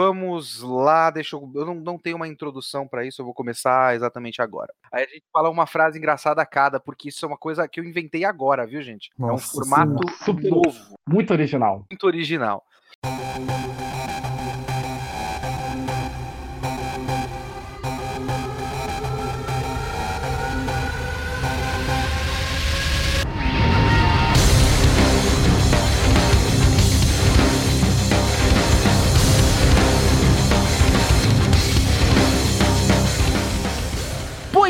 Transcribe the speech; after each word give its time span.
vamos 0.00 0.62
lá, 0.62 1.10
deixa 1.10 1.36
eu. 1.36 1.52
Eu 1.54 1.66
não, 1.66 1.74
não 1.74 1.98
tenho 1.98 2.16
uma 2.16 2.26
introdução 2.26 2.88
para 2.88 3.04
isso, 3.04 3.20
eu 3.20 3.24
vou 3.26 3.34
começar 3.34 3.94
exatamente 3.94 4.40
agora. 4.40 4.72
Aí 4.90 5.04
a 5.04 5.06
gente 5.06 5.24
fala 5.30 5.50
uma 5.50 5.66
frase 5.66 5.98
engraçada 5.98 6.40
a 6.40 6.46
cada, 6.46 6.80
porque 6.80 7.10
isso 7.10 7.22
é 7.24 7.28
uma 7.28 7.36
coisa 7.36 7.68
que 7.68 7.78
eu 7.78 7.84
inventei 7.84 8.24
agora, 8.24 8.66
viu, 8.66 8.80
gente? 8.80 9.10
Nossa, 9.18 9.32
é 9.32 9.34
um 9.34 9.38
formato 9.38 10.00
super 10.24 10.50
novo, 10.50 10.96
Muito 11.06 11.32
original. 11.32 11.84
muito 11.90 12.06
original. 12.06 12.64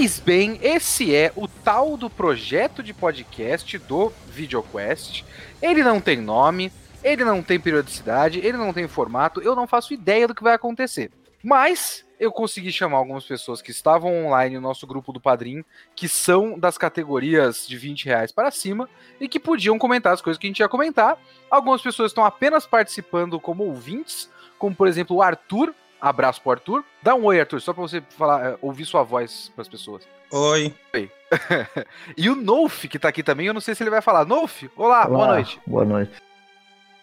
Pois 0.01 0.19
bem, 0.19 0.59
esse 0.63 1.15
é 1.15 1.31
o 1.37 1.47
tal 1.47 1.95
do 1.95 2.09
projeto 2.09 2.83
de 2.83 2.95
podcast 2.95 3.77
do 3.77 4.11
VideoQuest. 4.29 5.27
Ele 5.61 5.83
não 5.83 6.01
tem 6.01 6.17
nome, 6.17 6.73
ele 7.05 7.23
não 7.23 7.43
tem 7.43 7.61
periodicidade, 7.61 8.39
ele 8.39 8.57
não 8.57 8.73
tem 8.73 8.89
formato, 8.89 9.43
eu 9.43 9.55
não 9.55 9.67
faço 9.67 9.93
ideia 9.93 10.27
do 10.27 10.35
que 10.35 10.43
vai 10.43 10.55
acontecer. 10.55 11.11
Mas 11.45 12.03
eu 12.19 12.33
consegui 12.33 12.73
chamar 12.73 12.97
algumas 12.97 13.25
pessoas 13.25 13.61
que 13.61 13.73
estavam 13.73 14.25
online 14.25 14.55
no 14.55 14.63
nosso 14.63 14.87
grupo 14.87 15.13
do 15.13 15.21
Padrim, 15.21 15.63
que 15.95 16.09
são 16.09 16.59
das 16.59 16.79
categorias 16.79 17.69
de 17.69 17.77
20 17.77 18.07
reais 18.07 18.33
para 18.33 18.51
cima, 18.51 18.89
e 19.21 19.29
que 19.29 19.39
podiam 19.39 19.79
comentar 19.79 20.15
as 20.15 20.23
coisas 20.23 20.41
que 20.41 20.47
a 20.47 20.49
gente 20.49 20.61
ia 20.61 20.69
comentar. 20.69 21.19
Algumas 21.51 21.83
pessoas 21.83 22.11
estão 22.11 22.25
apenas 22.25 22.67
participando 22.67 23.39
como 23.39 23.65
ouvintes, 23.65 24.31
como 24.59 24.75
por 24.75 24.89
exemplo 24.89 25.17
o 25.17 25.23
Arthur. 25.23 25.75
Abraço 26.01 26.41
pro 26.41 26.53
Arthur. 26.53 26.85
Dá 27.03 27.15
um 27.15 27.25
oi, 27.25 27.39
Arthur, 27.41 27.61
só 27.61 27.73
pra 27.73 27.83
você 27.83 28.03
falar, 28.17 28.45
eh, 28.53 28.59
ouvir 28.63 28.85
sua 28.85 29.03
voz 29.03 29.51
pras 29.55 29.69
pessoas. 29.69 30.07
Oi. 30.33 30.75
E 32.17 32.29
o 32.29 32.35
Nolf, 32.35 32.85
que 32.87 32.99
tá 32.99 33.09
aqui 33.09 33.23
também, 33.23 33.47
eu 33.47 33.55
não 33.55 33.61
sei 33.61 33.75
se 33.75 33.83
ele 33.83 33.91
vai 33.91 34.03
falar. 34.03 34.25
Nolf, 34.25 34.65
olá, 34.77 35.07
boa 35.07 35.19
Olá, 35.19 35.27
noite. 35.35 35.61
Boa 35.67 35.85
noite. 35.85 36.13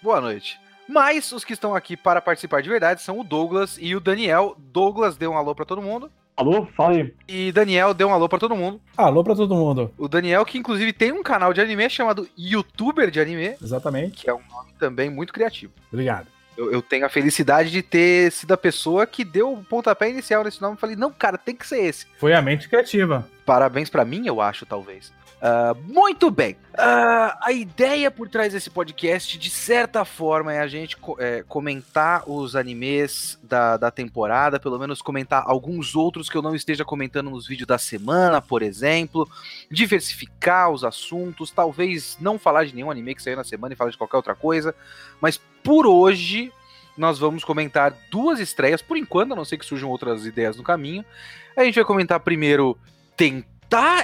Boa 0.01 0.19
noite. 0.21 0.59
Mas 0.87 1.31
os 1.31 1.43
que 1.43 1.53
estão 1.53 1.75
aqui 1.75 1.95
para 1.97 2.21
participar 2.21 2.61
de 2.61 2.69
verdade 2.69 3.01
são 3.01 3.19
o 3.19 3.23
Douglas 3.23 3.77
e 3.79 3.95
o 3.95 3.99
Daniel. 3.99 4.55
Douglas 4.57 5.17
deu 5.17 5.31
um 5.31 5.37
alô 5.37 5.53
pra 5.55 5.65
todo 5.65 5.81
mundo. 5.81 6.09
Alô? 6.35 6.67
Fala 6.77 6.93
aí. 6.93 7.13
E 7.27 7.51
Daniel 7.51 7.93
deu 7.93 8.07
um 8.09 8.13
alô 8.13 8.29
pra 8.29 8.37
todo 8.37 8.55
mundo. 8.55 8.79
Alô 8.95 9.23
pra 9.23 9.35
todo 9.35 9.55
mundo. 9.55 9.91
O 9.97 10.07
Daniel, 10.07 10.45
que 10.45 10.57
inclusive 10.57 10.93
tem 10.93 11.11
um 11.11 11.23
canal 11.23 11.51
de 11.51 11.59
anime 11.59 11.89
chamado 11.89 12.27
YouTuber 12.37 13.09
de 13.09 13.19
Anime, 13.19 13.55
Exatamente. 13.61 14.23
que 14.23 14.29
é 14.29 14.33
um 14.33 14.41
nome 14.49 14.71
também 14.77 15.09
muito 15.09 15.33
criativo. 15.33 15.73
Obrigado. 15.91 16.27
Eu, 16.57 16.71
eu 16.71 16.81
tenho 16.81 17.05
a 17.05 17.09
felicidade 17.09 17.69
de 17.69 17.83
ter 17.83 18.31
sido 18.31 18.51
a 18.51 18.57
pessoa 18.57 19.05
que 19.05 19.23
deu 19.23 19.53
o 19.53 19.63
pontapé 19.63 20.09
inicial 20.09 20.43
nesse 20.43 20.61
nome. 20.61 20.75
Falei, 20.75 20.95
não, 20.95 21.11
cara, 21.11 21.37
tem 21.37 21.55
que 21.55 21.67
ser 21.67 21.83
esse. 21.83 22.07
Foi 22.19 22.33
a 22.33 22.41
mente 22.41 22.67
criativa. 22.67 23.29
Parabéns 23.45 23.89
pra 23.89 24.03
mim, 24.03 24.25
eu 24.25 24.41
acho, 24.41 24.65
talvez. 24.65 25.13
Ah, 25.39 25.75
muito 25.83 26.31
bem. 26.31 26.57
Ah, 26.75 27.37
a 27.43 27.51
ideia 27.51 28.09
por 28.09 28.27
trás 28.27 28.53
desse 28.53 28.71
podcast, 28.71 29.37
de 29.37 29.49
certa 29.51 30.03
forma, 30.03 30.51
é 30.51 30.59
a 30.59 30.67
gente 30.67 30.97
co- 30.97 31.15
é, 31.19 31.43
comentar 31.47 32.23
os 32.27 32.55
animes 32.55 33.37
da, 33.43 33.77
da 33.77 33.91
temporada, 33.91 34.59
pelo 34.59 34.79
menos 34.79 34.99
comentar 34.99 35.43
alguns 35.45 35.95
outros 35.95 36.27
que 36.27 36.35
eu 36.35 36.41
não 36.41 36.55
esteja 36.55 36.83
comentando 36.83 37.29
nos 37.29 37.47
vídeos 37.47 37.67
da 37.67 37.77
semana, 37.77 38.41
por 38.41 38.63
exemplo. 38.63 39.29
Diversificar 39.69 40.71
os 40.71 40.83
assuntos, 40.83 41.51
talvez 41.51 42.17
não 42.19 42.39
falar 42.39 42.65
de 42.65 42.73
nenhum 42.73 42.89
anime 42.89 43.13
que 43.13 43.21
saiu 43.21 43.37
na 43.37 43.43
semana 43.43 43.73
e 43.73 43.77
falar 43.77 43.91
de 43.91 43.97
qualquer 43.97 44.17
outra 44.17 44.33
coisa. 44.33 44.73
Mas 45.21 45.39
por 45.63 45.85
hoje, 45.85 46.51
nós 46.97 47.19
vamos 47.19 47.43
comentar 47.43 47.93
duas 48.09 48.39
estreias, 48.39 48.81
por 48.81 48.97
enquanto, 48.97 49.33
a 49.33 49.35
não 49.35 49.45
ser 49.45 49.57
que 49.59 49.65
surjam 49.65 49.89
outras 49.89 50.25
ideias 50.25 50.57
no 50.57 50.63
caminho. 50.63 51.05
A 51.55 51.63
gente 51.63 51.75
vai 51.75 51.85
comentar 51.85 52.19
primeiro 52.19 52.75
tentar 53.15 53.45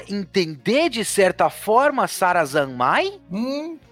entender 0.10 0.90
de 0.90 1.04
certa 1.06 1.50
forma 1.50 2.08
Sara 2.08 2.44
Zanmai, 2.46 3.20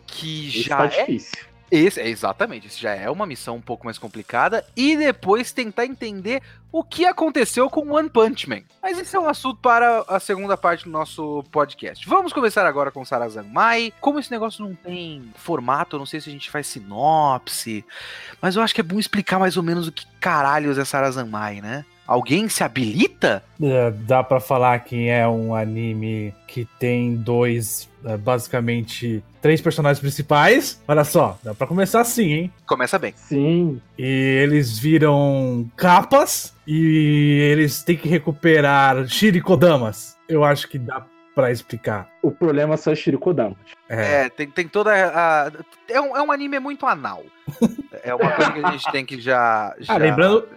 que 0.08 0.50
Isso 0.50 0.64
já 0.68 0.78
tá 0.78 0.86
é 0.86 1.06
difícil. 1.06 1.32
esse, 1.72 2.02
é, 2.02 2.10
exatamente, 2.10 2.68
isso 2.68 2.80
já 2.82 2.94
é 2.94 3.10
uma 3.10 3.26
missão 3.26 3.56
um 3.56 3.62
pouco 3.62 3.86
mais 3.86 3.98
complicada. 3.98 4.66
E 4.76 4.98
depois 4.98 5.52
tentar 5.54 5.86
entender 5.86 6.42
o 6.74 6.84
que 6.84 7.06
aconteceu 7.06 7.70
com 7.70 7.90
One 7.92 8.10
Punch 8.10 8.48
Man. 8.50 8.62
Mas 8.82 8.98
esse 8.98 9.16
é 9.16 9.20
um 9.20 9.28
assunto 9.28 9.60
para 9.62 10.04
a 10.08 10.20
segunda 10.20 10.56
parte 10.58 10.86
do 10.86 10.90
nosso 10.92 11.44
podcast. 11.52 12.08
Vamos 12.08 12.32
começar 12.34 12.66
agora 12.66 12.92
com 12.92 13.04
Sara 13.06 13.28
Zanmai. 13.28 13.94
Como 14.02 14.20
esse 14.20 14.32
negócio 14.32 14.64
não 14.66 14.74
tem 14.76 15.32
formato, 15.36 15.96
eu 15.96 16.00
não 16.00 16.06
sei 16.06 16.20
se 16.22 16.30
a 16.30 16.32
gente 16.34 16.50
faz 16.50 16.68
sinopse. 16.68 17.86
Mas 18.42 18.56
eu 18.56 18.62
acho 18.62 18.74
que 18.76 18.82
é 18.82 18.84
bom 18.84 19.00
explicar 19.00 19.40
mais 19.40 19.58
ou 19.58 19.64
menos 19.64 19.88
o 19.88 19.92
que 19.92 20.06
caralhos 20.20 20.78
é 20.78 20.86
Sara 20.86 21.12
Zanmai, 21.12 21.60
né? 21.62 21.86
Alguém 22.12 22.50
se 22.50 22.62
habilita? 22.64 23.42
É, 23.62 23.90
dá 23.92 24.22
pra 24.22 24.40
falar 24.42 24.78
que 24.80 25.08
é 25.08 25.26
um 25.28 25.56
anime 25.56 26.34
que 26.46 26.66
tem 26.78 27.16
dois, 27.16 27.90
é, 28.04 28.18
basicamente, 28.18 29.24
três 29.42 29.62
personagens 29.62 30.00
principais. 30.02 30.82
Olha 30.88 31.06
só, 31.06 31.40
dá 31.42 31.54
pra 31.56 31.66
começar 31.66 32.02
assim, 32.02 32.32
hein? 32.34 32.54
Começa 32.66 33.00
bem. 33.00 33.14
Sim. 33.16 33.82
E 33.98 34.04
eles 34.44 34.78
viram 34.78 35.66
capas 35.78 36.54
e 36.68 37.40
eles 37.52 37.82
têm 37.82 37.96
que 37.96 38.10
recuperar 38.10 39.08
Shirikodamas. 39.08 40.18
Eu 40.28 40.44
acho 40.44 40.68
que 40.68 40.78
dá 40.78 41.06
pra 41.34 41.50
explicar. 41.50 42.10
O 42.22 42.30
problema 42.30 42.76
são 42.76 42.92
os 42.92 43.00
Shirikodamas. 43.00 43.56
É. 43.88 44.26
É, 44.26 44.30
tem, 44.30 44.50
tem 44.52 44.68
toda 44.68 44.92
a. 44.92 45.50
É 45.90 46.02
um, 46.02 46.18
é 46.18 46.22
um 46.22 46.32
anime 46.32 46.60
muito 46.60 46.86
anal. 46.86 47.24
É 48.04 48.16
uma 48.16 48.32
coisa 48.32 48.52
que 48.52 48.66
a 48.66 48.72
gente 48.72 48.92
tem 48.92 49.06
que 49.06 49.22
já. 49.22 49.76
já 49.80 49.94
Ah, 49.94 49.98
lembrando- 49.98 50.48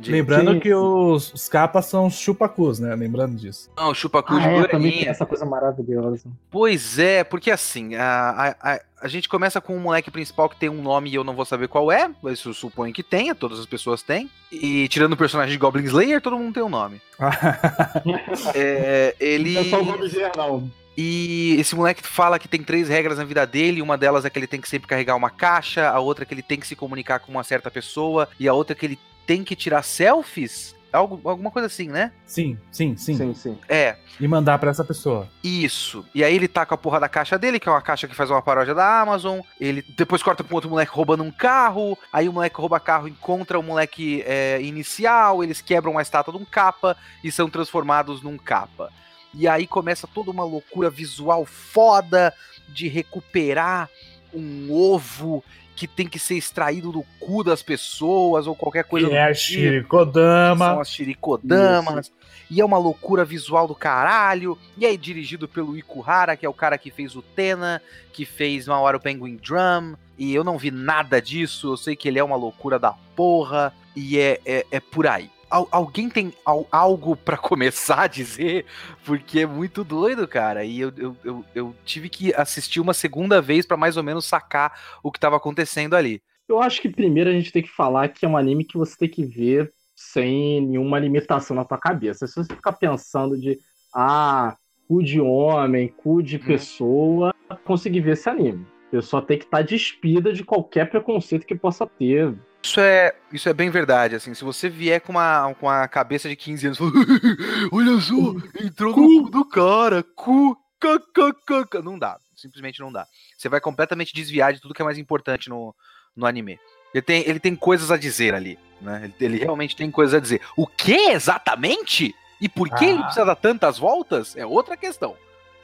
de- 0.00 0.10
Lembrando 0.10 0.52
Sim. 0.54 0.60
que 0.60 0.74
os, 0.74 1.32
os 1.32 1.48
capas 1.48 1.86
são 1.86 2.06
os 2.06 2.14
chupacus, 2.14 2.78
né? 2.78 2.94
Lembrando 2.94 3.36
disso. 3.36 3.70
Não, 3.76 3.92
chupa-cu 3.94 4.38
de 4.40 4.46
Ah, 4.46 4.52
é, 4.52 4.68
também 4.68 5.06
essa 5.06 5.24
coisa 5.26 5.44
maravilhosa. 5.44 6.24
Pois 6.50 6.98
é, 6.98 7.22
porque 7.22 7.50
assim, 7.50 7.94
a, 7.94 8.54
a, 8.62 8.72
a, 8.74 8.80
a 9.02 9.08
gente 9.08 9.28
começa 9.28 9.60
com 9.60 9.76
um 9.76 9.80
moleque 9.80 10.10
principal 10.10 10.48
que 10.48 10.56
tem 10.58 10.68
um 10.68 10.82
nome 10.82 11.10
e 11.10 11.14
eu 11.14 11.22
não 11.24 11.34
vou 11.34 11.44
saber 11.44 11.68
qual 11.68 11.92
é, 11.92 12.10
mas 12.22 12.44
eu 12.44 12.52
suponho 12.54 12.92
que 12.92 13.02
tenha, 13.02 13.34
todas 13.34 13.58
as 13.60 13.66
pessoas 13.66 14.02
têm. 14.02 14.30
E 14.50 14.88
tirando 14.88 15.12
o 15.12 15.16
personagem 15.16 15.52
de 15.52 15.58
Goblin 15.58 15.84
Slayer, 15.84 16.20
todo 16.20 16.36
mundo 16.38 16.54
tem 16.54 16.62
um 16.62 16.68
nome. 16.68 17.00
É, 18.54 19.14
ele. 19.20 19.54
Não 19.54 19.60
é 19.60 19.64
só 19.64 19.80
o 19.80 19.84
nome 19.84 20.08
geral. 20.08 20.62
E 20.96 21.56
esse 21.58 21.74
moleque 21.74 22.06
fala 22.06 22.38
que 22.38 22.48
tem 22.48 22.62
três 22.62 22.88
regras 22.88 23.16
na 23.18 23.24
vida 23.24 23.46
dele. 23.46 23.80
Uma 23.80 23.96
delas 23.96 24.24
é 24.24 24.30
que 24.30 24.38
ele 24.38 24.46
tem 24.46 24.60
que 24.60 24.68
sempre 24.68 24.88
carregar 24.88 25.16
uma 25.16 25.30
caixa, 25.30 25.88
a 25.88 25.98
outra 26.00 26.24
é 26.24 26.26
que 26.26 26.34
ele 26.34 26.42
tem 26.42 26.58
que 26.60 26.66
se 26.66 26.76
comunicar 26.76 27.20
com 27.20 27.30
uma 27.32 27.44
certa 27.44 27.70
pessoa, 27.70 28.28
e 28.38 28.48
a 28.48 28.52
outra 28.52 28.74
é 28.74 28.78
que 28.78 28.84
ele 28.86 28.98
tem 29.26 29.42
que 29.44 29.54
tirar 29.56 29.82
selfies. 29.82 30.74
Algo, 30.92 31.20
alguma 31.28 31.52
coisa 31.52 31.66
assim, 31.66 31.86
né? 31.86 32.10
sim, 32.26 32.58
sim, 32.72 32.96
sim, 32.96 33.14
Sim, 33.16 33.32
sim. 33.32 33.58
É, 33.68 33.94
E 34.18 34.26
mandar 34.26 34.58
pra 34.58 34.72
essa 34.72 34.82
pessoa. 34.84 35.28
isso. 35.40 36.04
E 36.12 36.24
aí 36.24 36.34
ele 36.34 36.48
tá 36.48 36.66
com 36.66 36.74
a 36.74 36.76
porra 36.76 36.98
da 36.98 37.08
caixa 37.08 37.38
dele, 37.38 37.60
que 37.60 37.68
é 37.68 37.72
uma 37.72 37.80
caixa 37.80 38.08
que 38.08 38.14
faz 38.14 38.28
uma 38.28 38.42
paródia 38.42 38.74
da 38.74 39.00
Amazon. 39.00 39.38
Ele 39.60 39.82
depois 39.96 40.20
corta 40.20 40.42
pra 40.42 40.52
um 40.52 40.56
outro 40.56 40.68
moleque 40.68 40.90
roubando 40.90 41.22
um 41.22 41.30
carro. 41.30 41.96
Aí 42.12 42.28
o 42.28 42.32
moleque 42.32 42.56
rouba 42.60 42.80
carro, 42.80 43.06
encontra 43.06 43.56
o 43.56 43.62
moleque 43.62 44.24
é, 44.26 44.60
inicial. 44.60 45.44
Eles 45.44 45.60
quebram 45.60 45.92
uma 45.92 46.02
estátua 46.02 46.34
de 46.34 46.40
um 46.40 46.44
capa 46.44 46.96
e 47.22 47.30
são 47.30 47.48
transformados 47.48 48.20
num 48.20 48.36
capa. 48.36 48.90
E 49.32 49.46
aí 49.46 49.68
começa 49.68 50.08
toda 50.08 50.32
uma 50.32 50.42
loucura 50.42 50.90
visual 50.90 51.46
foda 51.46 52.34
de 52.68 52.88
recuperar 52.88 53.88
um 54.34 54.72
ovo 54.72 55.44
que 55.80 55.88
tem 55.88 56.06
que 56.06 56.18
ser 56.18 56.34
extraído 56.34 56.92
do 56.92 57.02
cu 57.18 57.42
das 57.42 57.62
pessoas 57.62 58.46
ou 58.46 58.54
qualquer 58.54 58.84
coisa 58.84 59.06
Que 59.06 59.14
do 59.14 59.16
é 59.16 59.22
a 59.22 59.32
tipo. 59.32 59.48
São 59.54 59.62
Shirikodama. 59.62 60.80
as 60.82 60.90
Shirikodamas. 60.90 62.12
E 62.50 62.60
é 62.60 62.64
uma 62.64 62.76
loucura 62.76 63.24
visual 63.24 63.66
do 63.66 63.74
caralho. 63.74 64.58
E 64.76 64.84
aí, 64.84 64.98
dirigido 64.98 65.48
pelo 65.48 65.78
Ikuhara, 65.78 66.36
que 66.36 66.44
é 66.44 66.48
o 66.50 66.52
cara 66.52 66.76
que 66.76 66.90
fez 66.90 67.16
o 67.16 67.22
Tena, 67.22 67.80
que 68.12 68.26
fez 68.26 68.68
uma 68.68 68.78
hora 68.78 68.98
o 68.98 69.00
Penguin 69.00 69.36
Drum. 69.36 69.94
E 70.18 70.34
eu 70.34 70.44
não 70.44 70.58
vi 70.58 70.70
nada 70.70 71.18
disso. 71.18 71.72
Eu 71.72 71.78
sei 71.78 71.96
que 71.96 72.08
ele 72.08 72.18
é 72.18 72.24
uma 72.24 72.36
loucura 72.36 72.78
da 72.78 72.92
porra. 73.16 73.72
E 73.96 74.18
é, 74.18 74.38
é, 74.44 74.66
é 74.70 74.80
por 74.80 75.06
aí. 75.06 75.30
Al- 75.50 75.68
alguém 75.72 76.08
tem 76.08 76.32
al- 76.46 76.66
algo 76.70 77.16
pra 77.16 77.36
começar 77.36 78.02
a 78.02 78.06
dizer? 78.06 78.64
Porque 79.04 79.40
é 79.40 79.46
muito 79.46 79.82
doido, 79.82 80.28
cara. 80.28 80.64
E 80.64 80.78
eu, 80.80 80.92
eu, 80.96 81.16
eu, 81.24 81.44
eu 81.54 81.76
tive 81.84 82.08
que 82.08 82.32
assistir 82.34 82.78
uma 82.80 82.94
segunda 82.94 83.42
vez 83.42 83.66
pra 83.66 83.76
mais 83.76 83.96
ou 83.96 84.02
menos 84.02 84.24
sacar 84.26 84.72
o 85.02 85.10
que 85.10 85.18
tava 85.18 85.36
acontecendo 85.36 85.94
ali. 85.96 86.22
Eu 86.48 86.60
acho 86.62 86.80
que 86.80 86.88
primeiro 86.88 87.30
a 87.30 87.32
gente 87.32 87.52
tem 87.52 87.62
que 87.62 87.70
falar 87.70 88.08
que 88.08 88.24
é 88.24 88.28
um 88.28 88.36
anime 88.36 88.64
que 88.64 88.76
você 88.78 88.96
tem 88.96 89.08
que 89.08 89.24
ver 89.24 89.72
sem 89.96 90.60
nenhuma 90.66 90.98
limitação 90.98 91.54
na 91.54 91.64
tua 91.64 91.78
cabeça. 91.78 92.26
Se 92.26 92.34
você 92.36 92.54
ficar 92.54 92.72
pensando 92.72 93.38
de, 93.38 93.58
ah, 93.94 94.56
cu 94.88 95.02
de 95.02 95.20
homem, 95.20 95.88
cu 95.88 96.22
de 96.22 96.36
Uhum. 96.36 96.42
pessoa, 96.44 97.34
conseguir 97.64 98.00
ver 98.00 98.12
esse 98.12 98.28
anime. 98.28 98.66
A 98.88 98.90
pessoa 98.90 99.22
tem 99.22 99.38
que 99.38 99.44
estar 99.44 99.62
despida 99.62 100.32
de 100.32 100.42
qualquer 100.42 100.90
preconceito 100.90 101.46
que 101.46 101.54
possa 101.54 101.86
ter. 101.86 102.34
Isso 102.62 102.78
é, 102.80 103.14
isso 103.32 103.48
é 103.48 103.54
bem 103.54 103.70
verdade, 103.70 104.14
assim, 104.14 104.34
se 104.34 104.44
você 104.44 104.68
vier 104.68 105.00
com 105.00 105.12
uma, 105.12 105.54
com 105.54 105.68
a 105.68 105.88
cabeça 105.88 106.28
de 106.28 106.36
15 106.36 106.66
anos, 106.66 106.78
olha 107.72 107.98
só, 108.00 108.14
entrou 108.62 108.94
no 108.94 109.24
cu 109.24 109.30
do 109.30 109.44
cara, 109.46 110.02
cu, 110.14 110.56
kkk, 110.78 111.82
não 111.82 111.98
dá, 111.98 112.18
simplesmente 112.36 112.80
não 112.80 112.92
dá. 112.92 113.06
Você 113.36 113.48
vai 113.48 113.60
completamente 113.60 114.12
desviar 114.12 114.52
de 114.52 114.60
tudo 114.60 114.74
que 114.74 114.82
é 114.82 114.84
mais 114.84 114.98
importante 114.98 115.48
no, 115.48 115.74
no 116.14 116.26
anime. 116.26 116.58
Ele 116.92 117.02
tem, 117.02 117.22
ele 117.26 117.40
tem 117.40 117.56
coisas 117.56 117.90
a 117.90 117.96
dizer 117.96 118.34
ali, 118.34 118.58
né? 118.80 119.04
Ele, 119.04 119.14
ele 119.20 119.38
realmente 119.38 119.74
tem 119.74 119.90
coisas 119.90 120.14
a 120.14 120.20
dizer. 120.20 120.42
O 120.56 120.66
que 120.66 121.10
exatamente? 121.12 122.14
E 122.40 122.48
por 122.48 122.68
que 122.68 122.84
Ah. 122.84 122.88
ele 122.88 123.02
precisa 123.02 123.24
dar 123.24 123.36
tantas 123.36 123.78
voltas? 123.78 124.36
É 124.36 124.44
outra 124.44 124.76
questão. 124.76 125.16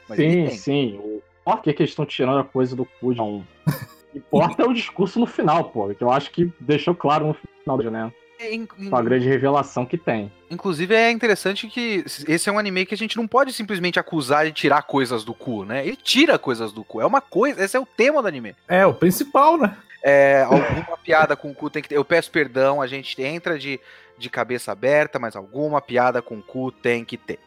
Mas 0.07 0.17
Sim, 0.17 0.49
sim. 0.51 1.21
Por 1.43 1.61
que 1.61 1.73
que 1.73 1.81
eles 1.83 1.91
estão 1.91 2.05
tirando 2.05 2.39
a 2.39 2.43
coisa 2.43 2.75
do 2.75 2.85
cu 2.85 3.13
de 3.13 3.21
um. 3.21 3.43
O 4.31 4.39
que 4.39 4.45
importa 4.45 4.63
é 4.63 4.65
o 4.65 4.73
discurso 4.73 5.19
no 5.19 5.25
final, 5.25 5.65
pô. 5.65 5.87
Que 5.93 6.03
eu 6.03 6.11
acho 6.11 6.31
que 6.31 6.51
deixou 6.59 6.93
claro 6.95 7.27
no 7.27 7.33
final, 7.33 7.77
né? 7.91 8.11
In- 8.39 8.67
in- 8.77 8.89
Com 8.89 8.95
a 8.95 9.01
grande 9.01 9.27
revelação 9.27 9.83
que 9.85 9.97
tem. 9.97 10.31
Inclusive 10.51 10.93
é 10.93 11.09
interessante 11.09 11.67
que 11.67 12.03
esse 12.27 12.47
é 12.47 12.51
um 12.51 12.59
anime 12.59 12.85
que 12.85 12.93
a 12.93 12.97
gente 12.97 13.17
não 13.17 13.27
pode 13.27 13.51
simplesmente 13.51 13.99
acusar 13.99 14.45
de 14.45 14.51
tirar 14.51 14.83
coisas 14.83 15.23
do 15.23 15.33
cu, 15.33 15.65
né? 15.65 15.85
Ele 15.85 15.95
tira 15.95 16.37
coisas 16.37 16.71
do 16.71 16.83
cu. 16.83 17.01
É 17.01 17.05
uma 17.05 17.19
coisa, 17.21 17.63
esse 17.63 17.75
é 17.75 17.79
o 17.79 17.85
tema 17.85 18.21
do 18.21 18.27
anime. 18.27 18.55
É, 18.67 18.85
o 18.85 18.93
principal, 18.93 19.57
né? 19.57 19.75
É, 20.03 20.43
alguma 20.43 20.97
piada 21.03 21.35
com 21.35 21.49
o 21.49 21.55
cu 21.55 21.69
tem 21.71 21.81
que 21.81 21.89
ter. 21.89 21.95
Eu 21.97 22.05
peço 22.05 22.29
perdão, 22.29 22.79
a 22.79 22.85
gente 22.85 23.19
entra 23.21 23.57
de, 23.57 23.79
de 24.19 24.29
cabeça 24.29 24.71
aberta, 24.71 25.17
mas 25.17 25.35
alguma 25.35 25.81
piada 25.81 26.21
com 26.21 26.35
o 26.37 26.43
cu 26.43 26.71
tem 26.71 27.03
que 27.03 27.17
ter. 27.17 27.39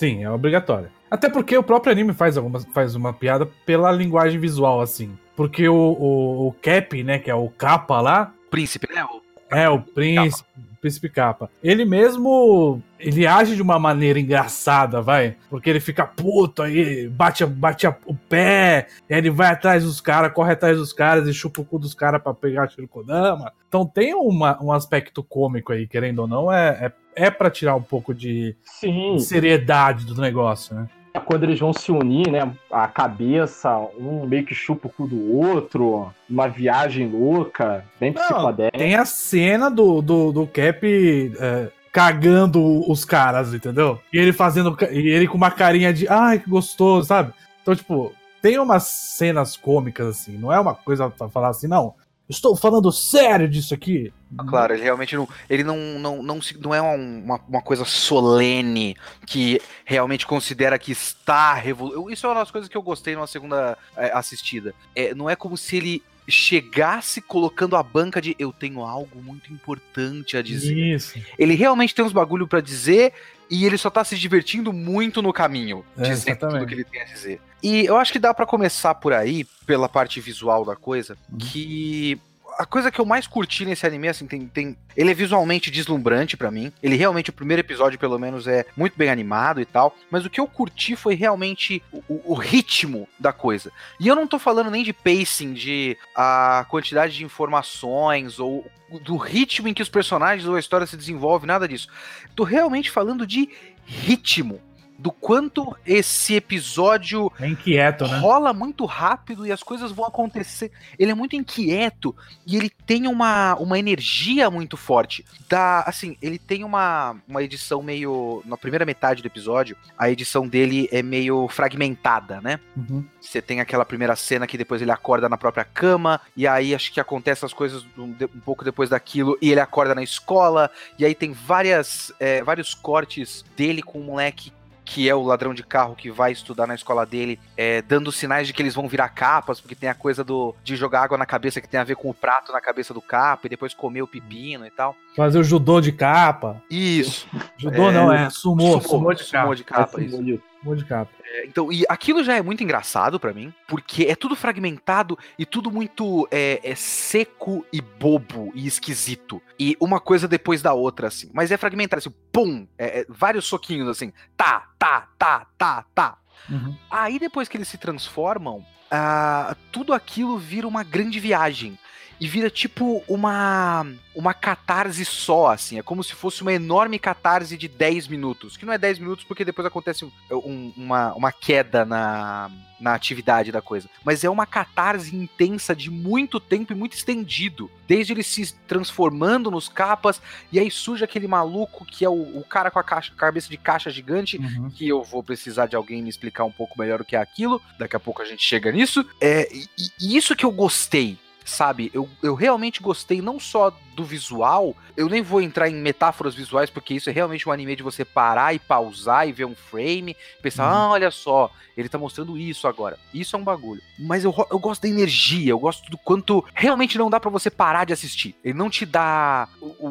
Sim, 0.00 0.24
é 0.24 0.30
obrigatório. 0.30 0.88
Até 1.10 1.28
porque 1.28 1.54
o 1.58 1.62
próprio 1.62 1.92
anime 1.92 2.14
faz, 2.14 2.38
algumas, 2.38 2.64
faz 2.72 2.94
uma 2.94 3.12
piada 3.12 3.44
pela 3.66 3.92
linguagem 3.92 4.40
visual, 4.40 4.80
assim. 4.80 5.12
Porque 5.36 5.68
o, 5.68 5.74
o, 5.74 6.48
o 6.48 6.52
Cap, 6.62 7.02
né, 7.02 7.18
que 7.18 7.30
é 7.30 7.34
o 7.34 7.50
capa 7.50 8.00
lá, 8.00 8.32
Príncipe, 8.50 8.88
né? 8.94 9.04
O- 9.04 9.19
é 9.50 9.68
o 9.68 9.80
príncipe, 9.80 10.48
príncipe 10.80 11.08
capa. 11.08 11.50
Ele 11.62 11.84
mesmo, 11.84 12.80
ele 12.98 13.26
age 13.26 13.54
de 13.54 13.62
uma 13.62 13.78
maneira 13.78 14.18
engraçada, 14.18 15.02
vai. 15.02 15.36
Porque 15.50 15.68
ele 15.68 15.80
fica 15.80 16.06
puto 16.06 16.62
aí, 16.62 17.08
bate, 17.08 17.44
bate 17.44 17.86
a- 17.86 17.96
o 18.06 18.14
pé, 18.14 18.86
e 19.08 19.12
aí 19.14 19.20
ele 19.20 19.30
vai 19.30 19.48
atrás 19.48 19.84
dos 19.84 20.00
caras, 20.00 20.32
corre 20.32 20.52
atrás 20.52 20.78
dos 20.78 20.92
caras 20.92 21.28
e 21.28 21.34
chupa 21.34 21.60
o 21.60 21.64
cu 21.64 21.78
dos 21.78 21.94
caras 21.94 22.22
pra 22.22 22.32
pegar 22.32 22.68
Shirikodama. 22.68 23.52
Então 23.68 23.84
tem 23.86 24.14
uma, 24.14 24.62
um 24.62 24.72
aspecto 24.72 25.22
cômico 25.22 25.72
aí, 25.72 25.86
querendo 25.86 26.20
ou 26.20 26.26
não, 26.28 26.50
é, 26.50 26.92
é, 27.16 27.26
é 27.26 27.30
pra 27.30 27.50
tirar 27.50 27.74
um 27.76 27.82
pouco 27.82 28.14
de 28.14 28.56
Sim. 28.64 29.18
seriedade 29.18 30.04
do 30.06 30.20
negócio, 30.20 30.74
né? 30.74 30.88
Quando 31.24 31.44
eles 31.44 31.58
vão 31.58 31.72
se 31.72 31.90
unir, 31.90 32.30
né? 32.30 32.52
A 32.70 32.86
cabeça, 32.86 33.76
um 33.98 34.26
meio 34.26 34.44
que 34.44 34.54
chupa 34.54 34.88
o 34.88 34.90
cu 34.90 35.06
do 35.06 35.36
outro, 35.36 36.12
uma 36.28 36.48
viagem 36.48 37.08
louca, 37.08 37.84
bem 37.98 38.12
psicodélica. 38.12 38.78
Tem 38.78 38.94
a 38.94 39.04
cena 39.04 39.70
do, 39.70 40.00
do, 40.00 40.32
do 40.32 40.46
Cap 40.46 40.80
é, 40.84 41.68
cagando 41.92 42.88
os 42.90 43.04
caras, 43.04 43.52
entendeu? 43.52 43.98
E 44.12 44.18
ele 44.18 44.32
fazendo. 44.32 44.76
E 44.90 45.08
ele 45.08 45.26
com 45.26 45.36
uma 45.36 45.50
carinha 45.50 45.92
de 45.92 46.08
ai, 46.08 46.38
que 46.38 46.48
gostoso, 46.48 47.08
sabe? 47.08 47.32
Então, 47.62 47.74
tipo, 47.74 48.12
tem 48.40 48.58
umas 48.58 48.84
cenas 48.84 49.56
cômicas, 49.56 50.06
assim. 50.06 50.36
Não 50.36 50.52
é 50.52 50.58
uma 50.58 50.74
coisa 50.74 51.10
pra 51.10 51.28
falar 51.28 51.48
assim, 51.48 51.66
não. 51.66 51.94
Estou 52.30 52.54
falando 52.54 52.90
sério 52.92 53.48
disso 53.48 53.74
aqui. 53.74 54.12
Ah, 54.38 54.44
Claro, 54.44 54.72
ele 54.72 54.84
realmente 54.84 55.16
não. 55.16 55.28
Ele 55.48 55.64
não, 55.64 55.76
não, 55.98 56.22
não, 56.22 56.40
não 56.60 56.74
é 56.74 56.80
um- 56.80 57.24
uma, 57.24 57.40
uma 57.48 57.60
coisa 57.60 57.84
solene 57.84 58.96
que 59.26 59.60
realmente 59.84 60.26
considera 60.26 60.78
que 60.78 60.92
está 60.92 61.52
revolucionando. 61.54 62.12
Isso 62.12 62.26
é 62.26 62.28
uma 62.28 62.36
das 62.40 62.50
coisas 62.50 62.68
que 62.70 62.76
eu 62.76 62.82
gostei 62.82 63.14
numa 63.16 63.26
segunda 63.26 63.76
é, 63.96 64.12
assistida. 64.12 64.72
É, 64.94 65.12
não 65.14 65.28
é 65.28 65.34
como 65.34 65.56
se 65.56 65.76
ele 65.76 66.02
chegasse 66.30 67.20
colocando 67.20 67.76
a 67.76 67.82
banca 67.82 68.20
de 68.20 68.34
eu 68.38 68.52
tenho 68.52 68.82
algo 68.84 69.22
muito 69.22 69.52
importante 69.52 70.36
a 70.36 70.42
dizer. 70.42 70.76
Isso. 70.76 71.18
Ele 71.38 71.54
realmente 71.54 71.94
tem 71.94 72.04
uns 72.04 72.12
bagulho 72.12 72.46
pra 72.46 72.60
dizer 72.60 73.12
e 73.50 73.64
ele 73.66 73.76
só 73.76 73.90
tá 73.90 74.04
se 74.04 74.16
divertindo 74.16 74.72
muito 74.72 75.20
no 75.20 75.32
caminho, 75.32 75.84
É, 75.98 76.02
dizendo 76.02 76.36
tudo 76.38 76.46
exatamente. 76.46 76.68
que 76.68 76.74
ele 76.74 76.84
tem 76.84 77.00
a 77.02 77.04
dizer. 77.04 77.40
E 77.62 77.84
eu 77.84 77.96
acho 77.96 78.12
que 78.12 78.18
dá 78.18 78.32
pra 78.32 78.46
começar 78.46 78.94
por 78.94 79.12
aí, 79.12 79.44
pela 79.66 79.88
parte 79.88 80.20
visual 80.20 80.64
da 80.64 80.76
coisa, 80.76 81.16
Uhum. 81.30 81.38
que 81.38 82.20
a 82.60 82.66
coisa 82.66 82.90
que 82.90 83.00
eu 83.00 83.06
mais 83.06 83.26
curti 83.26 83.64
nesse 83.64 83.86
anime, 83.86 84.08
assim, 84.08 84.26
tem, 84.26 84.46
tem 84.46 84.76
ele 84.96 85.10
é 85.10 85.14
visualmente 85.14 85.70
deslumbrante 85.70 86.36
pra 86.36 86.50
mim. 86.50 86.70
Ele 86.82 86.96
realmente, 86.96 87.30
o 87.30 87.32
primeiro 87.32 87.60
episódio, 87.60 87.98
pelo 87.98 88.18
menos, 88.18 88.46
é 88.46 88.66
muito 88.76 88.94
bem 88.96 89.08
animado 89.08 89.60
e 89.60 89.64
tal. 89.64 89.96
Mas 90.10 90.24
o 90.26 90.30
que 90.30 90.38
eu 90.40 90.46
curti 90.46 90.94
foi 90.96 91.14
realmente 91.14 91.82
o, 91.92 91.98
o- 92.08 92.22
o 92.32 92.34
ritmo 92.34 93.08
da 93.18 93.32
coisa. 93.32 93.72
E 93.98 94.06
eu 94.06 94.14
não 94.14 94.26
tô 94.26 94.38
falando 94.38 94.70
nem 94.70 94.84
de 94.84 94.92
pacing, 94.92 95.52
de 95.54 95.96
a 96.14 96.66
quantidade 96.68 97.14
de 97.16 97.24
informações 97.24 98.38
ou 98.38 98.66
do 99.02 99.16
ritmo 99.16 99.68
em 99.68 99.74
que 99.74 99.82
os 99.82 99.88
personagens 99.88 100.46
ou 100.48 100.56
a 100.56 100.60
história 100.60 100.86
se 100.86 100.96
desenvolve, 100.96 101.46
nada 101.46 101.66
disso. 101.68 101.88
Tô 102.34 102.42
realmente 102.44 102.90
falando 102.90 103.26
de 103.26 103.48
ritmo. 103.86 104.60
Do 105.00 105.10
quanto 105.10 105.74
esse 105.86 106.34
episódio 106.34 107.32
É 107.40 107.48
inquieto, 107.48 108.06
né? 108.06 108.18
rola 108.18 108.52
muito 108.52 108.84
rápido 108.84 109.46
e 109.46 109.52
as 109.52 109.62
coisas 109.62 109.90
vão 109.90 110.04
acontecer. 110.04 110.70
Ele 110.98 111.10
é 111.10 111.14
muito 111.14 111.34
inquieto 111.34 112.14
e 112.46 112.54
ele 112.54 112.68
tem 112.68 113.06
uma, 113.06 113.54
uma 113.54 113.78
energia 113.78 114.50
muito 114.50 114.76
forte. 114.76 115.24
Da, 115.48 115.80
assim, 115.80 116.18
ele 116.20 116.38
tem 116.38 116.64
uma, 116.64 117.16
uma 117.26 117.42
edição 117.42 117.82
meio. 117.82 118.42
Na 118.44 118.58
primeira 118.58 118.84
metade 118.84 119.22
do 119.22 119.26
episódio, 119.26 119.74
a 119.96 120.10
edição 120.10 120.46
dele 120.46 120.86
é 120.92 121.02
meio 121.02 121.48
fragmentada, 121.48 122.40
né? 122.42 122.60
Uhum. 122.76 123.02
Você 123.20 123.40
tem 123.40 123.60
aquela 123.60 123.86
primeira 123.86 124.14
cena 124.16 124.46
que 124.46 124.58
depois 124.58 124.82
ele 124.82 124.90
acorda 124.90 125.28
na 125.28 125.38
própria 125.38 125.64
cama, 125.64 126.20
e 126.36 126.46
aí 126.46 126.74
acho 126.74 126.92
que 126.92 127.00
acontece 127.00 127.44
as 127.44 127.54
coisas 127.54 127.86
um, 127.96 128.14
um 128.34 128.40
pouco 128.40 128.64
depois 128.64 128.90
daquilo, 128.90 129.38
e 129.40 129.50
ele 129.50 129.60
acorda 129.60 129.94
na 129.94 130.02
escola, 130.02 130.70
e 130.98 131.04
aí 131.04 131.14
tem 131.14 131.32
várias, 131.32 132.12
é, 132.20 132.42
vários 132.42 132.74
cortes 132.74 133.44
dele 133.56 133.82
com 133.82 133.98
o 133.98 134.04
moleque 134.04 134.52
que 134.84 135.08
é 135.08 135.14
o 135.14 135.22
ladrão 135.22 135.54
de 135.54 135.62
carro 135.62 135.94
que 135.94 136.10
vai 136.10 136.32
estudar 136.32 136.66
na 136.66 136.74
escola 136.74 137.06
dele, 137.06 137.38
é, 137.56 137.82
dando 137.82 138.10
sinais 138.10 138.46
de 138.46 138.52
que 138.52 138.62
eles 138.62 138.74
vão 138.74 138.88
virar 138.88 139.08
capas, 139.10 139.60
porque 139.60 139.74
tem 139.74 139.88
a 139.88 139.94
coisa 139.94 140.24
do 140.24 140.54
de 140.64 140.76
jogar 140.76 141.02
água 141.02 141.18
na 141.18 141.26
cabeça 141.26 141.60
que 141.60 141.68
tem 141.68 141.80
a 141.80 141.84
ver 141.84 141.96
com 141.96 142.10
o 142.10 142.14
prato 142.14 142.52
na 142.52 142.60
cabeça 142.60 142.92
do 142.92 143.00
capa, 143.00 143.46
e 143.46 143.50
depois 143.50 143.74
comer 143.74 144.02
o 144.02 144.06
pepino 144.06 144.66
e 144.66 144.70
tal. 144.70 144.96
Fazer 145.16 145.38
o 145.38 145.44
judô 145.44 145.80
de 145.80 145.92
capa. 145.92 146.62
Isso. 146.70 147.28
Judô 147.56 147.90
É, 147.90 147.92
não, 147.92 148.12
é 148.12 148.30
sumô. 148.30 148.80
Sumô, 148.80 149.14
de 149.14 149.24
capa. 149.24 149.42
sumô 149.42 149.54
de 149.54 149.64
capa, 149.64 150.02
Esse 150.02 150.16
isso. 150.16 150.42
Sumô 150.60 150.74
de 150.74 150.84
capa. 150.84 151.10
É, 151.24 151.46
Então, 151.46 151.72
e 151.72 151.84
aquilo 151.88 152.22
já 152.22 152.36
é 152.36 152.42
muito 152.42 152.62
engraçado 152.62 153.18
pra 153.18 153.32
mim, 153.32 153.52
porque 153.66 154.04
é 154.04 154.14
tudo 154.14 154.36
fragmentado 154.36 155.18
e 155.38 155.46
tudo 155.46 155.70
muito 155.70 156.28
é, 156.30 156.60
é 156.62 156.74
seco 156.74 157.64
e 157.72 157.80
bobo 157.80 158.52
e 158.54 158.66
esquisito. 158.66 159.40
E 159.58 159.76
uma 159.80 160.00
coisa 160.00 160.28
depois 160.28 160.62
da 160.62 160.72
outra, 160.72 161.08
assim. 161.08 161.30
Mas 161.32 161.50
é 161.50 161.56
fragmentado, 161.56 161.98
assim, 161.98 162.14
pum! 162.32 162.66
é, 162.78 163.00
é, 163.00 163.06
vários 163.08 163.46
soquinhos, 163.46 163.88
assim, 163.88 164.12
tá, 164.36 164.68
tá, 164.78 165.08
tá, 165.18 165.46
tá, 165.56 165.84
tá. 165.94 166.18
Uhum. 166.48 166.76
Aí 166.90 167.18
depois 167.18 167.48
que 167.48 167.56
eles 167.56 167.68
se 167.68 167.78
transformam, 167.78 168.64
ah, 168.90 169.54
tudo 169.70 169.92
aquilo 169.92 170.36
vira 170.36 170.66
uma 170.66 170.82
grande 170.82 171.20
viagem. 171.20 171.78
E 172.20 172.28
vira 172.28 172.50
tipo 172.50 173.02
uma 173.08 173.86
uma 174.14 174.34
catarse 174.34 175.04
só, 175.04 175.52
assim. 175.52 175.78
É 175.78 175.82
como 175.82 176.04
se 176.04 176.12
fosse 176.14 176.42
uma 176.42 176.52
enorme 176.52 176.98
catarse 176.98 177.56
de 177.56 177.66
10 177.68 178.08
minutos. 178.08 178.56
Que 178.56 178.66
não 178.66 178.72
é 178.72 178.76
10 178.78 178.98
minutos 178.98 179.24
porque 179.24 179.44
depois 179.44 179.64
acontece 179.66 180.04
um- 180.04 180.72
uma, 180.76 181.14
uma 181.14 181.32
queda 181.32 181.84
na, 181.86 182.50
na 182.78 182.92
atividade 182.94 183.50
da 183.52 183.62
coisa. 183.62 183.88
Mas 184.04 184.22
é 184.24 184.28
uma 184.28 184.44
catarse 184.44 185.14
intensa 185.16 185.74
de 185.74 185.90
muito 185.90 186.38
tempo 186.38 186.72
e 186.72 186.76
muito 186.76 186.94
estendido. 186.94 187.70
Desde 187.88 188.12
ele 188.12 188.22
se 188.24 188.52
transformando 188.68 189.50
nos 189.50 189.68
capas, 189.68 190.20
e 190.52 190.58
aí 190.58 190.70
surge 190.70 191.04
aquele 191.04 191.28
maluco 191.28 191.86
que 191.86 192.04
é 192.04 192.08
o, 192.10 192.38
o 192.38 192.44
cara 192.44 192.70
com 192.70 192.78
a 192.80 192.84
caixa- 192.84 193.14
cabeça 193.16 193.48
de 193.48 193.56
caixa 193.56 193.88
gigante, 193.90 194.36
Uhum. 194.36 194.68
que 194.70 194.86
eu 194.88 195.02
vou 195.04 195.22
precisar 195.22 195.66
de 195.66 195.76
alguém 195.76 196.02
me 196.02 196.10
explicar 196.10 196.44
um 196.44 196.52
pouco 196.52 196.78
melhor 196.78 197.00
o 197.00 197.04
que 197.04 197.16
é 197.16 197.18
aquilo. 197.20 197.62
Daqui 197.78 197.96
a 197.96 198.00
pouco 198.00 198.20
a 198.20 198.24
gente 198.26 198.42
chega 198.42 198.70
nisso. 198.72 199.06
É, 199.20 199.48
e, 199.54 199.66
e 200.00 200.16
isso 200.16 200.34
que 200.36 200.44
eu 200.44 200.50
gostei, 200.50 201.16
sabe? 201.44 201.90
Eu, 201.94 202.08
eu 202.22 202.34
realmente 202.34 202.82
gostei 202.82 203.20
não 203.20 203.38
só 203.40 203.72
do 203.94 204.04
visual, 204.04 204.74
eu 204.96 205.08
nem 205.08 205.20
vou 205.20 205.42
entrar 205.42 205.68
em 205.68 205.74
metáforas 205.74 206.34
visuais, 206.34 206.70
porque 206.70 206.94
isso 206.94 207.10
é 207.10 207.12
realmente 207.12 207.48
um 207.48 207.52
anime 207.52 207.74
de 207.76 207.82
você 207.82 208.04
parar 208.04 208.54
e 208.54 208.58
pausar 208.58 209.28
e 209.28 209.32
ver 209.32 209.44
um 209.44 209.54
frame, 209.54 210.16
pensar, 210.40 210.64
Uhum. 210.64 210.74
ah, 210.74 210.90
olha 210.90 211.10
só, 211.10 211.50
ele 211.76 211.88
tá 211.88 211.98
mostrando 211.98 212.38
isso 212.38 212.66
agora. 212.68 212.98
Isso 213.12 213.34
é 213.34 213.38
um 213.38 213.44
bagulho. 213.44 213.82
Mas 213.98 214.24
eu, 214.24 214.34
eu 214.50 214.58
gosto 214.58 214.82
da 214.82 214.88
energia, 214.88 215.50
eu 215.50 215.58
gosto 215.58 215.90
do 215.90 215.98
quanto 215.98 216.44
realmente 216.54 216.96
não 216.96 217.10
dá 217.10 217.18
pra 217.18 217.30
você 217.30 217.50
parar 217.50 217.84
de 217.84 217.92
assistir. 217.92 218.34
Ele 218.44 218.54
não 218.56 218.70
te 218.70 218.86
dá 218.86 219.48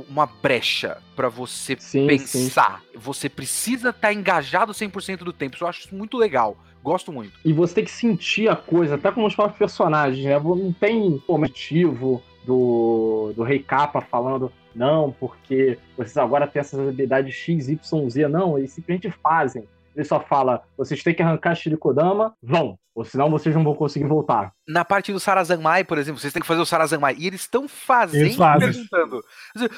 uma 0.07 0.25
brecha 0.25 0.97
pra 1.15 1.29
você 1.29 1.75
Sim, 1.79 2.07
sim. 2.07 2.07
pensar. 2.07 2.81
Você 2.95 3.27
precisa 3.29 3.89
estar 3.89 4.13
engajado 4.13 4.73
100% 4.73 5.17
do 5.19 5.33
tempo. 5.33 5.55
Isso 5.55 5.63
eu 5.65 5.67
acho 5.67 5.81
isso 5.81 5.95
muito 5.95 6.17
legal. 6.17 6.57
Gosto 6.83 7.11
muito. 7.11 7.33
E 7.43 7.51
você 7.51 7.75
tem 7.75 7.83
que 7.83 7.91
sentir 7.91 8.49
a 8.49 8.55
coisa, 8.55 8.95
até 8.95 9.11
como 9.11 9.27
os 9.27 9.35
próprios 9.35 9.57
personagens, 9.57 10.23
né? 10.23 10.39
Não 10.39 10.71
tem 10.73 11.21
motivo 11.27 12.21
do, 12.45 13.33
do 13.35 13.43
Rei 13.43 13.59
Capa 13.59 14.01
falando, 14.01 14.51
não, 14.73 15.11
porque 15.19 15.77
vocês 15.97 16.17
agora 16.17 16.47
têm 16.47 16.59
essas 16.59 16.79
habilidades 16.79 17.35
X, 17.35 17.67
Y, 17.69 18.09
Z. 18.09 18.27
Não, 18.27 18.57
eles 18.57 18.71
simplesmente 18.71 19.11
fazem. 19.21 19.67
Ele 19.95 20.05
só 20.05 20.19
fala, 20.19 20.63
vocês 20.77 21.03
têm 21.03 21.13
que 21.13 21.21
arrancar 21.21 21.55
Shirikodama, 21.55 22.33
vão, 22.41 22.77
ou 22.95 23.03
senão 23.03 23.29
vocês 23.29 23.53
não 23.53 23.63
vão 23.63 23.73
conseguir 23.75 24.05
voltar. 24.05 24.53
Na 24.67 24.85
parte 24.85 25.11
do 25.11 25.19
Sarazanmai, 25.19 25.83
por 25.83 25.97
exemplo, 25.97 26.21
vocês 26.21 26.31
têm 26.31 26.41
que 26.41 26.47
fazer 26.47 26.61
o 26.61 26.65
Sarazanmai. 26.65 27.15
E 27.19 27.27
eles 27.27 27.41
estão 27.41 27.67
fazendo 27.67 28.25
Eles 28.25 28.35
fazem. 28.35 28.71
perguntando. 28.71 29.21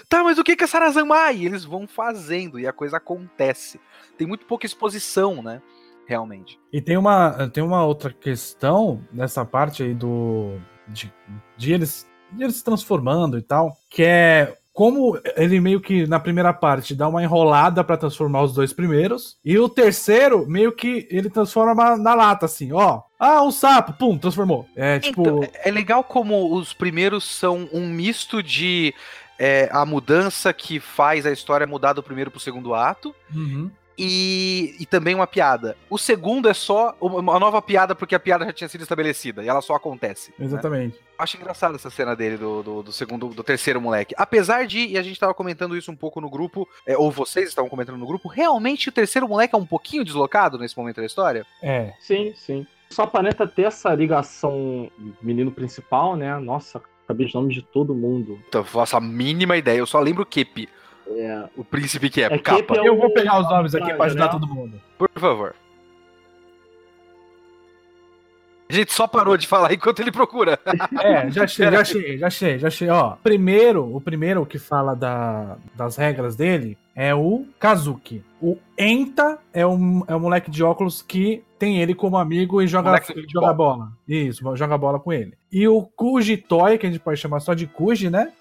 Tá, 0.07 0.23
mas 0.23 0.37
o 0.37 0.43
que 0.43 0.55
que 0.55 0.63
é 0.63 0.67
Sarazanmai? 0.67 1.37
E 1.37 1.45
eles 1.45 1.63
vão 1.63 1.87
fazendo 1.87 2.59
e 2.59 2.67
a 2.67 2.73
coisa 2.73 2.97
acontece. 2.97 3.79
Tem 4.17 4.27
muito 4.27 4.45
pouca 4.45 4.65
exposição, 4.65 5.41
né? 5.41 5.61
Realmente. 6.05 6.59
E 6.73 6.81
tem 6.81 6.97
uma, 6.97 7.49
tem 7.49 7.63
uma 7.63 7.85
outra 7.85 8.11
questão 8.11 9.01
nessa 9.11 9.45
parte 9.45 9.83
aí 9.83 9.93
do. 9.93 10.57
De, 10.87 11.13
de 11.57 11.73
eles 11.73 12.09
ele 12.39 12.51
se 12.51 12.63
transformando 12.63 13.37
e 13.37 13.41
tal, 13.41 13.75
que 13.89 14.03
é 14.03 14.57
como 14.73 15.19
ele 15.35 15.59
meio 15.59 15.81
que 15.81 16.07
na 16.07 16.19
primeira 16.19 16.53
parte 16.53 16.95
dá 16.95 17.07
uma 17.07 17.21
enrolada 17.21 17.83
para 17.83 17.97
transformar 17.97 18.43
os 18.43 18.53
dois 18.53 18.71
primeiros, 18.71 19.37
e 19.43 19.57
o 19.59 19.67
terceiro 19.67 20.47
meio 20.47 20.71
que 20.71 21.07
ele 21.11 21.29
transforma 21.29 21.97
na 21.97 22.13
lata, 22.13 22.45
assim, 22.45 22.71
ó. 22.71 23.01
Ah, 23.19 23.43
um 23.43 23.51
sapo, 23.51 23.93
pum, 23.93 24.17
transformou. 24.17 24.65
É 24.75 24.99
tipo. 24.99 25.21
Então, 25.21 25.49
é 25.63 25.69
legal 25.69 26.03
como 26.03 26.55
os 26.55 26.73
primeiros 26.73 27.23
são 27.25 27.69
um 27.73 27.87
misto 27.87 28.41
de 28.41 28.93
é, 29.37 29.69
a 29.71 29.85
mudança 29.85 30.53
que 30.53 30.79
faz 30.79 31.25
a 31.25 31.31
história 31.31 31.67
mudar 31.67 31.93
do 31.93 32.03
primeiro 32.03 32.31
pro 32.31 32.39
segundo 32.39 32.73
ato. 32.73 33.13
Uhum. 33.33 33.69
E, 33.97 34.75
e 34.79 34.85
também 34.85 35.13
uma 35.13 35.27
piada. 35.27 35.75
O 35.89 35.97
segundo 35.97 36.49
é 36.49 36.53
só 36.53 36.95
uma 36.99 37.39
nova 37.39 37.61
piada 37.61 37.93
porque 37.93 38.15
a 38.15 38.19
piada 38.19 38.45
já 38.45 38.53
tinha 38.53 38.67
sido 38.67 38.81
estabelecida 38.81 39.43
e 39.43 39.49
ela 39.49 39.61
só 39.61 39.75
acontece. 39.75 40.33
né? 40.37 40.45
Exatamente. 40.45 40.99
Acho 41.17 41.37
engraçado 41.37 41.75
essa 41.75 41.89
cena 41.89 42.15
dele, 42.15 42.37
do, 42.37 42.63
do, 42.63 42.83
do 42.83 42.91
segundo, 42.91 43.27
do 43.27 43.43
terceiro 43.43 43.79
moleque. 43.79 44.15
Apesar 44.17 44.65
de, 44.65 44.87
e 44.87 44.97
a 44.97 45.03
gente 45.03 45.19
tava 45.19 45.33
comentando 45.33 45.77
isso 45.77 45.91
um 45.91 45.95
pouco 45.95 46.19
no 46.19 46.29
grupo, 46.29 46.67
é, 46.85 46.97
ou 46.97 47.11
vocês 47.11 47.49
estavam 47.49 47.69
comentando 47.69 47.97
no 47.97 48.07
grupo, 48.07 48.27
realmente 48.27 48.89
o 48.89 48.91
terceiro 48.91 49.27
moleque 49.27 49.53
é 49.53 49.57
um 49.57 49.65
pouquinho 49.65 50.03
deslocado 50.03 50.57
nesse 50.57 50.75
momento 50.75 50.97
da 50.97 51.05
história? 51.05 51.45
É. 51.61 51.93
Sim, 51.99 52.33
sim. 52.35 52.65
Só 52.89 53.03
aparenta 53.03 53.47
ter 53.47 53.63
essa 53.63 53.93
ligação 53.93 54.89
menino 55.21 55.51
principal, 55.51 56.15
né? 56.15 56.37
Nossa, 56.39 56.81
acabei 57.05 57.27
de 57.27 57.35
nome 57.35 57.53
de 57.53 57.61
todo 57.61 57.93
mundo. 57.93 58.39
Então, 58.47 58.61
eu 58.61 58.65
faço 58.65 58.97
a 58.97 59.01
mínima 59.01 59.55
ideia, 59.57 59.77
eu 59.77 59.85
só 59.85 59.99
lembro 59.99 60.23
o 60.23 60.25
Kepi, 60.25 60.67
É, 61.07 61.43
o 61.57 61.63
príncipe 61.63 62.09
que 62.09 62.21
é, 62.21 62.25
É 62.25 62.37
capa. 62.37 62.75
É 62.77 62.81
o- 62.81 62.85
Eu 62.85 62.97
vou 62.97 63.13
pegar 63.13 63.39
os 63.39 63.49
nomes 63.49 63.73
aqui 63.75 63.93
pra 63.93 64.05
ajudar 64.05 64.25
né? 64.25 64.31
todo 64.31 64.47
mundo. 64.47 64.79
Por 64.97 65.09
favor. 65.15 65.55
A 68.69 68.73
gente 68.73 68.93
só 68.93 69.05
parou 69.05 69.35
de 69.35 69.45
falar 69.47 69.73
enquanto 69.73 69.99
ele 69.99 70.11
procura. 70.11 70.57
É, 71.01 71.29
já 71.31 71.43
achei, 71.43 71.65
já 71.71 71.81
achei, 71.81 72.17
já 72.17 72.27
achei, 72.27 72.59
já 72.59 72.67
achei. 72.67 72.89
Ó, 72.89 73.11
primeiro, 73.23 73.93
o 73.95 73.99
primeiro 73.99 74.45
que 74.45 74.57
fala 74.59 74.95
da, 74.95 75.57
das 75.75 75.97
regras 75.97 76.35
dele 76.35 76.77
é 76.95 77.13
o 77.13 77.45
Kazuki. 77.59 78.23
O 78.41 78.57
Enta 78.77 79.39
é 79.53 79.65
um, 79.65 80.03
é 80.07 80.15
um 80.15 80.19
moleque 80.19 80.49
de 80.51 80.63
óculos 80.63 81.01
que 81.01 81.43
tem 81.59 81.81
ele 81.81 81.93
como 81.93 82.17
amigo 82.17 82.61
e 82.61 82.67
joga, 82.67 83.01
joga 83.27 83.53
bola. 83.53 83.91
Isso, 84.07 84.43
joga 84.55 84.77
bola 84.77 84.99
com 84.99 85.11
ele. 85.11 85.33
E 85.51 85.67
o 85.67 85.81
Kuji 85.83 86.37
Toy, 86.37 86.77
que 86.77 86.85
a 86.87 86.89
gente 86.91 87.01
pode 87.01 87.19
chamar 87.19 87.39
só 87.39 87.53
de 87.53 87.67
Kuji, 87.67 88.09
né? 88.09 88.31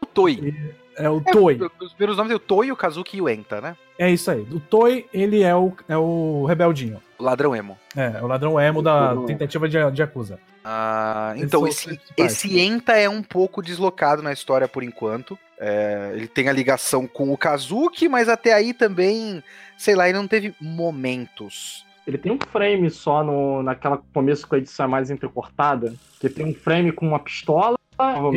O 0.00 0.06
Toi. 0.06 0.54
É 0.98 1.08
o 1.08 1.20
Toy. 1.20 1.58
Os 1.80 1.92
primeiros 1.92 2.16
nomes 2.16 2.32
é 2.32 2.34
o 2.34 2.38
Toi, 2.38 2.72
o 2.72 2.76
Kazuki 2.76 3.18
e 3.18 3.22
o 3.22 3.28
Enta, 3.28 3.60
né? 3.60 3.76
É 3.98 4.10
isso 4.10 4.30
aí. 4.30 4.40
O 4.52 4.60
Toy, 4.60 5.06
ele 5.12 5.42
é 5.42 5.54
o, 5.54 5.72
é 5.88 5.96
o 5.96 6.44
rebeldinho. 6.46 7.00
O 7.18 7.24
ladrão 7.24 7.54
emo. 7.54 7.76
É, 7.96 8.22
o 8.22 8.26
ladrão 8.26 8.60
emo 8.60 8.82
da 8.82 9.14
Uhum. 9.14 9.26
tentativa 9.26 9.68
de, 9.68 9.90
de 9.90 10.02
acusa. 10.02 10.38
Ah, 10.64 11.34
então, 11.36 11.62
os 11.62 11.70
esse, 11.70 12.00
esse 12.16 12.60
Enta 12.60 12.92
é 12.92 13.08
um 13.08 13.22
pouco 13.22 13.62
deslocado 13.62 14.22
na 14.22 14.32
história 14.32 14.68
por 14.68 14.82
enquanto. 14.82 15.38
É, 15.58 16.12
ele 16.14 16.28
tem 16.28 16.48
a 16.48 16.52
ligação 16.52 17.06
com 17.06 17.32
o 17.32 17.36
Kazuki, 17.38 18.08
mas 18.08 18.28
até 18.28 18.52
aí 18.52 18.72
também, 18.72 19.42
sei 19.76 19.94
lá, 19.96 20.08
ele 20.08 20.18
não 20.18 20.28
teve 20.28 20.54
momentos. 20.60 21.84
Ele 22.06 22.18
tem 22.18 22.32
um 22.32 22.38
frame 22.52 22.90
só 22.90 23.22
no, 23.22 23.62
naquela 23.62 24.00
começo 24.14 24.46
com 24.46 24.54
a 24.54 24.58
edição 24.58 24.86
é 24.86 24.88
mais 24.88 25.10
entrecortada, 25.10 25.94
que 26.20 26.28
tem 26.28 26.46
um 26.46 26.54
frame 26.54 26.92
com 26.92 27.06
uma 27.06 27.18
pistola. 27.18 27.76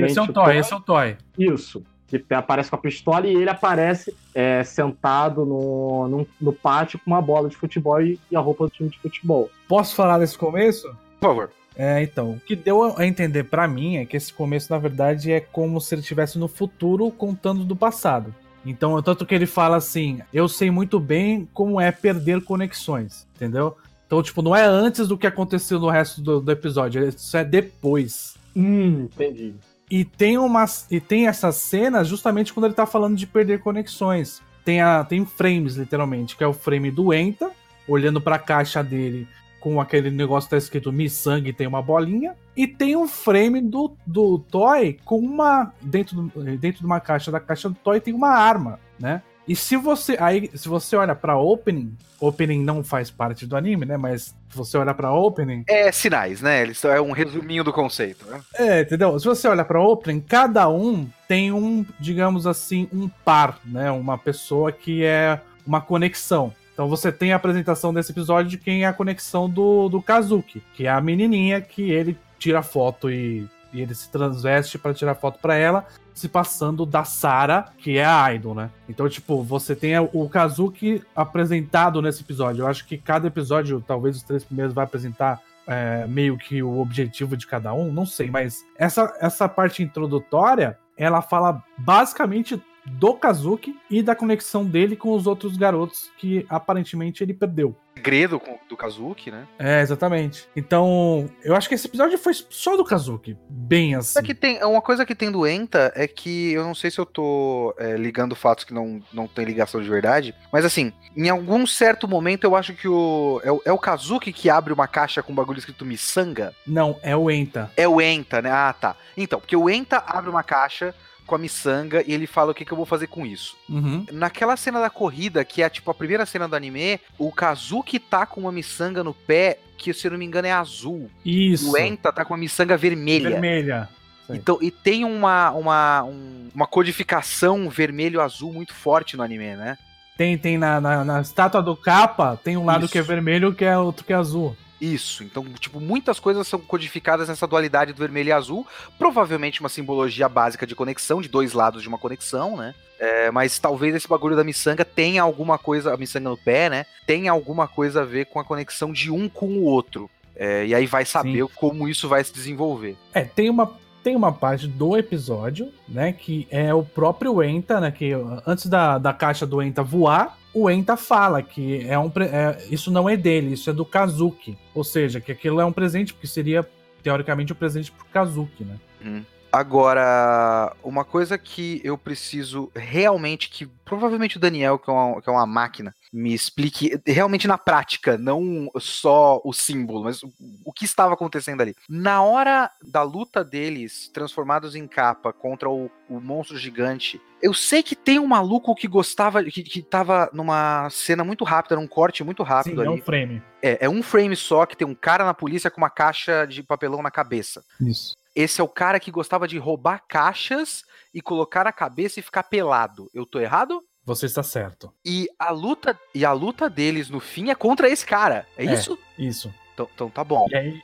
Esse 0.03 0.17
é 0.17 0.21
o 0.21 0.25
o 0.25 0.33
Toy, 0.33 0.57
esse 0.57 0.73
é 0.73 0.75
o 0.75 0.79
Toy. 0.81 1.17
Isso. 1.37 1.83
Que 2.19 2.33
aparece 2.33 2.69
com 2.69 2.75
a 2.75 2.79
pistola 2.79 3.25
e 3.25 3.35
ele 3.35 3.49
aparece 3.49 4.15
é, 4.35 4.63
sentado 4.63 5.45
no, 5.45 6.07
no, 6.07 6.27
no 6.39 6.53
pátio 6.53 6.99
com 6.99 7.09
uma 7.09 7.21
bola 7.21 7.49
de 7.49 7.55
futebol 7.55 8.01
e, 8.01 8.19
e 8.29 8.35
a 8.35 8.39
roupa 8.39 8.65
do 8.65 8.69
time 8.69 8.89
de 8.89 8.99
futebol. 8.99 9.49
Posso 9.67 9.95
falar 9.95 10.19
desse 10.19 10.37
começo? 10.37 10.87
Por 11.19 11.29
favor. 11.29 11.49
É, 11.75 12.03
então, 12.03 12.31
o 12.31 12.39
que 12.39 12.55
deu 12.55 12.95
a 12.97 13.05
entender 13.05 13.45
pra 13.45 13.67
mim 13.67 13.97
é 13.97 14.05
que 14.05 14.17
esse 14.17 14.33
começo, 14.33 14.71
na 14.71 14.77
verdade, 14.77 15.31
é 15.31 15.39
como 15.39 15.79
se 15.79 15.95
ele 15.95 16.01
estivesse 16.01 16.37
no 16.37 16.47
futuro 16.47 17.09
contando 17.09 17.63
do 17.63 17.75
passado. 17.75 18.35
Então, 18.65 19.01
tanto 19.01 19.25
que 19.25 19.33
ele 19.33 19.45
fala 19.45 19.77
assim: 19.77 20.19
eu 20.33 20.47
sei 20.47 20.69
muito 20.69 20.99
bem 20.99 21.47
como 21.53 21.79
é 21.79 21.91
perder 21.91 22.43
conexões, 22.43 23.27
entendeu? 23.35 23.75
Então, 24.05 24.21
tipo, 24.21 24.41
não 24.41 24.55
é 24.55 24.65
antes 24.65 25.07
do 25.07 25.17
que 25.17 25.25
aconteceu 25.25 25.79
no 25.79 25.89
resto 25.89 26.21
do, 26.21 26.41
do 26.41 26.51
episódio, 26.51 27.07
isso 27.07 27.37
é 27.37 27.45
depois. 27.45 28.35
Hum, 28.55 29.03
entendi. 29.03 29.55
E 29.91 30.05
tem 30.05 30.37
umas. 30.37 30.87
E 30.89 30.99
tem 31.01 31.27
essas 31.27 31.57
cenas 31.57 32.07
justamente 32.07 32.53
quando 32.53 32.65
ele 32.65 32.73
tá 32.73 32.85
falando 32.85 33.15
de 33.17 33.27
perder 33.27 33.59
conexões. 33.59 34.41
Tem, 34.63 34.79
a, 34.79 35.03
tem 35.03 35.25
frames, 35.25 35.75
literalmente, 35.75 36.37
que 36.37 36.43
é 36.43 36.47
o 36.47 36.53
frame 36.53 36.89
do 36.91 37.13
Enta, 37.13 37.51
olhando 37.87 38.21
pra 38.21 38.39
caixa 38.39 38.81
dele 38.83 39.27
com 39.59 39.79
aquele 39.81 40.09
negócio 40.09 40.47
que 40.47 40.51
tá 40.55 40.57
escrito 40.57 40.91
Mi 40.91 41.09
Sangue 41.09 41.51
tem 41.53 41.67
uma 41.67 41.81
bolinha. 41.81 42.33
E 42.55 42.65
tem 42.67 42.95
um 42.95 43.07
frame 43.07 43.59
do, 43.61 43.91
do 44.07 44.39
Toy 44.39 44.97
com 45.05 45.19
uma. 45.19 45.73
Dentro, 45.81 46.15
do- 46.21 46.43
dentro 46.57 46.79
de 46.79 46.85
uma 46.85 46.99
caixa 46.99 47.31
da 47.31 47.39
caixa 47.39 47.69
do 47.69 47.75
Toy 47.75 47.99
tem 47.99 48.13
uma 48.13 48.29
arma, 48.29 48.79
né? 48.99 49.21
E 49.47 49.55
se 49.55 49.75
você. 49.75 50.17
Aí, 50.19 50.49
se 50.53 50.67
você 50.67 50.95
olha 50.95 51.15
pra 51.15 51.37
opening, 51.37 51.95
opening 52.19 52.63
não 52.63 52.83
faz 52.83 53.09
parte 53.09 53.45
do 53.45 53.57
anime, 53.57 53.85
né? 53.85 53.97
Mas 53.97 54.35
se 54.49 54.55
você 54.55 54.77
olha 54.77 54.93
pra 54.93 55.11
opening, 55.13 55.63
É 55.67 55.91
sinais, 55.91 56.41
né? 56.41 56.61
Eles 56.61 56.83
é 56.85 57.01
um 57.01 57.11
resuminho 57.11 57.63
do 57.63 57.73
conceito. 57.73 58.25
Né? 58.27 58.41
é, 58.55 58.81
entendeu? 58.81 59.17
Se 59.19 59.25
você 59.25 59.47
olha 59.47 59.65
pra 59.65 59.81
Open, 59.81 60.19
cada 60.19 60.69
um 60.69 61.07
tem 61.27 61.51
um, 61.51 61.85
digamos 61.99 62.45
assim, 62.45 62.87
um 62.93 63.07
par, 63.07 63.59
né? 63.65 63.91
Uma 63.91 64.17
pessoa 64.17 64.71
que 64.71 65.03
é 65.03 65.39
uma 65.65 65.81
conexão. 65.81 66.53
Então 66.73 66.87
você 66.87 67.11
tem 67.11 67.33
a 67.33 67.35
apresentação 67.35 67.93
desse 67.93 68.11
episódio 68.11 68.49
de 68.49 68.57
quem 68.57 68.83
é 68.83 68.87
a 68.87 68.93
conexão 68.93 69.49
do, 69.49 69.89
do 69.89 70.01
Kazuki, 70.01 70.63
que 70.73 70.87
é 70.87 70.89
a 70.89 71.01
menininha 71.01 71.61
que 71.61 71.91
ele 71.91 72.17
tira 72.39 72.63
foto 72.63 73.09
e, 73.09 73.47
e 73.73 73.81
ele 73.81 73.95
se 73.95 74.09
transveste 74.09 74.77
pra 74.77 74.93
tirar 74.93 75.15
foto 75.15 75.39
pra 75.39 75.55
ela, 75.55 75.85
se 76.13 76.27
passando 76.27 76.85
da 76.85 77.03
Sara, 77.03 77.67
que 77.77 77.97
é 77.97 78.05
a 78.05 78.33
idol, 78.33 78.53
né? 78.53 78.69
Então, 78.87 79.07
tipo, 79.07 79.41
você 79.43 79.75
tem 79.75 79.97
o 79.97 80.29
Kazuki 80.29 81.01
apresentado 81.15 82.01
nesse 82.01 82.21
episódio. 82.21 82.63
Eu 82.63 82.67
acho 82.67 82.85
que 82.85 82.97
cada 82.97 83.27
episódio, 83.27 83.83
talvez 83.85 84.17
os 84.17 84.23
três 84.23 84.43
primeiros, 84.43 84.73
vai 84.73 84.83
apresentar 84.83 85.41
é, 85.65 86.05
meio 86.07 86.37
que 86.37 86.61
o 86.61 86.79
objetivo 86.79 87.37
de 87.37 87.47
cada 87.47 87.73
um, 87.73 87.91
não 87.91 88.05
sei, 88.05 88.29
mas 88.29 88.65
essa, 88.77 89.15
essa 89.19 89.47
parte 89.47 89.81
introdutória, 89.83 90.77
ela 90.97 91.21
fala 91.21 91.63
basicamente 91.77 92.61
do 92.85 93.13
Kazuki 93.13 93.77
e 93.89 94.01
da 94.01 94.15
conexão 94.15 94.65
dele 94.65 94.95
com 94.95 95.13
os 95.13 95.27
outros 95.27 95.55
garotos 95.55 96.11
que 96.17 96.45
aparentemente 96.49 97.23
ele 97.23 97.33
perdeu. 97.33 97.75
Segredo 98.01 98.39
com- 98.39 98.57
do 98.67 98.75
Kazuki, 98.75 99.29
né? 99.29 99.47
É, 99.59 99.79
exatamente. 99.79 100.47
Então, 100.55 101.29
eu 101.43 101.55
acho 101.55 101.69
que 101.69 101.75
esse 101.75 101.85
episódio 101.85 102.17
foi 102.17 102.33
só 102.33 102.75
do 102.75 102.83
Kazuki, 102.83 103.37
bem 103.47 103.93
assim. 103.93 104.17
É 104.17 104.23
que 104.23 104.33
tem, 104.33 104.63
uma 104.63 104.81
coisa 104.81 105.05
que 105.05 105.13
tem 105.13 105.31
do 105.31 105.45
Enta 105.45 105.93
é 105.95 106.07
que 106.07 106.51
eu 106.53 106.63
não 106.63 106.73
sei 106.73 106.89
se 106.89 106.97
eu 106.97 107.05
tô 107.05 107.75
é, 107.77 107.95
ligando 107.95 108.35
fatos 108.35 108.63
que 108.63 108.73
não, 108.73 108.99
não 109.13 109.27
tem 109.27 109.45
ligação 109.45 109.79
de 109.79 109.87
verdade, 109.87 110.33
mas 110.51 110.65
assim, 110.65 110.91
em 111.15 111.29
algum 111.29 111.67
certo 111.67 112.07
momento 112.07 112.43
eu 112.43 112.55
acho 112.55 112.73
que 112.73 112.87
o 112.87 113.39
é, 113.43 113.51
o. 113.51 113.61
é 113.65 113.71
o 113.71 113.77
Kazuki 113.77 114.33
que 114.33 114.49
abre 114.49 114.73
uma 114.73 114.87
caixa 114.87 115.21
com 115.21 115.31
um 115.31 115.35
bagulho 115.35 115.59
escrito 115.59 115.85
Missanga? 115.85 116.55
Não, 116.65 116.97
é 117.03 117.15
o 117.15 117.29
Enta. 117.29 117.71
É 117.77 117.87
o 117.87 118.01
Enta, 118.01 118.41
né? 118.41 118.49
Ah, 118.51 118.73
tá. 118.73 118.95
Então, 119.15 119.39
porque 119.39 119.55
o 119.55 119.69
Enta 119.69 120.03
abre 120.07 120.29
uma 120.29 120.41
caixa 120.43 120.95
com 121.25 121.35
a 121.35 121.37
miçanga 121.37 122.03
e 122.05 122.13
ele 122.13 122.27
fala 122.27 122.51
o 122.51 122.53
que, 122.53 122.65
que 122.65 122.71
eu 122.71 122.77
vou 122.77 122.85
fazer 122.85 123.07
com 123.07 123.25
isso. 123.25 123.55
Uhum. 123.69 124.05
Naquela 124.11 124.57
cena 124.57 124.79
da 124.81 124.89
corrida, 124.89 125.43
que 125.45 125.63
é 125.63 125.69
tipo 125.69 125.89
a 125.89 125.93
primeira 125.93 126.25
cena 126.25 126.47
do 126.47 126.55
anime, 126.55 126.99
o 127.17 127.31
Kazuki 127.31 127.99
tá 127.99 128.25
com 128.25 128.41
uma 128.41 128.51
miçanga 128.51 129.03
no 129.03 129.13
pé, 129.13 129.59
que 129.77 129.93
se 129.93 130.07
eu 130.07 130.11
não 130.11 130.17
me 130.17 130.25
engano 130.25 130.47
é 130.47 130.51
azul. 130.51 131.09
Isso. 131.25 131.71
O 131.71 131.77
Enta 131.77 132.11
tá 132.11 132.25
com 132.25 132.33
uma 132.33 132.39
miçanga 132.39 132.75
vermelha. 132.77 133.29
Vermelha. 133.31 133.89
Então, 134.29 134.57
e 134.61 134.71
tem 134.71 135.03
uma, 135.03 135.51
uma, 135.51 136.03
um- 136.03 136.49
uma 136.55 136.65
codificação 136.67 137.69
vermelho-azul 137.69 138.53
muito 138.53 138.73
forte 138.73 139.17
no 139.17 139.23
anime, 139.23 139.55
né? 139.55 139.77
Tem, 140.17 140.37
tem 140.37 140.57
na, 140.57 140.79
na, 140.79 141.03
na 141.03 141.21
estátua 141.21 141.61
do 141.61 141.75
capa, 141.75 142.39
tem 142.41 142.55
um 142.55 142.63
lado 142.63 142.85
Isso. 142.85 142.91
que 142.91 142.97
é 142.99 143.01
vermelho 143.01 143.55
e 143.59 143.75
outro 143.75 144.05
que 144.05 144.13
é 144.13 144.15
azul. 144.15 144.55
Isso. 144.81 145.23
Então, 145.23 145.45
tipo, 145.59 145.79
muitas 145.79 146.19
coisas 146.19 146.47
são 146.47 146.59
codificadas 146.59 147.29
nessa 147.29 147.45
dualidade 147.45 147.93
do 147.93 147.99
vermelho 147.99 148.29
e 148.29 148.31
azul. 148.31 148.65
Provavelmente 148.97 149.59
uma 149.59 149.69
simbologia 149.69 150.27
básica 150.27 150.65
de 150.65 150.73
conexão, 150.73 151.21
de 151.21 151.29
dois 151.29 151.53
lados 151.53 151.83
de 151.83 151.87
uma 151.87 151.99
conexão, 151.99 152.57
né? 152.57 152.73
É, 152.99 153.29
mas 153.29 153.59
talvez 153.59 153.95
esse 153.95 154.07
bagulho 154.07 154.35
da 154.35 154.43
miçanga 154.43 154.83
tenha 154.83 155.21
alguma 155.21 155.57
coisa, 155.57 155.93
a 155.93 155.97
miçanga 155.97 156.29
no 156.29 156.37
pé, 156.37 156.69
né? 156.69 156.85
Tenha 157.05 157.31
alguma 157.31 157.67
coisa 157.67 158.01
a 158.01 158.05
ver 158.05 158.25
com 158.25 158.39
a 158.39 158.43
conexão 158.43 158.91
de 158.91 159.11
um 159.11 159.29
com 159.29 159.47
o 159.47 159.63
outro. 159.63 160.09
É, 160.35 160.65
e 160.65 160.73
aí 160.73 160.87
vai 160.87 161.05
saber 161.05 161.45
como 161.55 161.87
isso 161.87 162.07
vai 162.09 162.23
se 162.23 162.33
desenvolver. 162.33 162.97
É, 163.13 163.21
tem 163.21 163.49
uma, 163.49 163.71
tem 164.03 164.15
uma 164.15 164.31
parte 164.31 164.67
do 164.67 164.97
episódio, 164.97 165.71
né, 165.87 166.13
que 166.13 166.47
é 166.49 166.73
o 166.73 166.83
próprio 166.83 167.43
Enta, 167.43 167.79
né, 167.79 167.91
que 167.91 168.11
antes 168.47 168.65
da, 168.65 168.97
da 168.97 169.13
caixa 169.13 169.45
do 169.45 169.61
Enta 169.61 169.83
voar, 169.83 170.37
o 170.53 170.69
Enta 170.69 170.97
fala 170.97 171.41
que 171.41 171.85
é 171.87 171.97
um, 171.97 172.11
é, 172.19 172.57
isso 172.69 172.91
não 172.91 173.07
é 173.07 173.15
dele, 173.15 173.53
isso 173.53 173.69
é 173.69 173.73
do 173.73 173.85
Kazuki. 173.85 174.57
Ou 174.73 174.83
seja, 174.83 175.21
que 175.21 175.31
aquilo 175.31 175.61
é 175.61 175.65
um 175.65 175.71
presente, 175.71 176.13
porque 176.13 176.27
seria, 176.27 176.67
teoricamente, 177.01 177.53
um 177.53 177.55
presente 177.55 177.91
pro 177.91 178.05
Kazuki, 178.05 178.63
né. 178.63 178.77
Uhum. 179.03 179.23
Agora, 179.51 180.73
uma 180.81 181.03
coisa 181.03 181.37
que 181.37 181.81
eu 181.83 181.97
preciso 181.97 182.71
realmente 182.73 183.49
que 183.49 183.65
provavelmente 183.83 184.37
o 184.37 184.39
Daniel, 184.39 184.79
que 184.79 184.89
é 184.89 184.93
uma, 184.93 185.21
que 185.21 185.29
é 185.29 185.33
uma 185.33 185.45
máquina, 185.45 185.93
me 186.11 186.33
explique 186.33 186.99
realmente 187.05 187.47
na 187.47 187.57
prática, 187.57 188.17
não 188.17 188.69
só 188.77 189.41
o 189.45 189.53
símbolo, 189.53 190.03
mas 190.03 190.21
o, 190.23 190.31
o 190.65 190.73
que 190.73 190.83
estava 190.83 191.13
acontecendo 191.13 191.61
ali. 191.61 191.75
Na 191.89 192.21
hora 192.21 192.69
da 192.83 193.01
luta 193.01 193.43
deles, 193.43 194.09
transformados 194.13 194.75
em 194.75 194.87
capa 194.87 195.31
contra 195.31 195.69
o, 195.69 195.89
o 196.09 196.19
monstro 196.19 196.57
gigante, 196.57 197.21
eu 197.41 197.53
sei 197.53 197.81
que 197.81 197.95
tem 197.95 198.19
um 198.19 198.27
maluco 198.27 198.75
que 198.75 198.87
gostava, 198.87 199.43
que, 199.43 199.63
que 199.63 199.81
tava 199.81 200.29
numa 200.33 200.89
cena 200.89 201.23
muito 201.23 201.43
rápida, 201.43 201.75
num 201.75 201.87
corte 201.87 202.23
muito 202.23 202.43
rápido 202.43 202.75
Sim, 202.75 202.81
ali. 202.81 202.87
é 202.87 202.91
um 202.91 203.01
frame. 203.01 203.43
É, 203.61 203.85
é 203.85 203.89
um 203.89 204.03
frame 204.03 204.35
só 204.35 204.65
que 204.65 204.75
tem 204.75 204.87
um 204.87 204.95
cara 204.95 205.23
na 205.23 205.33
polícia 205.33 205.71
com 205.71 205.79
uma 205.79 205.89
caixa 205.89 206.45
de 206.45 206.61
papelão 206.61 207.01
na 207.01 207.11
cabeça. 207.11 207.63
Isso. 207.79 208.15
Esse 208.35 208.61
é 208.61 208.63
o 208.63 208.67
cara 208.67 208.99
que 208.99 209.11
gostava 209.11 209.47
de 209.47 209.57
roubar 209.57 210.03
caixas 210.07 210.83
e 211.13 211.21
colocar 211.21 211.65
na 211.65 211.71
cabeça 211.71 212.19
e 212.19 212.23
ficar 212.23 212.43
pelado. 212.43 213.09
Eu 213.13 213.25
tô 213.25 213.39
errado? 213.39 213.83
Você 214.05 214.25
está 214.25 214.41
certo. 214.43 214.91
E 215.05 215.27
a 215.37 215.51
luta 215.51 215.97
e 216.13 216.25
a 216.25 216.31
luta 216.33 216.69
deles 216.69 217.09
no 217.09 217.19
fim 217.19 217.49
é 217.49 217.55
contra 217.55 217.87
esse 217.89 218.05
cara. 218.05 218.45
É, 218.57 218.65
É. 218.65 218.73
isso? 218.73 218.97
Isso. 219.17 219.53
Então, 219.73 219.87
então 219.95 220.09
tá 220.09 220.23
bom. 220.23 220.47
E 220.49 220.55
aí, 220.55 220.81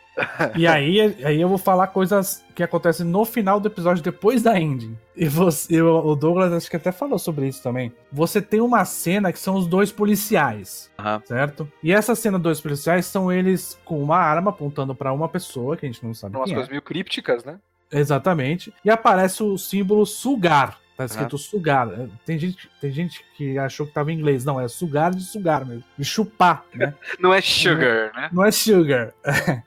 e 0.56 0.68
aí, 0.68 1.26
aí 1.26 1.42
eu 1.42 1.50
vou 1.50 1.58
falar 1.58 1.88
coisas 1.88 2.44
que 2.56 2.64
acontecem 2.64 3.06
no 3.06 3.26
final 3.26 3.60
do 3.60 3.68
episódio, 3.68 4.02
depois 4.02 4.42
da 4.42 4.58
ending. 4.60 4.98
E 5.16 5.28
você, 5.28 5.76
eu- 5.82 5.94
o 6.06 6.16
Douglas 6.16 6.54
acho 6.54 6.70
que 6.70 6.78
até 6.78 6.92
falou 6.92 7.20
sobre 7.20 7.48
isso 7.48 7.62
também. 7.62 7.92
Você 8.12 8.42
tem 8.42 8.62
uma 8.62 8.86
cena 8.86 9.32
que 9.34 9.40
são 9.40 9.56
os 9.56 9.68
dois 9.68 9.92
policiais, 9.92 10.90
Aham. 10.98 11.22
certo? 11.26 11.72
E 11.84 11.92
essa 11.92 12.16
cena 12.16 12.38
dos 12.38 12.44
dois 12.44 12.62
policiais 12.62 13.06
são 13.06 13.32
eles 13.32 13.78
com 13.84 14.02
uma 14.02 14.18
arma 14.18 14.52
apontando 14.52 14.96
pra 14.96 15.12
uma 15.12 15.28
pessoa, 15.28 15.76
que 15.76 15.86
a 15.86 15.90
gente 15.90 16.04
não 16.06 16.14
sabe 16.14 16.36
Umas 16.38 16.46
quem 16.46 16.54
é. 16.54 16.56
coisas 16.56 16.70
meio 16.70 16.82
crípticas, 16.82 17.44
né? 17.44 17.60
Exatamente. 17.92 18.74
E 18.86 18.90
aparece 18.90 19.44
o 19.44 19.58
símbolo 19.58 20.06
sugar. 20.06 20.80
Tá 20.98 21.06
escrito 21.06 21.38
sugar. 21.38 21.88
É, 21.94 22.08
Tem 22.26 22.40
gente, 22.40 22.68
tem 22.82 22.92
gente 22.92 23.24
que 23.36 23.56
achou 23.60 23.86
que 23.86 23.94
tava 23.94 24.12
em 24.12 24.18
inglês. 24.18 24.44
Não, 24.44 24.60
é 24.60 24.68
sugar 24.68 25.12
de 25.14 25.24
sugar 25.24 25.64
mesmo. 25.64 25.84
De 25.98 26.04
chupar, 26.04 26.66
né? 26.74 26.94
Não 27.20 27.32
é 27.34 27.40
sugar, 27.40 28.12
né? 28.16 28.30
Não 28.34 28.44
é 28.44 28.52
sugar. 28.52 29.14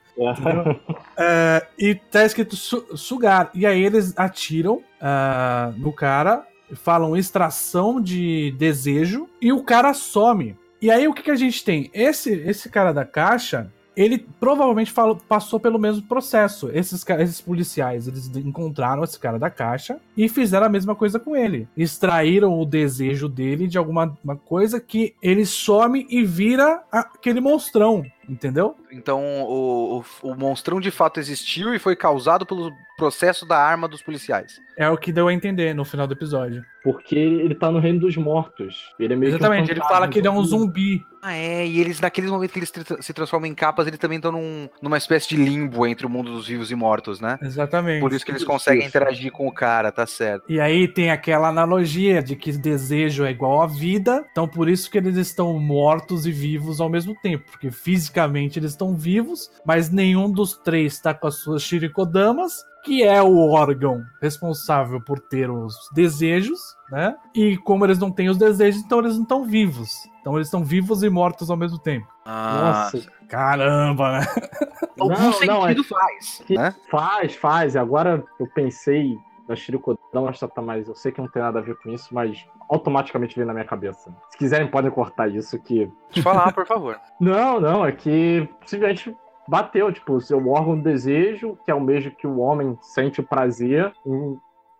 É, 1.17 1.65
e 1.79 1.95
tá 1.95 2.25
escrito 2.25 2.55
su- 2.55 2.85
sugar. 2.97 3.49
E 3.53 3.65
aí 3.65 3.81
eles 3.83 4.13
atiram 4.17 4.83
ah, 4.99 5.73
no 5.77 5.91
cara, 5.93 6.45
falam 6.75 7.15
extração 7.17 7.99
de 8.01 8.53
desejo, 8.57 9.27
e 9.41 9.51
o 9.51 9.63
cara 9.63 9.93
some. 9.93 10.55
E 10.81 10.91
aí 10.91 11.07
o 11.07 11.13
que, 11.13 11.23
que 11.23 11.31
a 11.31 11.35
gente 11.35 11.63
tem? 11.63 11.89
Esse, 11.93 12.31
esse 12.33 12.69
cara 12.69 12.91
da 12.91 13.05
caixa. 13.05 13.71
Ele 13.95 14.25
provavelmente 14.39 14.91
falou- 14.91 15.17
passou 15.27 15.59
pelo 15.59 15.77
mesmo 15.77 16.01
processo. 16.03 16.69
Esses, 16.73 17.05
esses 17.19 17.41
policiais, 17.41 18.07
eles 18.07 18.29
encontraram 18.35 19.03
esse 19.03 19.19
cara 19.19 19.37
da 19.37 19.49
caixa 19.49 19.99
e 20.15 20.29
fizeram 20.29 20.65
a 20.65 20.69
mesma 20.69 20.95
coisa 20.95 21.19
com 21.19 21.35
ele. 21.35 21.67
Extraíram 21.75 22.57
o 22.59 22.65
desejo 22.65 23.27
dele 23.27 23.67
de 23.67 23.77
alguma 23.77 24.17
uma 24.23 24.35
coisa 24.35 24.79
que 24.79 25.13
ele 25.21 25.45
some 25.45 26.07
e 26.09 26.23
vira 26.23 26.83
aquele 26.91 27.41
monstrão, 27.41 28.03
entendeu? 28.27 28.75
Então 28.91 29.21
o, 29.43 29.99
o, 30.23 30.29
o 30.29 30.35
monstrão 30.35 30.79
de 30.79 30.91
fato 30.91 31.19
existiu 31.19 31.73
e 31.73 31.79
foi 31.79 31.95
causado 31.95 32.45
pelo 32.45 32.71
processo 32.97 33.45
da 33.47 33.57
arma 33.57 33.87
dos 33.87 34.01
policiais. 34.01 34.59
É 34.77 34.87
o 34.89 34.97
que 34.97 35.11
deu 35.11 35.27
a 35.27 35.33
entender 35.33 35.73
no 35.73 35.83
final 35.83 36.05
do 36.07 36.13
episódio. 36.13 36.63
Porque 36.83 37.15
ele 37.15 37.53
tá 37.53 37.71
no 37.71 37.79
reino 37.79 37.99
dos 37.99 38.15
mortos. 38.17 38.75
Ele 38.99 39.13
é 39.13 39.15
meio 39.15 39.31
que 39.31 39.35
um 39.35 39.39
Exatamente, 39.39 39.71
ele 39.71 39.79
fala 39.81 40.07
que 40.07 40.19
ele 40.19 40.27
é 40.27 40.31
um 40.31 40.43
zumbi. 40.43 41.03
Ah, 41.21 41.35
é, 41.35 41.67
e 41.67 41.79
eles, 41.79 41.99
naqueles 41.99 42.31
momentos 42.31 42.53
que 42.53 42.59
eles 42.59 42.71
tra- 42.71 42.99
se 42.99 43.13
transformam 43.13 43.47
em 43.47 43.53
capas, 43.53 43.85
eles 43.85 43.99
também 43.99 44.15
estão 44.15 44.31
num, 44.31 44.67
numa 44.81 44.97
espécie 44.97 45.29
de 45.29 45.35
limbo 45.35 45.85
entre 45.85 46.07
o 46.07 46.09
mundo 46.09 46.31
dos 46.31 46.47
vivos 46.47 46.71
e 46.71 46.75
mortos, 46.75 47.19
né? 47.19 47.37
Exatamente. 47.43 48.01
Por 48.01 48.11
isso 48.11 48.25
que 48.25 48.31
eles 48.31 48.43
conseguem 48.43 48.79
isso. 48.79 48.89
interagir 48.89 49.31
com 49.31 49.47
o 49.47 49.53
cara, 49.53 49.91
tá 49.91 50.07
certo. 50.07 50.45
E 50.49 50.59
aí 50.59 50.87
tem 50.87 51.11
aquela 51.11 51.49
analogia 51.49 52.23
de 52.23 52.35
que 52.35 52.51
desejo 52.51 53.23
é 53.23 53.29
igual 53.29 53.61
à 53.61 53.67
vida, 53.67 54.25
então 54.31 54.47
por 54.47 54.67
isso 54.67 54.89
que 54.89 54.97
eles 54.97 55.15
estão 55.15 55.59
mortos 55.59 56.25
e 56.25 56.31
vivos 56.31 56.81
ao 56.81 56.89
mesmo 56.89 57.15
tempo, 57.21 57.45
porque 57.51 57.69
fisicamente 57.69 58.10
eles 58.19 58.71
estão 58.71 58.95
vivos, 58.95 59.49
mas 59.65 59.89
nenhum 59.89 60.31
dos 60.31 60.57
três 60.57 60.93
está 60.93 61.13
com 61.13 61.27
as 61.27 61.35
suas 61.35 61.61
shirikodamas, 61.63 62.63
que 62.83 63.03
é 63.03 63.21
o 63.21 63.49
órgão 63.51 64.01
responsável 64.21 64.99
por 65.01 65.19
ter 65.19 65.49
os 65.51 65.75
desejos, 65.93 66.59
né? 66.91 67.15
E 67.35 67.55
como 67.57 67.85
eles 67.85 67.99
não 67.99 68.11
têm 68.11 68.27
os 68.29 68.37
desejos, 68.37 68.81
então 68.81 68.99
eles 68.99 69.15
não 69.15 69.23
estão 69.23 69.45
vivos. 69.45 69.91
Então 70.19 70.35
eles 70.35 70.47
estão 70.47 70.63
vivos 70.63 71.03
e 71.03 71.09
mortos 71.09 71.49
ao 71.51 71.57
mesmo 71.57 71.77
tempo. 71.79 72.07
Ah, 72.25 72.89
Nossa. 72.93 73.07
Caramba, 73.27 74.19
né? 74.19 74.25
algum 74.99 75.13
Não, 75.13 75.31
sentido 75.33 75.47
não, 75.51 75.67
é- 75.67 75.75
faz, 75.83 76.43
que- 76.45 76.55
né? 76.55 76.75
Faz, 76.89 77.35
faz. 77.35 77.75
Agora 77.75 78.23
eu 78.39 78.47
pensei 78.47 79.15
na 79.47 79.55
Shirikodama, 79.55 80.29
acho 80.29 80.47
que 80.47 80.55
tá 80.55 80.61
mais. 80.61 80.87
Eu 80.87 80.95
sei 80.95 81.11
que 81.11 81.21
não 81.21 81.27
tem 81.27 81.41
nada 81.41 81.59
a 81.59 81.61
ver 81.61 81.75
com 81.81 81.89
isso, 81.91 82.07
mas 82.13 82.45
automaticamente 82.71 83.35
veio 83.35 83.45
na 83.45 83.53
minha 83.53 83.65
cabeça. 83.65 84.11
Se 84.29 84.37
quiserem, 84.37 84.67
podem 84.67 84.89
cortar 84.89 85.27
isso 85.27 85.59
que. 85.61 85.91
Te 86.09 86.21
falar, 86.21 86.53
por 86.53 86.65
favor. 86.65 86.97
Não, 87.19 87.59
não, 87.59 87.85
é 87.85 87.91
que 87.91 88.47
simplesmente 88.65 89.15
bateu, 89.47 89.91
tipo, 89.91 90.13
o 90.13 90.21
seu 90.21 90.37
órgão 90.49 90.75
do 90.77 90.81
desejo, 90.83 91.57
que 91.65 91.69
é 91.69 91.75
o 91.75 91.81
mesmo 91.81 92.11
que 92.11 92.25
o 92.25 92.39
homem 92.39 92.77
sente 92.81 93.19
o 93.19 93.23
prazer, 93.23 93.93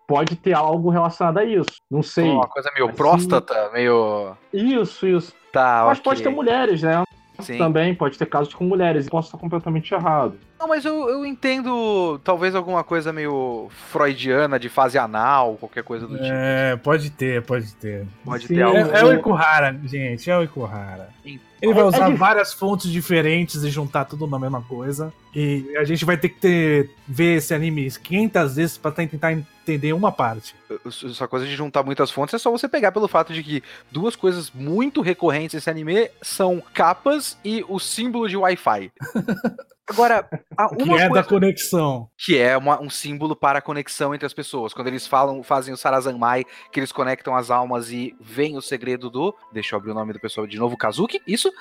pode 0.08 0.36
ter 0.36 0.54
algo 0.54 0.90
relacionado 0.90 1.38
a 1.38 1.44
isso. 1.46 1.70
Não 1.90 2.02
sei. 2.02 2.30
Uma 2.30 2.48
coisa 2.48 2.72
meio 2.74 2.88
Assim- 2.88 2.96
próstata, 2.96 3.70
meio. 3.72 4.36
Isso, 4.54 5.06
isso. 5.08 5.34
Tá, 5.52 5.84
Mas 5.86 6.00
ok. 6.00 6.04
pode 6.04 6.24
ter 6.24 6.30
mulheres, 6.30 6.82
né? 6.82 7.04
Sim. 7.40 7.58
Também 7.58 7.94
pode 7.94 8.18
ter 8.18 8.26
casos 8.28 8.54
com 8.54 8.64
mulheres, 8.64 9.08
e 9.08 9.10
posso 9.10 9.28
estar 9.28 9.38
completamente 9.38 9.94
errado. 9.94 10.38
Não, 10.62 10.68
mas 10.68 10.86
eu, 10.86 11.10
eu 11.10 11.26
entendo 11.26 12.20
talvez 12.24 12.54
alguma 12.54 12.84
coisa 12.84 13.12
meio 13.12 13.68
freudiana 13.92 14.60
de 14.60 14.70
fase 14.70 14.96
anal, 14.96 15.58
qualquer 15.60 15.84
coisa 15.84 16.06
do 16.06 16.14
tipo. 16.14 16.30
É, 16.32 16.76
pode 16.76 17.10
ter, 17.10 17.42
pode 17.42 17.74
ter. 17.74 18.06
Pode 18.24 18.46
sim, 18.46 18.54
ter 18.54 18.60
É, 18.60 18.64
algo. 18.64 18.78
é 18.78 19.04
o 19.04 19.14
Ikuhara, 19.14 19.76
gente, 19.86 20.30
é 20.30 20.38
o 20.38 20.44
Ikuhara. 20.44 21.10
Ele 21.26 21.74
vai 21.74 21.82
É- 21.84 21.86
é 21.86 21.90
usar 21.90 22.10
dif- 22.10 22.18
várias 22.20 22.54
fontes 22.54 22.92
diferentes 22.92 23.64
e 23.64 23.72
juntar 23.72 24.06
tudo 24.06 24.28
na 24.28 24.38
mesma 24.38 24.62
coisa. 24.62 25.12
E 25.36 25.66
a 25.78 25.84
gente 25.84 26.06
vai 26.06 26.16
ter 26.16 26.30
que 26.30 26.40
ter, 26.40 26.92
ver 27.08 27.38
esse 27.38 27.54
anime 27.56 27.90
500 27.90 28.56
vezes 28.56 28.78
pra 28.78 28.92
tentar 28.92 29.32
entender 29.34 29.94
uma 29.94 30.12
parte. 30.12 30.54
Essa 30.86 31.28
coisa 31.28 31.46
de 31.48 31.56
juntar 31.56 31.82
muitas 31.82 32.12
fontes 32.12 32.36
é 32.36 32.38
só 32.38 32.52
você 32.52 32.68
pegar 32.68 32.92
pelo 32.92 33.08
fato 33.08 33.34
de 33.34 33.42
que 33.42 33.64
duas 33.92 34.16
coisas 34.16 34.52
muito 34.52 35.02
recorrentes 35.02 35.56
nesse 35.56 35.70
anime 35.72 36.08
são 36.22 36.62
capas 36.72 37.36
e 37.44 37.66
o 37.68 37.80
símbolo 37.80 38.30
de 38.30 38.38
Wi-Fi. 38.38 38.92
Agora, 39.90 40.24
Que 40.78 40.84
uma 40.84 40.98
é 41.00 41.04
da 41.04 41.10
coisa 41.10 41.24
conexão. 41.28 42.10
que 42.18 42.38
é 42.38 42.56
uma- 42.56 42.80
um 42.82 42.90
símbolo 42.90 43.36
para 43.36 43.60
a 43.60 43.62
conexão 43.62 44.14
entre 44.16 44.26
as 44.26 44.34
pessoas. 44.34 44.74
Quando 44.74 44.88
eles 44.88 45.06
falam, 45.08 45.42
fazem 45.44 45.74
o 45.74 45.78
Sarazanmai, 45.78 46.46
que 46.72 46.80
eles 46.80 46.92
conectam 46.92 47.36
as 47.36 47.50
almas 47.52 47.92
e 47.92 48.16
veem 48.20 48.56
o 48.58 48.62
segredo 48.62 49.10
do. 49.10 49.36
Deixa 49.52 49.76
eu 49.76 49.80
abrir 49.80 49.92
o 49.92 49.96
nome 49.96 50.14
do 50.14 50.20
pessoal 50.20 50.46
de 50.48 50.58
novo, 50.58 50.78
Kazuki, 50.78 51.22
isso. 51.28 51.52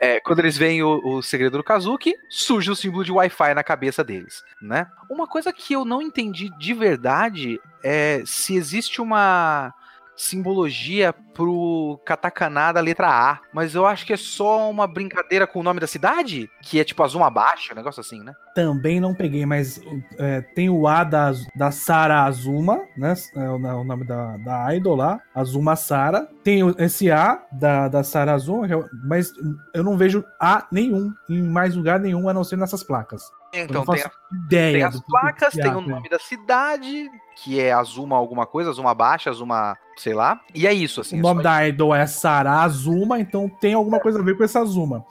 É, 0.00 0.18
quando 0.20 0.40
eles 0.40 0.56
veem 0.56 0.82
o, 0.82 1.00
o 1.04 1.22
segredo 1.22 1.58
do 1.58 1.64
Kazuki, 1.64 2.14
surge 2.28 2.70
o 2.70 2.76
símbolo 2.76 3.04
de 3.04 3.12
Wi-Fi 3.12 3.54
na 3.54 3.62
cabeça 3.62 4.02
deles, 4.02 4.42
né? 4.60 4.86
Uma 5.10 5.26
coisa 5.26 5.52
que 5.52 5.74
eu 5.74 5.84
não 5.84 6.00
entendi 6.02 6.50
de 6.58 6.74
verdade 6.74 7.60
é 7.84 8.22
se 8.26 8.56
existe 8.56 9.00
uma 9.00 9.72
simbologia 10.16 11.12
pro 11.34 12.00
katakana 12.04 12.72
da 12.72 12.80
letra 12.80 13.08
A, 13.08 13.38
mas 13.52 13.74
eu 13.74 13.84
acho 13.86 14.06
que 14.06 14.12
é 14.12 14.16
só 14.16 14.70
uma 14.70 14.86
brincadeira 14.86 15.46
com 15.46 15.60
o 15.60 15.62
nome 15.62 15.78
da 15.80 15.86
cidade, 15.86 16.48
que 16.62 16.80
é 16.80 16.84
tipo 16.84 17.02
Azuma 17.02 17.26
Abaixo, 17.26 17.72
um 17.72 17.76
negócio 17.76 18.00
assim, 18.00 18.22
né? 18.22 18.32
Também 18.54 19.00
não 19.00 19.14
peguei, 19.14 19.44
mas 19.44 19.78
é, 20.18 20.40
tem 20.40 20.70
o 20.70 20.88
A 20.88 21.04
da, 21.04 21.32
da 21.54 21.70
Sara 21.70 22.22
Azuma, 22.24 22.80
né? 22.96 23.12
É 23.36 23.48
o, 23.50 23.56
o 23.56 23.84
nome 23.84 24.04
da, 24.06 24.36
da 24.38 24.74
idol 24.74 24.96
lá, 24.96 25.20
Azuma 25.34 25.76
Sara. 25.76 26.26
Tem 26.42 26.60
esse 26.78 27.10
A 27.10 27.42
da, 27.52 27.88
da 27.88 28.02
Sara 28.02 28.32
Azuma, 28.32 28.66
eu- 28.66 28.86
mas 29.06 29.30
eu 29.74 29.84
não 29.84 29.96
vejo 29.98 30.24
A 30.40 30.66
nenhum 30.72 31.12
em 31.28 31.42
mais 31.42 31.74
lugar 31.74 32.00
nenhum 32.00 32.28
a 32.28 32.32
não 32.34 32.44
ser 32.44 32.56
nessas 32.56 32.82
placas. 32.82 33.22
Então 33.52 33.84
tem 33.84 34.04
ideia. 34.44 34.72
Tem 34.72 34.82
as 34.82 35.00
placas, 35.00 35.54
tem 35.54 35.70
há, 35.70 35.76
o 35.76 35.80
nome 35.80 36.08
da 36.08 36.18
cidade, 36.18 37.10
que 37.36 37.60
é 37.60 37.72
Azuma 37.72 38.16
alguma 38.16 38.46
coisa, 38.46 38.70
Azuma 38.70 38.94
Baixa, 38.94 39.30
Azuma, 39.30 39.76
sei 39.96 40.14
lá. 40.14 40.40
E 40.54 40.66
é 40.66 40.72
isso, 40.72 41.00
assim. 41.00 41.16
O 41.16 41.18
é 41.20 41.22
nome 41.22 41.42
da 41.42 41.66
idol 41.66 41.94
é 41.94 42.06
Sara 42.06 42.60
Azuma, 42.60 43.18
então 43.18 43.48
tem 43.48 43.74
alguma 43.74 44.00
coisa 44.00 44.20
a 44.20 44.22
ver 44.22 44.36
com 44.36 44.44
essa 44.44 44.60
Azuma. 44.60 45.04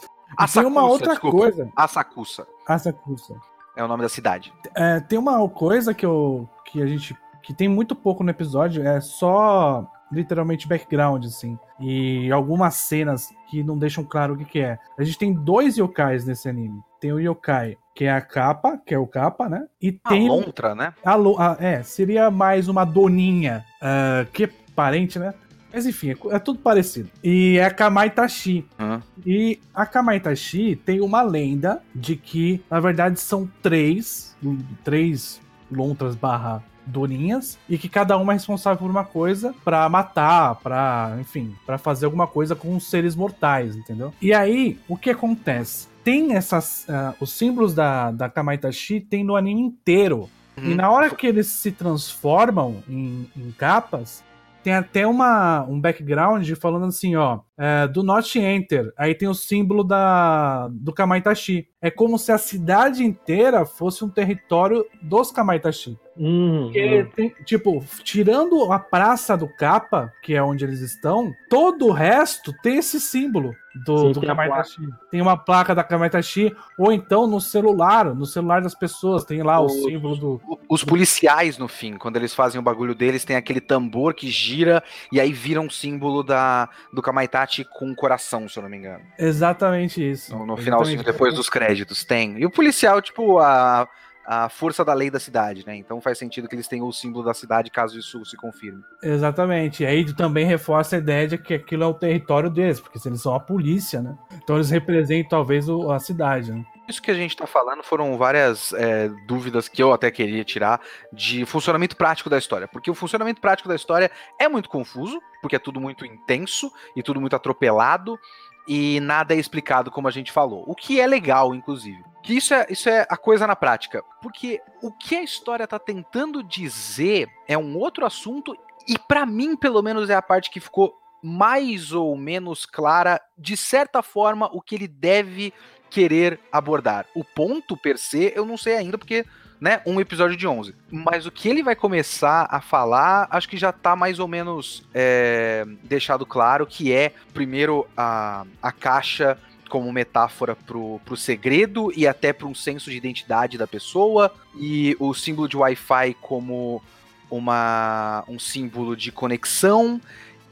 Tem 0.54 0.66
uma 0.66 0.86
outra 0.86 1.12
desculpa. 1.12 1.38
coisa. 1.38 1.72
Asakusa 1.76 2.48
Asakusa. 2.68 3.40
é 3.76 3.84
o 3.84 3.88
nome 3.88 4.04
da 4.04 4.10
cidade. 4.10 4.54
É, 4.76 5.00
tem 5.00 5.18
uma 5.18 5.48
coisa 5.50 5.94
que 5.94 6.06
eu 6.06 6.50
que 6.66 6.82
a 6.82 6.86
gente 6.86 7.16
que 7.42 7.54
tem 7.54 7.68
muito 7.68 7.96
pouco 7.96 8.24
no 8.24 8.32
episódio, 8.32 8.86
é 8.86 9.00
só 9.00 9.88
literalmente 10.12 10.68
background 10.68 11.26
assim, 11.26 11.60
e 11.80 12.32
algumas 12.32 12.74
cenas 12.76 13.32
que 13.48 13.64
não 13.64 13.78
deixam 13.78 14.04
claro 14.04 14.34
o 14.34 14.38
que 14.38 14.46
que 14.46 14.60
é. 14.60 14.80
A 14.98 15.04
gente 15.04 15.18
tem 15.18 15.32
dois 15.32 15.78
yokais 15.78 16.26
nesse 16.26 16.50
anime. 16.50 16.82
Tem 17.00 17.14
o 17.14 17.20
yokai 17.20 17.78
que 17.96 18.04
é 18.04 18.12
a 18.12 18.20
capa, 18.20 18.78
que 18.86 18.94
é 18.94 19.00
o 19.00 19.08
capa, 19.08 19.48
né? 19.48 19.66
E 19.82 19.98
A 20.04 20.10
tem 20.10 20.28
lontra, 20.28 20.76
né? 20.76 20.94
a, 21.40 21.58
é, 21.60 21.82
seria 21.82 22.30
mais 22.30 22.68
uma 22.68 22.84
doninha, 22.84 23.66
ah, 23.82 24.28
que 24.34 24.44
é 24.44 24.50
parente, 24.76 25.18
né? 25.18 25.34
Mas 25.74 25.86
enfim, 25.86 26.12
é, 26.12 26.36
é 26.36 26.40
tudo 26.40 26.60
parecido. 26.60 27.10
E 27.24 27.58
é 27.58 27.66
a 27.66 27.72
Kamai 27.72 28.10
Tashi. 28.10 28.66
Hã? 28.78 29.02
E 29.26 29.60
a 29.74 29.86
Kamai 29.86 30.20
Tashi 30.20 30.76
tem 30.76 31.02
uma 31.02 31.22
lenda 31.22 31.82
de 31.94 32.16
que, 32.16 32.62
na 32.70 32.80
verdade, 32.80 33.20
são 33.20 33.50
três, 33.62 34.36
três 34.84 35.42
lontras 35.72 36.16
barra 36.16 36.64
durinhas 36.86 37.58
e 37.68 37.78
que 37.78 37.90
cada 37.90 38.16
uma 38.18 38.34
é 38.34 38.36
responsável 38.36 38.78
por 38.78 38.92
uma 38.92 39.04
coisa 39.04 39.56
para 39.64 39.90
matar, 39.90 40.56
para, 40.56 41.18
enfim, 41.20 41.56
para 41.66 41.78
fazer 41.78 42.06
alguma 42.06 42.28
coisa 42.28 42.56
com 42.56 42.76
os 42.76 42.90
seres 42.90 43.16
mortais, 43.16 43.76
entendeu? 43.76 44.14
E 44.22 44.34
aí, 44.34 44.80
o 44.88 44.96
que 44.96 45.10
acontece? 45.10 45.88
Tem 46.06 46.36
essas. 46.36 46.86
Uh, 46.88 47.16
os 47.20 47.34
símbolos 47.34 47.74
da, 47.74 48.12
da 48.12 48.30
Kamaitachi 48.30 49.02
tem 49.02 49.24
no 49.24 49.36
anime 49.36 49.60
inteiro. 49.60 50.30
Uhum. 50.56 50.72
E 50.72 50.76
na 50.76 50.90
hora 50.90 51.10
que 51.10 51.26
eles 51.26 51.48
se 51.48 51.72
transformam 51.72 52.84
em, 52.88 53.28
em 53.36 53.52
capas, 53.52 54.24
tem 54.64 54.74
até 54.74 55.06
uma, 55.06 55.64
um 55.64 55.82
background 55.82 56.50
falando 56.54 56.86
assim, 56.86 57.16
ó, 57.16 57.40
é, 57.58 57.88
do 57.88 58.04
not 58.04 58.38
enter. 58.38 58.94
Aí 58.98 59.16
tem 59.16 59.28
o 59.28 59.34
símbolo 59.34 59.84
da, 59.84 60.68
do 60.72 60.94
Kamaitachi. 60.94 61.68
É 61.82 61.90
como 61.90 62.18
se 62.18 62.32
a 62.32 62.38
cidade 62.38 63.04
inteira 63.04 63.66
fosse 63.66 64.04
um 64.04 64.10
território 64.10 64.86
dos 65.02 65.32
Kamaitachi. 65.32 65.98
Uhum. 66.18 66.72
Tem, 67.16 67.30
tipo, 67.44 67.84
tirando 68.04 68.72
a 68.72 68.80
praça 68.80 69.36
do 69.36 69.48
Capa, 69.48 70.12
que 70.24 70.34
é 70.34 70.42
onde 70.42 70.64
eles 70.64 70.80
estão, 70.80 71.34
todo 71.50 71.88
o 71.88 71.92
resto 71.92 72.54
tem 72.64 72.78
esse 72.78 73.02
símbolo 73.02 73.54
do, 73.86 73.98
Sim, 73.98 74.12
do 74.14 74.20
tem 74.22 74.30
Kamaitachi. 74.30 74.82
Tem 75.12 75.22
uma 75.22 75.36
placa 75.36 75.76
da 75.76 75.84
Kamaitachi, 75.84 76.56
ou 76.80 76.94
então 76.94 77.28
no 77.28 77.42
celular, 77.42 78.16
no 78.16 78.26
celular 78.26 78.62
das 78.62 78.74
pessoas, 78.74 79.26
tem 79.26 79.44
lá 79.44 79.60
o, 79.60 79.66
o 79.66 79.70
símbolo 79.70 80.16
do. 80.16 80.42
Os 80.70 80.84
policiais, 80.84 81.58
no 81.58 81.68
fim, 81.68 81.98
quando 81.98 82.16
eles 82.16 82.34
fazem 82.34 82.60
o 82.60 82.64
bagulho 82.64 82.96
deles, 82.96 83.26
tem 83.26 83.36
aquele 83.36 83.60
tambor 83.60 84.14
que 84.14 84.30
gira 84.30 84.82
e 85.12 85.20
aí 85.20 85.34
vira 85.34 85.60
um 85.60 85.70
símbolo 85.70 86.24
da, 86.24 86.70
do 86.94 87.02
Kamaitachi 87.02 87.45
com 87.66 87.86
um 87.86 87.96
coração, 87.96 88.48
se 88.48 88.58
eu 88.58 88.64
não 88.64 88.70
me 88.70 88.78
engano. 88.78 89.04
Exatamente 89.18 90.12
isso. 90.12 90.36
No, 90.36 90.46
no 90.46 90.58
finalzinho, 90.58 91.04
depois 91.04 91.34
dos 91.34 91.50
créditos, 91.50 92.04
tem. 92.04 92.40
E 92.40 92.46
o 92.46 92.50
policial, 92.50 93.02
tipo, 93.02 93.40
a 93.40 93.88
a 94.26 94.50
força 94.50 94.84
da 94.84 94.94
lei 94.94 95.12
da 95.12 95.20
cidade, 95.20 95.66
né? 95.66 95.76
Então 95.78 96.02
faz 96.02 96.18
sentido 96.18 96.48
que 96.48 96.56
eles 96.56 96.68
tenham 96.68 96.88
o 96.88 96.94
símbolo 96.94 97.24
da 97.24 97.34
cidade 97.34 97.70
caso 97.70 97.98
isso 97.98 98.26
se 98.26 98.36
confirme. 98.36 98.82
Exatamente. 99.04 99.84
E 99.84 99.86
aí 99.86 100.12
também 100.14 100.46
reforça 100.46 100.96
a 100.96 101.00
ideia 101.00 101.28
de 101.28 101.38
que 101.38 101.54
aquilo 101.54 101.84
é 101.84 101.88
o 101.88 101.94
território 101.94 102.50
deles, 102.50 102.80
porque 102.80 102.98
se 102.98 103.08
eles 103.08 103.22
são 103.22 103.36
a 103.36 103.40
polícia, 103.40 104.02
né? 104.02 104.18
Então 104.44 104.56
eles 104.56 104.72
representam 104.72 105.30
talvez 105.30 105.70
o, 105.70 105.92
a 105.92 106.00
cidade, 106.00 106.52
né? 106.52 106.66
Isso 106.88 107.02
que 107.02 107.10
a 107.10 107.16
gente 107.16 107.32
está 107.32 107.48
falando 107.48 107.84
foram 107.84 108.18
várias 108.18 108.72
é, 108.74 109.10
dúvidas 109.26 109.68
que 109.68 109.82
eu 109.82 109.92
até 109.92 110.12
queria 110.12 110.44
tirar 110.44 110.80
de 111.12 111.46
funcionamento 111.46 111.96
prático 111.96 112.30
da 112.30 112.38
história. 112.38 112.68
Porque 112.68 112.92
o 112.92 112.96
funcionamento 112.96 113.42
prático 113.42 113.68
da 113.68 113.76
história 113.76 114.12
é 114.40 114.48
muito 114.48 114.70
confuso, 114.70 115.20
porque 115.42 115.56
é 115.56 115.60
tudo 115.60 115.82
muito 115.82 116.06
intenso 116.06 116.72
e 116.96 117.02
tudo 117.02 117.20
muito 117.20 117.36
atropelado 117.36 118.20
e 118.68 119.00
nada 119.00 119.34
é 119.34 119.38
explicado 119.38 119.92
como 119.92 120.08
a 120.08 120.12
gente 120.12 120.32
falou. 120.32 120.64
O 120.68 120.76
que 120.76 121.00
é 121.00 121.08
legal, 121.08 121.54
inclusive. 121.54 122.04
Que 122.24 122.34
isso 122.34 122.54
é, 122.54 122.66
isso 122.70 122.90
é 122.90 123.06
a 123.10 123.18
coisa 123.18 123.46
na 123.46 123.56
prática. 123.56 124.04
Porque 124.22 124.62
o 124.82 124.92
que 124.92 125.16
a 125.16 125.24
história 125.24 125.68
tá 125.68 125.78
tentando 125.78 126.44
dizer 126.44 127.30
é 127.48 127.58
um 127.58 127.78
outro 127.78 128.06
assunto, 128.06 128.58
e 128.88 128.98
para 128.98 129.26
mim, 129.26 129.56
pelo 129.56 129.82
menos, 129.82 130.10
é 130.10 130.16
a 130.16 130.22
parte 130.22 130.50
que 130.50 130.60
ficou 130.60 130.98
mais 131.22 131.92
ou 131.92 132.16
menos 132.16 132.66
clara, 132.66 133.20
de 133.38 133.58
certa 133.58 134.04
forma, 134.04 134.48
o 134.54 134.62
que 134.62 134.76
ele 134.76 134.88
deve 134.88 135.54
querer 135.96 136.42
abordar. 136.52 137.06
O 137.16 137.24
ponto 137.24 137.78
per 137.78 137.98
se, 137.98 138.34
eu 138.36 138.46
não 138.46 138.58
sei 138.58 138.76
ainda, 138.76 138.98
porque 138.98 139.26
né, 139.62 139.82
um 139.86 140.02
episódio 140.02 140.36
de 140.36 140.46
11. 140.46 140.76
Mas 140.92 141.26
o 141.26 141.32
que 141.32 141.48
ele 141.48 141.64
vai 141.64 141.74
começar 141.74 142.50
a 142.52 142.60
falar, 142.60 143.30
acho 143.32 143.48
que 143.48 143.56
já 143.56 143.72
tá 143.72 143.96
mais 143.96 144.20
ou 144.20 144.28
menos 144.28 144.84
é, 144.94 145.66
deixado 145.86 146.26
claro, 146.26 146.68
que 146.68 146.92
é, 146.92 147.14
primeiro, 147.34 147.88
a, 147.96 148.46
a 148.62 148.74
caixa 148.74 149.40
como 149.70 149.90
metáfora 149.94 150.54
pro, 150.54 151.00
pro 151.06 151.16
segredo 151.16 151.90
e 151.96 152.06
até 152.06 152.34
para 152.34 152.46
um 152.46 152.54
senso 152.54 152.92
de 152.92 152.98
identidade 152.98 153.58
da 153.58 153.66
pessoa, 153.66 154.30
e 154.60 154.98
o 155.00 155.14
símbolo 155.14 155.48
de 155.48 155.56
Wi-Fi 155.56 156.18
como 156.22 156.84
uma, 157.32 158.26
um 158.28 158.38
símbolo 158.38 158.98
de 158.98 159.14
conexão, 159.14 160.02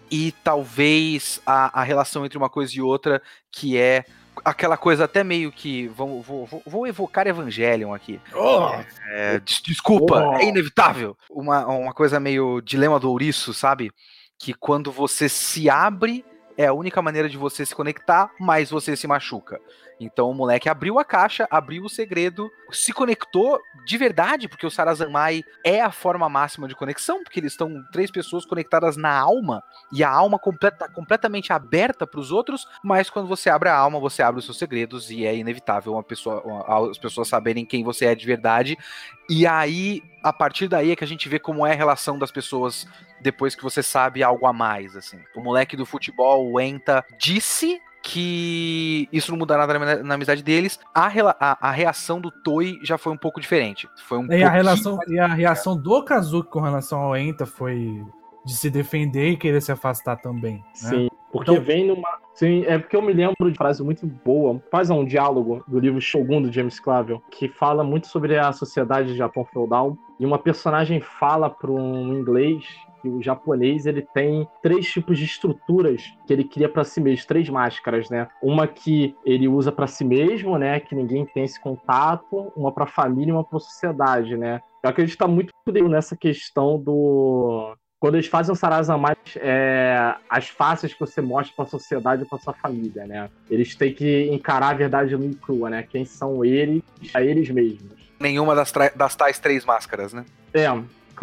e 0.10 0.32
talvez 0.42 1.42
a, 1.46 1.82
a 1.82 1.84
relação 1.84 2.26
entre 2.26 2.38
uma 2.38 2.50
coisa 2.50 2.72
e 2.78 2.80
outra, 2.80 3.22
que 3.52 3.78
é 3.78 4.06
aquela 4.44 4.78
coisa 4.78 5.06
até 5.06 5.24
meio 5.24 5.52
que. 5.52 5.88
Vou, 5.90 6.22
vou, 6.22 6.64
vou 6.66 6.88
evocar 6.88 7.28
Evangelion 7.28 7.94
aqui. 7.94 8.20
Oh. 8.34 8.70
É, 9.10 9.40
des, 9.40 9.62
desculpa, 9.62 10.30
oh. 10.30 10.36
é 10.36 10.46
inevitável. 10.46 11.18
Uma, 11.30 11.66
uma 11.68 11.94
coisa 11.94 12.20
meio 12.20 12.62
dilema 12.62 13.00
do 13.00 13.10
ouriço, 13.10 13.54
sabe? 13.54 13.92
Que 14.38 14.54
quando 14.54 14.92
você 14.92 15.30
se 15.30 15.70
abre, 15.70 16.26
é 16.58 16.68
a 16.68 16.74
única 16.74 17.02
maneira 17.02 17.30
de 17.30 17.38
você 17.38 17.66
se 17.66 17.76
conectar, 17.76 18.32
mas 18.40 18.70
você 18.70 18.96
se 18.96 19.08
machuca. 19.08 19.60
Então 20.00 20.30
o 20.30 20.34
moleque 20.34 20.70
abriu 20.70 21.00
a 21.00 21.06
caixa, 21.06 21.48
abriu 21.50 21.84
o 21.84 21.90
segredo, 21.90 22.50
se 22.72 22.92
conectou 22.92 23.60
de 23.86 23.98
verdade, 23.98 24.48
porque 24.48 24.66
o 24.66 24.72
Sarazamai 24.72 25.44
é 25.64 25.82
a 25.82 25.92
forma 25.92 26.28
máxima 26.30 26.68
de 26.68 26.76
conexão, 26.76 27.24
porque 27.24 27.40
eles 27.40 27.54
estão 27.54 27.84
três 27.92 28.10
pessoas 28.10 28.46
conectadas 28.46 28.98
na 28.98 29.14
alma, 29.14 29.64
e 29.92 30.04
a 30.04 30.10
alma 30.10 30.40
completa, 30.40 30.90
completamente 30.90 31.52
aberta 31.52 32.08
para 32.08 32.20
os 32.20 32.32
outros, 32.32 32.68
mas 32.84 33.10
quando 33.10 33.28
você 33.28 33.50
abre 33.50 33.70
a 33.70 33.76
alma, 33.76 34.00
você 34.00 34.22
abre 34.22 34.40
os 34.40 34.46
seus 34.46 34.58
segredos, 34.58 35.12
e 35.12 35.26
é 35.26 35.36
inevitável 35.36 35.94
uma 35.94 36.04
pessoa, 36.04 36.42
uma, 36.42 36.90
as 36.90 36.98
pessoas 36.98 37.28
saberem 37.28 37.66
quem 37.66 37.84
você 37.84 38.06
é 38.06 38.16
de 38.16 38.26
verdade. 38.26 38.78
E 39.30 39.46
aí, 39.46 40.02
a 40.24 40.34
partir 40.34 40.68
daí 40.68 40.92
é 40.92 40.96
que 40.96 41.04
a 41.04 41.08
gente 41.08 41.30
vê 41.30 41.40
como 41.40 41.66
é 41.66 41.72
a 41.72 41.76
relação 41.76 42.18
das 42.18 42.32
pessoas 42.32 42.88
depois 43.22 43.56
que 43.56 43.64
você 43.64 43.82
sabe 43.82 44.22
algo 44.22 44.46
a 44.46 44.54
mais, 44.54 44.96
assim. 44.96 45.20
O 45.36 45.42
moleque 45.42 45.78
do 45.78 45.86
futebol, 45.86 46.52
o 46.52 46.60
Enta, 46.60 47.06
disse 47.18 47.82
que 48.04 49.08
isso 49.14 49.32
não 49.32 49.40
muda 49.40 49.58
nada 49.58 49.80
na, 49.80 50.04
na 50.04 50.16
amizade 50.16 50.44
deles. 50.44 50.78
A, 50.94 51.08
a, 51.08 51.70
a, 51.70 51.72
reação 51.72 52.20
do 52.20 52.30
Toi 52.30 52.78
já 52.84 52.98
foi 52.98 53.14
um 53.14 53.18
pouco 53.18 53.40
diferente. 53.40 53.88
Foi 54.06 54.18
um 54.18 54.32
e, 54.32 54.44
a 54.44 54.50
relação, 54.50 55.00
e 55.08 55.18
a 55.18 55.28
reação 55.28 55.78
do 55.78 56.04
Kazuki 56.04 56.50
com 56.50 56.60
relação 56.60 57.00
ao 57.00 57.16
Enta 57.16 57.46
foi 57.46 58.04
de 58.46 58.54
se 58.54 58.70
defender 58.70 59.30
e 59.30 59.38
querer 59.38 59.62
se 59.62 59.72
afastar 59.72 60.18
também. 60.18 60.56
Né? 60.56 60.64
Sim, 60.74 61.08
porque 61.32 61.52
então, 61.52 61.64
vem 61.64 61.88
numa. 61.88 62.10
Sim, 62.34 62.66
é 62.68 62.78
porque 62.78 62.96
eu 62.96 63.02
me 63.02 63.14
lembro 63.14 63.50
de 63.50 63.58
frase 63.58 63.82
muito 63.82 64.06
boa. 64.06 64.62
Faz 64.70 64.90
um 64.90 65.06
diálogo 65.06 65.64
do 65.66 65.80
livro 65.80 66.02
Shogun 66.02 66.42
do 66.42 66.52
James 66.52 66.82
Clavel, 66.82 67.24
que 67.32 67.48
fala 67.48 67.86
muito 67.86 68.08
sobre 68.08 68.38
a 68.38 68.52
sociedade 68.52 69.10
de 69.10 69.18
Japão 69.18 69.46
feudal. 69.46 69.98
E 70.20 70.26
uma 70.26 70.38
personagem 70.38 71.00
fala 71.00 71.50
para 71.50 71.72
um 71.72 72.14
inglês 72.14 72.66
que 73.04 73.10
o 73.10 73.22
japonês 73.22 73.86
ele 73.86 74.02
tem 74.02 74.48
três 74.62 74.90
tipos 74.90 75.20
de 75.20 75.26
estruturas 75.26 76.02
que 76.26 76.32
ele 76.32 76.46
cria 76.46 76.70
para 76.70 76.86
si 76.86 77.02
mesmo, 77.02 77.28
três 77.28 77.50
máscaras, 77.50 78.10
né? 78.10 78.30
Uma 78.42 78.66
que 78.66 79.14
ele 79.26 79.48
usa 79.48 79.72
para 79.74 79.86
si 79.86 80.06
mesmo, 80.06 80.58
né? 80.58 80.80
Que 80.80 80.96
ninguém 80.96 81.26
tem 81.26 81.44
esse 81.44 81.60
contato, 81.60 82.52
uma 82.56 82.72
para 82.72 82.86
a 82.86 82.88
família 82.88 83.32
e 83.32 83.34
uma 83.34 83.44
para 83.44 83.58
a 83.58 83.60
sociedade, 83.60 84.38
né? 84.38 84.62
Eu 84.82 84.90
acredito 84.90 85.18
que 85.18 85.24
está 85.24 85.28
muito 85.28 85.54
nessa 85.90 86.16
questão 86.16 86.80
do 86.80 87.76
quando 88.00 88.16
eles 88.16 88.28
fazem 88.28 88.52
o 88.52 88.56
Sarazamai, 88.56 89.16
é, 89.38 90.14
as 90.30 90.50
faces 90.50 90.94
que 90.94 91.00
você 91.00 91.22
mostra 91.22 91.56
para 91.56 91.64
a 91.64 91.70
sociedade 91.70 92.24
e 92.24 92.26
para 92.26 92.38
sua 92.38 92.54
família, 92.54 93.08
né? 93.08 93.30
Eles 93.50 93.76
têm 93.76 93.94
que 93.94 94.30
encarar 94.30 94.72
a 94.72 94.74
verdade 94.74 95.16
nua 95.16 95.32
e 95.32 95.36
crua, 95.36 95.70
né? 95.70 95.84
Quem 95.84 96.04
são 96.04 96.44
eles, 96.44 96.84
a 97.14 97.22
eles 97.22 97.50
mesmos. 97.50 98.12
Nenhuma 98.20 98.56
das, 98.56 98.74
das 98.94 99.16
tais 99.16 99.40
três 99.40 99.64
máscaras, 99.64 100.12
né? 100.12 100.26
É, 100.54 100.68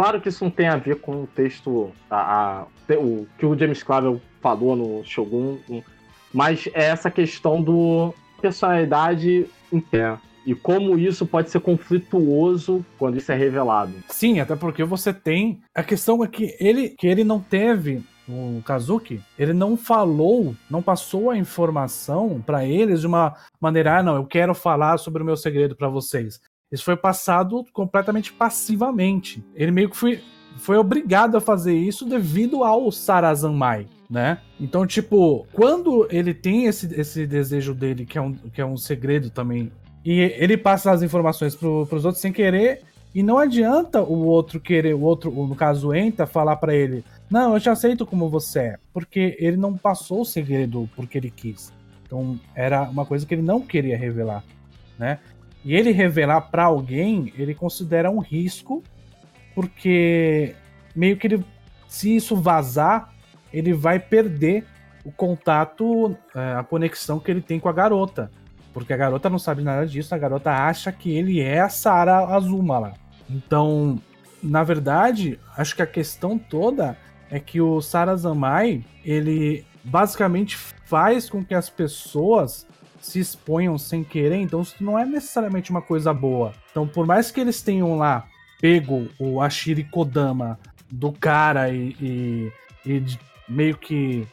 Claro 0.01 0.19
que 0.19 0.31
isso 0.31 0.43
não 0.43 0.51
tem 0.51 0.67
a 0.67 0.79
ver 0.79 0.97
com 0.97 1.25
o 1.25 1.27
texto, 1.27 1.93
a, 2.11 2.63
a, 2.63 2.95
o 2.95 3.27
que 3.37 3.45
o 3.45 3.55
James 3.55 3.83
Clavel 3.83 4.19
falou 4.41 4.75
no 4.75 5.05
Shogun, 5.05 5.59
mas 6.33 6.67
é 6.73 6.85
essa 6.85 7.11
questão 7.11 7.61
do 7.61 8.15
personalidade 8.41 9.45
interna. 9.71 10.19
E 10.47 10.55
como 10.55 10.99
isso 10.99 11.27
pode 11.27 11.51
ser 11.51 11.61
conflituoso 11.61 12.83
quando 12.99 13.19
isso 13.19 13.31
é 13.31 13.35
revelado. 13.35 13.93
Sim, 14.09 14.41
até 14.41 14.57
porque 14.57 14.85
você 14.85 15.13
tem. 15.13 15.61
A 15.75 15.83
questão 15.83 16.25
é 16.25 16.29
que 16.29 16.57
ele, 16.59 16.89
que 16.89 17.07
ele 17.07 17.23
não 17.23 17.39
teve 17.39 18.03
o 18.27 18.63
Kazuki, 18.63 19.21
ele 19.39 19.53
não 19.53 19.77
falou, 19.77 20.55
não 20.71 20.81
passou 20.81 21.29
a 21.29 21.37
informação 21.37 22.41
para 22.41 22.65
eles 22.65 23.03
de 23.03 23.07
uma 23.07 23.35
maneira, 23.61 23.99
ah, 23.99 24.03
não, 24.03 24.17
eu 24.17 24.25
quero 24.25 24.55
falar 24.55 24.99
sobre 24.99 25.23
o 25.23 25.27
meu 25.27 25.37
segredo 25.37 25.77
para 25.77 25.89
vocês. 25.89 26.41
Isso 26.71 26.85
foi 26.85 26.97
passado 26.97 27.65
completamente 27.73 28.33
passivamente. 28.33 29.45
Ele 29.55 29.71
meio 29.71 29.91
que 29.91 29.97
foi, 29.97 30.23
foi 30.57 30.77
obrigado 30.77 31.37
a 31.37 31.41
fazer 31.41 31.75
isso 31.75 32.05
devido 32.05 32.63
ao 32.63 32.93
Sarazanmai, 32.93 33.87
né? 34.09 34.39
Então, 34.59 34.87
tipo, 34.87 35.47
quando 35.53 36.07
ele 36.11 36.33
tem 36.33 36.67
esse, 36.67 36.93
esse 36.99 37.27
desejo 37.27 37.75
dele, 37.75 38.07
que 38.07 38.19
é, 38.19 38.21
um, 38.21 38.33
que 38.33 38.61
é 38.61 38.65
um 38.65 38.77
segredo 38.77 39.31
também, 39.31 39.73
e 40.05 40.21
ele 40.21 40.57
passa 40.57 40.93
as 40.93 41.03
informações 41.03 41.55
pro, 41.55 41.87
pros 41.87 42.05
outros 42.05 42.23
sem 42.23 42.33
querer, 42.33 42.83
e 43.15 43.23
não 43.23 43.39
adianta 43.39 44.01
o 44.03 44.25
outro 44.25 44.61
querer, 44.61 44.95
o 44.95 45.01
outro, 45.01 45.31
no 45.33 45.57
caso 45.57 45.93
Enta, 45.93 46.27
falar 46.27 46.57
para 46.57 46.75
ele: 46.75 47.05
Não, 47.29 47.55
eu 47.55 47.61
te 47.61 47.69
aceito 47.69 48.07
como 48.07 48.29
você 48.29 48.59
é. 48.61 48.77
Porque 48.93 49.37
ele 49.41 49.57
não 49.57 49.77
passou 49.77 50.21
o 50.21 50.25
segredo 50.25 50.89
porque 50.95 51.19
ele 51.19 51.31
quis. 51.31 51.73
Então 52.05 52.39
era 52.55 52.83
uma 52.83 53.05
coisa 53.05 53.27
que 53.27 53.35
ele 53.35 53.43
não 53.43 53.61
queria 53.61 53.97
revelar, 53.97 54.45
né? 54.99 55.19
E 55.65 55.75
ele 55.75 55.91
revelar 55.91 56.41
para 56.43 56.65
alguém, 56.65 57.33
ele 57.37 57.55
considera 57.55 58.11
um 58.11 58.19
risco, 58.19 58.83
porque 59.55 60.55
meio 60.95 61.17
que 61.17 61.27
ele, 61.27 61.45
se 61.89 62.17
isso 62.17 62.37
vazar, 62.37 63.13
ele 63.53 63.73
vai 63.73 63.99
perder 63.99 64.65
o 65.05 65.13
contato, 65.13 66.17
é, 66.35 66.55
a 66.55 66.63
conexão 66.63 67.19
que 67.19 67.31
ele 67.31 67.41
tem 67.41 67.59
com 67.59 67.69
a 67.69 67.73
garota. 67.73 68.31
Porque 68.73 68.93
a 68.93 68.97
garota 68.97 69.29
não 69.29 69.39
sabe 69.39 69.63
nada 69.63 69.87
disso, 69.87 70.15
a 70.15 70.19
garota 70.19 70.51
acha 70.51 70.93
que 70.93 71.11
ele 71.11 71.41
é 71.41 71.61
a 71.61 71.69
Sara 71.69 72.19
Azuma 72.27 72.79
lá. 72.79 72.95
Então, 73.29 74.01
na 74.43 74.63
verdade, 74.63 75.39
acho 75.57 75.75
que 75.75 75.83
a 75.83 75.87
questão 75.87 76.39
toda 76.39 76.97
é 77.31 77.39
que 77.39 77.61
o 77.61 77.81
Sarazamai, 77.81 78.85
ele 79.05 79.65
basicamente 79.85 80.57
faz 80.57 81.29
com 81.31 81.45
que 81.45 81.55
as 81.55 81.71
pessoas 81.71 82.67
se 83.01 83.19
exponham 83.19 83.79
sem 83.79 84.05
querer, 84.05 84.37
então 84.37 84.61
isso 84.61 84.77
não 84.81 84.99
é 84.99 85.05
necessariamente 85.05 85.71
uma 85.71 85.83
coisa 85.83 86.13
boa. 86.13 86.53
Então, 86.71 86.87
por 86.87 87.07
mais 87.07 87.31
que 87.31 87.41
eles 87.41 87.63
tenham 87.63 87.97
lá 87.97 88.27
pego 88.61 89.09
o 89.19 89.41
Ashiri 89.41 89.85
Kodama 89.85 90.59
do 90.91 91.13
cara 91.13 91.71
e, 91.71 91.97
e, 92.01 92.53
e 92.85 93.03
meio 93.49 93.77
que 93.77 94.27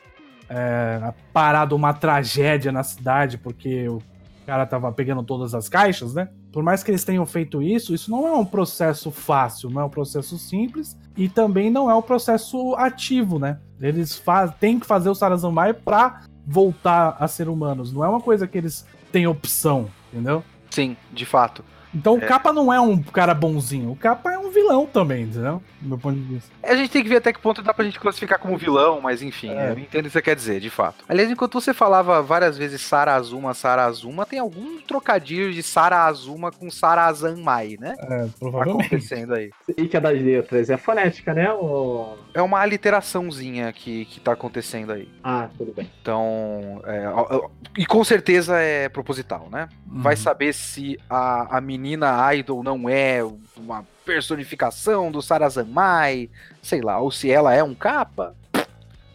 é, 0.50 1.14
parado 1.32 1.76
uma 1.76 1.94
tragédia 1.94 2.72
na 2.72 2.84
cidade 2.84 3.38
porque 3.38 3.88
o 3.88 4.02
cara 4.46 4.66
tava 4.66 4.92
pegando 4.92 5.24
todas 5.24 5.54
as 5.54 5.68
caixas, 5.68 6.14
né? 6.14 6.30
Por 6.52 6.64
mais 6.64 6.84
que 6.84 6.92
eles 6.92 7.04
tenham 7.04 7.26
feito 7.26 7.62
isso, 7.62 7.94
isso 7.94 8.10
não 8.10 8.28
é 8.28 8.34
um 8.34 8.46
processo 8.46 9.12
fácil, 9.12 9.70
não 9.70 9.82
é 9.82 9.86
um 9.86 9.90
processo 9.90 10.38
simples 10.38 10.98
e 11.16 11.28
também 11.28 11.70
não 11.70 11.90
é 11.90 11.96
um 11.96 12.02
processo 12.02 12.74
ativo, 12.76 13.38
né? 13.40 13.60
Eles 13.80 14.22
têm 14.60 14.80
que 14.80 14.86
fazer 14.86 15.10
o 15.10 15.16
Sarazamai 15.16 15.74
pra 15.74 16.24
voltar 16.48 17.18
a 17.20 17.28
ser 17.28 17.50
humanos. 17.50 17.92
Não 17.92 18.04
é 18.06 18.08
uma 18.08 18.22
coisa 18.22 18.48
que 18.48 18.58
eles 18.58 18.86
têm 19.12 19.28
opção, 19.28 19.90
entendeu? 20.12 20.42
Sim, 20.70 20.96
de 21.12 21.26
fato. 21.26 21.64
Então 21.94 22.16
o 22.16 22.18
é. 22.18 22.26
Capa 22.26 22.52
não 22.54 22.72
é 22.72 22.80
um 22.80 23.02
cara 23.02 23.34
bonzinho, 23.34 23.92
o 23.92 23.96
Capa 23.96 24.32
é 24.32 24.38
um 24.38 24.50
vilão 24.52 24.86
também, 24.86 25.24
entendeu? 25.24 25.62
Do 25.82 25.90
meu 25.90 25.98
ponto 25.98 26.16
de 26.16 26.34
vista. 26.34 26.50
A 26.64 26.76
gente 26.76 26.92
tem 26.92 27.04
que 27.04 27.10
ver 27.10 27.18
até 27.18 27.32
que 27.32 27.40
ponto 27.40 27.62
dá 27.62 27.74
pra 27.74 27.86
gente 27.86 28.00
classificar 28.00 28.40
como 28.40 28.58
vilão, 28.58 29.00
mas 29.02 29.22
enfim, 29.22 29.50
é. 29.50 29.72
eu 29.72 29.80
entendo 29.80 30.06
o 30.06 30.08
que 30.08 30.12
você 30.12 30.22
quer 30.22 30.36
dizer, 30.36 30.60
de 30.60 30.70
fato. 30.70 31.04
Aliás, 31.08 31.30
enquanto 31.32 31.60
você 31.60 31.74
falava 31.74 32.22
várias 32.22 32.58
vezes 32.58 32.82
Sara 32.82 33.16
Azuma, 33.16 33.54
Sara 33.54 33.86
Azuma, 33.86 34.26
tem 34.26 34.40
algum 34.40 34.80
trocadilho 34.82 35.54
de 35.54 35.64
Sara 35.64 36.06
Azuma 36.06 36.52
com 36.52 36.70
Sara 36.70 37.06
Azamai, 37.06 37.78
né? 37.80 37.96
É, 38.00 38.28
provavelmente. 38.40 38.88
Acontecendo 38.88 39.34
aí. 39.34 39.52
E 39.70 39.88
que 39.88 39.98
é 39.98 40.00
das 40.00 40.22
letras? 40.22 40.70
É 40.70 40.78
fonética, 40.78 41.34
né? 41.34 41.52
Ou... 41.52 42.18
É 42.34 42.42
uma 42.42 42.60
aliteraçãozinha 42.60 43.72
que, 43.72 44.06
que 44.06 44.20
tá 44.20 44.34
acontecendo 44.34 44.92
aí. 44.92 45.10
Ah, 45.24 45.50
tudo 45.58 45.74
bem. 45.74 45.90
Então, 46.02 46.82
é, 46.86 47.06
e 47.78 47.86
com 47.86 48.04
certeza 48.04 48.60
é 48.60 48.90
proposital, 48.90 49.48
né? 49.52 49.70
Uhum. 49.90 50.02
Vai 50.02 50.16
saber 50.16 50.54
se 50.54 51.00
a, 51.10 51.58
a 51.58 51.62
menina 51.62 51.77
idol 52.34 52.64
não 52.64 52.90
é 52.90 53.24
uma 53.56 53.86
personificação 54.06 55.12
do 55.12 55.22
Sarazamai, 55.22 56.30
sei 56.62 56.82
lá, 56.82 57.00
ou 57.00 57.12
se 57.12 57.30
ela 57.30 57.54
é 57.54 57.64
um 57.64 57.76
capa. 57.76 58.36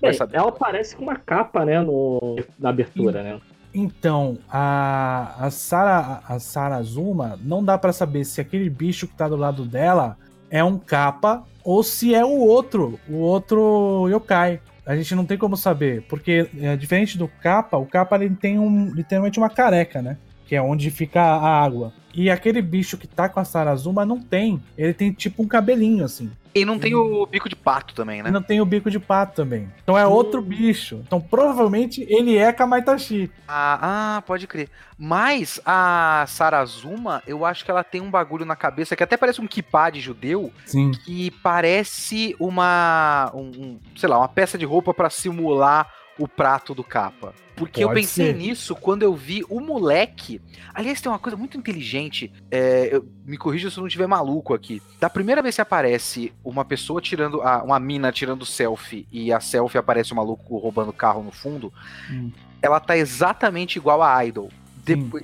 Bem, 0.01 0.13
ela 0.33 0.51
parece 0.51 0.97
com 0.97 1.05
uma 1.05 1.17
capa, 1.17 1.65
né, 1.65 1.81
no, 1.81 2.37
na 2.59 2.71
abertura, 2.71 3.23
né? 3.23 3.41
Então, 3.75 4.37
a, 4.51 5.35
a 5.39 5.51
Sara 5.51 6.21
a 6.29 6.39
Sarazuma, 6.39 7.39
não 7.43 7.65
dá 7.65 7.79
para 7.79 7.93
saber 7.93 8.25
se 8.25 8.41
aquele 8.41 8.69
bicho 8.69 9.07
que 9.07 9.15
tá 9.15 9.29
do 9.29 9.37
lado 9.37 9.65
dela 9.65 10.19
é 10.51 10.63
um 10.63 10.79
capa 10.79 11.45
ou 11.65 11.83
se 11.83 12.15
é 12.15 12.25
o 12.25 12.37
outro, 12.39 13.01
o 13.09 13.17
outro 13.17 14.09
yokai. 14.11 14.61
A 14.85 14.97
gente 14.97 15.15
não 15.15 15.25
tem 15.25 15.39
como 15.39 15.57
saber, 15.57 16.03
porque 16.03 16.51
é, 16.61 16.77
diferente 16.77 17.17
do 17.17 17.29
capa, 17.29 17.77
o 17.79 17.87
capa 17.87 18.17
ele 18.17 18.35
tem 18.35 18.59
um, 18.59 18.93
literalmente 18.93 19.39
uma 19.39 19.49
careca, 19.49 20.03
né? 20.03 20.19
Que 20.53 20.57
é 20.57 20.61
onde 20.61 20.91
fica 20.91 21.23
a 21.23 21.65
água. 21.65 21.95
E 22.13 22.31
aquele 22.31 22.61
bicho 22.61 22.99
que 22.99 23.07
tá 23.07 23.27
com 23.27 23.41
a 23.41 23.45
Sarazuma 23.45 24.05
não 24.05 24.21
tem. 24.21 24.63
Ele 24.77 24.93
tem 24.93 25.11
tipo 25.11 25.43
um 25.43 25.49
cabelinho, 25.49 26.05
assim. 26.05 26.31
E 26.55 26.63
não 26.63 26.79
tem 26.79 26.95
o 26.95 27.25
bico 27.25 27.49
de 27.49 27.57
pato 27.57 27.95
também, 27.95 28.23
né? 28.23 28.29
E 28.29 28.33
não 28.33 28.43
tem 28.43 28.61
o 28.61 28.67
bico 28.67 28.91
de 28.91 29.01
pato 29.01 29.35
também. 29.35 29.73
Então 29.83 29.97
é 29.97 30.07
outro 30.07 30.43
bicho. 30.43 31.01
Então 31.07 31.23
provavelmente 31.23 32.07
ele 32.07 32.37
é 32.37 32.53
Kamaitachi. 32.53 33.31
Ah, 33.49 34.19
ah, 34.19 34.23
pode 34.27 34.47
crer. 34.47 34.69
Mas 34.99 35.59
a 35.65 36.27
Sarazuma, 36.29 37.23
eu 37.27 37.47
acho 37.47 37.65
que 37.65 37.71
ela 37.71 37.83
tem 37.83 38.03
um 38.03 38.11
bagulho 38.11 38.45
na 38.45 38.55
cabeça 38.55 38.95
que 38.95 39.03
até 39.03 39.17
parece 39.17 39.41
um 39.41 39.47
kippah 39.47 39.89
de 39.89 40.03
judeu. 40.03 40.53
Sim. 40.67 40.91
Que 40.91 41.31
parece 41.43 42.37
uma. 42.39 43.33
Um, 43.33 43.51
um, 43.57 43.79
sei 43.97 44.11
lá, 44.11 44.19
uma 44.19 44.29
peça 44.29 44.59
de 44.59 44.67
roupa 44.67 44.93
para 44.93 45.09
simular 45.09 45.91
o 46.19 46.29
prato 46.29 46.75
do 46.75 46.85
capa. 46.85 47.35
Porque 47.55 47.83
Pode 47.83 47.91
eu 47.93 48.03
pensei 48.03 48.27
ser. 48.33 48.37
nisso 48.37 48.75
quando 48.75 49.03
eu 49.03 49.15
vi 49.15 49.45
o 49.49 49.61
moleque. 49.61 50.41
Aliás, 50.73 51.01
tem 51.01 51.13
uma 51.13 51.19
coisa 51.19 51.37
muito 51.37 51.57
inteligente. 51.57 52.33
É, 52.51 52.89
eu, 52.91 53.07
me 53.27 53.37
corrija 53.37 53.71
se 53.71 53.77
eu 53.77 53.83
não 53.83 53.87
estiver 53.87 54.07
maluco 54.07 54.55
aqui. 54.55 54.83
Da 54.99 55.11
primeira 55.11 55.43
vez 55.43 55.57
que 55.57 55.61
aparece 55.61 56.33
uma 56.43 56.65
pessoa 56.65 57.01
tirando. 57.01 57.41
uma 57.41 57.79
mina 57.79 58.11
tirando 58.11 58.47
selfie 58.47 59.07
e 59.13 59.33
a 59.33 59.39
selfie 59.39 59.79
aparece 59.79 60.13
o 60.13 60.15
um 60.15 60.17
maluco 60.17 60.57
roubando 60.57 60.93
carro 60.93 61.23
no 61.23 61.31
fundo, 61.31 61.73
hum. 62.11 62.31
ela 62.61 62.81
tá 62.81 62.97
exatamente 62.97 63.77
igual 63.77 64.03
a 64.03 64.25
Idol. 64.25 64.51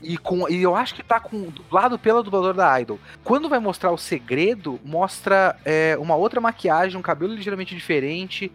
e, 0.03 0.17
com, 0.19 0.49
e 0.49 0.63
eu 0.63 0.77
acho 0.77 0.95
que 0.95 1.03
tá 1.03 1.19
com, 1.19 1.51
dublado 1.51 1.99
pela 1.99 2.23
dubladora 2.23 2.55
da 2.55 2.81
Idol. 2.81 3.01
Quando 3.25 3.49
vai 3.49 3.59
mostrar 3.59 3.91
o 3.91 3.99
segredo, 3.99 4.79
mostra 4.85 5.59
é, 5.65 5.97
uma 5.99 6.15
outra 6.15 6.41
maquiagem, 6.41 6.99
um 6.99 7.03
cabelo 7.03 7.35
ligeiramente 7.35 7.75
diferente 7.75 8.53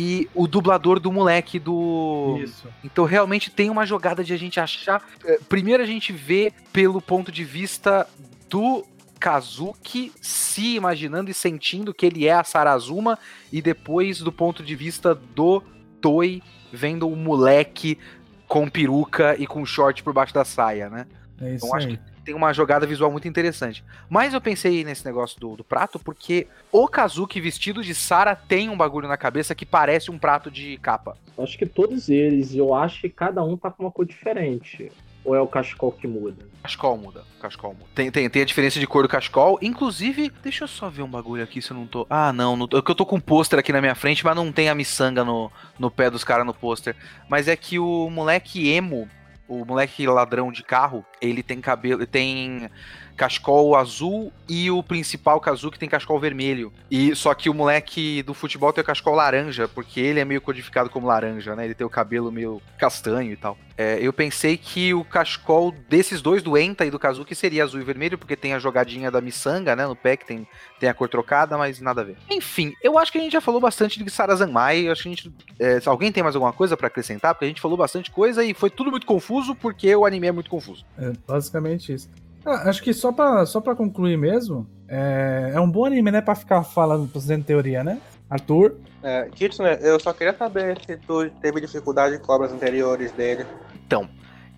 e 0.00 0.30
o 0.32 0.46
dublador 0.46 1.00
do 1.00 1.10
moleque 1.10 1.58
do. 1.58 2.38
Isso. 2.40 2.68
Então 2.84 3.04
realmente 3.04 3.50
tem 3.50 3.68
uma 3.68 3.84
jogada 3.84 4.22
de 4.22 4.32
a 4.32 4.36
gente 4.36 4.60
achar. 4.60 5.04
É, 5.24 5.40
primeiro 5.48 5.82
a 5.82 5.86
gente 5.86 6.12
vê 6.12 6.52
pelo 6.72 7.02
ponto 7.02 7.32
de 7.32 7.42
vista 7.42 8.06
do 8.48 8.86
Kazuki 9.18 10.12
se 10.22 10.76
imaginando 10.76 11.32
e 11.32 11.34
sentindo 11.34 11.92
que 11.92 12.06
ele 12.06 12.28
é 12.28 12.32
a 12.32 12.44
Sarazuma, 12.44 13.18
e 13.52 13.60
depois 13.60 14.20
do 14.20 14.30
ponto 14.30 14.62
de 14.62 14.76
vista 14.76 15.16
do 15.16 15.60
Toi 16.00 16.40
vendo 16.72 17.08
o 17.08 17.16
moleque 17.16 17.98
com 18.46 18.68
peruca 18.68 19.34
e 19.36 19.48
com 19.48 19.66
short 19.66 20.04
por 20.04 20.12
baixo 20.12 20.32
da 20.32 20.44
saia, 20.44 20.88
né? 20.88 21.06
É 21.40 21.54
isso 21.54 21.66
então, 21.66 21.76
aí. 21.76 21.84
acho 21.84 21.96
que 21.96 22.00
tem 22.28 22.34
uma 22.34 22.52
jogada 22.52 22.86
visual 22.86 23.10
muito 23.10 23.26
interessante. 23.26 23.82
Mas 24.06 24.34
eu 24.34 24.40
pensei 24.40 24.84
nesse 24.84 25.02
negócio 25.02 25.40
do, 25.40 25.56
do 25.56 25.64
prato 25.64 25.98
porque 25.98 26.46
o 26.70 26.86
Kazuki 26.86 27.40
vestido 27.40 27.82
de 27.82 27.94
Sara 27.94 28.36
tem 28.36 28.68
um 28.68 28.76
bagulho 28.76 29.08
na 29.08 29.16
cabeça 29.16 29.54
que 29.54 29.64
parece 29.64 30.10
um 30.10 30.18
prato 30.18 30.50
de 30.50 30.76
capa. 30.76 31.16
Acho 31.38 31.56
que 31.56 31.64
todos 31.64 32.10
eles, 32.10 32.54
eu 32.54 32.74
acho 32.74 33.00
que 33.00 33.08
cada 33.08 33.42
um 33.42 33.56
tá 33.56 33.70
com 33.70 33.84
uma 33.84 33.90
cor 33.90 34.04
diferente. 34.04 34.92
Ou 35.24 35.34
é 35.34 35.40
o 35.40 35.46
cachecol 35.46 35.90
que 35.90 36.06
muda? 36.06 36.46
Cachecol 36.62 36.98
muda. 36.98 37.24
Cachecol 37.40 37.72
muda. 37.72 37.86
Tem, 37.94 38.10
tem, 38.10 38.28
tem 38.28 38.42
a 38.42 38.44
diferença 38.44 38.78
de 38.78 38.86
cor 38.86 39.02
do 39.02 39.08
cachecol. 39.08 39.58
Inclusive, 39.62 40.30
deixa 40.42 40.64
eu 40.64 40.68
só 40.68 40.90
ver 40.90 41.02
um 41.02 41.08
bagulho 41.08 41.42
aqui 41.42 41.62
se 41.62 41.70
eu 41.70 41.76
não 41.78 41.86
tô. 41.86 42.06
Ah, 42.10 42.30
não. 42.30 42.58
não 42.58 42.66
é 42.66 42.82
que 42.82 42.90
eu 42.90 42.94
tô 42.94 43.06
com 43.06 43.16
um 43.16 43.20
pôster 43.20 43.58
aqui 43.58 43.72
na 43.72 43.80
minha 43.80 43.94
frente, 43.94 44.22
mas 44.22 44.36
não 44.36 44.52
tem 44.52 44.68
a 44.68 44.74
miçanga 44.74 45.24
no, 45.24 45.50
no 45.78 45.90
pé 45.90 46.10
dos 46.10 46.24
caras 46.24 46.44
no 46.44 46.52
pôster. 46.52 46.94
Mas 47.26 47.48
é 47.48 47.56
que 47.56 47.78
o 47.78 48.10
moleque 48.10 48.68
emo 48.68 49.08
o 49.48 49.64
moleque 49.64 50.06
ladrão 50.06 50.52
de 50.52 50.62
carro, 50.62 51.04
ele 51.20 51.42
tem 51.42 51.60
cabelo, 51.60 52.06
tem 52.06 52.70
cachecol 53.18 53.74
azul 53.74 54.32
e 54.48 54.70
o 54.70 54.80
principal 54.80 55.40
Kazuki 55.40 55.78
tem 55.78 55.88
cachecol 55.88 56.20
vermelho. 56.20 56.72
E 56.88 57.14
só 57.16 57.34
que 57.34 57.50
o 57.50 57.54
moleque 57.54 58.22
do 58.22 58.32
futebol 58.32 58.72
tem 58.72 58.80
o 58.80 58.86
cachecol 58.86 59.14
laranja, 59.14 59.66
porque 59.66 59.98
ele 59.98 60.20
é 60.20 60.24
meio 60.24 60.40
codificado 60.40 60.88
como 60.88 61.08
laranja, 61.08 61.56
né? 61.56 61.64
Ele 61.64 61.74
tem 61.74 61.86
o 61.86 61.90
cabelo 61.90 62.30
meio 62.30 62.62
castanho 62.78 63.32
e 63.32 63.36
tal. 63.36 63.58
É, 63.76 63.98
eu 64.00 64.12
pensei 64.12 64.56
que 64.56 64.94
o 64.94 65.04
cachecol 65.04 65.72
desses 65.88 66.22
dois, 66.22 66.42
do 66.42 66.56
Enta 66.56 66.86
e 66.86 66.90
do 66.90 66.98
Kazuki, 66.98 67.34
seria 67.34 67.64
azul 67.64 67.80
e 67.80 67.84
vermelho, 67.84 68.16
porque 68.16 68.36
tem 68.36 68.54
a 68.54 68.58
jogadinha 68.58 69.10
da 69.10 69.20
miçanga, 69.20 69.74
né? 69.74 69.86
No 69.86 69.96
pé, 69.96 70.16
que 70.16 70.24
tem, 70.24 70.46
tem 70.78 70.88
a 70.88 70.94
cor 70.94 71.08
trocada, 71.08 71.58
mas 71.58 71.80
nada 71.80 72.00
a 72.00 72.04
ver. 72.04 72.16
Enfim, 72.30 72.72
eu 72.82 72.98
acho 72.98 73.10
que 73.10 73.18
a 73.18 73.20
gente 73.20 73.32
já 73.32 73.40
falou 73.40 73.60
bastante 73.60 74.02
de 74.02 74.10
Sarazanmai. 74.10 74.88
Acho 74.88 75.02
que 75.02 75.08
a 75.08 75.12
gente. 75.12 75.32
É, 75.58 75.80
se 75.80 75.88
alguém 75.88 76.12
tem 76.12 76.22
mais 76.22 76.36
alguma 76.36 76.52
coisa 76.52 76.76
para 76.76 76.86
acrescentar, 76.86 77.34
porque 77.34 77.44
a 77.44 77.48
gente 77.48 77.60
falou 77.60 77.76
bastante 77.76 78.10
coisa 78.10 78.44
e 78.44 78.54
foi 78.54 78.70
tudo 78.70 78.90
muito 78.90 79.06
confuso, 79.06 79.54
porque 79.54 79.94
o 79.94 80.06
anime 80.06 80.28
é 80.28 80.32
muito 80.32 80.50
confuso. 80.50 80.86
É 80.96 81.12
basicamente 81.26 81.92
isso. 81.92 82.08
Ah, 82.48 82.70
acho 82.70 82.82
que 82.82 82.94
só 82.94 83.12
pra, 83.12 83.44
só 83.44 83.60
pra 83.60 83.76
concluir 83.76 84.16
mesmo, 84.16 84.66
é, 84.88 85.52
é 85.54 85.60
um 85.60 85.70
bom 85.70 85.84
anime, 85.84 86.10
né? 86.10 86.22
Pra 86.22 86.34
ficar 86.34 86.62
falando, 86.64 87.06
fazendo 87.12 87.44
teoria, 87.44 87.84
né? 87.84 88.00
Arthur? 88.30 88.76
É, 89.02 89.28
né? 89.60 89.78
eu 89.82 90.00
só 90.00 90.14
queria 90.14 90.34
saber 90.34 90.78
se 90.86 90.96
tu 90.96 91.28
teve 91.42 91.60
dificuldade 91.60 92.18
com 92.18 92.32
obras 92.32 92.50
anteriores 92.50 93.12
dele. 93.12 93.44
Então, 93.86 94.08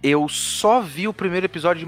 eu 0.00 0.28
só 0.28 0.80
vi 0.80 1.08
o 1.08 1.12
primeiro 1.12 1.46
episódio 1.46 1.80
de 1.80 1.86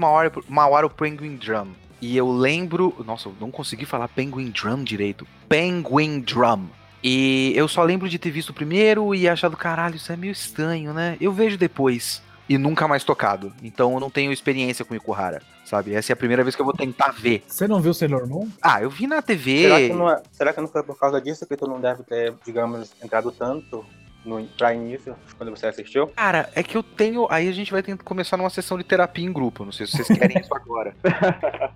Mawaro 0.49 0.89
Penguin 0.89 1.37
Drum. 1.37 1.69
E 2.01 2.17
eu 2.17 2.29
lembro. 2.29 2.93
Nossa, 3.05 3.29
eu 3.29 3.35
não 3.39 3.49
consegui 3.49 3.85
falar 3.85 4.09
Penguin 4.09 4.49
Drum 4.49 4.83
direito. 4.83 5.25
Penguin 5.47 6.19
Drum. 6.19 6.67
E 7.01 7.53
eu 7.55 7.67
só 7.67 7.81
lembro 7.81 8.09
de 8.09 8.19
ter 8.19 8.29
visto 8.29 8.49
o 8.49 8.53
primeiro 8.53 9.15
e 9.15 9.27
achado, 9.27 9.55
caralho, 9.55 9.95
isso 9.95 10.11
é 10.11 10.17
meio 10.17 10.31
estranho, 10.31 10.93
né? 10.93 11.17
Eu 11.19 11.31
vejo 11.31 11.57
depois 11.57 12.21
e 12.53 12.57
nunca 12.57 12.87
mais 12.87 13.03
tocado. 13.03 13.51
Então 13.63 13.93
eu 13.93 13.99
não 13.99 14.09
tenho 14.09 14.31
experiência 14.31 14.85
com 14.85 14.93
Ikuhara, 14.93 15.41
sabe? 15.65 15.93
Essa 15.95 16.11
é 16.11 16.13
a 16.13 16.17
primeira 16.17 16.43
vez 16.43 16.55
que 16.55 16.61
eu 16.61 16.65
vou 16.65 16.75
tentar 16.75 17.11
ver. 17.11 17.43
Você 17.47 17.67
não 17.67 17.81
viu 17.81 17.93
Sailor 17.93 18.27
Moon? 18.27 18.47
Ah, 18.61 18.81
eu 18.81 18.91
vi 18.91 19.07
na 19.07 19.21
TV. 19.23 19.63
Será 19.63 19.79
que 19.79 19.93
não, 19.93 20.09
é, 20.09 20.21
será 20.31 20.53
que 20.53 20.61
não 20.61 20.67
foi 20.67 20.83
por 20.83 20.97
causa 20.97 21.19
disso 21.19 21.47
que 21.47 21.57
tu 21.57 21.67
não 21.67 21.81
deve 21.81 22.03
ter, 22.03 22.33
digamos, 22.45 22.93
entrado 23.03 23.31
tanto 23.31 23.83
no, 24.23 24.45
pra 24.57 24.73
início, 24.73 25.15
quando 25.35 25.49
você 25.49 25.65
assistiu? 25.65 26.07
Cara, 26.07 26.47
é 26.53 26.61
que 26.61 26.77
eu 26.77 26.83
tenho. 26.83 27.27
Aí 27.29 27.49
a 27.49 27.51
gente 27.51 27.71
vai 27.71 27.81
que 27.81 27.95
começar 27.97 28.37
numa 28.37 28.51
sessão 28.51 28.77
de 28.77 28.83
terapia 28.83 29.25
em 29.25 29.33
grupo. 29.33 29.65
Não 29.65 29.71
sei 29.71 29.87
se 29.87 29.97
vocês 29.97 30.17
querem 30.17 30.39
isso 30.39 30.53
agora. 30.53 30.95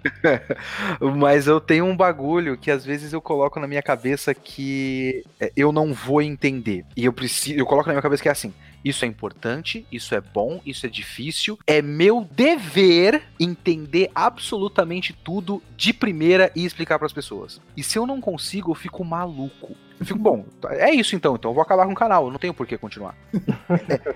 Mas 1.18 1.48
eu 1.48 1.60
tenho 1.60 1.86
um 1.86 1.98
bagulho 1.98 2.56
que 2.56 2.70
às 2.70 2.86
vezes 2.86 3.14
eu 3.14 3.22
coloco 3.22 3.60
na 3.60 3.68
minha 3.68 3.82
cabeça 3.82 4.34
que 4.34 5.24
é, 5.40 5.52
eu 5.56 5.72
não 5.72 5.92
vou 5.92 6.22
entender. 6.22 6.86
E 6.96 7.06
eu 7.06 7.14
preciso. 7.14 7.58
Eu 7.58 7.66
coloco 7.66 7.88
na 7.88 7.94
minha 7.94 8.02
cabeça 8.04 8.22
que 8.22 8.30
é 8.30 8.32
assim. 8.32 8.54
Isso 8.84 9.06
é 9.06 9.08
importante, 9.08 9.86
isso 9.92 10.16
é 10.16 10.22
bom, 10.22 10.62
isso 10.66 10.86
é 10.86 10.90
difícil. 10.90 11.58
É 11.66 11.82
meu 11.82 12.28
dever 12.32 13.24
entender 13.40 14.10
absolutamente 14.14 15.14
tudo 15.14 15.62
de 15.76 15.94
primeira 15.94 16.52
e 16.56 16.66
explicar 16.66 16.98
para 16.98 17.06
as 17.06 17.14
pessoas. 17.14 17.62
E 17.76 17.84
se 17.84 17.98
eu 17.98 18.06
não 18.06 18.22
consigo, 18.22 18.72
eu 18.72 18.76
fico 18.76 19.04
maluco. 19.04 19.76
Eu 20.00 20.06
fico, 20.06 20.20
bom, 20.20 20.46
é 20.70 20.92
isso 20.92 21.16
então, 21.16 21.36
então 21.36 21.52
eu 21.52 21.56
vou 21.56 21.62
acabar 21.62 21.86
com 21.86 21.92
o 21.92 21.96
canal, 21.96 22.26
eu 22.26 22.32
não 22.32 22.38
tenho 22.38 22.54
por 22.54 22.68
que 22.68 22.78
continuar. 22.78 23.16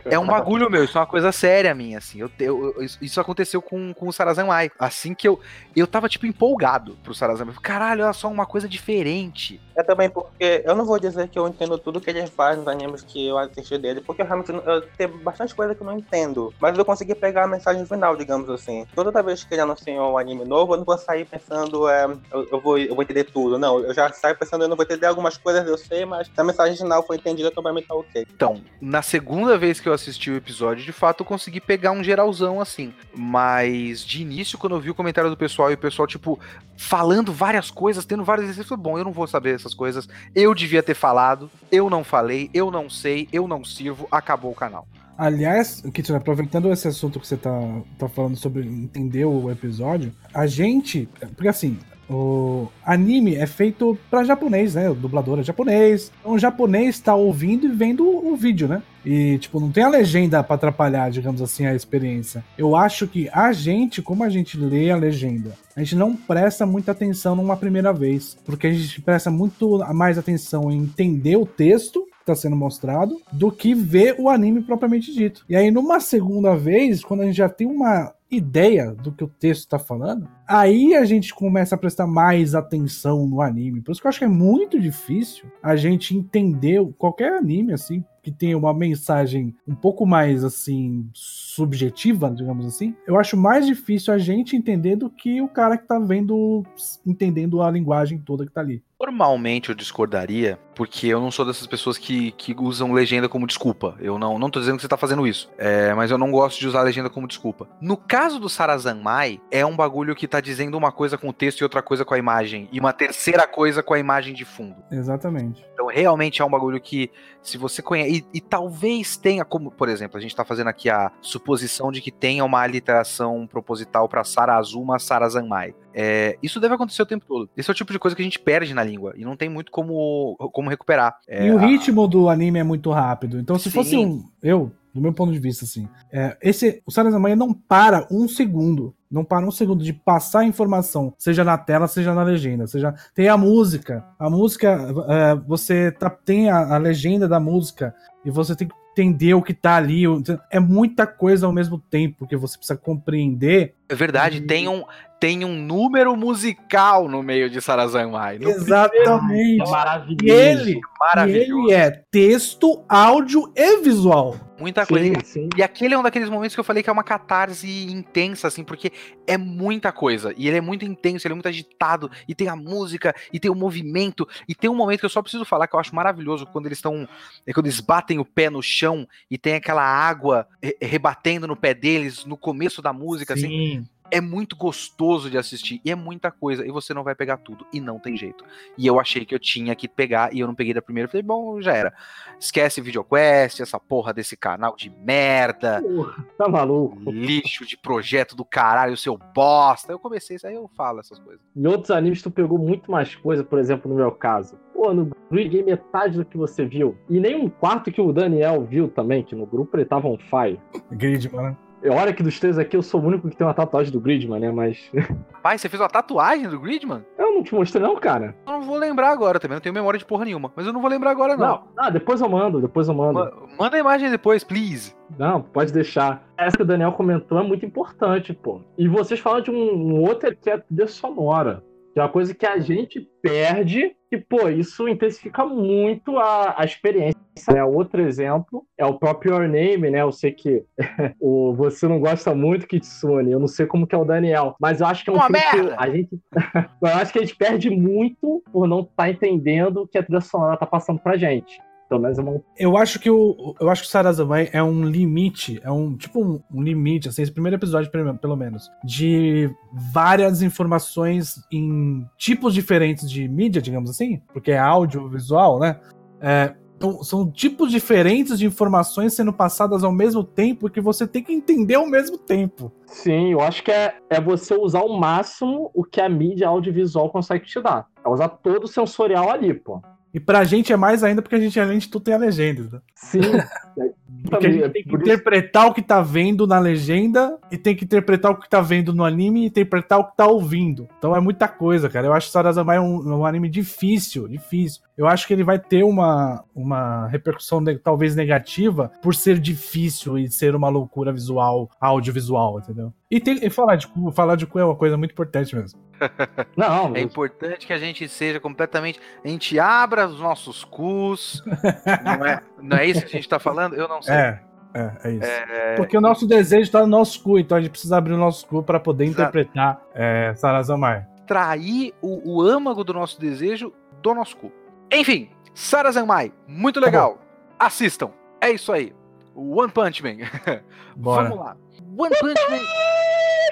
é, 0.05 0.15
é, 0.15 0.19
um 0.19 0.25
bagulho 0.25 0.69
meu, 0.69 0.83
isso 0.83 0.97
é 0.97 1.01
uma 1.01 1.07
coisa 1.07 1.31
séria 1.31 1.73
minha, 1.73 1.97
assim. 1.97 2.19
Eu, 2.19 2.31
eu, 2.39 2.75
isso 3.01 3.19
aconteceu 3.19 3.61
com, 3.61 3.93
com 3.93 4.07
o 4.07 4.13
Sarazanmai. 4.13 4.69
Assim 4.77 5.13
que 5.13 5.27
eu. 5.27 5.39
Eu 5.75 5.87
tava, 5.87 6.07
tipo, 6.07 6.25
empolgado 6.25 6.97
pro 7.03 7.13
Sarazanmai. 7.13 7.55
Caralho, 7.61 8.03
olha 8.03 8.13
só 8.13 8.27
uma 8.27 8.45
coisa 8.45 8.67
diferente. 8.67 9.59
É 9.75 9.81
também 9.81 10.09
porque 10.09 10.63
eu 10.65 10.75
não 10.75 10.85
vou 10.85 10.99
dizer 10.99 11.27
que 11.29 11.39
eu 11.39 11.47
entendo 11.47 11.77
tudo 11.77 11.99
que 11.99 12.09
ele 12.09 12.27
faz 12.27 12.57
nos 12.57 12.67
animes 12.67 13.01
que 13.01 13.27
eu 13.27 13.37
assisti 13.37 13.77
dele, 13.77 14.01
porque 14.01 14.21
eu 14.21 14.25
realmente 14.25 14.51
eu 14.51 14.81
tenho 14.97 15.17
bastante 15.19 15.55
coisa 15.55 15.73
que 15.73 15.81
eu 15.81 15.87
não 15.87 15.97
entendo. 15.97 16.53
Mas 16.59 16.77
eu 16.77 16.85
consegui 16.85 17.15
pegar 17.15 17.45
a 17.45 17.47
mensagem 17.47 17.85
final, 17.85 18.15
digamos 18.15 18.49
assim. 18.49 18.85
Toda 18.93 19.23
vez 19.23 19.43
que 19.43 19.53
ele 19.53 19.61
anunciou 19.61 20.13
um 20.13 20.17
anime 20.17 20.45
novo, 20.45 20.73
eu 20.73 20.77
não 20.77 20.85
vou 20.85 20.97
sair 20.97 21.25
pensando, 21.25 21.89
é, 21.89 22.05
eu, 22.31 22.47
eu, 22.51 22.61
vou, 22.61 22.77
eu 22.77 22.93
vou 22.93 23.03
entender 23.03 23.23
tudo. 23.23 23.57
Não, 23.57 23.79
eu 23.79 23.93
já 23.93 24.11
saio 24.13 24.37
pensando, 24.37 24.63
eu 24.63 24.67
não 24.67 24.75
vou 24.75 24.85
entender 24.85 25.07
algumas 25.07 25.37
coisas 25.37 25.70
eu 25.71 25.77
sei, 25.77 26.05
mas 26.05 26.27
se 26.27 26.33
a 26.35 26.43
mensagem 26.43 26.77
final 26.77 27.05
foi 27.05 27.17
entendida, 27.17 27.51
também 27.51 27.83
tá 27.83 27.95
ok. 27.95 28.25
Então, 28.33 28.61
na 28.79 29.01
segunda 29.01 29.57
vez 29.57 29.79
que 29.79 29.89
eu 29.89 29.93
assisti 29.93 30.29
o 30.29 30.35
episódio, 30.35 30.83
de 30.83 30.91
fato, 30.91 31.21
eu 31.21 31.25
consegui 31.25 31.59
pegar 31.59 31.91
um 31.91 32.03
geralzão 32.03 32.61
assim. 32.61 32.93
Mas 33.15 34.05
de 34.05 34.21
início, 34.21 34.57
quando 34.57 34.75
eu 34.75 34.79
vi 34.79 34.89
o 34.89 34.95
comentário 34.95 35.29
do 35.29 35.37
pessoal 35.37 35.71
e 35.71 35.73
o 35.73 35.77
pessoal, 35.77 36.07
tipo, 36.07 36.39
falando 36.77 37.31
várias 37.33 37.71
coisas, 37.71 38.05
tendo 38.05 38.23
vários 38.23 38.49
exemplos, 38.49 38.79
bom, 38.79 38.97
eu 38.97 39.03
não 39.03 39.11
vou 39.11 39.27
saber 39.27 39.55
essas 39.55 39.73
coisas. 39.73 40.07
Eu 40.35 40.53
devia 40.53 40.83
ter 40.83 40.95
falado, 40.95 41.49
eu 41.71 41.89
não 41.89 42.03
falei, 42.03 42.49
eu 42.53 42.69
não 42.69 42.89
sei, 42.89 43.27
eu 43.31 43.47
não 43.47 43.63
sirvo, 43.63 44.07
acabou 44.11 44.51
o 44.51 44.55
canal. 44.55 44.87
Aliás, 45.17 45.83
Kitsune, 45.93 46.17
aproveitando 46.17 46.71
esse 46.71 46.87
assunto 46.87 47.19
que 47.19 47.27
você 47.27 47.37
tá, 47.37 47.51
tá 47.99 48.09
falando 48.09 48.35
sobre 48.35 48.65
entender 48.65 49.25
o 49.25 49.51
episódio, 49.51 50.11
a 50.33 50.47
gente. 50.47 51.07
Porque 51.35 51.47
assim, 51.47 51.77
o 52.11 52.67
anime 52.85 53.35
é 53.35 53.47
feito 53.47 53.97
para 54.09 54.23
japonês, 54.23 54.75
né? 54.75 54.89
O 54.89 54.95
dublador 54.95 55.39
é 55.39 55.43
japonês. 55.43 56.11
Então 56.19 56.33
o 56.33 56.39
japonês 56.39 56.99
tá 56.99 57.15
ouvindo 57.15 57.65
e 57.65 57.71
vendo 57.71 58.05
o 58.05 58.35
vídeo, 58.35 58.67
né? 58.67 58.83
E, 59.05 59.37
tipo, 59.39 59.59
não 59.59 59.71
tem 59.71 59.83
a 59.83 59.89
legenda 59.89 60.43
para 60.43 60.55
atrapalhar, 60.55 61.09
digamos 61.09 61.41
assim, 61.41 61.65
a 61.65 61.73
experiência. 61.73 62.43
Eu 62.57 62.75
acho 62.75 63.07
que 63.07 63.29
a 63.33 63.51
gente, 63.51 64.01
como 64.01 64.23
a 64.23 64.29
gente 64.29 64.57
lê 64.57 64.91
a 64.91 64.95
legenda, 64.95 65.53
a 65.75 65.79
gente 65.79 65.95
não 65.95 66.15
presta 66.15 66.65
muita 66.65 66.91
atenção 66.91 67.35
numa 67.35 67.57
primeira 67.57 67.91
vez. 67.91 68.37
Porque 68.45 68.67
a 68.67 68.73
gente 68.73 69.01
presta 69.01 69.31
muito 69.31 69.79
mais 69.93 70.17
atenção 70.17 70.71
em 70.71 70.83
entender 70.83 71.35
o 71.35 71.45
texto 71.45 72.01
que 72.03 72.21
está 72.21 72.35
sendo 72.35 72.55
mostrado 72.55 73.19
do 73.31 73.51
que 73.51 73.73
ver 73.73 74.15
o 74.19 74.29
anime 74.29 74.61
propriamente 74.61 75.11
dito. 75.13 75.43
E 75.49 75.55
aí, 75.55 75.71
numa 75.71 75.99
segunda 75.99 76.55
vez, 76.55 77.03
quando 77.03 77.21
a 77.21 77.25
gente 77.25 77.37
já 77.37 77.49
tem 77.49 77.65
uma 77.65 78.13
ideia 78.31 78.93
do 78.93 79.11
que 79.11 79.23
o 79.23 79.27
texto 79.27 79.61
está 79.61 79.77
falando, 79.77 80.27
aí 80.47 80.95
a 80.95 81.03
gente 81.03 81.33
começa 81.33 81.75
a 81.75 81.77
prestar 81.77 82.07
mais 82.07 82.55
atenção 82.55 83.27
no 83.27 83.41
anime. 83.41 83.81
Por 83.81 83.91
isso 83.91 84.01
que 84.01 84.07
eu 84.07 84.09
acho 84.09 84.19
que 84.19 84.25
é 84.25 84.29
muito 84.29 84.79
difícil 84.79 85.45
a 85.61 85.75
gente 85.75 86.15
entender 86.15 86.81
qualquer 86.97 87.33
anime 87.33 87.73
assim 87.73 88.03
que 88.23 88.31
tem 88.31 88.53
uma 88.53 88.73
mensagem 88.73 89.55
um 89.67 89.75
pouco 89.75 90.05
mais 90.05 90.43
assim 90.43 91.09
subjetiva, 91.55 92.31
digamos 92.31 92.65
assim. 92.65 92.95
Eu 93.05 93.19
acho 93.19 93.35
mais 93.35 93.65
difícil 93.65 94.13
a 94.13 94.17
gente 94.17 94.55
entender 94.55 94.95
do 94.95 95.09
que 95.09 95.41
o 95.41 95.47
cara 95.47 95.77
que 95.77 95.85
tá 95.85 95.99
vendo 95.99 96.63
entendendo 97.05 97.61
a 97.61 97.69
linguagem 97.69 98.17
toda 98.19 98.45
que 98.45 98.51
tá 98.51 98.61
ali. 98.61 98.81
Normalmente 99.01 99.69
eu 99.69 99.75
discordaria, 99.75 100.59
porque 100.75 101.07
eu 101.07 101.19
não 101.19 101.31
sou 101.31 101.43
dessas 101.43 101.65
pessoas 101.65 101.97
que, 101.97 102.31
que 102.33 102.55
usam 102.55 102.93
legenda 102.93 103.27
como 103.27 103.47
desculpa. 103.47 103.95
Eu 103.99 104.19
não, 104.19 104.37
não 104.37 104.49
tô 104.49 104.59
dizendo 104.59 104.75
que 104.75 104.83
você 104.83 104.87
tá 104.87 104.95
fazendo 104.95 105.25
isso. 105.25 105.49
É, 105.57 105.91
mas 105.95 106.11
eu 106.11 106.19
não 106.19 106.31
gosto 106.31 106.59
de 106.59 106.67
usar 106.67 106.83
legenda 106.83 107.09
como 107.09 107.27
desculpa. 107.27 107.67
No 107.81 107.97
caso 107.97 108.39
do 108.39 108.47
Sarazanmai, 108.47 109.41
é 109.49 109.65
um 109.65 109.75
bagulho 109.75 110.15
que 110.15 110.27
tá 110.27 110.39
dizendo 110.39 110.77
uma 110.77 110.91
coisa 110.91 111.17
com 111.17 111.29
o 111.29 111.33
texto 111.33 111.61
e 111.61 111.63
outra 111.63 111.81
coisa 111.81 112.05
com 112.05 112.13
a 112.13 112.17
imagem. 112.19 112.69
E 112.71 112.79
uma 112.79 112.93
terceira 112.93 113.47
coisa 113.47 113.81
com 113.81 113.95
a 113.95 113.99
imagem 113.99 114.35
de 114.35 114.45
fundo. 114.45 114.75
Exatamente. 114.91 115.65
Então 115.73 115.87
realmente 115.87 116.43
é 116.43 116.45
um 116.45 116.49
bagulho 116.51 116.79
que, 116.79 117.09
se 117.41 117.57
você 117.57 117.81
conhece. 117.81 118.23
E, 118.31 118.37
e 118.37 118.41
talvez 118.41 119.17
tenha, 119.17 119.43
como, 119.43 119.71
por 119.71 119.89
exemplo, 119.89 120.19
a 120.19 120.21
gente 120.21 120.35
tá 120.35 120.45
fazendo 120.45 120.67
aqui 120.67 120.91
a 120.91 121.11
suposição 121.41 121.91
de 121.91 122.01
que 122.01 122.11
tenha 122.11 122.45
uma 122.45 122.61
aliteração 122.61 123.47
proposital 123.47 124.07
para 124.07 124.23
Sarazuma 124.23 124.99
Sarazanmai. 124.99 125.73
É, 125.93 126.37
isso 126.41 126.59
deve 126.59 126.75
acontecer 126.75 127.01
o 127.01 127.05
tempo 127.05 127.25
todo. 127.27 127.49
Esse 127.57 127.69
é 127.69 127.73
o 127.73 127.75
tipo 127.75 127.91
de 127.91 127.99
coisa 127.99 128.15
que 128.15 128.21
a 128.21 128.25
gente 128.25 128.39
perde 128.39 128.73
na 128.73 128.83
língua 128.83 129.13
e 129.17 129.25
não 129.25 129.35
tem 129.35 129.49
muito 129.49 129.71
como, 129.71 130.37
como 130.53 130.69
recuperar. 130.69 131.17
É, 131.27 131.47
e 131.47 131.51
o 131.51 131.57
ritmo 131.57 132.05
a... 132.05 132.07
do 132.07 132.29
anime 132.29 132.59
é 132.59 132.63
muito 132.63 132.91
rápido. 132.91 133.39
Então, 133.39 133.57
se 133.57 133.65
Sim. 133.65 133.71
fosse 133.71 133.97
um. 133.97 134.23
Eu, 134.41 134.71
do 134.93 135.01
meu 135.01 135.13
ponto 135.13 135.33
de 135.33 135.39
vista, 135.39 135.65
assim. 135.65 135.87
É, 136.11 136.37
esse, 136.41 136.81
o 136.85 136.91
Sarazanmai 136.91 137.35
não 137.35 137.53
para 137.53 138.07
um 138.11 138.27
segundo. 138.27 138.95
Não 139.09 139.25
para 139.25 139.45
um 139.45 139.51
segundo 139.51 139.83
de 139.83 139.91
passar 139.91 140.39
a 140.39 140.45
informação, 140.45 141.13
seja 141.17 141.43
na 141.43 141.57
tela, 141.57 141.85
seja 141.85 142.13
na 142.13 142.23
legenda. 142.23 142.65
Seja, 142.65 142.95
tem 143.13 143.27
a 143.27 143.35
música. 143.35 144.05
A 144.17 144.29
música, 144.29 144.87
é, 145.09 145.35
você 145.35 145.91
tá, 145.91 146.09
tem 146.09 146.49
a, 146.49 146.75
a 146.75 146.77
legenda 146.77 147.27
da 147.27 147.37
música 147.39 147.93
e 148.23 148.31
você 148.31 148.55
tem 148.55 148.69
que 148.69 148.80
entender 148.91 149.33
o 149.33 149.41
que 149.41 149.53
tá 149.53 149.75
ali. 149.75 150.03
É 150.49 150.59
muita 150.59 151.07
coisa 151.07 151.45
ao 151.45 151.53
mesmo 151.53 151.79
tempo 151.79 152.27
que 152.27 152.35
você 152.35 152.57
precisa 152.57 152.77
compreender. 152.77 153.75
É 153.91 153.95
verdade, 153.95 154.37
e... 154.37 154.41
tem, 154.41 154.69
um, 154.69 154.85
tem 155.19 155.43
um 155.43 155.53
número 155.53 156.15
musical 156.15 157.09
no 157.09 157.21
meio 157.21 157.49
de 157.49 157.59
Sarazanmai. 157.59 158.39
Exatamente. 158.39 159.61
É 159.61 159.69
maravilhoso. 159.69 160.23
E 160.23 160.31
ele, 160.31 160.79
maravilhoso. 160.97 161.67
ele 161.67 161.73
é 161.73 161.91
texto, 162.09 162.85
áudio 162.87 163.51
e 163.53 163.81
visual. 163.81 164.37
Muita 164.57 164.85
sim, 164.85 164.93
coisa. 164.93 165.25
Sim. 165.25 165.49
E 165.57 165.61
aquele 165.61 165.93
é 165.93 165.97
um 165.97 166.03
daqueles 166.03 166.29
momentos 166.29 166.55
que 166.55 166.59
eu 166.61 166.63
falei 166.63 166.81
que 166.81 166.89
é 166.89 166.93
uma 166.93 167.03
catarse 167.03 167.67
intensa, 167.91 168.47
assim, 168.47 168.63
porque 168.63 168.93
é 169.27 169.37
muita 169.37 169.91
coisa. 169.91 170.33
E 170.37 170.47
ele 170.47 170.57
é 170.57 170.61
muito 170.61 170.85
intenso, 170.85 171.27
ele 171.27 171.33
é 171.33 171.35
muito 171.35 171.49
agitado. 171.49 172.09
E 172.29 172.33
tem 172.33 172.47
a 172.47 172.55
música, 172.55 173.13
e 173.33 173.41
tem 173.41 173.51
o 173.51 173.55
movimento. 173.55 174.25
E 174.47 174.55
tem 174.55 174.69
um 174.69 174.75
momento 174.75 175.01
que 175.01 175.05
eu 175.05 175.09
só 175.09 175.21
preciso 175.21 175.43
falar 175.43 175.67
que 175.67 175.75
eu 175.75 175.79
acho 175.81 175.93
maravilhoso 175.93 176.45
quando 176.45 176.67
eles 176.67 176.77
estão. 176.77 177.05
É 177.45 177.51
quando 177.51 177.65
eles 177.65 177.81
batem 177.81 178.19
o 178.19 178.25
pé 178.25 178.49
no 178.49 178.63
chão 178.63 179.05
e 179.29 179.37
tem 179.37 179.55
aquela 179.55 179.83
água 179.83 180.47
rebatendo 180.81 181.45
no 181.45 181.57
pé 181.57 181.73
deles 181.73 182.23
no 182.23 182.37
começo 182.37 182.81
da 182.81 182.93
música, 182.93 183.33
assim. 183.33 183.47
sim. 183.49 183.77
assim 183.77 183.80
é 184.11 184.19
muito 184.19 184.55
gostoso 184.55 185.29
de 185.29 185.37
assistir 185.37 185.81
e 185.83 185.89
é 185.89 185.95
muita 185.95 186.29
coisa 186.29 186.65
e 186.65 186.69
você 186.69 186.93
não 186.93 187.03
vai 187.03 187.15
pegar 187.15 187.37
tudo 187.37 187.65
e 187.73 187.79
não 187.79 187.97
tem 187.97 188.17
jeito. 188.17 188.43
E 188.77 188.85
eu 188.85 188.99
achei 188.99 189.25
que 189.25 189.33
eu 189.33 189.39
tinha 189.39 189.73
que 189.73 189.87
pegar 189.87 190.33
e 190.33 190.41
eu 190.41 190.47
não 190.47 190.53
peguei 190.53 190.73
da 190.73 190.81
primeira. 190.81 191.07
Falei, 191.07 191.23
bom, 191.23 191.61
já 191.61 191.73
era. 191.73 191.93
Esquece 192.39 192.81
VideoQuest, 192.81 193.61
essa 193.61 193.79
porra 193.79 194.13
desse 194.13 194.35
canal 194.35 194.75
de 194.75 194.89
merda. 194.89 195.81
Porra, 195.81 196.25
tá 196.37 196.49
maluco? 196.49 197.09
Lixo 197.09 197.65
de 197.65 197.77
projeto 197.77 198.35
do 198.35 198.43
caralho, 198.43 198.97
seu 198.97 199.17
bosta. 199.17 199.93
Eu 199.93 199.99
comecei 199.99 200.35
isso 200.35 200.45
aí, 200.45 200.55
eu 200.55 200.69
falo 200.75 200.99
essas 200.99 201.17
coisas. 201.17 201.41
Em 201.55 201.65
outros 201.65 201.91
animes 201.91 202.21
tu 202.21 202.29
pegou 202.29 202.59
muito 202.59 202.91
mais 202.91 203.15
coisa, 203.15 203.43
por 203.43 203.57
exemplo, 203.57 203.89
no 203.89 203.95
meu 203.95 204.11
caso. 204.11 204.59
Pô, 204.73 204.93
no 204.93 205.11
Game 205.31 205.63
metade 205.63 206.17
do 206.17 206.25
que 206.25 206.37
você 206.37 206.65
viu. 206.65 206.97
E 207.09 207.19
nem 207.19 207.35
um 207.35 207.49
quarto 207.49 207.91
que 207.91 208.01
o 208.01 208.11
Daniel 208.11 208.65
viu 208.65 208.89
também, 208.89 209.23
que 209.23 209.35
no 209.35 209.45
grupo 209.45 209.77
ele 209.77 209.85
tava 209.85 210.07
on 210.07 210.17
fire. 210.17 210.59
Grid, 210.91 211.31
mano. 211.31 211.57
Olha 211.89 212.13
que 212.13 212.21
dos 212.21 212.39
três 212.39 212.59
aqui 212.59 212.77
eu 212.77 212.83
sou 212.83 213.01
o 213.01 213.05
único 213.05 213.29
que 213.29 213.35
tem 213.35 213.45
uma 213.45 213.53
tatuagem 213.53 213.91
do 213.91 213.99
Gridman, 213.99 214.39
né? 214.39 214.51
Mas. 214.51 214.91
Pai, 215.41 215.57
você 215.57 215.67
fez 215.67 215.81
uma 215.81 215.89
tatuagem 215.89 216.47
do 216.47 216.59
Gridman? 216.59 217.03
Eu 217.17 217.33
não 217.33 217.43
te 217.43 217.55
mostrei, 217.55 217.81
não, 217.81 217.95
cara. 217.95 218.35
Eu 218.45 218.53
não 218.53 218.61
vou 218.61 218.77
lembrar 218.77 219.09
agora 219.09 219.39
também, 219.39 219.55
não 219.55 219.61
tenho 219.61 219.73
memória 219.73 219.97
de 219.97 220.05
porra 220.05 220.25
nenhuma. 220.25 220.51
Mas 220.55 220.65
eu 220.65 220.73
não 220.73 220.81
vou 220.81 220.89
lembrar 220.89 221.11
agora, 221.11 221.35
não. 221.35 221.47
Não, 221.47 221.63
ah, 221.77 221.89
depois 221.89 222.21
eu 222.21 222.29
mando, 222.29 222.61
depois 222.61 222.87
eu 222.87 222.93
mando. 222.93 223.49
Manda 223.57 223.77
a 223.77 223.79
imagem 223.79 224.09
depois, 224.11 224.43
please. 224.43 224.95
Não, 225.17 225.41
pode 225.41 225.73
deixar. 225.73 226.23
Essa 226.37 226.57
que 226.57 226.63
o 226.63 226.65
Daniel 226.65 226.91
comentou 226.93 227.39
é 227.39 227.43
muito 227.43 227.65
importante, 227.65 228.33
pô. 228.33 228.61
E 228.77 228.87
vocês 228.87 229.19
falam 229.19 229.41
de 229.41 229.51
um, 229.51 229.55
um 229.55 230.01
outro 230.01 230.35
que 230.35 230.49
é 230.49 230.57
trilha 230.57 230.87
sonora. 230.87 231.63
É 231.95 232.01
uma 232.01 232.09
coisa 232.09 232.33
que 232.33 232.45
a 232.45 232.59
gente 232.59 233.01
perde 233.21 233.95
e, 234.11 234.17
pô, 234.17 234.49
isso 234.49 234.87
intensifica 234.87 235.45
muito 235.45 236.17
a, 236.17 236.55
a 236.57 236.65
experiência. 236.65 237.19
Né? 237.53 237.63
Outro 237.63 238.01
exemplo 238.01 238.65
é 238.77 238.85
o 238.85 238.97
próprio 238.97 239.33
Your 239.33 239.47
Name, 239.47 239.89
né? 239.89 240.01
Eu 240.01 240.11
sei 240.11 240.31
que 240.31 240.63
o, 241.19 241.53
você 241.53 241.87
não 241.87 241.99
gosta 241.99 242.35
muito, 242.35 242.67
Kitsune, 242.67 243.31
eu 243.31 243.39
não 243.39 243.47
sei 243.47 243.65
como 243.65 243.87
que 243.87 243.95
é 243.95 243.97
o 243.97 244.05
Daniel, 244.05 244.55
mas 244.59 244.81
eu 244.81 244.87
acho 244.87 245.03
que 245.03 245.09
é 245.09 245.13
um 245.13 245.15
Uma 245.15 245.27
filme 245.27 245.39
que 245.39 245.75
a 245.77 245.89
gente... 245.89 246.19
eu 246.81 246.87
acho 246.89 247.13
que 247.13 247.19
a 247.19 247.21
gente 247.21 247.35
perde 247.35 247.69
muito 247.69 248.43
por 248.51 248.67
não 248.67 248.81
estar 248.81 248.93
tá 248.95 249.09
entendendo 249.09 249.81
o 249.81 249.87
que 249.87 249.97
a 249.97 250.03
trilha 250.03 250.21
sonora 250.21 250.57
tá 250.57 250.65
passando 250.65 250.99
pra 250.99 251.17
gente. 251.17 251.61
Pelo 251.91 252.03
menos 252.03 252.17
é 252.17 252.21
uma... 252.21 252.41
Eu 252.57 252.77
acho 252.77 252.97
que 253.01 253.09
o 253.09 253.53
eu 253.59 253.69
acho 253.69 253.81
que 253.81 253.89
o 253.89 253.91
Sarazamai 253.91 254.49
é 254.53 254.63
um 254.63 254.85
limite, 254.85 255.59
é 255.61 255.69
um 255.69 255.97
tipo 255.97 256.23
um, 256.23 256.41
um, 256.49 256.63
limite, 256.63 257.09
assim, 257.09 257.21
esse 257.21 257.33
primeiro 257.33 257.57
episódio 257.57 257.91
pelo 257.91 258.37
menos, 258.37 258.71
de 258.81 259.53
várias 259.91 260.41
informações 260.41 261.35
em 261.51 262.07
tipos 262.17 262.53
diferentes 262.53 263.11
de 263.11 263.27
mídia, 263.27 263.61
digamos 263.61 263.89
assim, 263.89 264.21
porque 264.31 264.51
é 264.51 264.57
audiovisual, 264.57 265.59
né? 265.59 265.81
É, 266.21 266.55
então, 266.77 267.03
são 267.03 267.29
tipos 267.29 267.69
diferentes 267.69 268.39
de 268.39 268.45
informações 268.45 269.13
sendo 269.13 269.33
passadas 269.33 269.83
ao 269.83 269.91
mesmo 269.91 270.23
tempo 270.23 270.69
que 270.69 270.79
você 270.79 271.05
tem 271.05 271.21
que 271.21 271.33
entender 271.33 271.75
ao 271.75 271.85
mesmo 271.85 272.17
tempo. 272.17 272.71
Sim, 272.87 273.33
eu 273.33 273.41
acho 273.41 273.61
que 273.63 273.71
é, 273.71 273.95
é 274.09 274.21
você 274.21 274.55
usar 274.55 274.79
ao 274.79 274.97
máximo 274.97 275.69
o 275.73 275.83
que 275.83 275.99
a 275.99 276.07
mídia 276.07 276.47
audiovisual 276.47 277.09
consegue 277.09 277.45
te 277.45 277.61
dar. 277.61 277.85
É 278.03 278.07
usar 278.07 278.29
todo 278.29 278.63
o 278.63 278.67
sensorial 278.67 279.29
ali, 279.29 279.53
pô. 279.53 279.81
E 280.13 280.19
pra 280.19 280.43
gente 280.43 280.73
é 280.73 280.75
mais 280.75 281.03
ainda 281.03 281.21
porque 281.21 281.35
a 281.35 281.39
gente, 281.39 281.59
além 281.59 281.77
de 281.79 281.87
tudo, 281.87 282.03
tem 282.03 282.13
a 282.13 282.17
legenda. 282.17 282.63
Né? 282.73 282.79
Sim. 282.95 283.21
Porque 284.29 284.45
a 284.45 284.51
gente 284.51 284.69
tem 284.69 284.83
que 284.83 284.89
Por 284.89 284.99
isso- 284.99 285.09
interpretar 285.09 285.65
o 285.65 285.73
que 285.73 285.81
tá 285.81 285.99
vendo 285.99 286.45
na 286.45 286.59
legenda 286.59 287.39
e 287.51 287.57
tem 287.57 287.75
que 287.75 287.85
interpretar 287.85 288.31
o 288.31 288.35
que 288.39 288.47
tá 288.47 288.61
vendo 288.61 288.93
no 288.93 289.03
anime 289.03 289.41
e 289.41 289.45
interpretar 289.47 289.97
o 289.97 290.03
que 290.11 290.15
tá 290.15 290.27
ouvindo. 290.27 290.87
Então 290.99 291.15
é 291.15 291.19
muita 291.19 291.47
coisa, 291.47 291.89
cara. 291.89 292.05
Eu 292.05 292.13
acho 292.13 292.27
que 292.27 292.33
Sarazamai 292.33 292.77
é 292.77 292.81
um, 292.81 293.17
um 293.17 293.25
anime 293.25 293.49
difícil, 293.49 294.27
difícil. 294.27 294.81
Eu 295.01 295.07
acho 295.07 295.25
que 295.25 295.33
ele 295.33 295.43
vai 295.43 295.57
ter 295.57 295.83
uma, 295.83 296.43
uma 296.53 297.07
repercussão 297.07 297.63
talvez 297.83 298.15
negativa 298.15 298.91
por 299.01 299.15
ser 299.15 299.39
difícil 299.39 300.15
e 300.15 300.29
ser 300.29 300.53
uma 300.53 300.69
loucura 300.69 301.11
visual, 301.11 301.71
audiovisual, 301.81 302.59
entendeu? 302.59 302.93
E, 303.09 303.19
tem, 303.19 303.39
e 303.41 303.49
falar 303.49 303.77
de 303.77 303.87
cu, 303.87 304.11
falar 304.11 304.35
de 304.35 304.45
cu 304.45 304.59
é 304.59 304.63
uma 304.63 304.75
coisa 304.75 304.95
muito 304.97 305.13
importante 305.13 305.55
mesmo. 305.55 305.81
Não, 306.55 306.95
É 306.95 307.01
importante 307.01 307.65
que 307.65 307.73
a 307.73 307.79
gente 307.79 308.07
seja 308.07 308.39
completamente. 308.39 308.99
A 309.25 309.27
gente 309.27 309.57
abra 309.57 310.07
os 310.07 310.19
nossos 310.19 310.63
cus. 310.63 311.43
não, 312.05 312.25
é, 312.25 312.43
não 312.61 312.77
é 312.77 312.85
isso 312.85 313.01
que 313.01 313.07
a 313.07 313.19
gente 313.19 313.27
tá 313.27 313.39
falando? 313.39 313.73
Eu 313.73 313.87
não 313.87 314.03
sei. 314.03 314.13
É, 314.13 314.39
é, 314.75 314.91
é 315.03 315.11
isso. 315.13 315.31
Porque 315.77 315.97
o 315.97 316.01
nosso 316.01 316.27
desejo 316.27 316.71
tá 316.71 316.81
no 316.81 316.87
nosso 316.87 317.23
cu, 317.23 317.39
então 317.39 317.57
a 317.57 317.61
gente 317.61 317.71
precisa 317.71 317.97
abrir 317.97 318.13
o 318.13 318.17
nosso 318.17 318.45
cu 318.45 318.61
pra 318.61 318.79
poder 318.79 319.05
Exato. 319.05 319.21
interpretar 319.21 319.81
é, 319.95 320.33
Sarazamai. 320.35 321.07
Trair 321.25 321.91
o, 322.03 322.35
o 322.35 322.41
âmago 322.41 322.83
do 322.83 322.93
nosso 322.93 323.19
desejo 323.19 323.73
do 324.01 324.13
nosso 324.13 324.37
cu. 324.37 324.60
Enfim, 324.91 325.29
Sara 325.53 325.91
Zanmai, 325.91 326.33
muito 326.47 326.79
legal. 326.79 327.19
Assistam. 327.59 328.11
É 328.39 328.49
isso 328.51 328.71
aí. 328.71 328.93
One 329.35 329.71
Punch 329.71 330.03
Man. 330.03 330.17
Bora. 330.95 331.29
Vamos 331.29 331.45
lá. 331.45 331.57
One 331.97 332.15
Punch 332.19 332.41
Man. 332.49 332.59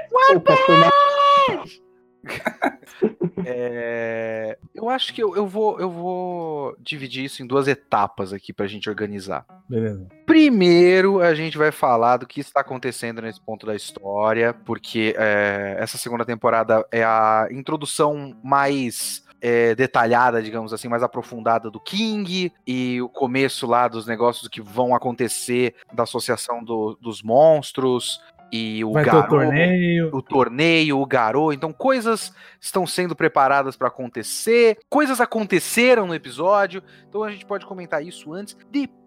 Foi 0.09 0.35
uma- 0.35 0.91
É, 3.45 4.57
eu 4.75 4.89
acho 4.89 5.13
que 5.13 5.23
eu, 5.23 5.35
eu 5.35 5.47
vou, 5.47 5.79
eu 5.79 5.89
vou 5.89 6.75
dividir 6.79 7.23
isso 7.23 7.41
em 7.41 7.47
duas 7.47 7.67
etapas 7.67 8.33
aqui 8.33 8.51
pra 8.53 8.67
gente 8.67 8.89
organizar. 8.89 9.45
Beleza. 9.67 10.07
Primeiro, 10.25 11.21
a 11.21 11.33
gente 11.33 11.57
vai 11.57 11.71
falar 11.71 12.17
do 12.17 12.27
que 12.27 12.41
está 12.41 12.59
acontecendo 12.61 13.21
nesse 13.21 13.39
ponto 13.41 13.65
da 13.65 13.75
história, 13.75 14.53
porque 14.53 15.15
é, 15.17 15.77
essa 15.79 15.97
segunda 15.97 16.25
temporada 16.25 16.85
é 16.91 17.03
a 17.03 17.47
introdução 17.51 18.35
mais 18.43 19.23
é, 19.41 19.73
detalhada, 19.75 20.41
digamos 20.41 20.73
assim, 20.73 20.87
mais 20.87 21.01
aprofundada 21.03 21.69
do 21.71 21.79
King 21.79 22.51
e 22.67 23.01
o 23.01 23.07
começo 23.09 23.65
lá 23.67 23.87
dos 23.87 24.05
negócios 24.05 24.47
que 24.47 24.61
vão 24.61 24.93
acontecer 24.95 25.75
da 25.93 26.03
associação 26.03 26.63
do- 26.63 26.97
dos 27.01 27.21
monstros 27.23 28.21
e 28.51 28.83
o 28.83 28.93
Vai 28.93 29.03
ter 29.03 29.15
o 29.15 29.27
torneio. 29.27 30.09
o 30.11 30.21
torneio, 30.21 30.99
o 30.99 31.05
garou. 31.05 31.53
Então, 31.53 31.71
coisas 31.71 32.33
estão 32.59 32.85
sendo 32.87 33.15
preparadas 33.15 33.77
para 33.77 33.87
acontecer, 33.89 34.79
coisas 34.89 35.21
aconteceram 35.21 36.07
no 36.07 36.15
episódio. 36.15 36.81
Então, 37.07 37.23
a 37.23 37.31
gente 37.31 37.45
pode 37.45 37.65
comentar 37.65 38.03
isso 38.03 38.33
antes. 38.33 38.57
Depois 38.71 38.99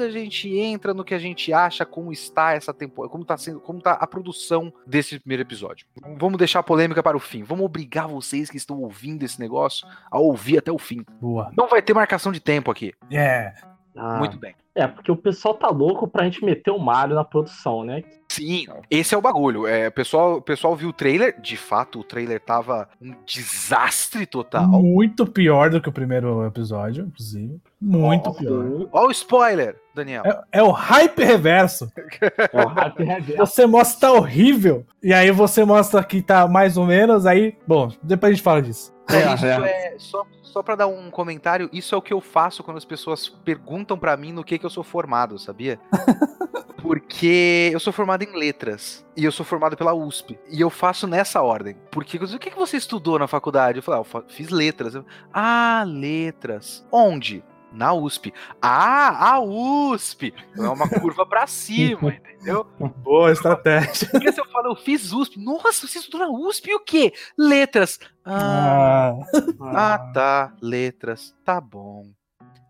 a 0.00 0.10
gente 0.10 0.56
entra 0.56 0.94
no 0.94 1.04
que 1.04 1.14
a 1.14 1.18
gente 1.18 1.52
acha 1.52 1.84
como 1.84 2.12
está 2.12 2.52
essa 2.52 2.72
temporada, 2.72 3.10
como 3.10 3.22
está 3.22 3.36
sendo, 3.36 3.60
como 3.60 3.80
tá 3.80 3.92
a 3.92 4.06
produção 4.06 4.72
desse 4.86 5.18
primeiro 5.18 5.42
episódio. 5.42 5.86
Vamos 6.18 6.38
deixar 6.38 6.60
a 6.60 6.62
polêmica 6.62 7.02
para 7.02 7.16
o 7.16 7.20
fim. 7.20 7.42
Vamos 7.42 7.64
obrigar 7.64 8.08
vocês 8.08 8.50
que 8.50 8.56
estão 8.56 8.80
ouvindo 8.80 9.22
esse 9.22 9.40
negócio 9.40 9.86
a 10.10 10.18
ouvir 10.18 10.58
até 10.58 10.70
o 10.70 10.78
fim. 10.78 11.04
Boa. 11.20 11.50
Não 11.56 11.68
vai 11.68 11.82
ter 11.82 11.94
marcação 11.94 12.30
de 12.30 12.40
tempo 12.40 12.70
aqui. 12.70 12.92
É. 13.10 13.52
Ah, 13.96 14.18
Muito 14.18 14.38
bem. 14.38 14.54
É, 14.74 14.86
porque 14.86 15.10
o 15.10 15.16
pessoal 15.16 15.54
tá 15.54 15.68
louco 15.68 16.06
pra 16.06 16.24
gente 16.24 16.44
meter 16.44 16.70
o 16.70 16.78
Mario 16.78 17.16
na 17.16 17.24
produção, 17.24 17.84
né? 17.84 18.02
Sim, 18.30 18.66
esse 18.88 19.12
é 19.12 19.18
o 19.18 19.20
bagulho. 19.20 19.66
É, 19.66 19.88
o 19.88 19.92
pessoal, 19.92 20.36
o 20.36 20.40
pessoal 20.40 20.76
viu 20.76 20.90
o 20.90 20.92
trailer. 20.92 21.40
De 21.40 21.56
fato, 21.56 21.98
o 21.98 22.04
trailer 22.04 22.40
tava 22.40 22.88
um 23.02 23.12
desastre 23.26 24.24
total. 24.24 24.68
Muito 24.68 25.26
pior 25.26 25.68
do 25.68 25.80
que 25.80 25.88
o 25.88 25.92
primeiro 25.92 26.46
episódio, 26.46 27.06
inclusive. 27.06 27.60
Muito 27.80 28.32
pior. 28.34 28.88
Olha 28.92 29.08
o 29.08 29.10
spoiler, 29.10 29.76
Daniel. 29.92 30.22
É, 30.24 30.60
é 30.60 30.62
o 30.62 30.70
hype 30.70 31.24
reverso. 31.24 31.90
É 32.52 32.64
o 32.64 32.68
hype 32.68 33.02
reverso. 33.02 33.38
Você 33.38 33.66
mostra 33.66 33.94
que 33.94 34.00
tá 34.00 34.12
horrível, 34.12 34.86
e 35.02 35.12
aí 35.12 35.32
você 35.32 35.64
mostra 35.64 36.02
que 36.04 36.22
tá 36.22 36.46
mais 36.46 36.76
ou 36.76 36.86
menos, 36.86 37.26
aí, 37.26 37.56
bom, 37.66 37.90
depois 38.00 38.30
a 38.30 38.34
gente 38.34 38.44
fala 38.44 38.62
disso. 38.62 38.94
É, 39.08 39.34
isso 39.34 39.46
é. 39.46 39.70
é, 39.70 39.94
só, 39.98 40.24
só 40.42 40.62
para 40.62 40.76
dar 40.76 40.86
um 40.86 41.10
comentário, 41.10 41.68
isso 41.72 41.94
é 41.94 41.98
o 41.98 42.02
que 42.02 42.12
eu 42.12 42.20
faço 42.20 42.62
quando 42.62 42.76
as 42.76 42.84
pessoas 42.84 43.28
perguntam 43.28 43.98
pra 43.98 44.16
mim 44.16 44.32
no 44.32 44.44
que 44.44 44.58
que 44.58 44.66
eu 44.66 44.70
sou 44.70 44.84
formado, 44.84 45.36
sabia? 45.38 45.80
Porque 46.82 47.70
eu 47.72 47.80
sou 47.80 47.92
formado 47.92 48.22
em 48.22 48.36
letras 48.36 49.04
e 49.16 49.24
eu 49.24 49.32
sou 49.32 49.44
formado 49.44 49.76
pela 49.76 49.92
USP 49.94 50.38
e 50.50 50.60
eu 50.60 50.70
faço 50.70 51.06
nessa 51.06 51.42
ordem. 51.42 51.76
Porque 51.90 52.16
o 52.16 52.38
que 52.38 52.50
que 52.50 52.56
você 52.58 52.76
estudou 52.76 53.18
na 53.18 53.26
faculdade? 53.26 53.78
Eu 53.78 53.82
falei, 53.82 54.00
ah, 54.00 54.18
eu 54.18 54.24
fiz 54.28 54.48
letras. 54.48 54.94
Eu, 54.94 55.04
ah, 55.32 55.84
letras. 55.86 56.86
Onde? 56.90 57.44
Na 57.72 57.92
USP. 57.92 58.34
Ah, 58.60 59.34
a 59.34 59.40
USP. 59.40 60.34
Então 60.52 60.64
é 60.66 60.70
uma 60.70 60.88
curva 60.88 61.24
pra 61.24 61.46
cima, 61.46 62.14
entendeu? 62.34 62.66
Boa 62.96 63.30
estratégia. 63.30 64.08
Porque 64.10 64.32
se 64.32 64.40
eu 64.40 64.44
falo, 64.46 64.72
eu 64.72 64.76
fiz 64.76 65.12
USP. 65.12 65.38
Nossa, 65.38 65.86
você 65.86 65.98
estudou 65.98 66.20
na 66.20 66.28
USP 66.30 66.70
e 66.70 66.74
o 66.74 66.80
quê? 66.80 67.12
Letras. 67.38 68.00
Ah, 68.24 69.12
Ah, 69.60 69.94
ah, 69.94 69.98
tá. 70.12 70.52
Letras. 70.60 71.32
Tá 71.44 71.60
bom. 71.60 72.06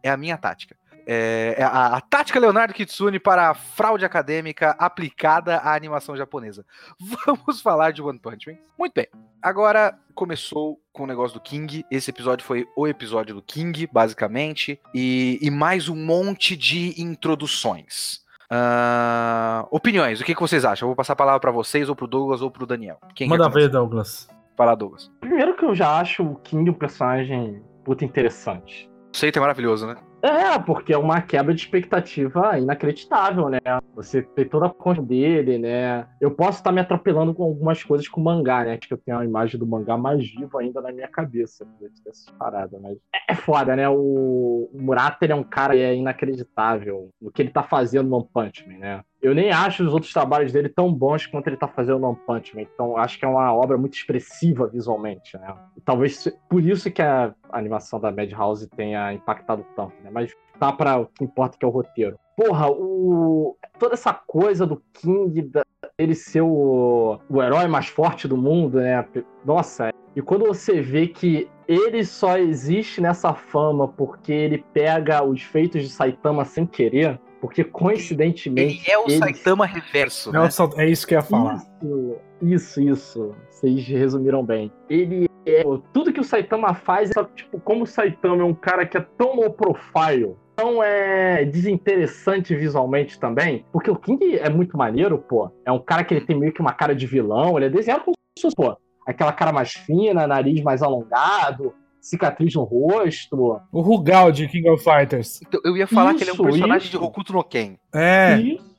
É 0.03 0.11
a 0.11 0.17
minha 0.17 0.37
tática. 0.37 0.77
É 1.07 1.41
é 1.61 1.63
a, 1.63 1.97
a 1.97 2.01
tática 2.01 2.41
Leonardo 2.41 2.73
Kitsune 2.73 3.19
para 3.19 3.51
a 3.51 3.55
fraude 3.55 4.05
acadêmica 4.05 4.71
aplicada 4.79 5.57
à 5.57 5.75
animação 5.75 6.17
japonesa. 6.17 6.65
Vamos 7.27 7.61
falar 7.61 7.93
de 7.93 8.01
One 8.03 8.19
Punch 8.19 8.49
Man. 8.49 8.57
Muito 8.79 8.95
bem. 8.95 9.07
Agora 9.43 9.99
começou 10.15 10.81
com 10.93 11.05
o 11.05 11.07
negócio 11.07 11.35
do 11.35 11.41
King. 11.43 11.85
Esse 11.91 12.11
episódio 12.11 12.45
foi 12.45 12.67
o 12.77 12.87
episódio 12.87 13.35
do 13.35 13.43
King, 13.43 13.89
basicamente. 13.93 14.81
E, 14.95 15.39
e 15.43 15.51
mais 15.51 15.89
um 15.89 15.97
monte 15.97 16.57
de 16.57 17.01
introduções. 17.01 18.21
Ah, 18.51 19.67
opiniões, 19.71 20.21
o 20.21 20.25
que, 20.25 20.35
que 20.35 20.41
vocês 20.41 20.65
acham? 20.65 20.87
Eu 20.87 20.91
vou 20.91 20.97
passar 20.97 21.13
a 21.13 21.17
palavra 21.17 21.41
para 21.41 21.53
vocês, 21.53 21.89
ou 21.89 21.95
pro 21.95 22.07
Douglas, 22.07 22.43
ou 22.43 22.51
pro 22.51 22.67
Daniel. 22.67 22.99
Quem 23.15 23.29
manda 23.29 23.49
ver? 23.49 23.69
Douglas. 23.69 24.29
Lá, 24.59 24.75
Douglas. 24.75 25.11
Primeiro 25.21 25.57
que 25.57 25.65
eu 25.65 25.75
já 25.75 25.99
acho 25.99 26.23
o 26.23 26.37
King 26.37 26.69
um 26.69 26.75
personagem 26.75 27.63
puta 27.83 28.05
interessante. 28.05 28.91
O 29.11 29.17
Seita 29.17 29.39
é 29.39 29.41
maravilhoso, 29.41 29.87
né? 29.87 29.97
É, 30.23 30.59
porque 30.59 30.93
é 30.93 30.99
uma 30.99 31.21
quebra 31.23 31.55
de 31.55 31.61
expectativa 31.61 32.59
inacreditável, 32.59 33.49
né? 33.49 33.61
Você 33.95 34.23
tem 34.23 34.45
toda 34.45 34.67
a 34.67 34.71
conta 34.71 35.03
dele, 35.03 35.59
né? 35.59 36.07
Eu 36.21 36.31
posso 36.31 36.59
estar 36.59 36.73
me 36.73 36.81
atropelando 36.81 37.33
com 37.35 37.45
algumas 37.45 37.83
coisas 37.83 38.07
com 38.07 38.21
o 38.21 38.25
mangá, 38.25 38.65
né? 38.65 38.73
Acho 38.73 38.89
que 38.89 38.95
eu 38.95 38.99
tenho 38.99 39.19
a 39.19 39.25
imagem 39.25 39.59
do 39.59 39.67
mangá 39.67 39.97
mais 39.97 40.27
viva 40.29 40.61
ainda 40.61 40.81
na 40.81 40.93
minha 40.93 41.09
cabeça. 41.09 41.67
Essas 42.07 42.31
paradas, 42.39 42.81
mas 42.81 42.99
é 43.29 43.35
foda, 43.35 43.75
né? 43.75 43.89
O, 43.89 44.69
o 44.73 44.79
Murata 44.81 45.25
ele 45.25 45.33
é 45.33 45.37
um 45.37 45.43
cara 45.43 45.77
é 45.77 45.95
inacreditável 45.95 47.09
no 47.21 47.31
que 47.31 47.41
ele 47.41 47.51
tá 47.51 47.63
fazendo 47.63 48.09
no 48.09 48.17
One 48.17 48.29
Punch 48.33 48.69
Man, 48.69 48.79
né? 48.79 49.01
Eu 49.23 49.35
nem 49.35 49.51
acho 49.51 49.85
os 49.85 49.93
outros 49.93 50.13
trabalhos 50.13 50.51
dele 50.53 50.69
tão 50.69 50.93
bons 50.93 51.27
quanto 51.27 51.47
ele 51.47 51.57
tá 51.57 51.69
fazendo 51.69 51.99
no 51.99 52.09
One 52.09 52.19
Punch 52.27 52.55
Man. 52.55 52.63
Então, 52.63 52.97
acho 52.97 53.19
que 53.19 53.25
é 53.25 53.29
uma 53.29 53.53
obra 53.53 53.77
muito 53.77 53.95
expressiva 53.95 54.67
visualmente, 54.67 55.37
né? 55.39 55.55
E 55.77 55.81
talvez 55.81 56.27
por 56.49 56.63
isso 56.63 56.91
que 56.91 57.03
a 57.03 57.35
animação 57.53 58.01
da 58.01 58.11
Madhouse 58.13 58.69
tenha 58.69 59.13
impactado 59.13 59.65
tanto, 59.77 59.93
né? 60.03 60.11
Mas 60.13 60.33
tá 60.59 60.73
para 60.73 60.99
o 60.99 61.07
que 61.07 61.25
importa 61.25 61.57
que 61.59 61.65
é 61.65 61.69
o 61.69 61.71
roteiro. 61.71 62.19
Porra, 62.37 62.71
o 62.71 63.57
toda 63.79 63.95
essa 63.95 64.13
coisa 64.13 64.67
do 64.67 64.83
King 64.93 65.43
da- 65.43 65.65
ele 65.99 66.15
ser 66.15 66.41
o, 66.43 67.19
o 67.29 67.43
herói 67.43 67.67
mais 67.67 67.87
forte 67.89 68.27
do 68.29 68.37
mundo, 68.37 68.79
né? 68.81 69.05
Nossa, 69.45 69.91
e 70.17 70.23
quando 70.23 70.47
você 70.47 70.81
vê 70.81 71.07
que 71.07 71.49
ele 71.69 72.05
só 72.05 72.37
existe 72.39 73.01
nessa 73.01 73.33
fama 73.35 73.87
porque 73.89 74.33
ele 74.33 74.65
pega 74.73 75.23
os 75.23 75.43
feitos 75.43 75.83
de 75.83 75.89
Saitama 75.91 76.45
sem 76.45 76.67
querer, 76.67 77.21
porque 77.41 77.63
coincidentemente 77.65 78.81
Ele 78.87 78.91
é 78.91 78.99
o 78.99 79.05
ele- 79.05 79.19
Saitama 79.19 79.65
reverso, 79.67 80.31
É, 80.35 80.41
né? 80.41 80.49
é 80.77 80.87
isso 80.89 81.07
que 81.07 81.15
eu 81.15 81.19
ia 81.19 81.23
falar. 81.23 81.55
isso, 81.83 82.17
isso, 82.43 82.81
isso. 82.81 83.35
Vocês 83.51 83.87
resumiram 83.87 84.45
bem. 84.45 84.73
Ele 84.89 85.29
é. 85.47 85.63
Tudo 85.93 86.13
que 86.13 86.21
o 86.21 86.25
Saitama 86.25 86.75
faz 86.75 87.11
é 87.11 87.13
só, 87.15 87.25
tipo, 87.25 87.61
como 87.61 87.85
o 87.85 87.87
Saitama 87.87 88.43
é 88.43 88.45
um 88.45 88.55
cara 88.55 88.87
que 88.87 88.97
é 88.97 89.07
tão 89.17 89.37
low 89.37 89.51
profile, 89.51 90.37
tão 90.57 90.83
é, 90.83 91.45
desinteressante 91.45 92.55
visualmente 92.55 93.19
também, 93.19 93.65
porque 93.73 93.91
o 93.91 93.97
King 93.97 94.37
é 94.37 94.49
muito 94.49 94.77
maneiro, 94.77 95.19
pô. 95.19 95.51
É 95.65 95.73
um 95.73 95.79
cara 95.79 96.05
que 96.05 96.15
ele 96.15 96.27
tem 96.27 96.39
meio 96.39 96.53
que 96.53 96.61
uma 96.61 96.73
cara 96.73 96.95
de 96.95 97.07
vilão, 97.07 97.57
ele 97.57 97.67
é 97.67 97.71
desenhado 97.71 98.05
como 98.05 98.15
se 98.37 98.43
fosse, 98.43 98.57
pô, 98.57 98.77
aquela 99.07 99.33
cara 99.33 99.53
mais 99.53 99.73
fina, 99.73 100.27
nariz 100.27 100.63
mais 100.63 100.83
alongado, 100.83 101.75
cicatriz 102.01 102.55
no 102.55 102.65
rosto. 102.65 103.61
O 103.73 103.81
Rugal 103.81 104.33
de 104.33 104.49
King 104.49 104.69
of 104.71 104.83
Fighters. 104.83 105.41
Então, 105.47 105.61
eu 105.65 105.77
ia 105.77 105.87
falar 105.87 106.15
que 106.15 106.23
ele 106.23 106.31
é 106.31 106.33
um 106.33 106.37
Isso, 106.37 106.45
personagem 106.45 106.89
isso. 106.89 106.91
de 106.91 107.05
Hokuto 107.05 107.33
no 107.33 107.45
Ken. 107.45 107.77
É. 107.95 108.37
Isso, 108.41 108.70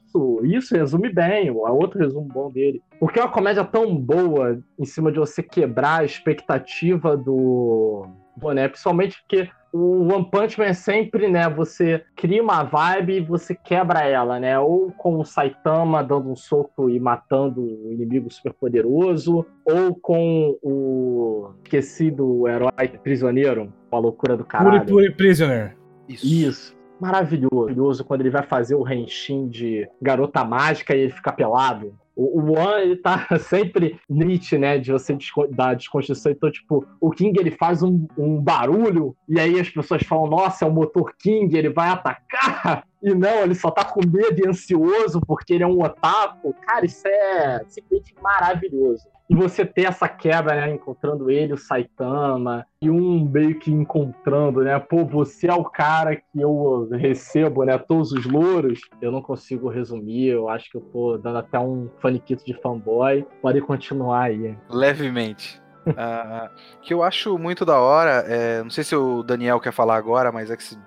isso 0.43 0.76
resume 0.76 1.12
bem. 1.12 1.47
É 1.47 1.51
outro 1.51 1.99
resumo 1.99 2.28
bom 2.28 2.51
dele. 2.51 2.82
Porque 2.99 3.20
é 3.20 3.24
uma 3.24 3.32
comédia 3.32 3.64
tão 3.64 3.95
boa 3.95 4.62
em 4.80 4.86
cima 4.86 5.12
de 5.12 5.20
você 5.20 5.41
quebrar 5.41 6.01
a 6.01 6.05
expectativa 6.05 7.16
do, 7.18 8.07
do 8.38 8.53
né? 8.53 8.68
Principalmente 8.68 9.22
porque 9.22 9.49
o 9.74 10.14
One 10.14 10.30
Punch 10.30 10.59
Man 10.59 10.66
é 10.66 10.74
sempre, 10.74 11.30
né? 11.30 11.49
Você 11.49 12.03
cria 12.16 12.43
uma 12.43 12.64
vibe 12.64 13.14
e 13.14 13.22
você 13.22 13.55
quebra 13.55 14.01
ela, 14.01 14.39
né? 14.39 14.59
Ou 14.59 14.91
com 14.91 15.20
o 15.20 15.26
Saitama 15.26 16.03
dando 16.03 16.30
um 16.30 16.36
soco 16.36 16.89
e 16.89 16.99
matando 16.99 17.62
o 17.62 17.91
inimigo 17.91 18.30
super 18.30 18.53
poderoso, 18.53 19.45
ou 19.66 19.95
com 19.95 20.57
o 20.62 21.51
esquecido 21.64 22.47
herói 22.47 22.88
prisioneiro, 23.01 23.72
uma 23.91 24.01
loucura 24.01 24.36
do 24.36 24.43
caralho. 24.43 24.82
Puri 24.82 24.91
Puri 24.91 25.16
Prisoner. 25.16 25.76
Isso. 26.07 26.26
Isso. 26.26 26.81
Maravilhoso 27.02 28.06
quando 28.06 28.22
ele 28.22 28.30
vai 28.30 28.43
fazer 28.43 28.76
o 28.76 28.88
Henshin 28.88 29.49
de 29.49 29.89
garota 30.02 30.45
mágica 30.45 30.95
e 30.95 31.02
ele 31.02 31.12
fica 31.12 31.32
pelado. 31.32 31.99
O, 32.16 32.52
One, 32.52 32.84
ele 32.84 32.95
tá 32.97 33.28
sempre 33.39 33.99
limite, 34.10 34.58
né, 34.58 34.78
de 34.78 34.91
você 34.91 35.18
da 35.49 35.74
desconstrução. 35.74 36.32
Então, 36.32 36.52
tipo, 36.52 36.86
o 36.99 37.10
King, 37.10 37.39
ele 37.39 37.52
faz 37.52 37.82
um, 37.82 38.06
um 38.18 38.39
barulho 38.39 39.16
e 39.28 39.39
aí 39.39 39.60
as 39.60 39.70
pessoas 39.70 40.04
falam, 40.04 40.28
nossa, 40.28 40.66
é 40.66 40.68
o 40.68 40.72
motor 40.72 41.14
King, 41.18 41.58
ele 41.58 41.70
vai 41.70 41.89
atacar. 41.89 42.86
E 43.04 43.16
não, 43.16 43.39
ele 43.39 43.56
só 43.56 43.72
tá 43.72 43.84
com 43.84 43.99
medo 44.06 44.45
e 44.45 44.47
ansioso 44.47 45.20
porque 45.22 45.56
ele 45.56 45.64
é 45.64 45.68
um 45.68 45.82
otaku. 45.82 46.54
Cara, 46.68 46.86
isso 46.86 47.08
é 47.08 47.60
simplesmente 47.68 48.14
maravilhoso. 48.22 49.08
E 49.32 49.34
você 49.34 49.66
ter 49.66 49.86
essa 49.86 50.10
quebra, 50.10 50.54
né? 50.54 50.74
Encontrando 50.74 51.32
ele, 51.32 51.54
o 51.54 51.58
Saitama, 51.58 52.68
e 52.82 52.90
um 52.90 53.24
meio 53.24 53.58
que 53.58 53.72
encontrando, 53.72 54.62
né? 54.62 54.78
Pô, 54.78 55.06
você 55.06 55.48
é 55.48 55.54
o 55.54 55.64
cara 55.64 56.18
que 56.18 56.26
eu 56.36 56.90
recebo, 56.92 57.64
né? 57.64 57.78
Todos 57.78 58.12
os 58.12 58.26
louros. 58.26 58.82
Eu 59.02 59.10
não 59.10 59.22
consigo 59.22 59.70
resumir, 59.70 60.28
eu 60.28 60.50
acho 60.50 60.70
que 60.70 60.76
eu 60.76 60.82
tô 60.82 61.18
dando 61.18 61.38
até 61.38 61.58
um 61.58 61.90
faniquito 62.02 62.44
de 62.44 62.54
fanboy. 62.62 63.26
Pode 63.42 63.62
continuar 63.62 64.24
aí. 64.24 64.58
Levemente. 64.70 65.62
uh, 65.88 66.54
que 66.84 66.94
eu 66.94 67.02
acho 67.02 67.38
muito 67.38 67.64
da 67.64 67.80
hora, 67.80 68.26
é, 68.28 68.62
não 68.62 68.70
sei 68.70 68.84
se 68.84 68.94
o 68.98 69.24
Daniel 69.24 69.62
quer 69.62 69.72
falar 69.72 69.96
agora, 69.96 70.30
mas 70.30 70.52
é 70.52 70.58
que 70.58 70.64
se 70.64 70.78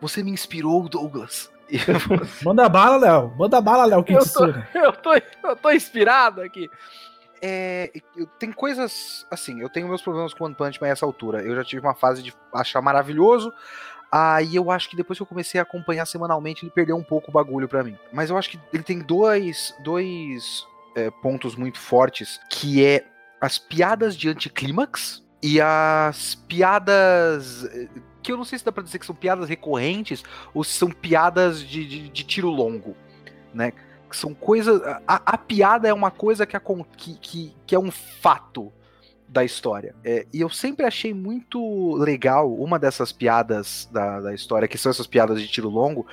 você 0.00 0.24
me 0.24 0.32
inspirou, 0.32 0.88
Douglas. 0.88 1.52
Manda 2.44 2.68
bala, 2.68 2.96
Léo. 2.96 3.32
Manda 3.38 3.60
bala, 3.60 3.84
Léo. 3.84 4.02
Que 4.02 4.14
eu, 4.14 4.24
tô, 4.28 4.46
eu, 4.74 4.92
tô, 4.92 5.14
eu 5.14 5.54
tô 5.54 5.70
inspirado 5.70 6.40
aqui. 6.40 6.68
É, 7.42 7.90
tem 8.38 8.52
coisas 8.52 9.26
assim, 9.30 9.60
eu 9.60 9.70
tenho 9.70 9.88
meus 9.88 10.02
problemas 10.02 10.34
com 10.34 10.44
One 10.44 10.54
Punch 10.54 10.80
Man 10.80 10.88
a 10.88 10.90
essa 10.90 11.06
altura. 11.06 11.42
Eu 11.42 11.56
já 11.56 11.64
tive 11.64 11.80
uma 11.80 11.94
fase 11.94 12.22
de 12.22 12.34
achar 12.52 12.82
maravilhoso. 12.82 13.52
Aí 14.12 14.56
eu 14.56 14.70
acho 14.70 14.90
que 14.90 14.96
depois 14.96 15.18
que 15.18 15.22
eu 15.22 15.26
comecei 15.26 15.60
a 15.60 15.62
acompanhar 15.62 16.04
semanalmente, 16.04 16.64
ele 16.64 16.72
perdeu 16.72 16.96
um 16.96 17.02
pouco 17.02 17.30
o 17.30 17.32
bagulho 17.32 17.68
para 17.68 17.84
mim. 17.84 17.96
Mas 18.12 18.28
eu 18.28 18.36
acho 18.36 18.50
que 18.50 18.60
ele 18.72 18.82
tem 18.82 18.98
dois, 18.98 19.74
dois 19.84 20.66
é, 20.96 21.10
pontos 21.10 21.54
muito 21.54 21.78
fortes, 21.78 22.40
que 22.50 22.84
é 22.84 23.04
as 23.40 23.58
piadas 23.58 24.16
de 24.16 24.28
anticlímax 24.28 25.22
e 25.42 25.60
as 25.60 26.34
piadas 26.34 27.66
que 28.22 28.30
eu 28.30 28.36
não 28.36 28.44
sei 28.44 28.58
se 28.58 28.64
dá 28.64 28.70
pra 28.70 28.82
dizer 28.82 28.98
que 28.98 29.06
são 29.06 29.14
piadas 29.14 29.48
recorrentes 29.48 30.22
ou 30.52 30.62
se 30.62 30.72
são 30.72 30.90
piadas 30.90 31.62
de, 31.66 31.86
de, 31.86 32.08
de 32.10 32.24
tiro 32.24 32.50
longo, 32.50 32.94
né? 33.54 33.72
São 34.16 34.34
coisas. 34.34 34.80
A, 35.06 35.22
a, 35.24 35.38
piada 35.38 35.88
é 35.88 35.92
uma 35.92 36.10
coisa 36.10 36.46
que, 36.46 36.58
que, 36.96 37.14
que, 37.18 37.56
que 37.66 37.74
é 37.74 37.78
um 37.78 37.90
fato 37.90 38.72
da 39.28 39.44
história. 39.44 39.94
É, 40.04 40.26
e 40.32 40.40
eu 40.40 40.50
sempre 40.50 40.84
achei 40.84 41.14
muito 41.14 41.94
legal 41.96 42.52
uma 42.52 42.78
dessas 42.78 43.12
piadas 43.12 43.88
da, 43.92 44.20
da 44.20 44.34
história, 44.34 44.66
que 44.66 44.76
são 44.76 44.90
essas 44.90 45.06
piadas 45.06 45.40
de 45.40 45.48
tiro 45.48 45.68
longo, 45.68 46.06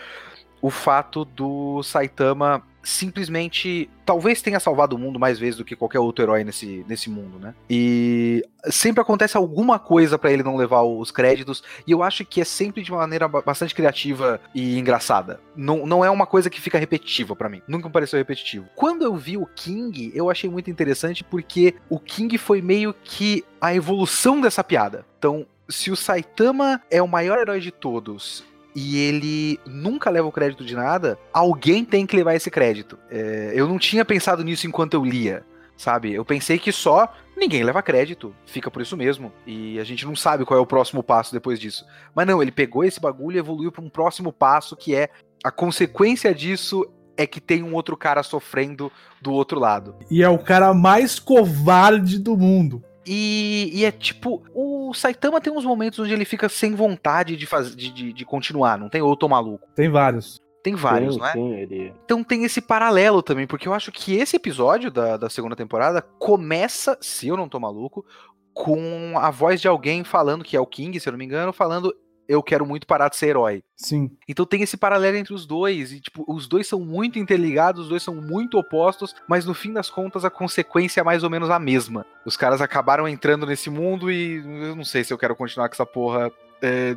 o 0.61 0.69
fato 0.69 1.25
do 1.25 1.81
Saitama 1.83 2.63
simplesmente 2.88 3.89
talvez 4.05 4.41
tenha 4.41 4.61
salvado 4.61 4.95
o 4.95 4.99
mundo 4.99 5.19
mais 5.19 5.38
vezes 5.38 5.57
do 5.57 5.65
que 5.65 5.75
qualquer 5.75 5.99
outro 5.99 6.23
herói 6.23 6.45
nesse, 6.45 6.85
nesse 6.88 7.09
mundo, 7.09 7.38
né? 7.38 7.53
E 7.69 8.41
sempre 8.69 9.01
acontece 9.01 9.35
alguma 9.35 9.77
coisa 9.77 10.17
para 10.17 10.31
ele 10.31 10.41
não 10.41 10.55
levar 10.55 10.83
os 10.83 11.11
créditos, 11.11 11.61
e 11.85 11.91
eu 11.91 12.01
acho 12.01 12.23
que 12.23 12.39
é 12.39 12.45
sempre 12.45 12.81
de 12.81 12.89
maneira 12.89 13.27
bastante 13.27 13.75
criativa 13.75 14.39
e 14.55 14.79
engraçada. 14.79 15.41
Não, 15.53 15.85
não 15.85 16.03
é 16.03 16.09
uma 16.09 16.25
coisa 16.25 16.49
que 16.49 16.61
fica 16.61 16.77
repetitiva 16.77 17.35
para 17.35 17.49
mim. 17.49 17.61
Nunca 17.67 17.89
me 17.89 17.93
pareceu 17.93 18.17
repetitivo. 18.17 18.67
Quando 18.73 19.03
eu 19.03 19.17
vi 19.17 19.35
o 19.35 19.45
King, 19.45 20.11
eu 20.15 20.29
achei 20.29 20.49
muito 20.49 20.71
interessante 20.71 21.25
porque 21.25 21.75
o 21.89 21.99
King 21.99 22.38
foi 22.38 22.61
meio 22.61 22.95
que 23.03 23.43
a 23.59 23.75
evolução 23.75 24.39
dessa 24.39 24.63
piada. 24.63 25.05
Então, 25.19 25.45
se 25.67 25.91
o 25.91 25.95
Saitama 25.97 26.81
é 26.89 27.01
o 27.01 27.07
maior 27.07 27.38
herói 27.38 27.59
de 27.59 27.71
todos 27.71 28.45
e 28.80 28.95
ele 28.99 29.59
nunca 29.65 30.11
leva 30.11 30.28
o 30.28 30.32
crédito 30.32 30.63
de 30.63 30.75
nada, 30.75 31.17
alguém 31.34 31.84
tem 31.84 32.05
que 32.05 32.15
levar 32.15 32.36
esse 32.36 32.51
crédito. 32.51 32.95
É, 33.09 33.51
eu 33.55 33.67
não 33.67 33.80
tinha 33.80 34.05
pensado 34.05 34.43
nisso 34.43 34.67
enquanto 34.67 34.93
eu 34.93 35.03
lia 35.03 35.43
sabe? 35.75 36.11
Eu 36.11 36.25
pensei 36.25 36.57
que 36.57 36.71
só 36.71 37.13
ninguém 37.38 37.63
leva 37.63 37.84
crédito, 37.84 38.36
fica 38.47 38.71
por 38.71 38.82
isso 38.82 38.97
mesmo. 38.97 39.32
E 39.45 39.80
a 39.80 39.84
gente 39.84 40.05
não 40.07 40.15
sabe 40.15 40.43
qual 40.43 40.57
é 40.57 40.61
o 40.61 40.65
próximo 40.65 41.03
passo 41.03 41.32
depois 41.32 41.59
disso. 41.59 41.86
Mas 42.15 42.25
não, 42.25 42.41
ele 42.41 42.51
pegou 42.51 42.84
esse 42.84 42.99
bagulho 42.99 43.38
e 43.38 43.39
evoluiu 43.39 43.71
para 43.71 43.84
um 43.84 43.89
próximo 43.89 44.34
passo 44.34 44.75
que 44.75 44.95
é 44.95 45.09
a 45.43 45.51
consequência 45.51 46.34
disso 46.34 46.84
é 47.15 47.28
que 47.28 47.39
tem 47.39 47.63
um 47.63 47.73
outro 47.73 47.95
cara 47.95 48.23
sofrendo 48.23 48.91
do 49.21 49.32
outro 49.32 49.59
lado. 49.59 49.95
E 50.09 50.23
é 50.23 50.30
o 50.30 50.39
cara 50.39 50.73
mais 50.73 51.19
covarde 51.19 52.19
do 52.19 52.36
mundo. 52.36 52.84
E, 53.08 53.72
e, 53.74 53.86
é 53.86 53.91
tipo, 53.91 54.43
o 54.53 54.93
Saitama 54.93 55.39
tem 55.39 55.53
uns 55.53 55.64
momentos 55.64 55.99
onde 55.99 56.12
ele 56.12 56.26
fica 56.26 56.49
sem 56.49 56.76
vontade 56.76 57.38
de, 57.38 57.45
fazer, 57.45 57.74
de, 57.74 57.89
de, 57.89 58.12
de 58.12 58.26
continuar, 58.26 58.78
não 58.78 58.89
tem 58.89 59.01
outro 59.01 59.30
maluco. 59.30 59.66
Tem 59.74 59.89
vários. 59.89 60.41
Tem 60.62 60.76
vários, 60.76 61.14
sim, 61.14 61.20
não 61.22 61.28
é? 61.28 61.32
Sim, 61.32 61.53
ele... 61.53 61.93
Então 62.03 62.22
tem 62.22 62.43
esse 62.43 62.60
paralelo 62.60 63.24
também, 63.24 63.47
porque 63.47 63.68
eu 63.68 63.74
acho 63.74 63.89
que 63.89 64.16
esse 64.16 64.36
episódio 64.36 64.91
da, 64.91 65.16
da 65.16 65.30
segunda 65.30 65.55
temporada 65.55 66.01
começa, 66.01 66.97
se 66.99 67.30
eu 67.30 67.38
não 67.38 67.47
tô 67.47 67.58
maluco, 67.58 68.05
com 68.53 69.14
a 69.18 69.32
voz 69.32 69.62
de 69.62 69.68
alguém 69.68 70.03
falando, 70.03 70.43
que 70.43 70.58
é 70.58 70.60
o 70.60 70.66
King, 70.66 70.99
se 70.99 71.08
eu 71.08 71.12
não 71.12 71.18
me 71.18 71.24
engano, 71.24 71.53
falando 71.53 71.95
eu 72.28 72.43
quero 72.43 72.65
muito 72.65 72.86
parar 72.86 73.09
de 73.09 73.15
ser 73.15 73.28
herói. 73.28 73.63
Sim. 73.75 74.11
Então 74.28 74.45
tem 74.45 74.61
esse 74.61 74.78
paralelo 74.78 75.17
entre 75.17 75.34
os 75.34 75.45
dois, 75.45 75.91
e 75.91 75.99
tipo, 75.99 76.25
os 76.28 76.47
dois 76.47 76.67
são 76.67 76.80
muito 76.80 77.19
interligados, 77.19 77.84
os 77.84 77.89
dois 77.89 78.03
são 78.03 78.15
muito 78.15 78.57
opostos, 78.57 79.15
mas 79.28 79.45
no 79.45 79.53
fim 79.53 79.73
das 79.73 79.89
contas 79.89 80.25
a 80.25 80.30
consequência 80.30 81.01
é 81.01 81.03
mais 81.03 81.23
ou 81.23 81.30
menos 81.30 81.49
a 81.49 81.59
mesma. 81.59 82.05
Os 82.25 82.36
caras 82.36 82.61
acabaram 82.61 83.07
entrando 83.07 83.45
nesse 83.45 83.69
mundo 83.69 84.11
e 84.11 84.38
eu 84.38 84.75
não 84.75 84.84
sei 84.84 85.03
se 85.03 85.13
eu 85.13 85.17
quero 85.17 85.36
continuar 85.36 85.69
com 85.69 85.75
essa 85.75 85.86
porra. 85.86 86.32
É, 86.59 86.95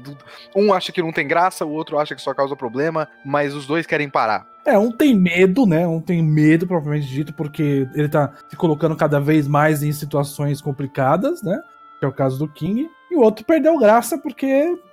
um 0.56 0.72
acha 0.72 0.90
que 0.90 1.02
não 1.02 1.12
tem 1.12 1.28
graça, 1.28 1.66
o 1.66 1.70
outro 1.70 1.98
acha 1.98 2.14
que 2.14 2.22
só 2.22 2.32
causa 2.32 2.56
problema, 2.56 3.06
mas 3.24 3.54
os 3.54 3.66
dois 3.66 3.86
querem 3.86 4.08
parar. 4.08 4.46
É, 4.64 4.78
um 4.78 4.90
tem 4.90 5.14
medo, 5.14 5.66
né? 5.66 5.86
Um 5.86 6.00
tem 6.00 6.22
medo, 6.22 6.66
propriamente 6.66 7.06
dito, 7.08 7.32
porque 7.34 7.88
ele 7.94 8.08
tá 8.08 8.32
se 8.48 8.56
colocando 8.56 8.96
cada 8.96 9.20
vez 9.20 9.46
mais 9.46 9.82
em 9.82 9.92
situações 9.92 10.60
complicadas, 10.60 11.42
né? 11.42 11.60
Que 11.98 12.04
é 12.04 12.08
o 12.08 12.12
caso 12.12 12.38
do 12.38 12.48
King. 12.48 12.88
E 13.10 13.16
o 13.16 13.20
outro 13.20 13.44
perdeu 13.44 13.78
graça 13.78 14.16
porque 14.16 14.46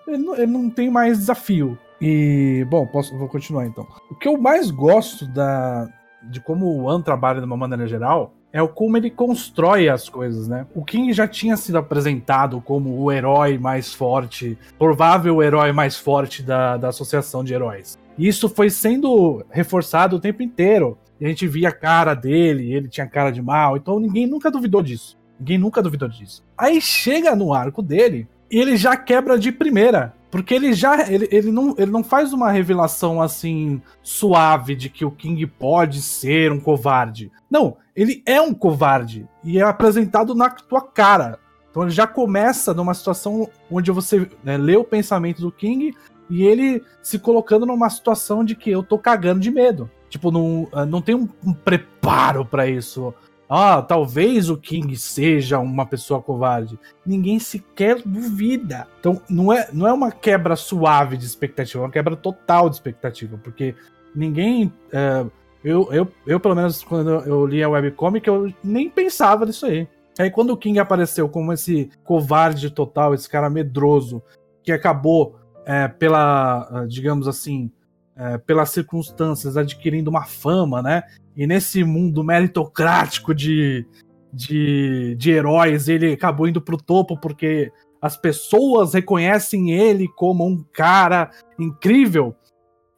ele 0.07 0.17
não, 0.17 0.35
ele 0.35 0.47
não 0.47 0.69
tem 0.69 0.89
mais 0.89 1.19
desafio. 1.19 1.77
E, 2.01 2.65
bom, 2.69 2.85
posso, 2.85 3.17
vou 3.17 3.27
continuar 3.27 3.65
então. 3.65 3.87
O 4.09 4.15
que 4.15 4.27
eu 4.27 4.37
mais 4.37 4.71
gosto 4.71 5.25
da, 5.27 5.87
de 6.23 6.39
como 6.39 6.65
o 6.65 6.89
An 6.89 7.01
trabalha 7.01 7.39
de 7.39 7.45
uma 7.45 7.57
maneira 7.57 7.87
geral 7.87 8.33
é 8.53 8.61
o 8.61 8.67
como 8.67 8.97
ele 8.97 9.09
constrói 9.09 9.89
as 9.89 10.07
coisas, 10.07 10.47
né? 10.47 10.65
O 10.73 10.83
King 10.83 11.11
já 11.13 11.27
tinha 11.27 11.57
sido 11.57 11.77
apresentado 11.77 12.61
como 12.61 12.97
o 12.99 13.11
herói 13.11 13.57
mais 13.57 13.93
forte, 13.93 14.57
provável 14.79 15.43
herói 15.43 15.71
mais 15.71 15.97
forte 15.97 16.41
da, 16.41 16.77
da 16.77 16.87
associação 16.87 17.43
de 17.43 17.53
heróis. 17.53 17.97
E 18.17 18.27
isso 18.27 18.49
foi 18.49 18.69
sendo 18.69 19.43
reforçado 19.49 20.15
o 20.15 20.19
tempo 20.19 20.41
inteiro. 20.41 20.97
E 21.19 21.25
a 21.25 21.29
gente 21.29 21.47
via 21.47 21.69
a 21.69 21.73
cara 21.73 22.13
dele, 22.13 22.73
ele 22.73 22.87
tinha 22.87 23.07
cara 23.07 23.31
de 23.31 23.41
mal, 23.41 23.75
então 23.75 23.99
ninguém 23.99 24.27
nunca 24.27 24.51
duvidou 24.51 24.81
disso. 24.81 25.17
Ninguém 25.39 25.57
nunca 25.57 25.81
duvidou 25.81 26.07
disso. 26.07 26.43
Aí 26.57 26.81
chega 26.81 27.35
no 27.35 27.53
arco 27.53 27.81
dele 27.81 28.27
e 28.49 28.59
ele 28.59 28.75
já 28.77 28.95
quebra 28.95 29.37
de 29.37 29.51
primeira. 29.51 30.13
Porque 30.29 30.53
ele 30.53 30.73
já. 30.73 31.09
Ele, 31.09 31.27
ele, 31.31 31.51
não, 31.51 31.73
ele 31.77 31.91
não 31.91 32.03
faz 32.03 32.33
uma 32.33 32.51
revelação 32.51 33.21
assim 33.21 33.81
suave 34.03 34.75
de 34.75 34.89
que 34.89 35.05
o 35.05 35.11
King 35.11 35.45
pode 35.47 36.01
ser 36.01 36.51
um 36.51 36.59
covarde. 36.59 37.31
Não, 37.49 37.77
ele 37.95 38.21
é 38.25 38.41
um 38.41 38.53
covarde. 38.53 39.25
E 39.43 39.57
é 39.57 39.61
apresentado 39.61 40.35
na 40.35 40.49
tua 40.49 40.81
cara. 40.81 41.39
Então 41.69 41.83
ele 41.83 41.91
já 41.91 42.05
começa 42.05 42.73
numa 42.73 42.93
situação 42.93 43.49
onde 43.71 43.91
você 43.91 44.29
né, 44.43 44.57
lê 44.57 44.75
o 44.75 44.83
pensamento 44.83 45.41
do 45.41 45.51
King 45.51 45.95
e 46.29 46.43
ele 46.43 46.83
se 47.01 47.19
colocando 47.19 47.65
numa 47.65 47.89
situação 47.89 48.43
de 48.43 48.55
que 48.55 48.69
eu 48.69 48.83
tô 48.83 48.97
cagando 48.97 49.39
de 49.39 49.51
medo. 49.51 49.89
Tipo, 50.09 50.31
não, 50.31 50.67
não 50.87 51.01
tem 51.01 51.15
um, 51.15 51.27
um 51.45 51.53
preparo 51.53 52.45
para 52.45 52.67
isso 52.67 53.13
ah, 53.49 53.81
talvez 53.81 54.49
o 54.49 54.57
King 54.57 54.95
seja 54.97 55.57
uma 55.59 55.85
pessoa 55.85 56.21
covarde. 56.21 56.77
Ninguém 57.05 57.39
sequer 57.39 58.01
duvida. 58.03 58.87
Então, 58.99 59.21
não 59.29 59.53
é, 59.53 59.69
não 59.71 59.87
é 59.87 59.93
uma 59.93 60.11
quebra 60.11 60.55
suave 60.55 61.15
de 61.15 61.25
expectativa, 61.25 61.83
é 61.83 61.85
uma 61.85 61.91
quebra 61.91 62.15
total 62.15 62.69
de 62.69 62.75
expectativa, 62.75 63.39
porque 63.41 63.73
ninguém. 64.13 64.71
É, 64.91 65.25
eu, 65.63 65.91
eu, 65.91 66.07
eu, 66.25 66.39
pelo 66.39 66.55
menos, 66.55 66.83
quando 66.83 67.09
eu 67.09 67.45
li 67.45 67.63
a 67.63 67.69
webcomic, 67.69 68.27
eu 68.27 68.53
nem 68.63 68.89
pensava 68.89 69.45
nisso 69.45 69.65
aí. 69.65 69.87
Aí, 70.19 70.29
quando 70.29 70.51
o 70.51 70.57
King 70.57 70.79
apareceu 70.79 71.29
como 71.29 71.53
esse 71.53 71.89
covarde 72.03 72.69
total, 72.69 73.13
esse 73.13 73.29
cara 73.29 73.49
medroso, 73.49 74.21
que 74.63 74.71
acabou 74.71 75.39
é, 75.65 75.87
pela, 75.87 76.85
digamos 76.87 77.27
assim, 77.27 77.71
é, 78.15 78.37
pelas 78.37 78.71
circunstâncias 78.71 79.55
adquirindo 79.55 80.09
uma 80.09 80.25
fama, 80.25 80.81
né? 80.81 81.03
E 81.37 81.45
nesse 81.45 81.83
mundo 81.83 82.23
meritocrático 82.23 83.33
de, 83.33 83.85
de, 84.33 85.15
de 85.19 85.31
heróis, 85.31 85.87
ele 85.87 86.13
acabou 86.13 86.47
indo 86.47 86.59
pro 86.59 86.81
topo 86.81 87.15
porque 87.15 87.71
as 88.01 88.17
pessoas 88.17 88.95
reconhecem 88.95 89.71
ele 89.71 90.07
como 90.07 90.43
um 90.45 90.63
cara 90.73 91.29
incrível 91.59 92.35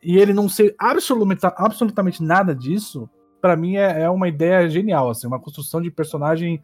e 0.02 0.18
ele 0.18 0.32
não 0.32 0.48
ser 0.48 0.74
absolutamente, 0.80 1.42
absolutamente 1.44 2.24
nada 2.24 2.56
disso, 2.56 3.10
para 3.42 3.58
mim 3.58 3.76
é, 3.76 4.04
é, 4.04 4.10
uma 4.10 4.30
ideia 4.30 4.70
genial, 4.70 5.10
assim, 5.10 5.28
uma 5.28 5.40
construção 5.40 5.82
de 5.82 5.92
personagem 5.92 6.64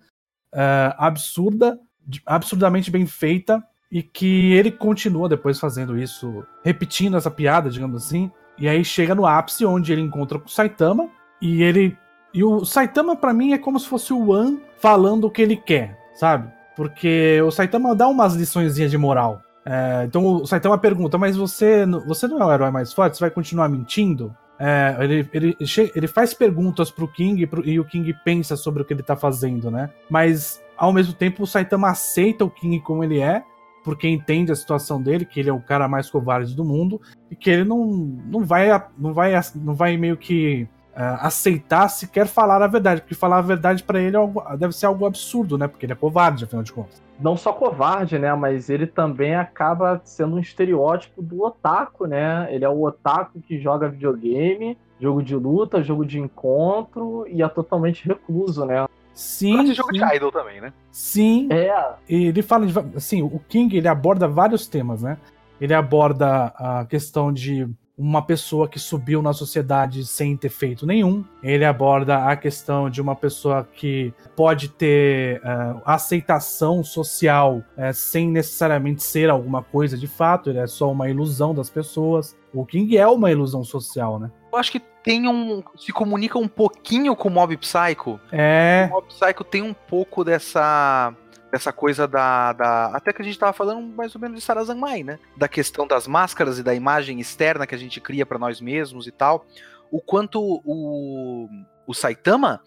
uh, 0.54 0.96
absurda, 0.98 1.78
absurdamente 2.26 2.90
bem 2.90 3.06
feita 3.06 3.62
e 3.92 4.02
que 4.02 4.54
ele 4.54 4.72
continua 4.72 5.28
depois 5.28 5.60
fazendo 5.60 5.98
isso, 5.98 6.46
repetindo 6.64 7.18
essa 7.18 7.30
piada, 7.30 7.70
digamos 7.70 8.06
assim. 8.06 8.32
E 8.58 8.70
aí 8.70 8.86
chega 8.86 9.14
no 9.14 9.26
ápice 9.26 9.66
onde 9.66 9.92
ele 9.92 10.02
encontra 10.02 10.40
com 10.40 10.46
o 10.48 10.50
Saitama 10.50 11.10
e 11.46 11.62
ele 11.62 11.96
e 12.34 12.44
o 12.44 12.66
Saitama 12.66 13.16
para 13.16 13.34
mim 13.34 13.54
é 13.54 13.58
como 13.58 13.80
se 13.80 13.88
fosse 13.88 14.12
o 14.12 14.32
One 14.32 14.60
falando 14.80 15.26
o 15.26 15.32
que 15.32 15.42
ele 15.42 15.56
quer, 15.56 15.98
sabe? 16.16 16.52
Porque 16.76 17.40
o 17.42 17.52
Saitama 17.52 17.96
dá 17.96 18.08
umas 18.08 18.34
liçõezinhas 18.34 18.92
de 18.92 18.98
moral. 18.98 19.42
É, 19.64 20.04
então 20.06 20.26
o 20.26 20.46
Saitama 20.46 20.78
pergunta, 20.78 21.18
mas 21.18 21.38
você, 21.38 21.86
você 22.06 22.28
não 22.28 22.42
é 22.42 22.46
o 22.46 22.52
herói 22.52 22.72
mais 22.72 22.92
forte? 22.92 23.16
Você 23.16 23.22
vai 23.22 23.30
continuar 23.30 23.70
mentindo? 23.70 24.36
É, 24.60 24.98
ele, 25.00 25.30
ele, 25.32 25.58
ele 25.96 26.08
faz 26.08 26.34
perguntas 26.34 26.90
pro 26.90 27.08
King 27.08 27.46
pro, 27.46 27.66
e 27.68 27.80
o 27.80 27.86
King 27.86 28.14
pensa 28.26 28.58
sobre 28.58 28.82
o 28.82 28.86
que 28.86 28.94
ele 28.94 29.04
tá 29.04 29.16
fazendo, 29.16 29.70
né? 29.70 29.92
Mas 30.10 30.62
ao 30.76 30.92
mesmo 30.92 31.14
tempo 31.14 31.44
o 31.44 31.48
Saitama 31.48 31.90
aceita 31.90 32.44
o 32.44 32.50
King 32.50 32.80
como 32.82 33.04
ele 33.04 33.20
é, 33.20 33.44
porque 33.84 34.08
entende 34.10 34.52
a 34.52 34.56
situação 34.56 35.00
dele, 35.00 35.26
que 35.26 35.40
ele 35.40 35.50
é 35.50 35.54
o 35.54 35.62
cara 35.62 35.88
mais 35.88 36.10
covarde 36.10 36.56
do 36.56 36.66
mundo 36.66 37.00
e 37.30 37.36
que 37.36 37.52
ele 37.52 37.64
não, 37.64 37.86
não 37.86 38.44
vai 38.44 38.68
não 38.98 39.14
vai 39.14 39.34
não 39.56 39.76
vai 39.76 39.96
meio 39.96 40.18
que 40.18 40.68
aceitar 40.96 41.90
se 41.90 42.08
quer 42.08 42.26
falar 42.26 42.62
a 42.62 42.68
verdade, 42.68 43.02
porque 43.02 43.16
falar 43.16 43.40
a 43.40 43.42
verdade 43.42 43.84
para 43.84 44.00
ele 44.00 44.16
é 44.16 44.20
algo, 44.20 44.42
deve 44.58 44.74
ser 44.74 44.86
algo 44.86 45.06
absurdo, 45.06 45.58
né? 45.58 45.68
Porque 45.68 45.86
ele 45.86 45.94
é 45.94 45.96
covarde, 45.96 46.46
afinal 46.46 46.64
de 46.64 46.72
contas. 46.72 47.04
Não 47.20 47.36
só 47.36 47.52
covarde, 47.52 48.18
né? 48.18 48.34
Mas 48.34 48.70
ele 48.70 48.88
também 48.88 49.36
acaba 49.36 50.02
sendo 50.04 50.36
um 50.36 50.40
estereótipo 50.40 51.22
do 51.22 51.44
otaku, 51.44 52.06
né? 52.08 52.48
Ele 52.50 52.64
é 52.64 52.70
o 52.70 52.84
otaku 52.84 53.40
que 53.42 53.60
joga 53.60 53.90
videogame, 53.90 54.78
jogo 55.00 55.22
de 55.22 55.36
luta, 55.36 55.84
jogo 55.84 56.06
de 56.06 56.20
encontro 56.20 57.26
e 57.28 57.42
é 57.42 57.48
totalmente 57.48 58.06
recluso, 58.06 58.66
né? 58.66 58.86
Sim. 59.14 59.74
jogo 59.74 59.94
sim. 59.94 60.06
de 60.06 60.16
idol 60.16 60.32
também, 60.32 60.60
né? 60.60 60.74
Sim. 60.92 61.48
É. 61.52 61.94
Ele 62.08 62.42
fala 62.42 62.66
de, 62.66 62.74
assim, 62.96 63.22
o 63.22 63.40
King 63.48 63.78
ele 63.78 63.88
aborda 63.88 64.28
vários 64.28 64.68
temas, 64.68 65.02
né? 65.02 65.18
Ele 65.60 65.74
aborda 65.74 66.54
a 66.58 66.86
questão 66.86 67.32
de 67.32 67.68
uma 67.98 68.22
pessoa 68.22 68.68
que 68.68 68.80
subiu 68.80 69.22
na 69.22 69.34
sociedade 69.34 70.06
sem 70.06 70.36
ter 70.36 70.50
feito 70.50 70.86
nenhum. 70.86 71.24
Ele 71.42 71.64
aborda 71.64 72.26
a 72.26 72.36
questão 72.36 72.90
de 72.90 73.02
uma 73.02 73.16
pessoa 73.16 73.68
que 73.74 74.14
pode 74.36 74.70
ter 74.70 75.40
uh, 75.40 75.82
aceitação 75.86 76.84
social 76.84 77.64
uh, 77.78 77.94
sem 77.94 78.30
necessariamente 78.30 79.02
ser 79.02 79.30
alguma 79.30 79.64
coisa 79.64 79.98
de 79.98 80.08
fato, 80.08 80.50
ele 80.50 80.60
é 80.60 80.68
só 80.68 80.92
uma 80.92 81.10
ilusão 81.10 81.54
das 81.54 81.70
pessoas. 81.70 82.36
O 82.54 82.66
King 82.66 82.98
é 82.98 83.08
uma 83.08 83.32
ilusão 83.32 83.64
social, 83.64 84.20
né? 84.20 84.32
Eu 84.52 84.60
acho 84.60 84.72
que 84.72 84.80
tem 84.80 85.28
um. 85.28 85.62
se 85.78 85.92
comunica 85.92 86.40
um 86.40 86.48
pouquinho 86.48 87.16
com 87.16 87.30
o 87.30 87.32
Mob 87.32 87.56
Psycho. 87.58 88.20
É. 88.32 88.88
O 88.90 88.96
Mob 88.96 89.08
Psycho 89.08 89.44
tem 89.44 89.62
um 89.62 89.74
pouco 89.74 90.24
dessa 90.24 91.14
essa 91.52 91.72
coisa 91.72 92.08
da, 92.08 92.54
da, 92.54 92.86
Até 92.88 93.14
que 93.14 93.22
a 93.22 93.26
gente 93.26 93.40
tava 93.40 93.54
falando 93.54 93.82
mais 93.82 94.14
ou 94.16 94.22
menos 94.22 94.40
de 94.40 94.44
Sarazanmai, 94.44 95.04
né? 95.04 95.20
Da 95.38 95.48
questão 95.48 95.88
das 95.88 96.08
máscaras 96.08 96.60
e 96.60 96.64
da 96.64 96.74
imagem 96.74 97.20
externa 97.20 97.66
que 97.66 97.76
a 97.76 97.78
gente 97.78 98.02
cria 98.02 98.26
para 98.26 98.40
nós 98.40 98.60
mesmos 98.60 99.08
e 99.08 99.12
tal. 99.12 99.46
O 99.92 100.02
quanto 100.02 100.42
o, 100.42 101.48
o 101.88 101.94
Saitama. 101.94 102.62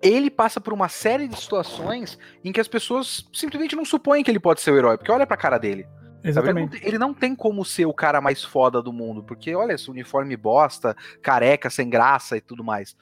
Ele 0.00 0.30
passa 0.30 0.60
por 0.60 0.72
uma 0.72 0.88
série 0.88 1.26
de 1.26 1.36
situações 1.36 2.16
em 2.44 2.52
que 2.52 2.60
as 2.60 2.68
pessoas 2.68 3.28
simplesmente 3.32 3.74
não 3.74 3.84
supõem 3.84 4.22
que 4.22 4.30
ele 4.30 4.38
pode 4.38 4.60
ser 4.60 4.70
o 4.70 4.78
herói, 4.78 4.96
porque 4.96 5.10
olha 5.10 5.26
pra 5.26 5.36
cara 5.36 5.58
dele. 5.58 5.88
Exatamente. 6.22 6.76
Ele 6.76 6.80
não, 6.80 6.88
ele 6.88 6.98
não, 6.98 7.14
tem 7.14 7.34
como 7.34 7.64
ser 7.64 7.86
o 7.86 7.92
cara 7.92 8.20
mais 8.20 8.44
foda 8.44 8.80
do 8.80 8.92
mundo, 8.92 9.24
porque 9.24 9.56
olha 9.56 9.72
esse 9.72 9.90
uniforme 9.90 10.36
bosta, 10.36 10.96
careca, 11.20 11.68
sem 11.68 11.90
graça 11.90 12.36
e 12.36 12.40
tudo 12.40 12.62
mais. 12.62 12.96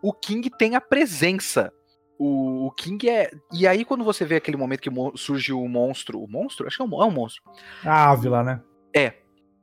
O 0.00 0.12
King 0.12 0.48
tem 0.50 0.76
a 0.76 0.80
presença 0.80 1.72
o, 2.18 2.66
o, 2.66 2.70
King 2.72 3.08
é. 3.08 3.30
E 3.52 3.66
aí, 3.66 3.84
quando 3.84 4.04
você 4.04 4.24
vê 4.24 4.36
aquele 4.36 4.56
momento 4.56 4.80
que 4.80 4.90
surge 5.16 5.52
o 5.52 5.68
monstro. 5.68 6.20
O 6.20 6.28
monstro? 6.28 6.66
Acho 6.66 6.76
que 6.76 6.82
é 6.82 6.84
um, 6.86 7.02
é 7.02 7.06
um 7.06 7.10
monstro. 7.10 7.42
A 7.84 8.10
Ávila, 8.10 8.42
né? 8.42 8.60
É. 8.94 9.14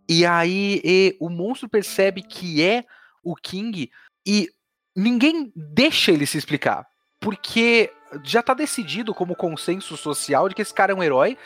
E 0.08 0.26
aí 0.26 0.82
e, 0.84 1.18
o 1.20 1.30
monstro 1.30 1.70
percebe 1.70 2.22
que 2.22 2.62
é 2.62 2.84
o 3.24 3.36
King 3.36 3.90
e 4.26 4.50
ninguém 4.96 5.52
deixa 5.56 6.12
ele 6.12 6.26
se 6.26 6.38
explicar. 6.38 6.86
Porque 7.20 7.92
já 8.24 8.44
tá 8.44 8.54
decidido 8.54 9.14
como 9.14 9.36
consenso 9.36 9.98
social 9.98 10.48
de 10.50 10.56
que 10.56 10.62
esse 10.62 10.74
cara 10.74 10.92
é 10.92 10.96
um 10.96 11.04
herói. 11.04 11.38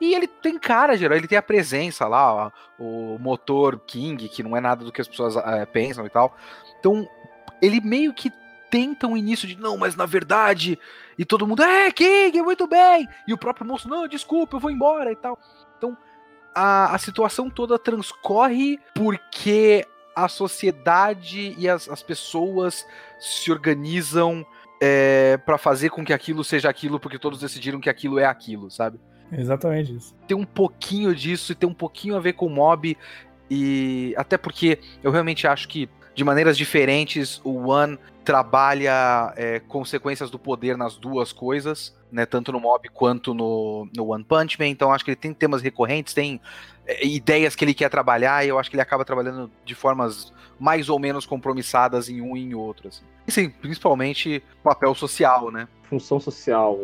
E 0.00 0.14
ele 0.14 0.26
tem 0.26 0.58
cara 0.58 0.96
de 0.96 1.04
herói, 1.04 1.18
ele 1.18 1.28
tem 1.28 1.38
a 1.38 1.42
presença 1.42 2.06
lá, 2.06 2.34
ó, 2.34 2.50
o 2.78 3.18
motor 3.18 3.80
King, 3.86 4.28
que 4.28 4.42
não 4.42 4.54
é 4.54 4.60
nada 4.60 4.84
do 4.84 4.92
que 4.92 5.00
as 5.00 5.08
pessoas 5.08 5.36
é, 5.36 5.64
pensam 5.64 6.04
e 6.04 6.10
tal. 6.10 6.36
Então, 6.78 7.08
ele 7.62 7.80
meio 7.80 8.12
que 8.12 8.30
tenta 8.70 9.06
um 9.06 9.16
início 9.16 9.46
de 9.46 9.56
não, 9.56 9.76
mas 9.76 9.96
na 9.96 10.06
verdade. 10.06 10.78
E 11.18 11.24
todo 11.24 11.46
mundo, 11.46 11.62
é, 11.62 11.90
King, 11.90 12.42
muito 12.42 12.66
bem. 12.66 13.08
E 13.26 13.32
o 13.32 13.38
próprio 13.38 13.66
monstro, 13.66 13.90
não, 13.90 14.06
desculpa, 14.06 14.56
eu 14.56 14.60
vou 14.60 14.70
embora 14.70 15.12
e 15.12 15.16
tal. 15.16 15.38
Então, 15.76 15.96
a, 16.54 16.94
a 16.94 16.98
situação 16.98 17.50
toda 17.50 17.78
transcorre 17.78 18.78
porque 18.94 19.86
a 20.14 20.28
sociedade 20.28 21.54
e 21.58 21.68
as, 21.68 21.88
as 21.88 22.02
pessoas 22.02 22.86
se 23.18 23.52
organizam 23.52 24.46
é, 24.80 25.36
para 25.38 25.58
fazer 25.58 25.90
com 25.90 26.04
que 26.04 26.12
aquilo 26.12 26.42
seja 26.42 26.68
aquilo, 26.68 26.98
porque 26.98 27.18
todos 27.18 27.40
decidiram 27.40 27.80
que 27.80 27.90
aquilo 27.90 28.18
é 28.18 28.24
aquilo, 28.24 28.70
sabe? 28.70 28.98
Exatamente 29.32 29.94
isso. 29.94 30.14
Tem 30.26 30.36
um 30.36 30.44
pouquinho 30.44 31.14
disso 31.14 31.52
e 31.52 31.54
tem 31.54 31.68
um 31.68 31.74
pouquinho 31.74 32.16
a 32.16 32.20
ver 32.20 32.34
com 32.34 32.46
o 32.46 32.50
mob. 32.50 32.96
E 33.50 34.14
até 34.16 34.36
porque 34.36 34.78
eu 35.02 35.10
realmente 35.10 35.46
acho 35.46 35.68
que 35.68 35.88
de 36.16 36.24
maneiras 36.24 36.56
diferentes 36.56 37.40
o 37.44 37.68
One 37.68 37.98
trabalha 38.24 39.32
é, 39.36 39.60
consequências 39.60 40.30
do 40.30 40.38
poder 40.38 40.76
nas 40.76 40.96
duas 40.96 41.30
coisas, 41.30 41.94
né? 42.10 42.24
Tanto 42.24 42.50
no 42.50 42.58
Mob 42.58 42.88
quanto 42.88 43.34
no, 43.34 43.86
no 43.94 44.08
One 44.08 44.24
Punch 44.24 44.58
Man. 44.58 44.66
Então 44.66 44.90
acho 44.90 45.04
que 45.04 45.10
ele 45.10 45.16
tem 45.16 45.34
temas 45.34 45.60
recorrentes, 45.60 46.14
tem 46.14 46.40
é, 46.86 47.06
ideias 47.06 47.54
que 47.54 47.64
ele 47.64 47.74
quer 47.74 47.90
trabalhar, 47.90 48.44
e 48.44 48.48
eu 48.48 48.58
acho 48.58 48.70
que 48.70 48.74
ele 48.74 48.82
acaba 48.82 49.04
trabalhando 49.04 49.50
de 49.64 49.74
formas 49.74 50.32
mais 50.58 50.88
ou 50.88 50.98
menos 50.98 51.26
compromissadas 51.26 52.08
em 52.08 52.22
um 52.22 52.34
e 52.34 52.40
em 52.40 52.54
outro. 52.54 52.88
Assim. 52.88 53.04
E 53.26 53.30
sim, 53.30 53.50
principalmente 53.50 54.42
papel 54.64 54.94
social, 54.94 55.50
né? 55.50 55.68
Função 55.88 56.18
social, 56.20 56.78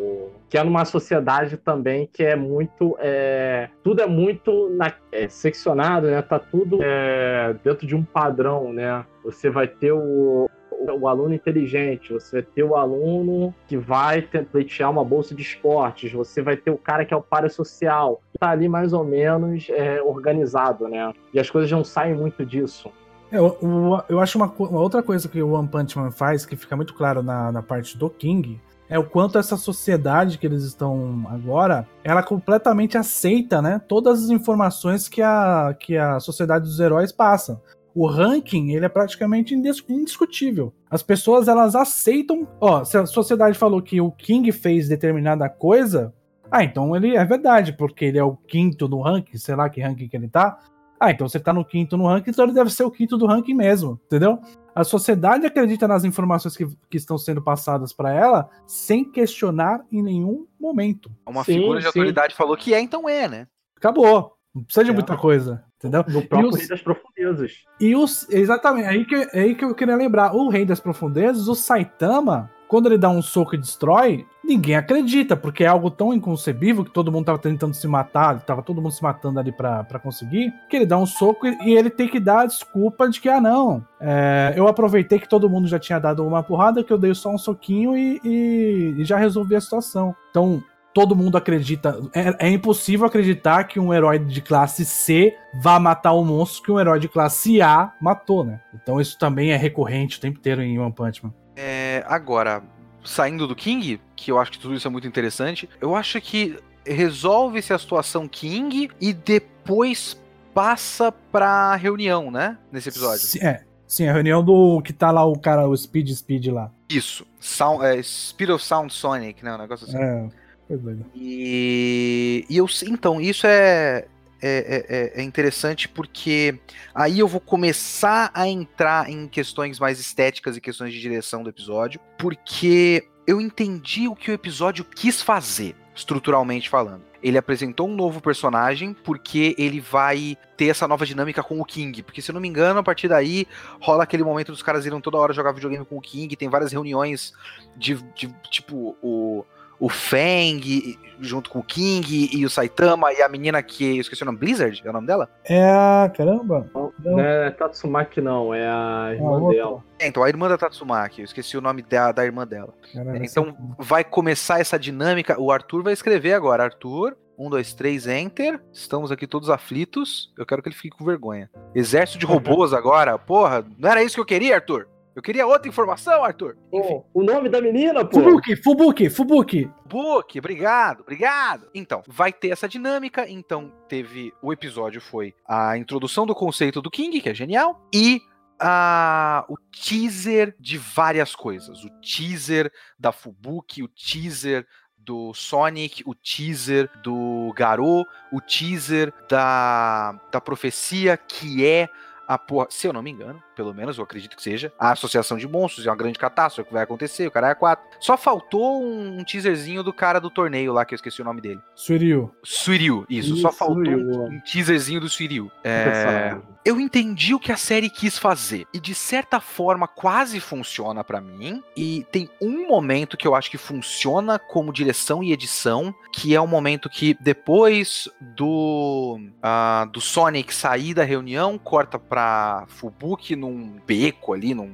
que 0.49 0.57
é 0.57 0.63
numa 0.63 0.85
sociedade 0.85 1.57
também 1.57 2.09
que 2.11 2.23
é 2.23 2.35
muito. 2.35 2.95
É, 2.99 3.69
tudo 3.83 4.01
é 4.01 4.07
muito 4.07 4.69
na, 4.69 4.93
é, 5.11 5.27
seccionado, 5.27 6.07
né? 6.07 6.21
Tá 6.21 6.39
tudo 6.39 6.79
é, 6.81 7.55
dentro 7.63 7.85
de 7.85 7.95
um 7.95 8.03
padrão, 8.03 8.71
né? 8.71 9.05
Você 9.23 9.49
vai 9.49 9.67
ter 9.67 9.91
o, 9.91 10.49
o 10.71 11.07
aluno 11.07 11.33
inteligente, 11.33 12.13
você 12.13 12.41
vai 12.41 12.41
ter 12.43 12.63
o 12.63 12.75
aluno 12.75 13.53
que 13.67 13.77
vai 13.77 14.21
pleitear 14.21 14.91
uma 14.91 15.03
bolsa 15.03 15.33
de 15.33 15.41
esportes, 15.41 16.11
você 16.11 16.41
vai 16.41 16.57
ter 16.57 16.71
o 16.71 16.77
cara 16.77 17.05
que 17.05 17.13
é 17.13 17.17
o 17.17 17.21
parasocial, 17.21 18.21
tá 18.39 18.49
ali 18.49 18.67
mais 18.67 18.93
ou 18.93 19.03
menos 19.03 19.67
é, 19.69 20.01
organizado, 20.01 20.87
né? 20.87 21.13
E 21.33 21.39
as 21.39 21.49
coisas 21.49 21.71
não 21.71 21.83
saem 21.83 22.13
muito 22.13 22.45
disso. 22.45 22.91
É, 23.31 23.37
eu, 23.37 23.57
eu, 23.61 24.03
eu 24.09 24.19
acho 24.19 24.37
uma, 24.37 24.47
uma, 24.47 24.79
outra 24.79 25.01
coisa 25.01 25.27
que 25.27 25.41
o 25.41 25.53
One 25.53 25.67
Punch 25.67 25.97
Man 25.97 26.11
faz, 26.11 26.45
que 26.45 26.55
fica 26.55 26.75
muito 26.75 26.93
claro 26.93 27.23
na, 27.23 27.51
na 27.51 27.63
parte 27.63 27.97
do 27.97 28.09
King, 28.09 28.59
é 28.93 28.99
o 28.99 29.03
quanto 29.03 29.39
essa 29.39 29.57
sociedade 29.57 30.37
que 30.37 30.45
eles 30.45 30.63
estão 30.63 31.25
agora, 31.27 31.87
ela 32.03 32.21
completamente 32.21 32.95
aceita, 32.95 33.59
né, 33.59 33.81
todas 33.87 34.25
as 34.25 34.29
informações 34.29 35.09
que 35.09 35.19
a, 35.19 35.75
que 35.79 35.97
a 35.97 36.19
sociedade 36.19 36.65
dos 36.65 36.79
heróis 36.79 37.11
passa 37.11 37.59
o 37.95 38.07
ranking 38.07 38.71
ele 38.71 38.85
é 38.85 38.89
praticamente 38.89 39.53
indiscutível. 39.53 40.73
As 40.89 41.03
pessoas 41.03 41.47
elas 41.47 41.75
aceitam, 41.75 42.47
ó, 42.59 42.83
se 42.83 42.97
a 42.97 43.05
sociedade 43.05 43.57
falou 43.57 43.81
que 43.81 44.01
o 44.01 44.11
King 44.11 44.51
fez 44.51 44.87
determinada 44.87 45.47
coisa, 45.47 46.13
ah, 46.51 46.63
então 46.63 46.95
ele 46.95 47.15
é 47.15 47.25
verdade, 47.25 47.73
porque 47.73 48.05
ele 48.05 48.17
é 48.17 48.23
o 48.23 48.35
quinto 48.35 48.87
no 48.87 49.01
ranking, 49.01 49.37
sei 49.37 49.55
lá 49.55 49.69
que 49.69 49.81
ranking 49.81 50.07
que 50.07 50.17
ele 50.17 50.27
tá. 50.27 50.59
Ah, 50.99 51.11
então 51.11 51.27
você 51.27 51.39
tá 51.39 51.51
no 51.51 51.65
quinto 51.65 51.97
no 51.97 52.07
ranking, 52.07 52.31
então 52.31 52.45
ele 52.45 52.53
deve 52.53 52.71
ser 52.71 52.83
o 52.83 52.91
quinto 52.91 53.17
do 53.17 53.25
ranking 53.25 53.53
mesmo, 53.53 53.99
entendeu? 54.05 54.39
A 54.75 54.83
sociedade 54.83 55.45
acredita 55.45 55.87
nas 55.87 56.03
informações 56.03 56.57
que, 56.57 56.67
que 56.89 56.97
estão 56.97 57.17
sendo 57.17 57.41
passadas 57.41 57.93
para 57.93 58.11
ela 58.11 58.49
sem 58.65 59.09
questionar 59.09 59.85
em 59.91 60.01
nenhum 60.01 60.47
momento. 60.59 61.11
Uma 61.27 61.43
sim, 61.43 61.53
figura 61.53 61.79
de 61.79 61.83
sim. 61.83 61.87
autoridade 61.89 62.35
falou 62.35 62.57
que 62.57 62.73
é, 62.73 62.79
então 62.79 63.07
é, 63.07 63.27
né? 63.27 63.47
Acabou. 63.77 64.33
Não 64.53 64.63
precisa 64.63 64.83
de 64.83 64.91
é. 64.91 64.93
muita 64.93 65.17
coisa. 65.17 65.63
Entendeu? 65.77 66.05
No 66.07 66.25
próprio 66.25 66.49
os, 66.49 66.55
Rei 66.55 66.67
das 66.67 66.81
Profundezas. 66.81 67.51
E 67.79 67.95
os. 67.95 68.29
Exatamente, 68.29 68.87
aí 68.87 69.05
que, 69.05 69.15
aí 69.37 69.55
que 69.55 69.65
eu 69.65 69.75
queria 69.75 69.95
lembrar. 69.95 70.33
O 70.33 70.49
Rei 70.49 70.65
das 70.65 70.79
Profundezas, 70.79 71.47
o 71.47 71.55
Saitama, 71.55 72.49
quando 72.73 72.87
ele 72.87 72.97
dá 72.97 73.07
um 73.07 73.21
soco 73.21 73.53
e 73.53 73.57
destrói, 73.59 74.25
ninguém 74.43 74.75
acredita, 74.75 75.37
porque 75.37 75.63
é 75.63 75.67
algo 75.67 75.91
tão 75.91 76.11
inconcebível 76.11 76.83
que 76.83 76.89
todo 76.89 77.11
mundo 77.11 77.25
tava 77.25 77.37
tentando 77.37 77.75
se 77.75 77.87
matar, 77.87 78.41
tava 78.41 78.63
todo 78.63 78.81
mundo 78.81 78.91
se 78.91 79.03
matando 79.03 79.39
ali 79.39 79.51
pra, 79.51 79.85
conseguir, 80.01 80.51
que 80.67 80.77
ele 80.77 80.85
dá 80.87 80.97
um 80.97 81.05
soco 81.05 81.45
e, 81.45 81.55
e 81.67 81.77
ele 81.77 81.91
tem 81.91 82.07
que 82.07 82.19
dar 82.19 82.39
a 82.39 82.45
desculpa 82.47 83.07
de 83.07 83.21
que, 83.21 83.29
ah, 83.29 83.39
não, 83.39 83.85
é, 84.01 84.55
eu 84.57 84.67
aproveitei 84.67 85.19
que 85.19 85.29
todo 85.29 85.47
mundo 85.47 85.67
já 85.67 85.77
tinha 85.77 85.99
dado 85.99 86.25
uma 86.25 86.41
porrada, 86.41 86.83
que 86.83 86.91
eu 86.91 86.97
dei 86.97 87.13
só 87.13 87.29
um 87.29 87.37
soquinho 87.37 87.95
e, 87.95 88.19
e, 88.23 88.95
e 88.97 89.05
já 89.05 89.17
resolvi 89.17 89.55
a 89.55 89.61
situação. 89.61 90.15
Então, 90.31 90.63
todo 90.95 91.15
mundo 91.15 91.37
acredita. 91.37 92.01
É, 92.11 92.47
é, 92.47 92.49
impossível 92.49 93.05
acreditar 93.05 93.65
que 93.65 93.79
um 93.79 93.93
herói 93.93 94.17
de 94.17 94.41
classe 94.41 94.83
C 94.83 95.35
vá 95.61 95.79
matar 95.79 96.13
o 96.13 96.25
monstro 96.25 96.63
que 96.63 96.71
um 96.71 96.79
herói 96.79 96.99
de 96.99 97.07
classe 97.07 97.61
A 97.61 97.93
matou, 98.01 98.43
né? 98.43 98.61
Então 98.73 98.99
isso 98.99 99.15
também 99.19 99.51
é 99.51 99.55
recorrente 99.55 100.17
o 100.17 100.21
tempo 100.21 100.39
inteiro 100.39 100.63
em 100.63 100.79
One 100.79 100.91
Punch 100.91 101.23
Man. 101.23 101.42
É, 101.55 102.03
agora, 102.07 102.63
saindo 103.03 103.47
do 103.47 103.55
King, 103.55 103.99
que 104.15 104.31
eu 104.31 104.39
acho 104.39 104.51
que 104.51 104.59
tudo 104.59 104.73
isso 104.73 104.87
é 104.87 104.91
muito 104.91 105.07
interessante, 105.07 105.69
eu 105.81 105.95
acho 105.95 106.19
que 106.21 106.57
resolve-se 106.85 107.73
a 107.73 107.79
situação 107.79 108.27
King 108.27 108.89
e 108.99 109.13
depois 109.13 110.19
passa 110.53 111.11
pra 111.31 111.75
reunião, 111.75 112.29
né? 112.29 112.57
Nesse 112.71 112.89
episódio. 112.89 113.25
Sim, 113.25 113.39
é. 113.45 113.63
Sim, 113.87 114.07
a 114.07 114.13
reunião 114.13 114.43
do 114.43 114.81
que 114.81 114.91
tá 114.91 115.11
lá 115.11 115.23
o 115.25 115.37
cara, 115.37 115.67
o 115.67 115.77
Speed 115.77 116.09
Speed 116.09 116.47
lá. 116.47 116.71
Isso. 116.89 117.25
Sound, 117.39 117.85
é, 117.85 118.01
Speed 118.01 118.49
of 118.49 118.63
Sound 118.63 118.93
Sonic, 118.93 119.43
né? 119.43 119.53
Um 119.53 119.57
negócio 119.57 119.87
assim. 119.87 119.97
É. 119.97 120.29
Foi 120.67 120.77
doido. 120.77 121.05
E, 121.13 122.45
e 122.49 122.57
eu 122.57 122.65
então 122.87 123.19
isso 123.19 123.45
é, 123.45 124.07
é, 124.43 124.85
é, 124.89 125.21
é 125.21 125.23
interessante 125.23 125.87
porque 125.87 126.59
aí 126.93 127.19
eu 127.19 127.27
vou 127.27 127.39
começar 127.39 128.29
a 128.33 128.47
entrar 128.47 129.09
em 129.09 129.27
questões 129.27 129.79
mais 129.79 129.99
estéticas 129.99 130.57
e 130.57 130.61
questões 130.61 130.93
de 130.93 130.99
direção 130.99 131.43
do 131.43 131.49
episódio, 131.49 131.99
porque 132.17 133.07
eu 133.25 133.39
entendi 133.39 134.07
o 134.07 134.15
que 134.15 134.31
o 134.31 134.33
episódio 134.33 134.83
quis 134.83 135.21
fazer, 135.21 135.75
estruturalmente 135.95 136.69
falando. 136.69 137.03
Ele 137.21 137.37
apresentou 137.37 137.87
um 137.87 137.95
novo 137.95 138.19
personagem 138.19 138.93
porque 138.93 139.55
ele 139.57 139.79
vai 139.79 140.37
ter 140.57 140.67
essa 140.67 140.85
nova 140.89 141.05
dinâmica 141.05 141.41
com 141.41 141.61
o 141.61 141.63
King. 141.63 142.03
Porque, 142.03 142.21
se 142.21 142.29
eu 142.29 142.33
não 142.33 142.41
me 142.41 142.49
engano, 142.49 142.81
a 142.81 142.83
partir 142.83 143.07
daí 143.07 143.47
rola 143.79 144.03
aquele 144.03 144.23
momento 144.25 144.51
dos 144.51 144.61
caras 144.61 144.85
irem 144.85 144.99
toda 144.99 145.17
hora 145.17 145.31
jogar 145.31 145.53
videogame 145.53 145.85
com 145.85 145.97
o 145.97 146.01
King. 146.01 146.35
Tem 146.35 146.49
várias 146.49 146.73
reuniões 146.73 147.33
de, 147.77 147.95
de 148.13 148.27
tipo, 148.51 148.97
o, 149.01 149.45
o 149.83 149.89
Feng 149.89 150.97
junto 151.19 151.49
com 151.49 151.59
o 151.59 151.63
King 151.63 152.29
e 152.33 152.45
o 152.45 152.49
Saitama 152.49 153.11
e 153.11 153.21
a 153.21 153.27
menina 153.27 153.61
que 153.61 153.97
eu 153.97 154.01
esqueci 154.01 154.23
o 154.23 154.25
nome, 154.25 154.37
Blizzard, 154.37 154.81
é 154.83 154.89
o 154.89 154.93
nome 154.93 155.07
dela? 155.07 155.29
É 155.45 155.69
a. 155.69 156.11
Caramba! 156.15 156.69
Não, 156.73 156.93
Não. 156.99 157.19
é 157.19 157.51
Tatsumaki, 157.51 158.21
não, 158.21 158.53
é 158.53 158.65
a 158.65 159.09
irmã 159.13 159.29
outra. 159.31 159.57
dela. 159.57 159.83
É, 159.99 160.07
então, 160.07 160.23
a 160.23 160.29
irmã 160.29 160.47
da 160.47 160.57
Tatsumaki, 160.57 161.19
eu 161.21 161.25
esqueci 161.25 161.57
o 161.57 161.61
nome 161.61 161.81
da, 161.81 162.11
da 162.13 162.23
irmã 162.25 162.47
dela. 162.47 162.73
Caramba, 162.93 163.17
Então 163.25 163.55
vai 163.77 164.03
começar 164.05 164.59
essa 164.61 164.79
dinâmica. 164.79 165.39
O 165.39 165.51
Arthur 165.51 165.83
vai 165.83 165.91
escrever 165.93 166.33
agora. 166.33 166.63
Arthur, 166.63 167.17
um, 167.37 167.49
dois, 167.49 167.73
três, 167.73 168.07
enter. 168.07 168.61
Estamos 168.71 169.11
aqui 169.11 169.27
todos 169.27 169.49
aflitos. 169.49 170.33
Eu 170.37 170.45
quero 170.45 170.61
que 170.61 170.69
ele 170.69 170.75
fique 170.75 170.97
com 170.97 171.03
vergonha. 171.03 171.49
Exército 171.75 172.19
de 172.19 172.25
robôs 172.25 172.73
agora. 172.73 173.17
Porra, 173.17 173.65
não 173.77 173.89
era 173.89 174.03
isso 174.03 174.15
que 174.15 174.21
eu 174.21 174.25
queria, 174.25 174.55
Arthur? 174.55 174.87
Eu 175.15 175.21
queria 175.21 175.45
outra 175.45 175.69
informação, 175.69 176.23
Arthur. 176.23 176.57
Enfim. 176.71 177.01
O 177.13 177.23
nome 177.23 177.47
da 177.49 177.61
menina, 177.61 178.03
pô. 178.03 178.19
Fubuki, 178.19 178.55
Fubuki, 178.55 179.09
Fubuki. 179.09 179.71
Book, 179.85 180.39
obrigado, 180.39 181.01
obrigado. 181.01 181.69
Então, 181.73 182.01
vai 182.07 182.33
ter 182.33 182.49
essa 182.49 182.67
dinâmica. 182.67 183.29
Então, 183.29 183.71
teve. 183.87 184.33
O 184.41 184.51
episódio 184.51 184.99
foi 184.99 185.33
a 185.47 185.77
introdução 185.77 186.25
do 186.25 186.33
conceito 186.33 186.81
do 186.81 186.89
King, 186.89 187.21
que 187.21 187.29
é 187.29 187.33
genial, 187.33 187.87
e 187.93 188.21
a, 188.59 189.45
o 189.49 189.55
teaser 189.71 190.55
de 190.59 190.77
várias 190.77 191.35
coisas. 191.35 191.83
O 191.83 191.89
teaser 192.01 192.71
da 192.97 193.11
Fubuki, 193.11 193.83
o 193.83 193.87
teaser 193.87 194.65
do 194.97 195.33
Sonic, 195.33 196.01
o 196.05 196.15
teaser 196.15 196.89
do 197.03 197.53
Garou, 197.55 198.05
o 198.31 198.39
teaser 198.39 199.13
da, 199.29 200.13
da 200.31 200.39
profecia, 200.39 201.17
que 201.17 201.65
é 201.65 201.89
a 202.27 202.37
porra, 202.37 202.67
se 202.69 202.87
eu 202.87 202.93
não 202.93 203.01
me 203.01 203.11
engano, 203.11 203.41
pelo 203.55 203.73
menos 203.73 203.97
eu 203.97 204.03
acredito 204.03 204.35
que 204.35 204.43
seja, 204.43 204.71
a 204.79 204.91
Associação 204.91 205.37
de 205.37 205.47
Monstros 205.47 205.85
é 205.85 205.89
uma 205.89 205.95
grande 205.95 206.17
catástrofe 206.19 206.67
que 206.67 206.73
vai 206.73 206.83
acontecer, 206.83 207.27
o 207.27 207.31
cara 207.31 207.49
é 207.49 207.55
quatro. 207.55 207.85
Só 207.99 208.17
faltou 208.17 208.83
um, 208.83 209.19
um 209.19 209.23
teaserzinho 209.23 209.83
do 209.83 209.93
cara 209.93 210.19
do 210.19 210.29
torneio 210.29 210.73
lá, 210.73 210.85
que 210.85 210.93
eu 210.93 210.97
esqueci 210.97 211.21
o 211.21 211.25
nome 211.25 211.41
dele. 211.41 211.59
Suiryu. 211.75 212.33
Suiryu, 212.43 213.05
isso, 213.09 213.35
só 213.37 213.49
Isso, 213.49 213.57
faltou 213.57 213.75
Suiryu. 213.85 213.99
um, 213.99 214.25
um 214.27 214.39
teaserzinho 214.41 214.99
do 214.99 215.09
Suiryu. 215.09 215.51
É. 215.63 216.37
eu 216.65 216.79
entendi 216.79 217.33
o 217.33 217.39
que 217.39 217.51
a 217.51 217.57
série 217.57 217.89
quis 217.89 218.17
fazer 218.17 218.65
e 218.73 218.79
de 218.79 218.95
certa 218.95 219.39
forma 219.39 219.87
quase 219.87 220.39
funciona 220.39 221.03
pra 221.03 221.19
mim. 221.19 221.61
E 221.75 222.05
tem 222.11 222.29
um 222.41 222.67
momento 222.67 223.17
que 223.17 223.27
eu 223.27 223.35
acho 223.35 223.51
que 223.51 223.57
funciona 223.57 224.39
como 224.39 224.71
direção 224.71 225.21
e 225.21 225.33
edição, 225.33 225.93
que 226.11 226.33
é 226.33 226.39
o 226.39 226.47
momento 226.47 226.89
que 226.89 227.17
depois 227.19 228.07
do 228.21 229.19
ah, 229.41 229.87
do 229.91 229.99
Sonic 229.99 230.53
sair 230.53 230.93
da 230.93 231.03
reunião, 231.03 231.57
corta 231.57 231.99
pra 231.99 232.65
Fubuki 232.67 233.35
num 233.35 233.79
beco 233.85 234.33
ali, 234.33 234.53
num, 234.53 234.73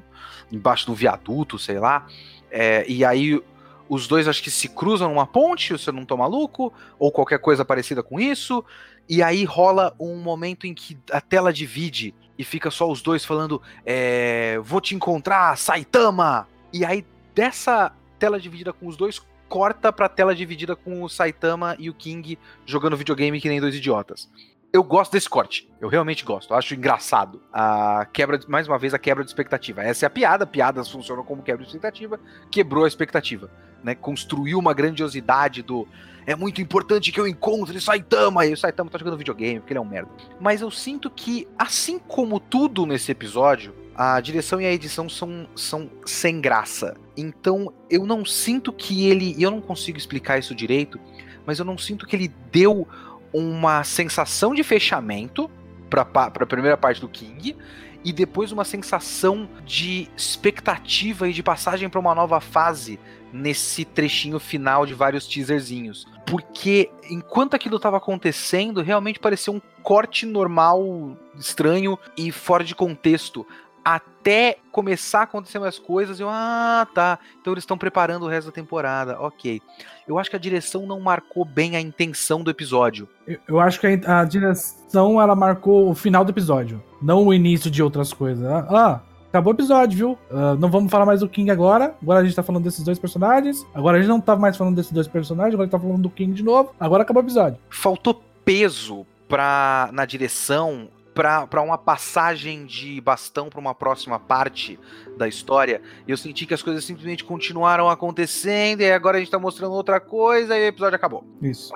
embaixo 0.51 0.85
do 0.85 0.93
viaduto, 0.93 1.57
sei 1.57 1.79
lá. 1.79 2.05
É, 2.51 2.85
e 2.87 3.03
aí 3.03 3.41
os 3.87 4.07
dois 4.07 4.27
acho 4.27 4.43
que 4.43 4.51
se 4.51 4.69
cruzam 4.69 5.09
numa 5.09 5.25
ponte, 5.25 5.75
se 5.77 5.89
eu 5.89 5.93
não 5.93 6.05
tô 6.05 6.15
maluco, 6.15 6.71
ou 6.99 7.11
qualquer 7.11 7.39
coisa 7.39 7.65
parecida 7.65 8.03
com 8.03 8.19
isso. 8.19 8.63
E 9.09 9.23
aí 9.23 9.43
rola 9.43 9.95
um 9.99 10.15
momento 10.17 10.67
em 10.67 10.73
que 10.73 10.95
a 11.11 11.19
tela 11.19 11.51
divide 11.51 12.13
e 12.37 12.43
fica 12.43 12.69
só 12.69 12.89
os 12.89 13.01
dois 13.01 13.25
falando: 13.25 13.59
é, 13.83 14.59
Vou 14.59 14.79
te 14.79 14.93
encontrar, 14.93 15.57
Saitama! 15.57 16.47
E 16.71 16.85
aí 16.85 17.03
dessa 17.33 17.91
tela 18.19 18.39
dividida 18.39 18.71
com 18.71 18.87
os 18.87 18.95
dois, 18.95 19.19
corta 19.47 19.91
pra 19.91 20.07
tela 20.07 20.35
dividida 20.35 20.75
com 20.75 21.01
o 21.01 21.09
Saitama 21.09 21.75
e 21.79 21.89
o 21.89 21.93
King 21.93 22.37
jogando 22.65 22.95
videogame 22.95 23.41
que 23.41 23.49
nem 23.49 23.59
dois 23.59 23.73
idiotas. 23.73 24.29
Eu 24.71 24.83
gosto 24.83 25.11
desse 25.11 25.27
corte. 25.27 25.67
Eu 25.81 25.89
realmente 25.89 26.23
gosto. 26.23 26.53
Eu 26.53 26.57
acho 26.57 26.75
engraçado. 26.75 27.41
A 27.51 28.05
quebra, 28.13 28.37
de- 28.37 28.47
mais 28.49 28.67
uma 28.67 28.77
vez, 28.77 28.93
a 28.93 28.99
quebra 28.99 29.23
de 29.23 29.29
expectativa. 29.29 29.81
Essa 29.81 30.05
é 30.05 30.07
a 30.07 30.09
piada. 30.09 30.45
Piadas 30.45 30.89
funcionam 30.89 31.23
como 31.23 31.41
quebra 31.41 31.63
de 31.63 31.69
expectativa. 31.69 32.19
Quebrou 32.51 32.85
a 32.85 32.87
expectativa. 32.87 33.49
Né? 33.83 33.95
Construiu 33.95 34.59
uma 34.59 34.73
grandiosidade 34.73 35.63
do. 35.63 35.87
É 36.27 36.35
muito 36.35 36.61
importante 36.61 37.11
que 37.11 37.19
eu 37.19 37.27
encontre 37.27 37.81
Saitama. 37.81 38.45
E 38.45 38.53
o 38.53 38.57
Saitama 38.57 38.91
tá 38.91 38.99
jogando 38.99 39.17
videogame, 39.17 39.59
porque 39.59 39.73
ele 39.73 39.79
é 39.79 39.81
um 39.81 39.85
merda. 39.85 40.11
Mas 40.39 40.61
eu 40.61 40.69
sinto 40.69 41.09
que, 41.09 41.47
assim 41.57 41.97
como 41.97 42.39
tudo 42.39 42.85
nesse 42.85 43.11
episódio, 43.11 43.73
a 43.95 44.21
direção 44.21 44.61
e 44.61 44.65
a 44.67 44.71
edição 44.71 45.09
são, 45.09 45.47
são 45.55 45.89
sem 46.05 46.39
graça. 46.39 46.95
Então 47.17 47.73
eu 47.89 48.05
não 48.05 48.23
sinto 48.23 48.71
que 48.71 49.07
ele. 49.07 49.33
E 49.35 49.41
eu 49.41 49.49
não 49.49 49.61
consigo 49.61 49.97
explicar 49.97 50.37
isso 50.37 50.53
direito, 50.53 50.99
mas 51.43 51.57
eu 51.57 51.65
não 51.65 51.77
sinto 51.77 52.05
que 52.05 52.15
ele 52.15 52.27
deu 52.51 52.87
uma 53.33 53.83
sensação 53.83 54.53
de 54.53 54.63
fechamento 54.63 55.49
para 55.89 56.01
a 56.03 56.45
primeira 56.45 56.77
parte 56.77 57.01
do 57.01 57.09
King 57.09 57.55
e 58.03 58.13
depois 58.13 58.51
uma 58.51 58.63
sensação 58.63 59.49
de 59.65 60.07
expectativa 60.15 61.27
e 61.27 61.33
de 61.33 61.43
passagem 61.43 61.89
para 61.89 61.99
uma 61.99 62.15
nova 62.15 62.39
fase 62.39 62.99
nesse 63.31 63.83
trechinho 63.85 64.39
final 64.39 64.85
de 64.85 64.93
vários 64.93 65.27
teaserzinhos. 65.27 66.07
Porque 66.25 66.89
enquanto 67.09 67.55
aquilo 67.55 67.75
estava 67.75 67.97
acontecendo, 67.97 68.81
realmente 68.81 69.19
parecia 69.19 69.51
um 69.51 69.61
corte 69.83 70.25
normal, 70.25 71.17
estranho 71.37 71.97
e 72.15 72.31
fora 72.31 72.63
de 72.63 72.75
contexto. 72.75 73.45
Até 73.83 74.57
começar 74.71 75.21
a 75.21 75.23
acontecer 75.23 75.59
mais 75.59 75.79
coisas, 75.79 76.19
eu, 76.19 76.27
ah, 76.29 76.87
tá. 76.93 77.17
Então 77.39 77.53
eles 77.53 77.63
estão 77.63 77.77
preparando 77.77 78.25
o 78.25 78.27
resto 78.27 78.47
da 78.47 78.53
temporada, 78.53 79.19
ok. 79.19 79.61
Eu 80.07 80.19
acho 80.19 80.29
que 80.29 80.35
a 80.35 80.39
direção 80.39 80.85
não 80.85 80.99
marcou 80.99 81.45
bem 81.45 81.75
a 81.75 81.81
intenção 81.81 82.43
do 82.43 82.51
episódio. 82.51 83.07
Eu, 83.27 83.39
eu 83.47 83.59
acho 83.59 83.79
que 83.79 83.87
a, 83.87 84.21
a 84.21 84.25
direção 84.25 85.21
ela 85.21 85.35
marcou 85.35 85.89
o 85.89 85.95
final 85.95 86.25
do 86.25 86.31
episódio, 86.31 86.83
não 87.01 87.25
o 87.27 87.33
início 87.33 87.69
de 87.71 87.81
outras 87.81 88.13
coisas. 88.13 88.45
Ah, 88.45 88.67
ah, 88.69 89.01
acabou 89.29 89.53
o 89.53 89.55
episódio, 89.55 89.97
viu? 89.97 90.19
Ah, 90.31 90.55
não 90.59 90.69
vamos 90.69 90.91
falar 90.91 91.05
mais 91.05 91.21
do 91.21 91.29
King 91.29 91.49
agora. 91.49 91.95
Agora 92.01 92.19
a 92.19 92.23
gente 92.23 92.35
tá 92.35 92.43
falando 92.43 92.63
desses 92.63 92.83
dois 92.83 92.99
personagens. 92.99 93.65
Agora 93.73 93.97
a 93.97 94.01
gente 94.01 94.09
não 94.09 94.19
tá 94.19 94.35
mais 94.35 94.57
falando 94.57 94.75
desses 94.75 94.91
dois 94.91 95.07
personagens. 95.07 95.53
Agora 95.53 95.63
a 95.63 95.67
gente 95.67 95.79
tá 95.79 95.79
falando 95.79 96.01
do 96.01 96.09
King 96.09 96.33
de 96.33 96.43
novo. 96.43 96.73
Agora 96.79 97.03
acabou 97.03 97.23
o 97.23 97.25
episódio. 97.25 97.59
faltou 97.69 98.21
peso 98.43 99.05
pra, 99.27 99.89
na 99.93 100.05
direção 100.05 100.89
para 101.19 101.61
uma 101.61 101.77
passagem 101.77 102.65
de 102.65 103.01
bastão 103.01 103.49
para 103.49 103.59
uma 103.59 103.75
próxima 103.75 104.17
parte 104.17 104.79
da 105.17 105.27
história. 105.27 105.81
E 106.07 106.11
eu 106.11 106.17
senti 106.17 106.45
que 106.45 106.53
as 106.53 106.63
coisas 106.63 106.85
simplesmente 106.85 107.25
continuaram 107.25 107.89
acontecendo 107.89 108.81
e 108.81 108.91
agora 108.91 109.17
a 109.17 109.19
gente 109.19 109.31
tá 109.31 109.37
mostrando 109.37 109.73
outra 109.73 109.99
coisa 109.99 110.57
e 110.57 110.61
o 110.61 110.67
episódio 110.67 110.95
acabou. 110.95 111.25
Isso. 111.41 111.73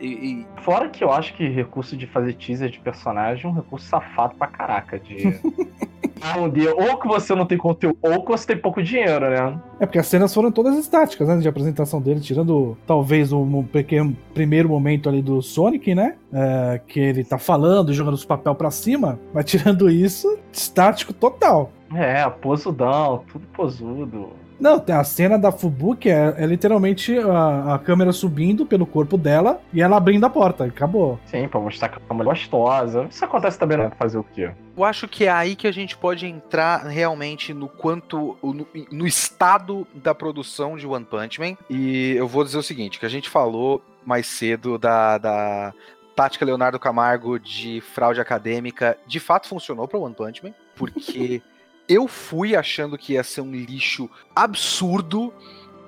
E, 0.00 0.06
e- 0.06 0.46
Fora 0.62 0.88
que 0.88 1.02
eu 1.04 1.12
acho 1.12 1.34
que 1.34 1.48
recurso 1.48 1.96
de 1.96 2.06
fazer 2.06 2.34
teaser 2.34 2.68
de 2.68 2.78
personagem 2.80 3.44
é 3.46 3.48
um 3.48 3.54
recurso 3.54 3.86
safado 3.88 4.34
pra 4.34 4.46
caraca. 4.48 4.98
De. 4.98 5.38
Ah, 6.20 6.38
um 6.40 6.48
dia, 6.48 6.74
ou 6.74 6.96
que 6.98 7.06
você 7.06 7.34
não 7.34 7.44
tem 7.44 7.58
conteúdo, 7.58 7.98
ou 8.00 8.22
que 8.24 8.30
você 8.30 8.46
tem 8.46 8.56
pouco 8.56 8.82
dinheiro, 8.82 9.28
né? 9.28 9.60
É 9.78 9.84
porque 9.84 9.98
as 9.98 10.06
cenas 10.06 10.32
foram 10.32 10.50
todas 10.50 10.76
estáticas, 10.78 11.28
né? 11.28 11.36
De 11.36 11.46
apresentação 11.46 12.00
dele, 12.00 12.20
tirando 12.20 12.76
talvez 12.86 13.32
um 13.32 13.62
pequeno 13.62 14.16
primeiro 14.32 14.68
momento 14.68 15.08
ali 15.10 15.20
do 15.20 15.42
Sonic, 15.42 15.94
né? 15.94 16.16
É, 16.32 16.80
que 16.86 16.98
ele 16.98 17.22
tá 17.22 17.36
falando, 17.38 17.92
jogando 17.92 18.14
os 18.14 18.24
papel 18.24 18.54
pra 18.54 18.70
cima. 18.70 19.18
Mas 19.32 19.44
tirando 19.44 19.90
isso, 19.90 20.38
estático 20.50 21.12
total. 21.12 21.70
É, 21.94 22.28
posudão, 22.28 23.22
tudo 23.30 23.46
posudo. 23.48 24.30
Não, 24.58 24.78
tem 24.78 24.94
a 24.94 25.04
cena 25.04 25.38
da 25.38 25.52
Fubuki 25.52 26.08
é, 26.08 26.34
é 26.38 26.46
literalmente 26.46 27.18
a, 27.18 27.74
a 27.74 27.78
câmera 27.78 28.12
subindo 28.12 28.64
pelo 28.64 28.86
corpo 28.86 29.18
dela 29.18 29.60
e 29.72 29.82
ela 29.82 29.96
abrindo 29.96 30.24
a 30.24 30.30
porta. 30.30 30.66
e 30.66 30.68
Acabou. 30.68 31.18
Sim, 31.26 31.48
pra 31.48 31.60
mostrar 31.60 31.88
que 31.88 31.98
é 31.98 32.12
uma 32.12 32.24
gostosa. 32.24 33.06
Isso 33.10 33.24
acontece 33.24 33.58
também, 33.58 33.78
né? 33.78 33.90
Fazer 33.98 34.18
o 34.18 34.24
quê? 34.24 34.50
eu 34.76 34.84
acho 34.84 35.08
que 35.08 35.24
é 35.24 35.30
aí 35.30 35.56
que 35.56 35.66
a 35.66 35.72
gente 35.72 35.96
pode 35.96 36.26
entrar 36.26 36.84
realmente 36.86 37.54
no 37.54 37.68
quanto. 37.68 38.36
no, 38.42 38.66
no 38.92 39.06
estado 39.06 39.86
da 39.94 40.14
produção 40.14 40.76
de 40.76 40.86
One 40.86 41.04
Punch 41.04 41.40
Man. 41.40 41.56
E 41.70 42.14
eu 42.16 42.28
vou 42.28 42.44
dizer 42.44 42.58
o 42.58 42.62
seguinte: 42.62 42.98
que 42.98 43.06
a 43.06 43.10
gente 43.10 43.28
falou 43.28 43.82
mais 44.04 44.26
cedo 44.26 44.78
da. 44.78 45.18
da 45.18 45.74
tática 46.14 46.46
Leonardo 46.46 46.78
Camargo 46.78 47.38
de 47.38 47.82
fraude 47.82 48.18
acadêmica 48.22 48.96
de 49.06 49.20
fato 49.20 49.46
funcionou 49.46 49.86
para 49.86 49.98
One 49.98 50.14
Punch 50.14 50.42
Man, 50.42 50.54
porque 50.74 51.42
eu 51.88 52.08
fui 52.08 52.56
achando 52.56 52.98
que 52.98 53.14
ia 53.14 53.22
ser 53.22 53.40
um 53.40 53.52
lixo 53.52 54.10
absurdo 54.34 55.32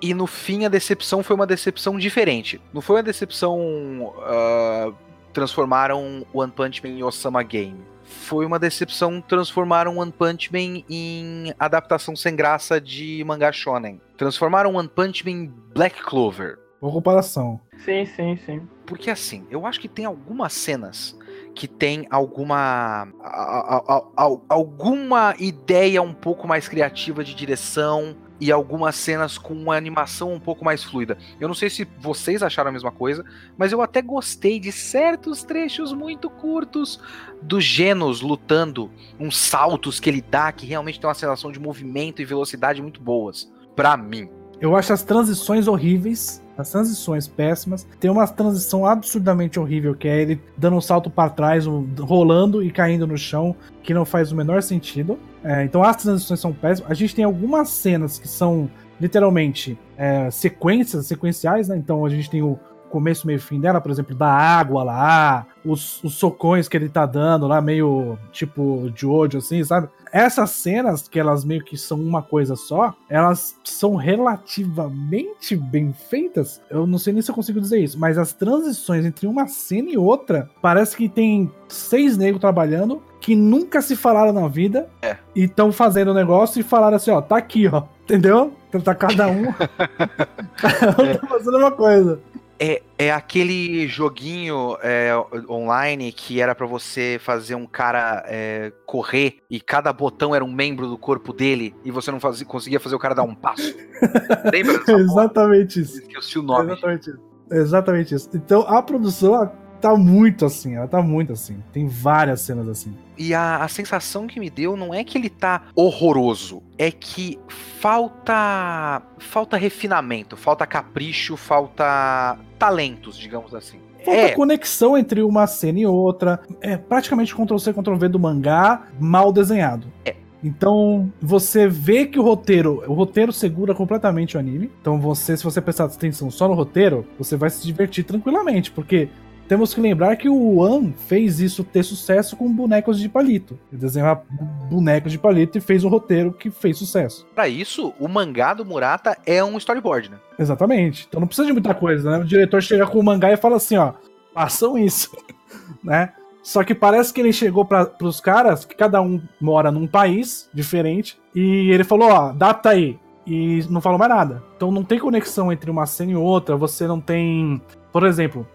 E 0.00 0.14
no 0.14 0.26
fim 0.26 0.64
a 0.64 0.68
decepção 0.68 1.22
foi 1.22 1.34
uma 1.34 1.46
decepção 1.46 1.98
diferente. 1.98 2.60
Não 2.72 2.80
foi 2.80 2.96
uma 2.96 3.02
decepção. 3.02 3.58
Uh, 3.58 4.94
transformaram 5.32 6.26
One 6.32 6.52
Punch 6.52 6.82
Man 6.82 6.90
em 6.90 7.02
Osama 7.02 7.42
Game. 7.42 7.80
Foi 8.04 8.46
uma 8.46 8.58
decepção 8.58 9.20
transformaram 9.20 9.98
One 9.98 10.12
Punch 10.12 10.50
Man 10.52 10.82
em 10.88 11.52
adaptação 11.58 12.16
sem 12.16 12.34
graça 12.34 12.80
de 12.80 13.22
mangá 13.26 13.52
shonen. 13.52 14.00
Transformaram 14.16 14.74
One 14.74 14.88
Punch 14.88 15.24
Man 15.24 15.30
em 15.30 15.52
Black 15.74 16.02
Clover. 16.02 16.58
Boa 16.80 16.92
comparação. 16.92 17.60
Sim, 17.84 18.06
sim, 18.06 18.38
sim. 18.46 18.62
Porque 18.86 19.10
assim, 19.10 19.46
eu 19.50 19.66
acho 19.66 19.80
que 19.80 19.88
tem 19.88 20.04
algumas 20.04 20.52
cenas 20.52 21.16
que 21.58 21.66
tem 21.66 22.06
alguma 22.08 23.08
a, 23.20 23.82
a, 23.96 24.02
a, 24.16 24.38
alguma 24.48 25.34
ideia 25.40 26.00
um 26.00 26.14
pouco 26.14 26.46
mais 26.46 26.68
criativa 26.68 27.24
de 27.24 27.34
direção 27.34 28.14
e 28.40 28.52
algumas 28.52 28.94
cenas 28.94 29.36
com 29.36 29.54
uma 29.54 29.74
animação 29.74 30.32
um 30.32 30.38
pouco 30.38 30.64
mais 30.64 30.84
fluida. 30.84 31.18
Eu 31.40 31.48
não 31.48 31.56
sei 31.56 31.68
se 31.68 31.84
vocês 31.98 32.44
acharam 32.44 32.70
a 32.70 32.72
mesma 32.72 32.92
coisa, 32.92 33.24
mas 33.56 33.72
eu 33.72 33.82
até 33.82 34.00
gostei 34.00 34.60
de 34.60 34.70
certos 34.70 35.42
trechos 35.42 35.92
muito 35.92 36.30
curtos 36.30 37.00
do 37.42 37.60
Genos 37.60 38.20
lutando, 38.20 38.88
uns 39.18 39.36
saltos 39.36 39.98
que 39.98 40.08
ele 40.08 40.22
dá 40.22 40.52
que 40.52 40.64
realmente 40.64 41.00
tem 41.00 41.08
uma 41.08 41.14
sensação 41.14 41.50
de 41.50 41.58
movimento 41.58 42.22
e 42.22 42.24
velocidade 42.24 42.80
muito 42.80 43.00
boas, 43.00 43.52
para 43.74 43.96
mim. 43.96 44.30
Eu 44.60 44.76
acho 44.76 44.92
as 44.92 45.02
transições 45.02 45.66
horríveis 45.66 46.40
as 46.58 46.70
transições 46.70 47.28
péssimas. 47.28 47.86
Tem 48.00 48.10
uma 48.10 48.26
transição 48.26 48.84
absurdamente 48.84 49.60
horrível, 49.60 49.94
que 49.94 50.08
é 50.08 50.20
ele 50.20 50.40
dando 50.56 50.76
um 50.76 50.80
salto 50.80 51.08
para 51.08 51.30
trás, 51.30 51.64
rolando 52.00 52.62
e 52.62 52.70
caindo 52.70 53.06
no 53.06 53.16
chão, 53.16 53.54
que 53.82 53.94
não 53.94 54.04
faz 54.04 54.32
o 54.32 54.36
menor 54.36 54.62
sentido. 54.62 55.18
É, 55.44 55.62
então 55.62 55.82
as 55.82 55.96
transições 55.96 56.40
são 56.40 56.52
péssimas. 56.52 56.90
A 56.90 56.94
gente 56.94 57.14
tem 57.14 57.24
algumas 57.24 57.70
cenas 57.70 58.18
que 58.18 58.26
são 58.26 58.68
literalmente 59.00 59.78
é, 59.96 60.28
sequências, 60.30 61.06
sequenciais, 61.06 61.68
né? 61.68 61.76
Então 61.76 62.04
a 62.04 62.08
gente 62.08 62.28
tem 62.28 62.42
o 62.42 62.58
começo, 62.88 63.26
meio 63.26 63.40
fim 63.40 63.60
dela, 63.60 63.80
por 63.80 63.90
exemplo, 63.90 64.14
da 64.14 64.30
água 64.30 64.82
lá, 64.82 65.46
os, 65.64 66.02
os 66.02 66.14
socões 66.14 66.68
que 66.68 66.76
ele 66.76 66.88
tá 66.88 67.06
dando 67.06 67.46
lá, 67.46 67.60
meio 67.60 68.18
tipo 68.32 68.90
Jojo, 68.94 69.38
assim, 69.38 69.62
sabe? 69.62 69.88
Essas 70.12 70.50
cenas, 70.50 71.06
que 71.06 71.20
elas 71.20 71.44
meio 71.44 71.62
que 71.62 71.76
são 71.76 72.00
uma 72.00 72.22
coisa 72.22 72.56
só, 72.56 72.94
elas 73.08 73.56
são 73.62 73.94
relativamente 73.94 75.54
bem 75.54 75.92
feitas. 75.92 76.62
Eu 76.70 76.86
não 76.86 76.98
sei 76.98 77.12
nem 77.12 77.22
se 77.22 77.30
eu 77.30 77.34
consigo 77.34 77.60
dizer 77.60 77.78
isso, 77.78 77.98
mas 77.98 78.16
as 78.16 78.32
transições 78.32 79.04
entre 79.04 79.26
uma 79.26 79.46
cena 79.46 79.90
e 79.90 79.98
outra, 79.98 80.48
parece 80.62 80.96
que 80.96 81.08
tem 81.08 81.50
seis 81.68 82.16
negros 82.16 82.40
trabalhando 82.40 83.02
que 83.20 83.34
nunca 83.34 83.82
se 83.82 83.96
falaram 83.96 84.32
na 84.32 84.48
vida 84.48 84.88
é. 85.02 85.16
e 85.34 85.44
estão 85.44 85.72
fazendo 85.72 86.12
o 86.12 86.14
negócio 86.14 86.60
e 86.60 86.62
falaram 86.62 86.96
assim, 86.96 87.10
ó, 87.10 87.20
tá 87.20 87.36
aqui, 87.36 87.68
ó. 87.68 87.82
Entendeu? 88.04 88.54
Então 88.68 88.80
tá 88.80 88.94
cada 88.94 89.28
um. 89.28 89.52
cada 90.56 91.02
um 91.02 91.06
é. 91.06 91.14
tá 91.14 91.26
fazendo 91.26 91.58
uma 91.58 91.70
coisa. 91.70 92.20
É, 92.60 92.82
é 92.98 93.12
aquele 93.12 93.86
joguinho 93.86 94.76
é, 94.82 95.12
online 95.48 96.10
que 96.10 96.40
era 96.40 96.54
para 96.54 96.66
você 96.66 97.18
fazer 97.20 97.54
um 97.54 97.66
cara 97.66 98.24
é, 98.26 98.72
correr 98.84 99.36
e 99.48 99.60
cada 99.60 99.92
botão 99.92 100.34
era 100.34 100.44
um 100.44 100.52
membro 100.52 100.88
do 100.88 100.98
corpo 100.98 101.32
dele 101.32 101.74
e 101.84 101.90
você 101.90 102.10
não 102.10 102.18
fazia, 102.18 102.44
conseguia 102.44 102.80
fazer 102.80 102.96
o 102.96 102.98
cara 102.98 103.14
dar 103.14 103.22
um 103.22 103.34
passo. 103.34 103.74
Lembra? 104.52 104.82
Exatamente 104.88 105.80
isso. 105.80 106.00
Esqueci 106.00 106.38
o 106.38 106.42
nome. 106.42 106.72
Exatamente 106.72 107.10
isso. 107.10 107.20
Exatamente 107.50 108.14
isso. 108.14 108.30
Então 108.34 108.62
a 108.62 108.82
produção 108.82 109.52
tá 109.80 109.96
muito 109.96 110.44
assim, 110.44 110.74
ela 110.74 110.88
tá 110.88 111.00
muito 111.00 111.32
assim. 111.32 111.62
Tem 111.72 111.86
várias 111.86 112.40
cenas 112.40 112.68
assim. 112.68 112.94
E 113.18 113.34
a, 113.34 113.64
a 113.64 113.68
sensação 113.68 114.26
que 114.26 114.38
me 114.38 114.48
deu 114.48 114.76
não 114.76 114.94
é 114.94 115.02
que 115.02 115.18
ele 115.18 115.28
tá 115.28 115.62
horroroso, 115.74 116.62
é 116.78 116.90
que 116.90 117.38
falta 117.48 119.02
falta 119.18 119.56
refinamento, 119.56 120.36
falta 120.36 120.66
capricho, 120.66 121.36
falta 121.36 122.38
talentos, 122.58 123.18
digamos 123.18 123.54
assim. 123.54 123.80
Falta 124.04 124.20
é. 124.20 124.28
conexão 124.30 124.96
entre 124.96 125.22
uma 125.22 125.46
cena 125.46 125.80
e 125.80 125.86
outra. 125.86 126.40
É 126.60 126.76
praticamente 126.76 127.34
Ctrl-C, 127.34 127.72
Ctrl-V 127.72 128.08
do 128.08 128.18
mangá 128.18 128.86
mal 128.98 129.32
desenhado. 129.32 129.88
É. 130.04 130.14
Então, 130.42 131.12
você 131.20 131.66
vê 131.66 132.06
que 132.06 132.18
o 132.18 132.22
roteiro, 132.22 132.84
o 132.86 132.94
roteiro 132.94 133.32
segura 133.32 133.74
completamente 133.74 134.36
o 134.36 134.40
anime. 134.40 134.70
Então, 134.80 135.00
você, 135.00 135.36
se 135.36 135.42
você 135.42 135.60
prestar 135.60 135.84
atenção 135.84 136.30
só 136.30 136.46
no 136.46 136.54
roteiro, 136.54 137.04
você 137.18 137.36
vai 137.36 137.50
se 137.50 137.66
divertir 137.66 138.04
tranquilamente, 138.04 138.70
porque 138.70 139.08
temos 139.48 139.72
que 139.72 139.80
lembrar 139.80 140.14
que 140.16 140.28
o 140.28 140.58
One 140.58 140.94
fez 141.06 141.40
isso 141.40 141.64
ter 141.64 141.82
sucesso 141.82 142.36
com 142.36 142.52
bonecos 142.52 143.00
de 143.00 143.08
palito. 143.08 143.58
Ele 143.72 143.80
desenhava 143.80 144.22
bonecos 144.70 145.10
de 145.10 145.18
palito 145.18 145.56
e 145.56 145.60
fez 145.60 145.84
o 145.84 145.88
roteiro 145.88 146.32
que 146.32 146.50
fez 146.50 146.76
sucesso. 146.76 147.26
Para 147.34 147.48
isso, 147.48 147.94
o 147.98 148.06
mangá 148.06 148.52
do 148.52 148.64
Murata 148.64 149.16
é 149.24 149.42
um 149.42 149.56
storyboard, 149.56 150.10
né? 150.10 150.18
Exatamente. 150.38 151.06
Então 151.08 151.18
não 151.18 151.26
precisa 151.26 151.46
de 151.46 151.52
muita 151.54 151.74
coisa, 151.74 152.10
né? 152.10 152.18
O 152.18 152.24
diretor 152.26 152.62
chega 152.62 152.86
com 152.86 152.98
o 152.98 153.02
mangá 153.02 153.32
e 153.32 153.38
fala 153.38 153.56
assim, 153.56 153.78
ó, 153.78 153.94
façam 154.34 154.76
isso, 154.76 155.16
né? 155.82 156.12
Só 156.42 156.62
que 156.62 156.74
parece 156.74 157.12
que 157.12 157.20
ele 157.20 157.32
chegou 157.32 157.64
para 157.64 157.90
os 158.02 158.20
caras, 158.20 158.64
que 158.64 158.74
cada 158.74 159.00
um 159.00 159.20
mora 159.40 159.70
num 159.70 159.86
país 159.86 160.48
diferente, 160.52 161.18
e 161.34 161.70
ele 161.70 161.84
falou, 161.84 162.10
ó, 162.10 162.32
data 162.32 162.70
aí. 162.70 162.98
E 163.26 163.62
não 163.68 163.82
falou 163.82 163.98
mais 163.98 164.10
nada. 164.10 164.42
Então 164.56 164.70
não 164.70 164.82
tem 164.82 164.98
conexão 164.98 165.52
entre 165.52 165.70
uma 165.70 165.84
cena 165.84 166.12
e 166.12 166.16
outra, 166.16 166.56
você 166.56 166.86
não 166.86 167.00
tem. 167.00 167.60
Por 167.92 168.06
exemplo, 168.06 168.46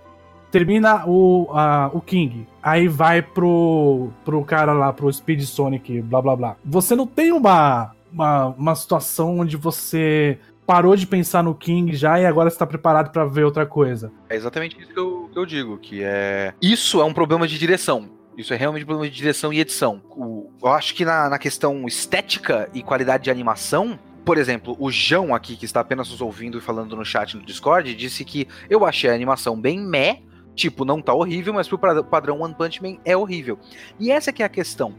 termina 0.53 1.03
o, 1.07 1.49
a, 1.51 1.89
o 1.91 1.99
King, 1.99 2.45
aí 2.61 2.87
vai 2.87 3.23
pro, 3.23 4.11
pro 4.23 4.45
cara 4.45 4.71
lá, 4.71 4.93
pro 4.93 5.11
Speed 5.11 5.41
Sonic, 5.41 5.99
blá 6.03 6.21
blá 6.21 6.35
blá. 6.35 6.55
Você 6.63 6.95
não 6.95 7.07
tem 7.07 7.31
uma, 7.31 7.91
uma, 8.13 8.49
uma 8.49 8.75
situação 8.75 9.39
onde 9.39 9.57
você 9.57 10.37
parou 10.63 10.95
de 10.95 11.07
pensar 11.07 11.41
no 11.41 11.55
King 11.55 11.95
já 11.95 12.19
e 12.19 12.25
agora 12.27 12.49
está 12.49 12.67
preparado 12.67 13.11
para 13.11 13.25
ver 13.25 13.45
outra 13.45 13.65
coisa. 13.65 14.11
É 14.29 14.35
exatamente 14.35 14.79
isso 14.79 14.93
que 14.93 14.99
eu, 14.99 15.27
que 15.33 15.39
eu 15.39 15.43
digo, 15.43 15.77
que 15.79 16.03
é. 16.03 16.53
Isso 16.61 17.01
é 17.01 17.03
um 17.03 17.13
problema 17.13 17.47
de 17.47 17.57
direção. 17.57 18.07
Isso 18.37 18.53
é 18.53 18.55
realmente 18.55 18.83
um 18.83 18.87
problema 18.87 19.09
de 19.09 19.17
direção 19.17 19.51
e 19.51 19.59
edição. 19.59 20.03
O, 20.11 20.51
eu 20.61 20.69
acho 20.69 20.93
que 20.93 21.03
na, 21.03 21.29
na 21.29 21.39
questão 21.39 21.87
estética 21.87 22.69
e 22.75 22.83
qualidade 22.83 23.23
de 23.23 23.31
animação, 23.31 23.97
por 24.23 24.37
exemplo, 24.37 24.75
o 24.79 24.91
João 24.91 25.33
aqui, 25.33 25.55
que 25.55 25.65
está 25.65 25.79
apenas 25.79 26.11
nos 26.11 26.21
ouvindo 26.21 26.59
e 26.59 26.61
falando 26.61 26.95
no 26.95 27.03
chat 27.03 27.35
no 27.35 27.43
Discord, 27.43 27.95
disse 27.95 28.23
que 28.23 28.47
eu 28.69 28.85
achei 28.85 29.09
a 29.09 29.15
animação 29.15 29.59
bem 29.59 29.79
meh, 29.79 30.21
Tipo, 30.55 30.85
não 30.85 31.01
tá 31.01 31.13
horrível, 31.13 31.53
mas 31.53 31.67
pro 31.67 31.77
padrão 31.77 32.41
One 32.41 32.53
Punch 32.53 32.81
Man 32.81 32.97
é 33.03 33.17
horrível. 33.17 33.57
E 33.99 34.11
essa 34.11 34.31
que 34.31 34.43
é 34.43 34.45
a 34.45 34.49
questão. 34.49 34.93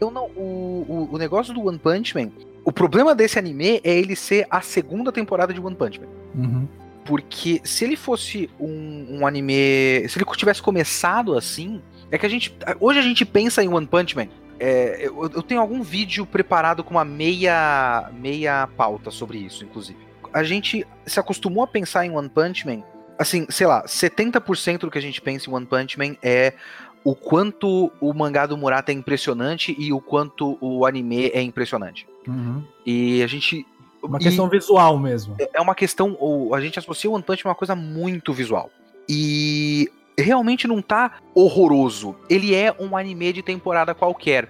Eu 0.00 0.10
não, 0.10 0.26
o, 0.26 0.84
o, 0.88 1.08
o 1.12 1.18
negócio 1.18 1.52
do 1.54 1.66
One 1.66 1.78
Punch 1.78 2.16
Man, 2.16 2.30
o 2.64 2.72
problema 2.72 3.14
desse 3.14 3.38
anime 3.38 3.80
é 3.82 3.98
ele 3.98 4.14
ser 4.14 4.46
a 4.50 4.60
segunda 4.60 5.10
temporada 5.10 5.52
de 5.52 5.60
One 5.60 5.74
Punch 5.74 6.00
Man. 6.00 6.06
Uhum. 6.34 6.68
Porque 7.04 7.60
se 7.64 7.84
ele 7.84 7.96
fosse 7.96 8.50
um, 8.58 9.18
um, 9.18 9.26
anime. 9.26 10.06
Se 10.08 10.18
ele 10.18 10.24
tivesse 10.36 10.62
começado 10.62 11.36
assim. 11.36 11.82
É 12.10 12.18
que 12.18 12.26
a 12.26 12.28
gente. 12.28 12.54
Hoje 12.78 12.98
a 12.98 13.02
gente 13.02 13.24
pensa 13.24 13.62
em 13.62 13.68
One 13.68 13.86
Punch 13.86 14.16
Man. 14.16 14.28
É, 14.58 15.06
eu, 15.06 15.22
eu, 15.22 15.42
tenho 15.42 15.60
algum 15.60 15.82
vídeo 15.82 16.26
preparado 16.26 16.84
com 16.84 16.90
uma 16.90 17.04
meia, 17.04 18.10
meia 18.12 18.68
pauta 18.76 19.10
sobre 19.10 19.38
isso, 19.38 19.64
inclusive. 19.64 19.98
A 20.34 20.42
gente 20.44 20.86
se 21.06 21.18
acostumou 21.18 21.64
a 21.64 21.66
pensar 21.66 22.04
em 22.04 22.10
One 22.10 22.28
Punch 22.28 22.66
Man 22.66 22.82
assim, 23.20 23.46
sei 23.50 23.66
lá, 23.66 23.84
70% 23.84 24.78
do 24.78 24.90
que 24.90 24.96
a 24.96 25.02
gente 25.02 25.20
pensa 25.20 25.50
em 25.50 25.52
One 25.52 25.66
Punch 25.66 25.98
Man 25.98 26.16
é 26.22 26.54
o 27.04 27.14
quanto 27.14 27.92
o 28.00 28.14
mangá 28.14 28.46
do 28.46 28.56
Murata 28.56 28.90
é 28.90 28.94
impressionante 28.94 29.76
e 29.78 29.92
o 29.92 30.00
quanto 30.00 30.56
o 30.58 30.86
anime 30.86 31.26
é 31.28 31.42
impressionante. 31.42 32.08
Uhum. 32.26 32.64
E 32.84 33.22
a 33.22 33.26
gente. 33.26 33.66
Uma 34.02 34.18
questão 34.18 34.48
visual 34.48 34.98
mesmo. 34.98 35.36
É, 35.38 35.50
é 35.54 35.60
uma 35.60 35.74
questão. 35.74 36.16
A 36.54 36.60
gente 36.62 36.78
associa 36.78 37.10
o 37.10 37.12
One 37.12 37.22
Punch 37.22 37.44
Man 37.44 37.50
a 37.50 37.52
uma 37.52 37.58
coisa 37.58 37.76
muito 37.76 38.32
visual. 38.32 38.70
E 39.06 39.90
realmente 40.16 40.66
não 40.66 40.80
tá 40.80 41.18
horroroso. 41.34 42.16
Ele 42.28 42.54
é 42.54 42.74
um 42.78 42.96
anime 42.96 43.34
de 43.34 43.42
temporada 43.42 43.94
qualquer. 43.94 44.48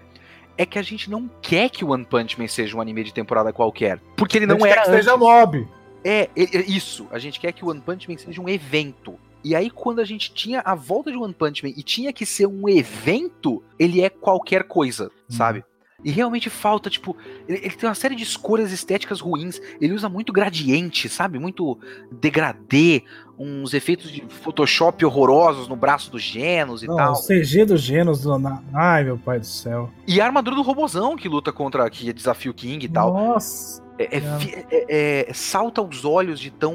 É 0.56 0.64
que 0.64 0.78
a 0.78 0.82
gente 0.82 1.10
não 1.10 1.28
quer 1.40 1.70
que 1.70 1.84
o 1.84 1.90
One 1.90 2.04
Punch 2.04 2.38
Man 2.38 2.46
seja 2.46 2.76
um 2.76 2.80
anime 2.80 3.02
de 3.02 3.12
temporada 3.14 3.52
qualquer. 3.52 3.98
Porque 4.16 4.38
ele 4.38 4.46
não 4.46 4.64
é. 4.64 4.76
Que 4.76 4.90
seja 4.90 5.16
mob. 5.16 5.66
É, 6.04 6.28
é, 6.36 6.60
isso. 6.66 7.06
A 7.10 7.18
gente 7.18 7.38
quer 7.38 7.52
que 7.52 7.64
o 7.64 7.68
One 7.68 7.80
Punch 7.80 8.08
Man 8.08 8.16
seja 8.18 8.40
um 8.40 8.48
evento. 8.48 9.18
E 9.42 9.54
aí, 9.54 9.70
quando 9.70 10.00
a 10.00 10.04
gente 10.04 10.32
tinha 10.32 10.60
a 10.60 10.74
volta 10.74 11.10
de 11.10 11.16
One 11.16 11.32
Punch 11.32 11.64
Man 11.64 11.72
e 11.76 11.82
tinha 11.82 12.12
que 12.12 12.26
ser 12.26 12.46
um 12.46 12.68
evento, 12.68 13.62
ele 13.78 14.02
é 14.02 14.10
qualquer 14.10 14.64
coisa, 14.64 15.04
uhum. 15.04 15.10
sabe? 15.36 15.64
E 16.04 16.10
realmente 16.10 16.48
falta, 16.48 16.88
tipo, 16.88 17.16
ele, 17.46 17.58
ele, 17.58 17.70
tem 17.70 17.88
uma 17.88 17.94
série 17.94 18.14
de 18.14 18.22
escolhas 18.22 18.72
estéticas 18.72 19.20
ruins. 19.20 19.60
Ele 19.80 19.92
usa 19.92 20.08
muito 20.08 20.32
gradiente, 20.32 21.08
sabe? 21.08 21.38
Muito 21.38 21.78
degradê, 22.10 23.04
uns 23.38 23.74
efeitos 23.74 24.10
de 24.10 24.24
Photoshop 24.28 25.04
horrorosos 25.04 25.68
no 25.68 25.76
braço 25.76 26.10
do 26.10 26.18
Genos 26.18 26.82
e 26.82 26.86
Não, 26.86 26.96
tal. 26.96 27.12
O 27.12 27.26
CG 27.26 27.64
do 27.66 27.76
Genos, 27.76 28.22
do... 28.22 28.32
ai 28.72 29.04
meu 29.04 29.18
pai 29.18 29.40
do 29.40 29.46
céu. 29.46 29.90
E 30.06 30.20
a 30.20 30.26
armadura 30.26 30.56
do 30.56 30.62
robozão 30.62 31.16
que 31.16 31.28
luta 31.28 31.52
contra, 31.52 31.88
que 31.90 32.12
desafia 32.12 32.50
o 32.50 32.54
King 32.54 32.84
e 32.84 32.88
tal. 32.88 33.12
Nossa. 33.12 33.82
É, 34.00 34.16
é, 34.16 34.66
é, 34.70 35.26
é, 35.28 35.34
salta 35.34 35.82
aos 35.82 36.06
olhos 36.06 36.40
de 36.40 36.50
tão. 36.50 36.74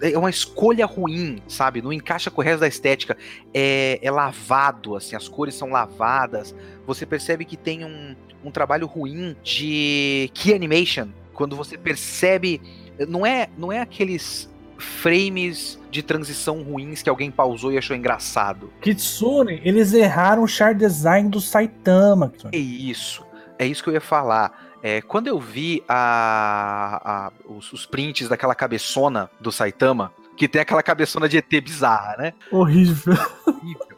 É, 0.00 0.12
é 0.12 0.18
uma 0.18 0.30
escolha 0.30 0.86
ruim, 0.86 1.42
sabe? 1.46 1.82
Não 1.82 1.92
encaixa 1.92 2.30
com 2.30 2.40
o 2.40 2.44
resto 2.44 2.60
da 2.60 2.68
estética. 2.68 3.16
É, 3.52 3.98
é 4.00 4.10
lavado, 4.10 4.96
assim, 4.96 5.14
as 5.14 5.28
cores 5.28 5.54
são 5.54 5.68
lavadas. 5.70 6.54
Você 6.86 7.04
percebe 7.04 7.44
que 7.44 7.56
tem 7.56 7.84
um, 7.84 8.16
um 8.42 8.50
trabalho 8.50 8.86
ruim 8.86 9.36
de 9.42 10.30
key 10.32 10.54
animation. 10.54 11.08
Quando 11.34 11.54
você 11.54 11.76
percebe 11.76 12.62
Não 13.08 13.26
é, 13.26 13.48
não 13.58 13.70
é 13.70 13.80
aqueles 13.80 14.48
frames 14.78 15.78
de 15.90 16.02
transição 16.02 16.62
ruins 16.62 17.02
que 17.02 17.10
alguém 17.10 17.30
pausou 17.30 17.72
e 17.72 17.78
achou 17.78 17.94
engraçado. 17.94 18.72
Kitsune, 18.80 19.60
eles 19.64 19.92
erraram 19.92 20.42
o 20.42 20.48
char 20.48 20.74
design 20.74 21.28
do 21.28 21.40
Saitama. 21.40 22.32
É 22.52 22.56
isso. 22.56 23.24
É 23.58 23.66
isso 23.66 23.82
que 23.82 23.90
eu 23.90 23.94
ia 23.94 24.00
falar. 24.00 24.73
É, 24.84 25.00
quando 25.00 25.28
eu 25.28 25.40
vi 25.40 25.82
a, 25.88 27.00
a 27.02 27.32
os, 27.50 27.72
os, 27.72 27.86
prints 27.86 28.28
daquela 28.28 28.54
cabeçona 28.54 29.30
do 29.40 29.50
Saitama, 29.50 30.12
que 30.36 30.46
tem 30.46 30.60
aquela 30.60 30.82
cabeçona 30.82 31.26
de 31.26 31.38
ET 31.38 31.48
bizarra, 31.62 32.16
né? 32.18 32.34
Horrível. 32.52 33.14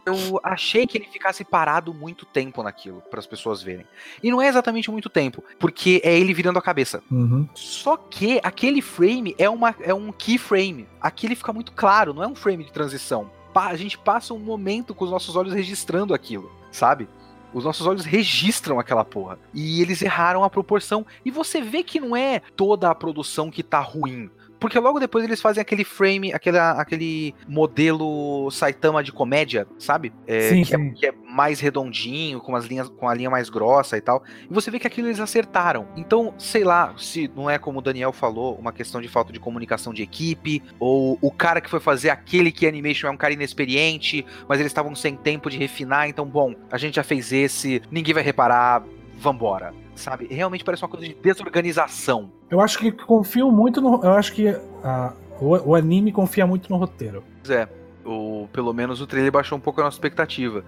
Eu 0.07 0.39
achei 0.45 0.87
que 0.87 0.97
ele 0.97 1.07
ficasse 1.07 1.45
parado 1.45 1.93
muito 1.93 2.25
tempo 2.25 2.63
naquilo, 2.63 3.03
para 3.11 3.19
as 3.19 3.27
pessoas 3.27 3.61
verem. 3.61 3.85
E 4.23 4.31
não 4.31 4.41
é 4.41 4.47
exatamente 4.47 4.89
muito 4.89 5.09
tempo, 5.09 5.43
porque 5.59 6.01
é 6.05 6.17
ele 6.17 6.33
virando 6.33 6.61
a 6.61 6.63
cabeça. 6.63 7.03
Uhum. 7.11 7.49
Só 7.53 7.97
que 7.97 8.39
aquele 8.45 8.81
frame 8.81 9.35
é, 9.37 9.51
uma, 9.51 9.75
é 9.81 9.93
um 9.93 10.13
keyframe. 10.13 10.87
Aqui 11.01 11.27
ele 11.27 11.35
fica 11.35 11.53
muito 11.53 11.73
claro, 11.73 12.15
não 12.15 12.23
é 12.23 12.29
um 12.29 12.37
frame 12.37 12.63
de 12.63 12.71
transição. 12.71 13.29
A 13.53 13.75
gente 13.75 13.99
passa 13.99 14.33
um 14.33 14.39
momento 14.39 14.95
com 14.95 15.05
os 15.05 15.11
nossos 15.11 15.35
olhos 15.35 15.53
registrando 15.53 16.15
aquilo, 16.15 16.53
sabe? 16.71 17.09
Os 17.57 17.65
nossos 17.65 17.87
olhos 17.87 18.05
registram 18.05 18.79
aquela 18.79 19.03
porra. 19.03 19.39
E 19.55 19.81
eles 19.81 20.03
erraram 20.03 20.45
a 20.45 20.51
proporção. 20.51 21.07
E 21.25 21.31
você 21.31 21.63
vê 21.63 21.83
que 21.83 21.99
não 21.99 22.15
é 22.15 22.43
toda 22.55 22.91
a 22.91 22.95
produção 22.95 23.51
que 23.51 23.63
tá 23.63 23.81
ruim. 23.81 24.29
Porque 24.67 24.81
logo 24.81 24.99
depois 24.99 25.25
eles 25.25 25.41
fazem 25.41 25.61
aquele 25.61 25.85
frame, 25.85 26.33
aquele, 26.35 26.59
aquele 26.59 27.33
modelo 27.47 28.51
Saitama 28.51 29.01
de 29.01 29.13
comédia, 29.13 29.65
sabe? 29.79 30.13
É, 30.27 30.49
sim, 30.49 30.65
que, 30.65 30.75
é, 30.75 30.77
sim. 30.77 30.89
É, 30.89 30.91
que, 30.91 31.07
É, 31.07 31.15
mais 31.25 31.61
redondinho, 31.61 32.41
com 32.41 32.57
as 32.57 32.65
linhas, 32.65 32.89
com 32.89 33.09
a 33.09 33.15
linha 33.15 33.31
mais 33.31 33.49
grossa 33.49 33.97
e 33.97 34.01
tal. 34.01 34.25
E 34.51 34.53
você 34.53 34.69
vê 34.69 34.81
que 34.81 34.87
aquilo 34.89 35.07
eles 35.07 35.21
acertaram. 35.21 35.87
Então, 35.97 36.35
sei 36.37 36.65
lá, 36.65 36.93
se 36.99 37.31
não 37.37 37.49
é 37.49 37.59
como 37.59 37.79
o 37.79 37.81
Daniel 37.81 38.13
falou, 38.13 38.57
uma 38.57 38.73
questão 38.73 39.01
de 39.01 39.07
falta 39.07 39.33
de 39.33 39.39
comunicação 39.39 39.95
de 39.95 40.03
equipe, 40.03 40.61
ou 40.81 41.17
o 41.23 41.31
cara 41.31 41.61
que 41.61 41.71
foi 41.71 41.79
fazer 41.79 42.11
aquele 42.11 42.51
que 42.51 42.67
animation 42.67 43.07
é 43.07 43.13
um 43.13 43.17
cara 43.17 43.35
inexperiente, 43.35 44.27
mas 44.49 44.59
eles 44.59 44.71
estavam 44.71 44.97
sem 44.97 45.15
tempo 45.15 45.49
de 45.49 45.57
refinar, 45.57 46.09
então, 46.09 46.27
bom, 46.27 46.57
a 46.73 46.77
gente 46.77 46.97
já 46.97 47.05
fez 47.05 47.31
esse, 47.33 47.81
ninguém 47.89 48.15
vai 48.15 48.25
reparar, 48.25 48.83
vambora 49.15 49.86
sabe? 49.97 50.27
Realmente 50.31 50.65
parece 50.65 50.83
uma 50.83 50.89
coisa 50.89 51.07
de 51.07 51.15
desorganização. 51.15 52.31
Eu 52.51 52.61
acho 52.61 52.79
que 52.79 52.93
confio 52.93 53.51
muito 53.51 53.81
no. 53.81 54.03
Eu 54.05 54.13
acho 54.13 54.33
que 54.33 54.49
uh, 54.49 55.13
o, 55.41 55.71
o, 55.71 55.75
anime 55.75 56.13
confia 56.13 56.47
muito 56.47 56.71
no 56.71 56.77
roteiro. 56.77 57.25
Pois 57.43 57.51
é. 57.51 57.69
O, 58.05 58.49
pelo 58.53 58.73
menos 58.73 59.01
o 59.01 59.07
trailer 59.07 59.33
baixou 59.33 59.59
um 59.59 59.61
pouco 59.61 59.81
a 59.81 59.85
nossa 59.85 59.97
expectativa. 59.97 60.65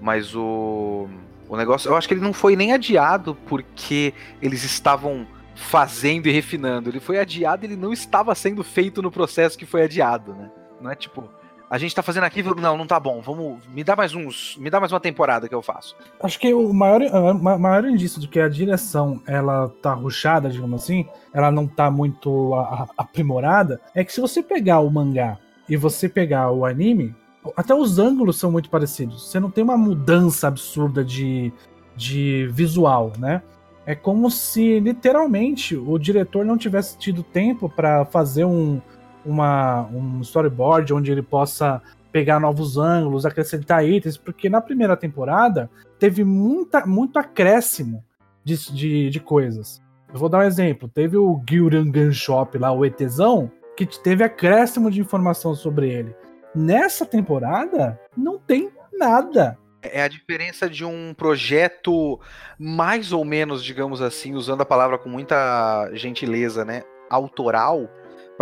Mas 0.00 0.34
o. 0.34 1.08
O 1.48 1.56
negócio. 1.56 1.90
Eu 1.90 1.96
acho 1.96 2.08
que 2.08 2.14
ele 2.14 2.20
não 2.20 2.32
foi 2.32 2.56
nem 2.56 2.72
adiado 2.72 3.36
porque 3.46 4.14
eles 4.40 4.64
estavam 4.64 5.26
fazendo 5.54 6.26
e 6.26 6.32
refinando. 6.32 6.88
Ele 6.90 7.00
foi 7.00 7.18
adiado 7.18 7.64
e 7.64 7.68
ele 7.68 7.76
não 7.76 7.92
estava 7.92 8.34
sendo 8.34 8.62
feito 8.64 9.02
no 9.02 9.10
processo 9.10 9.58
que 9.58 9.66
foi 9.66 9.82
adiado, 9.82 10.34
né? 10.34 10.50
Não 10.80 10.90
é 10.90 10.94
tipo 10.94 11.28
a 11.72 11.78
gente 11.78 11.94
tá 11.94 12.02
fazendo 12.02 12.24
aqui, 12.24 12.42
não, 12.42 12.76
não 12.76 12.86
tá 12.86 13.00
bom. 13.00 13.22
Vamos, 13.22 13.66
me 13.72 13.82
dá 13.82 13.96
mais 13.96 14.14
uns, 14.14 14.58
me 14.58 14.68
dá 14.68 14.78
mais 14.78 14.92
uma 14.92 15.00
temporada 15.00 15.48
que 15.48 15.54
eu 15.54 15.62
faço. 15.62 15.96
Acho 16.22 16.38
que 16.38 16.52
o 16.52 16.70
maior, 16.70 17.00
maior 17.40 17.86
indício 17.86 18.20
de 18.20 18.28
que 18.28 18.38
a 18.38 18.46
direção 18.46 19.22
ela 19.26 19.70
tá 19.80 19.94
ruchada, 19.94 20.50
digamos 20.50 20.82
assim, 20.82 21.06
ela 21.32 21.50
não 21.50 21.66
tá 21.66 21.90
muito 21.90 22.52
aprimorada, 22.94 23.80
é 23.94 24.04
que 24.04 24.12
se 24.12 24.20
você 24.20 24.42
pegar 24.42 24.80
o 24.80 24.90
mangá 24.90 25.38
e 25.66 25.74
você 25.74 26.10
pegar 26.10 26.50
o 26.50 26.66
anime, 26.66 27.16
até 27.56 27.74
os 27.74 27.98
ângulos 27.98 28.38
são 28.38 28.52
muito 28.52 28.68
parecidos. 28.68 29.30
Você 29.30 29.40
não 29.40 29.50
tem 29.50 29.64
uma 29.64 29.78
mudança 29.78 30.48
absurda 30.48 31.02
de, 31.02 31.50
de 31.96 32.50
visual, 32.52 33.14
né? 33.18 33.40
É 33.86 33.94
como 33.94 34.30
se 34.30 34.78
literalmente 34.78 35.74
o 35.74 35.98
diretor 35.98 36.44
não 36.44 36.58
tivesse 36.58 36.98
tido 36.98 37.22
tempo 37.22 37.66
para 37.66 38.04
fazer 38.04 38.44
um 38.44 38.78
uma, 39.24 39.82
um 39.92 40.20
storyboard 40.20 40.92
onde 40.92 41.10
ele 41.10 41.22
possa 41.22 41.82
pegar 42.10 42.38
novos 42.38 42.76
ângulos, 42.76 43.24
acrescentar 43.24 43.84
itens, 43.86 44.16
porque 44.16 44.48
na 44.48 44.60
primeira 44.60 44.96
temporada 44.96 45.70
teve 45.98 46.22
muita, 46.22 46.84
muito 46.84 47.18
acréscimo 47.18 48.04
de, 48.44 48.56
de, 48.72 49.10
de 49.10 49.20
coisas. 49.20 49.82
Eu 50.12 50.18
vou 50.18 50.28
dar 50.28 50.38
um 50.38 50.42
exemplo. 50.42 50.88
Teve 50.88 51.16
o 51.16 51.42
Gildan 51.48 51.90
Gun 51.90 52.12
Shop 52.12 52.56
lá, 52.58 52.70
o 52.70 52.84
ETzão, 52.84 53.50
que 53.76 53.86
teve 53.86 54.22
acréscimo 54.22 54.90
de 54.90 55.00
informação 55.00 55.54
sobre 55.54 55.88
ele. 55.88 56.14
Nessa 56.54 57.06
temporada, 57.06 57.98
não 58.14 58.38
tem 58.38 58.70
nada. 58.92 59.58
É 59.80 60.02
a 60.02 60.08
diferença 60.08 60.68
de 60.68 60.84
um 60.84 61.14
projeto 61.14 62.20
mais 62.58 63.10
ou 63.10 63.24
menos, 63.24 63.64
digamos 63.64 64.02
assim, 64.02 64.34
usando 64.34 64.60
a 64.60 64.66
palavra 64.66 64.98
com 64.98 65.08
muita 65.08 65.90
gentileza, 65.94 66.64
né? 66.64 66.82
Autoral, 67.10 67.88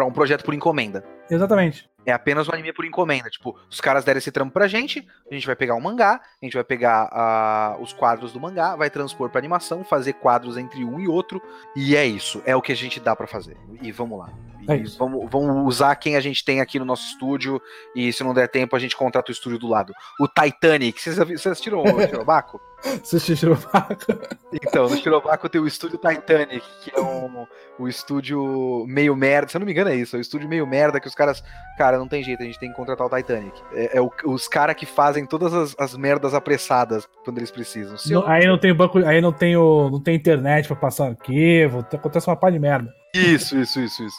para 0.01 0.07
um 0.07 0.13
projeto 0.13 0.43
por 0.43 0.55
encomenda. 0.55 1.05
Exatamente. 1.31 1.87
É 2.07 2.13
apenas 2.13 2.49
um 2.49 2.53
anime 2.53 2.73
por 2.73 2.87
encomenda. 2.87 3.29
Tipo, 3.29 3.55
os 3.69 3.83
caras 3.83 4.03
deram 4.03 4.17
esse 4.17 4.33
trampo 4.33 4.51
pra 4.51 4.67
gente, 4.67 5.07
a 5.31 5.35
gente 5.35 5.47
vai 5.47 5.55
pegar 5.55 5.75
um 5.75 5.81
mangá, 5.81 6.19
a 6.41 6.45
gente 6.45 6.55
vai 6.55 6.65
pegar 6.65 7.77
uh, 7.77 7.83
os 7.83 7.93
quadros 7.93 8.33
do 8.33 8.41
mangá, 8.41 8.75
vai 8.75 8.89
transpor 8.89 9.29
pra 9.29 9.39
animação, 9.39 9.85
fazer 9.85 10.15
quadros 10.15 10.57
entre 10.57 10.83
um 10.83 10.99
e 10.99 11.07
outro, 11.07 11.43
e 11.77 11.95
é 11.95 12.07
isso. 12.07 12.43
É 12.47 12.57
o 12.57 12.63
que 12.63 12.73
a 12.73 12.75
gente 12.75 12.99
dá 12.99 13.15
para 13.15 13.27
fazer. 13.27 13.59
E 13.83 13.93
vamos 13.93 14.19
lá. 14.19 14.33
É 14.69 14.77
e 14.77 14.85
vamos, 14.99 15.31
vamos 15.31 15.67
usar 15.67 15.95
quem 15.97 16.17
a 16.17 16.21
gente 16.21 16.45
tem 16.45 16.61
aqui 16.61 16.79
no 16.79 16.85
nosso 16.85 17.07
estúdio, 17.07 17.61
e 17.95 18.13
se 18.13 18.23
não 18.23 18.35
der 18.35 18.49
tempo, 18.49 18.77
a 18.77 18.79
gente 18.79 18.97
contrata 18.97 19.31
o 19.31 19.33
estúdio 19.33 19.59
do 19.59 19.69
lado. 19.69 19.93
O 20.21 20.29
Titanic. 20.29 21.01
Vocês, 21.01 21.17
vocês 21.17 21.47
assistiram 21.47 21.83
o 21.83 22.01
Shirobaco? 22.07 22.61
Assisti 22.85 23.37
Shirobaco. 23.37 24.07
Então, 24.53 24.89
no 24.89 24.97
Shirobaco 24.97 25.49
tem 25.49 25.61
o 25.61 25.67
estúdio 25.67 25.99
Titanic, 25.99 26.63
que 26.83 26.91
é 26.95 27.01
um, 27.01 27.47
o 27.79 27.89
estúdio 27.89 28.85
meio 28.89 29.15
merda. 29.15 29.49
Se 29.49 29.57
eu 29.57 29.61
não 29.61 29.67
me 29.67 29.73
engano, 29.73 29.91
é 29.91 29.97
isso. 29.97 30.17
É 30.17 30.19
o 30.19 30.21
estúdio 30.21 30.49
meio 30.49 30.67
merda 30.67 30.99
que 30.99 31.07
os 31.07 31.15
caras. 31.15 31.43
Cara, 31.77 31.99
não 31.99 32.09
tem 32.09 32.23
jeito, 32.23 32.43
a 32.43 32.47
gente 32.47 32.59
tem 32.59 32.71
que 32.71 32.77
contratar 32.77 33.07
o 33.07 33.11
Titanic. 33.11 33.61
É, 33.73 33.99
é 33.99 34.01
o, 34.01 34.11
os 34.27 34.49
caras 34.49 34.77
que 34.77 34.87
fazem 34.87 35.27
todas 35.27 35.53
as, 35.53 35.75
as, 35.79 35.97
merdas 35.97 36.35
apressadas 36.35 37.07
quando 37.25 37.39
eles 37.39 37.51
precisam. 37.51 37.97
Não, 38.07 38.27
aí 38.27 38.47
não 38.47 38.59
tem 38.59 38.75
banco, 38.75 38.99
aí 38.99 39.21
não 39.21 39.33
tem, 39.33 39.57
o, 39.57 39.91
não 39.91 40.01
tem 40.01 40.15
internet 40.15 40.67
pra 40.67 40.77
passar 40.77 41.09
arquivo, 41.09 41.81
acontece 41.93 42.29
uma 42.29 42.37
pá 42.37 42.51
de 42.51 42.59
merda. 42.59 42.93
Isso, 43.15 43.59
isso, 43.59 43.81
isso, 43.81 44.05
isso. 44.05 44.19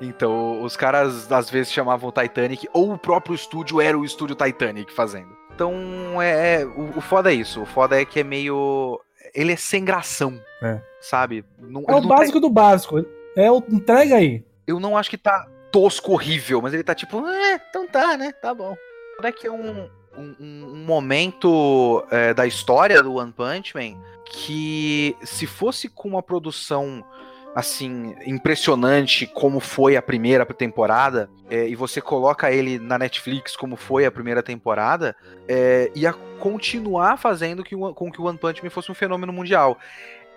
Então, 0.00 0.62
os 0.62 0.76
caras 0.76 1.30
às 1.30 1.48
vezes 1.48 1.72
chamavam 1.72 2.10
Titanic, 2.10 2.68
ou 2.72 2.92
o 2.92 2.98
próprio 2.98 3.34
estúdio 3.34 3.80
era 3.80 3.96
o 3.96 4.04
estúdio 4.04 4.34
Titanic 4.34 4.92
fazendo. 4.92 5.28
Então, 5.54 6.20
é, 6.20 6.62
é 6.62 6.64
o, 6.64 6.98
o 6.98 7.00
foda 7.00 7.32
é 7.32 7.34
isso. 7.34 7.62
O 7.62 7.66
foda 7.66 8.00
é 8.00 8.04
que 8.04 8.20
é 8.20 8.24
meio. 8.24 9.00
Ele 9.34 9.52
é 9.52 9.56
sem 9.56 9.84
gração. 9.84 10.40
É. 10.60 10.80
Sabe? 11.00 11.44
Não, 11.58 11.84
é 11.86 11.94
o 11.94 12.02
básico 12.02 12.40
do 12.40 12.50
básico. 12.50 13.04
É 13.36 13.50
o 13.50 13.62
entrega 13.70 14.16
aí. 14.16 14.44
Eu 14.66 14.80
não 14.80 14.96
acho 14.96 15.10
que 15.10 15.18
tá 15.18 15.46
tosco 15.70 16.12
horrível, 16.12 16.60
mas 16.60 16.74
ele 16.74 16.82
tá 16.82 16.94
tipo, 16.94 17.26
é, 17.26 17.60
então 17.68 17.86
tá, 17.86 18.16
né? 18.16 18.32
Tá 18.32 18.52
bom. 18.52 18.76
É 19.22 19.30
que 19.30 19.46
é 19.46 19.52
um, 19.52 19.88
um, 20.16 20.36
um 20.40 20.84
momento 20.84 22.04
é, 22.10 22.34
da 22.34 22.46
história 22.46 23.02
do 23.02 23.14
One 23.14 23.32
Punch 23.32 23.74
Man 23.74 24.00
que 24.32 25.14
se 25.22 25.46
fosse 25.46 25.88
com 25.88 26.08
uma 26.08 26.22
produção 26.22 27.04
assim, 27.54 28.14
impressionante 28.26 29.26
como 29.26 29.60
foi 29.60 29.96
a 29.96 30.02
primeira 30.02 30.44
temporada, 30.46 31.28
é, 31.50 31.68
e 31.68 31.74
você 31.74 32.00
coloca 32.00 32.50
ele 32.50 32.78
na 32.78 32.98
Netflix 32.98 33.54
como 33.56 33.76
foi 33.76 34.06
a 34.06 34.10
primeira 34.10 34.42
temporada, 34.42 35.14
é, 35.46 35.90
ia 35.94 36.12
continuar 36.40 37.18
fazendo 37.18 37.62
que, 37.62 37.76
com 37.76 38.10
que 38.10 38.20
o 38.20 38.24
One 38.24 38.38
Punch 38.38 38.62
Man 38.62 38.70
fosse 38.70 38.90
um 38.90 38.94
fenômeno 38.94 39.32
mundial. 39.32 39.78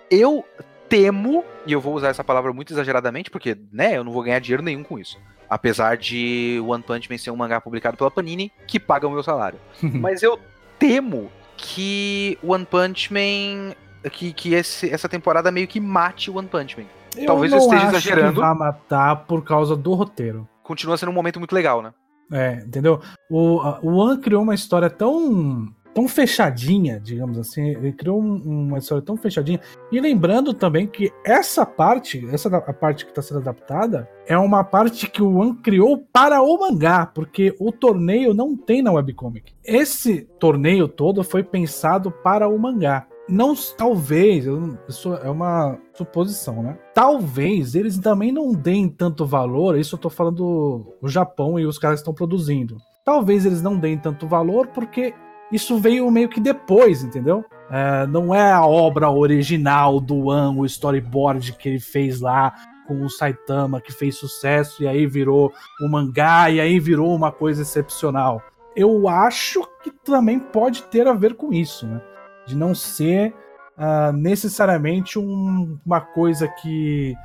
Eu 0.10 0.46
temo, 0.90 1.44
e 1.66 1.72
eu 1.72 1.82
vou 1.82 1.96
usar 1.96 2.10
essa 2.10 2.24
palavra 2.24 2.54
muito 2.54 2.74
exageradamente, 2.74 3.30
porque, 3.30 3.58
né, 3.72 3.98
eu 3.98 4.04
não 4.04 4.12
vou 4.12 4.24
ganhar 4.24 4.40
dinheiro 4.40 4.64
nenhum 4.64 4.84
com 4.84 5.00
isso. 5.00 5.18
Apesar 5.50 5.98
de 5.98 6.62
One 6.66 6.84
Punch 6.84 7.10
Man 7.10 7.18
ser 7.18 7.32
um 7.32 7.36
mangá 7.36 7.62
publicado 7.62 7.98
pela 7.98 8.12
Panini, 8.12 8.52
que 8.68 8.80
paga 8.80 9.08
o 9.08 9.12
meu 9.12 9.24
salário. 9.24 9.60
Mas 9.82 10.22
eu 10.22 10.40
temo 10.78 11.32
que 11.56 12.38
One 12.44 12.66
Punch 12.66 13.14
Man. 13.14 13.74
Que, 14.12 14.34
que 14.34 14.54
esse, 14.54 14.90
essa 14.92 15.10
temporada 15.10 15.52
meio 15.52 15.68
que 15.68 15.80
mate 15.80 16.30
One 16.30 16.48
Punch 16.48 16.80
Man. 16.80 16.86
Eu 17.18 17.26
Talvez 17.26 17.52
eu 17.52 17.60
esteja 17.60 17.88
exagerando. 17.88 18.34
Que 18.34 18.40
vai 18.40 18.54
matar 18.54 19.16
por 19.26 19.44
causa 19.44 19.76
do 19.76 19.94
roteiro. 19.94 20.48
Continua 20.64 20.98
sendo 20.98 21.10
um 21.10 21.14
momento 21.14 21.40
muito 21.40 21.54
legal, 21.54 21.82
né? 21.82 21.94
É, 22.32 22.64
entendeu? 22.66 23.00
O, 23.30 23.60
o 23.84 23.98
One 23.98 24.20
criou 24.20 24.42
uma 24.42 24.56
história 24.56 24.90
tão 24.90 25.72
tão 25.96 26.10
fechadinha, 26.10 27.00
digamos 27.00 27.40
assim. 27.40 27.70
Ele 27.70 27.94
criou 27.94 28.22
um, 28.22 28.68
uma 28.68 28.80
história 28.80 29.02
tão 29.02 29.16
fechadinha. 29.16 29.62
E 29.90 30.00
lembrando 30.02 30.54
também 30.54 30.86
que 30.86 31.10
essa 31.26 31.66
parte, 31.66 32.28
essa 32.32 32.50
a 32.50 32.74
parte 32.74 33.06
que 33.06 33.12
está 33.12 33.22
sendo 33.22 33.40
adaptada, 33.40 34.10
é 34.28 34.38
uma 34.38 34.62
parte 34.62 35.10
que 35.10 35.24
o 35.24 35.38
One 35.38 35.56
criou 35.56 35.98
para 36.12 36.42
o 36.42 36.60
mangá, 36.60 37.06
porque 37.06 37.56
o 37.58 37.72
torneio 37.72 38.34
não 38.34 38.58
tem 38.58 38.82
na 38.82 38.92
webcomic. 38.92 39.54
Esse 39.64 40.24
torneio 40.38 40.90
todo 40.90 41.24
foi 41.24 41.44
pensado 41.44 42.12
para 42.12 42.50
o 42.50 42.60
mangá 42.60 43.08
não 43.28 43.56
talvez 43.78 44.46
isso 44.88 45.14
é 45.16 45.30
uma 45.30 45.78
suposição 45.94 46.62
né 46.62 46.78
talvez 46.94 47.74
eles 47.74 47.98
também 47.98 48.32
não 48.32 48.54
deem 48.54 48.88
tanto 48.88 49.26
valor 49.26 49.78
isso 49.78 49.96
eu 49.96 50.00
tô 50.00 50.10
falando 50.10 50.96
do 51.02 51.08
Japão 51.08 51.60
e 51.60 51.66
os 51.66 51.80
caras 51.80 52.00
estão 52.00 52.14
produzindo 52.14 52.78
talvez 53.04 53.46
eles 53.46 53.62
não 53.62 53.78
deem 53.78 53.98
tanto 53.98 54.28
valor 54.28 54.68
porque 54.68 55.14
isso 55.52 55.78
veio 55.80 56.10
meio 56.12 56.30
que 56.30 56.40
depois 56.40 57.04
entendeu 57.04 57.44
é, 57.72 58.06
não 58.06 58.34
é 58.34 58.52
a 58.52 58.66
obra 58.66 59.10
original 59.10 60.00
do 60.00 60.30
An 60.30 60.52
o 60.58 60.66
storyboard 60.66 61.54
que 61.54 61.70
ele 61.70 61.80
fez 61.80 62.22
lá 62.22 62.54
com 62.86 63.02
o 63.02 63.10
Saitama 63.10 63.82
que 63.82 63.92
fez 63.92 64.18
sucesso 64.18 64.84
e 64.84 64.88
aí 64.88 65.06
virou 65.06 65.52
um 65.82 65.90
mangá 65.90 66.50
e 66.50 66.60
aí 66.60 66.80
virou 66.80 67.14
uma 67.14 67.32
coisa 67.32 67.62
excepcional. 67.62 68.42
Eu 68.76 69.08
acho 69.08 69.68
que 69.84 69.92
também 69.92 70.40
pode 70.40 70.84
ter 70.84 71.08
a 71.08 71.14
ver 71.14 71.36
com 71.36 71.54
isso, 71.54 71.88
né? 71.88 72.02
De 72.46 72.56
não 72.56 72.76
ser 72.76 73.34
uh, 73.78 74.12
necessariamente 74.14 75.18
um, 75.18 75.80
uma 75.86 76.02
coisa 76.02 76.48
que 76.62 77.16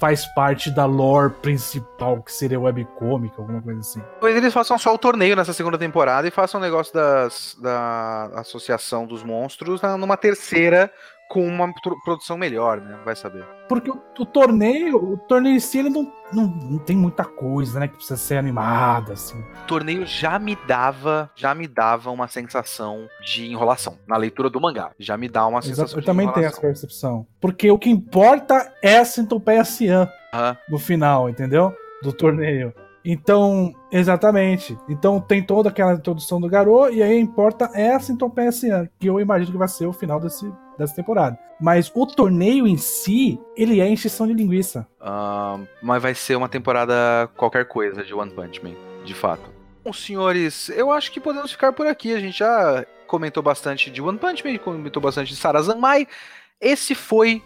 faz 0.00 0.24
parte 0.34 0.70
da 0.70 0.86
lore 0.86 1.30
principal, 1.42 2.22
que 2.22 2.32
seria 2.32 2.58
webcomic, 2.58 3.34
alguma 3.36 3.60
coisa 3.60 3.80
assim. 3.80 4.00
Talvez 4.18 4.36
eles 4.36 4.52
façam 4.52 4.78
só 4.78 4.94
o 4.94 4.98
torneio 4.98 5.36
nessa 5.36 5.52
segunda 5.52 5.76
temporada 5.76 6.26
e 6.26 6.30
façam 6.30 6.58
o 6.58 6.62
negócio 6.62 6.94
das, 6.94 7.54
da 7.60 8.30
Associação 8.36 9.06
dos 9.06 9.22
Monstros 9.22 9.82
numa 9.98 10.16
terceira 10.16 10.90
com 11.30 11.46
uma 11.46 11.72
produção 12.04 12.36
melhor, 12.36 12.80
né? 12.80 12.98
Vai 13.04 13.14
saber. 13.14 13.46
Porque 13.68 13.88
o, 13.88 14.02
o, 14.18 14.26
torneio, 14.26 14.96
o 14.96 15.16
torneio 15.16 15.54
em 15.54 15.60
si, 15.60 15.78
ele 15.78 15.88
não, 15.88 16.12
não, 16.32 16.48
não, 16.48 16.78
tem 16.78 16.96
muita 16.96 17.24
coisa, 17.24 17.78
né? 17.78 17.86
Que 17.86 17.94
precisa 17.94 18.16
ser 18.16 18.36
animada, 18.36 19.12
assim. 19.12 19.38
O 19.38 19.66
torneio 19.68 20.04
já 20.04 20.40
me 20.40 20.58
dava, 20.66 21.30
já 21.36 21.54
me 21.54 21.68
dava 21.68 22.10
uma 22.10 22.26
sensação 22.26 23.06
de 23.24 23.46
enrolação. 23.46 23.96
Na 24.08 24.16
leitura 24.16 24.50
do 24.50 24.60
mangá, 24.60 24.90
já 24.98 25.16
me 25.16 25.28
dá 25.28 25.46
uma 25.46 25.62
sensação 25.62 25.84
Exato, 25.84 26.00
Eu 26.00 26.04
também 26.04 26.28
tenho 26.32 26.46
essa 26.46 26.60
percepção. 26.60 27.24
Porque 27.40 27.70
o 27.70 27.78
que 27.78 27.88
importa 27.88 28.74
é 28.82 28.98
a 28.98 29.04
centopeia 29.04 29.64
cian 29.64 30.10
uhum. 30.34 30.56
no 30.68 30.78
final, 30.80 31.30
entendeu? 31.30 31.72
Do 32.02 32.12
torneio. 32.12 32.74
Então, 33.04 33.72
exatamente. 33.92 34.76
Então 34.88 35.20
tem 35.20 35.44
toda 35.44 35.68
aquela 35.68 35.94
introdução 35.94 36.40
do 36.40 36.48
Garou, 36.48 36.90
e 36.90 37.02
aí 37.02 37.18
importa 37.18 37.70
é 37.72 37.94
a 37.94 38.00
centopeia 38.00 38.50
cian, 38.50 38.88
que 38.98 39.08
eu 39.08 39.20
imagino 39.20 39.52
que 39.52 39.58
vai 39.58 39.68
ser 39.68 39.86
o 39.86 39.92
final 39.92 40.18
desse 40.18 40.52
dessa 40.80 40.94
temporada. 40.94 41.38
Mas 41.60 41.90
o 41.94 42.06
torneio 42.06 42.66
em 42.66 42.76
si, 42.76 43.38
ele 43.56 43.80
é 43.80 43.88
encheção 43.88 44.26
de 44.26 44.32
linguiça. 44.32 44.86
Uh, 45.00 45.66
mas 45.82 46.02
vai 46.02 46.14
ser 46.14 46.36
uma 46.36 46.48
temporada 46.48 47.30
qualquer 47.36 47.66
coisa 47.66 48.02
de 48.02 48.14
One 48.14 48.30
Punch 48.30 48.64
Man, 48.64 48.74
de 49.04 49.14
fato. 49.14 49.50
Bom, 49.84 49.92
senhores, 49.92 50.68
eu 50.70 50.90
acho 50.90 51.12
que 51.12 51.20
podemos 51.20 51.52
ficar 51.52 51.72
por 51.72 51.86
aqui. 51.86 52.14
A 52.14 52.20
gente 52.20 52.38
já 52.38 52.84
comentou 53.06 53.42
bastante 53.42 53.90
de 53.90 54.00
One 54.00 54.18
Punch 54.18 54.44
Man, 54.44 54.58
comentou 54.58 55.02
bastante 55.02 55.28
de 55.28 55.36
Sarazanmai. 55.36 56.08
Esse 56.60 56.94
foi 56.94 57.42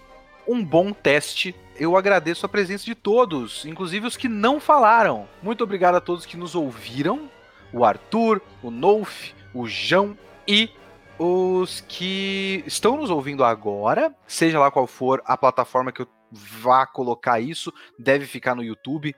um 0.47 0.65
bom 0.65 0.93
teste. 0.93 1.55
Eu 1.77 1.97
agradeço 1.97 2.47
a 2.47 2.49
presença 2.49 2.85
de 2.85 2.95
todos, 2.95 3.65
inclusive 3.65 4.07
os 4.07 4.17
que 4.17 4.29
não 4.29 4.61
falaram. 4.61 5.27
Muito 5.43 5.65
obrigado 5.65 5.97
a 5.97 6.01
todos 6.01 6.27
que 6.27 6.37
nos 6.37 6.55
ouviram. 6.55 7.29
O 7.73 7.85
Arthur, 7.85 8.41
o 8.63 8.71
Nolf, 8.71 9.33
o 9.53 9.67
João 9.67 10.17
e 10.47 10.71
os 11.19 11.81
que 11.83 12.65
estão 12.67 12.97
nos 12.97 13.11
ouvindo 13.11 13.45
agora, 13.45 14.15
seja 14.27 14.59
lá 14.59 14.71
qual 14.71 14.87
for 14.87 15.23
a 15.25 15.37
plataforma 15.37 15.93
que 15.93 16.03
eu 16.03 16.09
vá 16.31 16.87
colocar 16.87 17.41
isso, 17.41 17.73
deve 17.99 18.27
ficar 18.27 18.55
no 18.55 18.63
YouTube, 18.63 19.15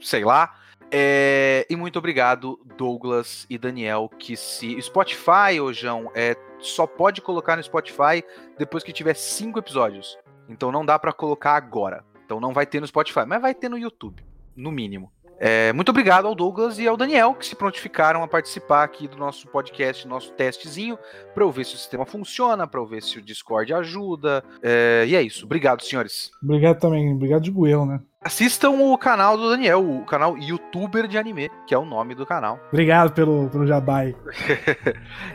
sei 0.00 0.24
lá. 0.24 0.54
É, 0.90 1.66
e 1.68 1.74
muito 1.74 1.98
obrigado, 1.98 2.60
Douglas 2.76 3.46
e 3.50 3.58
Daniel, 3.58 4.08
que 4.18 4.36
se. 4.36 4.80
Spotify, 4.80 5.60
ô 5.60 5.72
João, 5.72 6.10
é, 6.14 6.36
só 6.60 6.86
pode 6.86 7.20
colocar 7.20 7.56
no 7.56 7.62
Spotify 7.62 8.22
depois 8.56 8.84
que 8.84 8.92
tiver 8.92 9.14
cinco 9.14 9.58
episódios. 9.58 10.16
Então 10.48 10.70
não 10.70 10.84
dá 10.84 10.98
para 10.98 11.12
colocar 11.12 11.56
agora. 11.56 12.04
Então 12.24 12.40
não 12.40 12.52
vai 12.52 12.66
ter 12.66 12.80
no 12.80 12.86
Spotify, 12.86 13.24
mas 13.26 13.40
vai 13.40 13.54
ter 13.54 13.68
no 13.68 13.78
YouTube, 13.78 14.24
no 14.54 14.70
mínimo. 14.70 15.12
É, 15.46 15.74
muito 15.74 15.90
obrigado 15.90 16.26
ao 16.26 16.34
Douglas 16.34 16.78
e 16.78 16.88
ao 16.88 16.96
Daniel 16.96 17.34
que 17.34 17.44
se 17.44 17.54
prontificaram 17.54 18.22
a 18.22 18.26
participar 18.26 18.82
aqui 18.82 19.06
do 19.06 19.18
nosso 19.18 19.46
podcast, 19.48 20.08
nosso 20.08 20.32
testezinho, 20.32 20.98
para 21.34 21.44
eu 21.44 21.50
ver 21.50 21.66
se 21.66 21.74
o 21.74 21.76
sistema 21.76 22.06
funciona, 22.06 22.66
para 22.66 22.80
eu 22.80 22.86
ver 22.86 23.02
se 23.02 23.18
o 23.18 23.22
Discord 23.22 23.74
ajuda. 23.74 24.42
É, 24.62 25.04
e 25.06 25.14
é 25.14 25.20
isso. 25.20 25.44
Obrigado, 25.44 25.82
senhores. 25.82 26.30
Obrigado 26.42 26.80
também. 26.80 27.12
Obrigado 27.12 27.42
de 27.42 27.50
Goel, 27.50 27.84
né? 27.84 28.00
Assistam 28.22 28.70
o 28.70 28.96
canal 28.96 29.36
do 29.36 29.50
Daniel, 29.50 29.86
o 29.86 30.02
canal 30.06 30.38
YouTuber 30.38 31.06
de 31.06 31.18
anime, 31.18 31.50
que 31.66 31.74
é 31.74 31.78
o 31.78 31.84
nome 31.84 32.14
do 32.14 32.24
canal. 32.24 32.58
Obrigado 32.72 33.12
pelo, 33.12 33.50
pelo 33.50 33.66
jabai. 33.66 34.16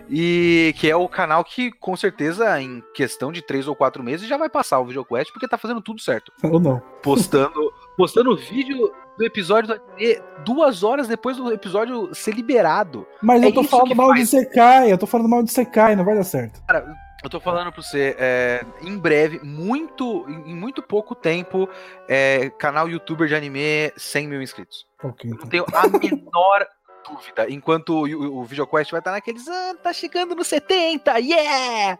e 0.09 0.73
que 0.75 0.89
é 0.89 0.95
o 0.95 1.07
canal 1.07 1.43
que, 1.43 1.71
com 1.71 1.95
certeza, 1.95 2.59
em 2.59 2.81
questão 2.95 3.31
de 3.31 3.43
três 3.43 3.67
ou 3.67 3.75
quatro 3.75 4.01
meses, 4.03 4.27
já 4.27 4.37
vai 4.37 4.49
passar 4.49 4.79
o 4.79 4.85
VideoQuest, 4.85 5.31
porque 5.31 5.47
tá 5.47 5.55
fazendo 5.55 5.81
tudo 5.81 6.01
certo. 6.01 6.31
Ou 6.41 6.59
não. 6.59 6.81
Postando, 7.03 7.71
postando 7.95 8.35
vídeo 8.35 8.91
do 9.19 9.25
episódio 9.25 9.75
do 9.75 9.81
anime 9.97 10.21
duas 10.45 10.81
horas 10.81 11.05
depois 11.05 11.35
do 11.35 11.51
episódio 11.51 12.15
ser 12.15 12.33
liberado. 12.33 13.05
Mas 13.21 13.43
é 13.43 13.47
eu 13.47 13.53
tô 13.53 13.63
falando 13.65 13.93
mal 13.93 14.07
faz. 14.07 14.21
de 14.21 14.27
Sekai, 14.27 14.89
eu 14.89 14.97
tô 14.97 15.05
falando 15.05 15.27
mal 15.27 15.43
de 15.43 15.51
Sekai, 15.51 15.93
não 15.93 16.05
vai 16.05 16.15
dar 16.15 16.23
certo. 16.23 16.63
Cara, 16.65 16.95
eu 17.21 17.29
tô 17.29 17.37
falando 17.37 17.69
pra 17.69 17.83
você, 17.83 18.15
é, 18.17 18.65
em 18.81 18.97
breve, 18.97 19.41
muito, 19.43 20.25
em 20.29 20.55
muito 20.55 20.81
pouco 20.81 21.13
tempo, 21.13 21.67
é, 22.07 22.49
canal 22.51 22.87
youtuber 22.87 23.27
de 23.27 23.35
anime 23.35 23.91
100 23.97 24.27
mil 24.29 24.41
inscritos. 24.41 24.87
Okay, 25.03 25.29
então. 25.29 25.43
Não 25.43 25.49
tenho 25.49 25.65
a 25.73 25.87
menor 25.89 26.65
dúvida. 27.05 27.49
Enquanto 27.49 27.89
o, 27.89 28.05
o, 28.05 28.37
o 28.39 28.45
VideoQuest 28.45 28.91
vai 28.91 29.01
estar 29.01 29.11
naqueles, 29.11 29.45
ah, 29.49 29.75
tá 29.83 29.91
chegando 29.91 30.33
no 30.33 30.45
70, 30.45 31.17
yeah! 31.19 31.99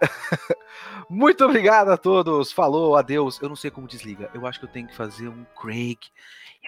muito 1.10 1.44
obrigado 1.44 1.90
a 1.90 1.96
todos, 1.96 2.52
falou, 2.52 2.94
adeus. 2.94 3.40
Eu 3.42 3.48
não 3.48 3.56
sei 3.56 3.72
como 3.72 3.88
desliga, 3.88 4.30
eu 4.32 4.46
acho 4.46 4.60
que 4.60 4.66
eu 4.66 4.70
tenho 4.70 4.86
que 4.86 4.94
fazer 4.94 5.26
um 5.26 5.44
Craig. 5.60 5.98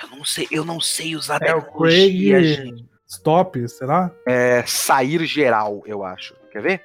Eu 0.03 0.09
não 0.11 0.25
sei, 0.25 0.47
eu 0.51 0.65
não 0.65 0.81
sei 0.81 1.17
usar 1.17 1.43
é, 1.43 1.55
o 1.55 1.63
Craig 1.63 2.45
gente. 2.45 2.87
Stop, 3.09 3.69
será? 3.69 4.11
É, 4.27 4.63
sair 4.67 5.25
geral, 5.25 5.83
eu 5.87 6.05
acho. 6.05 6.35
Quer 6.51 6.63
ver? 6.63 6.85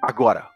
Agora. 0.00 0.51